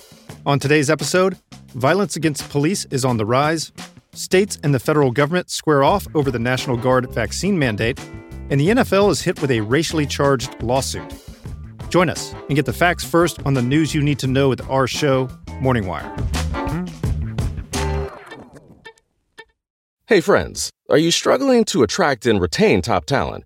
On 0.46 0.60
today's 0.60 0.90
episode, 0.90 1.38
violence 1.68 2.18
against 2.18 2.50
police 2.50 2.84
is 2.92 3.06
on 3.06 3.16
the 3.16 3.26
rise, 3.26 3.72
states 4.12 4.60
and 4.62 4.76
the 4.76 4.80
federal 4.80 5.12
government 5.12 5.50
square 5.50 5.86
off 5.86 6.06
over 6.16 6.32
the 6.32 6.38
National 6.38 6.76
Guard 6.76 7.10
vaccine 7.14 7.58
mandate, 7.58 7.98
and 8.50 8.60
the 8.60 8.68
NFL 8.68 9.10
is 9.10 9.22
hit 9.22 9.42
with 9.42 9.52
a 9.52 9.62
racially 9.62 10.06
charged 10.06 10.62
lawsuit. 10.62 11.14
Join 11.88 12.10
us 12.10 12.34
and 12.50 12.58
get 12.58 12.66
the 12.66 12.74
facts 12.74 13.06
first 13.06 13.42
on 13.46 13.54
the 13.54 13.62
news 13.62 13.96
you 13.96 14.02
need 14.02 14.20
to 14.20 14.28
know 14.28 14.50
with 14.50 14.70
our 14.70 14.86
show, 14.86 15.30
Morning 15.62 15.88
Wire. 15.88 16.14
Hey, 20.08 20.20
friends, 20.20 20.70
are 20.90 20.98
you 20.98 21.10
struggling 21.10 21.64
to 21.66 21.84
attract 21.84 22.26
and 22.26 22.42
retain 22.42 22.82
top 22.82 23.06
talent? 23.06 23.46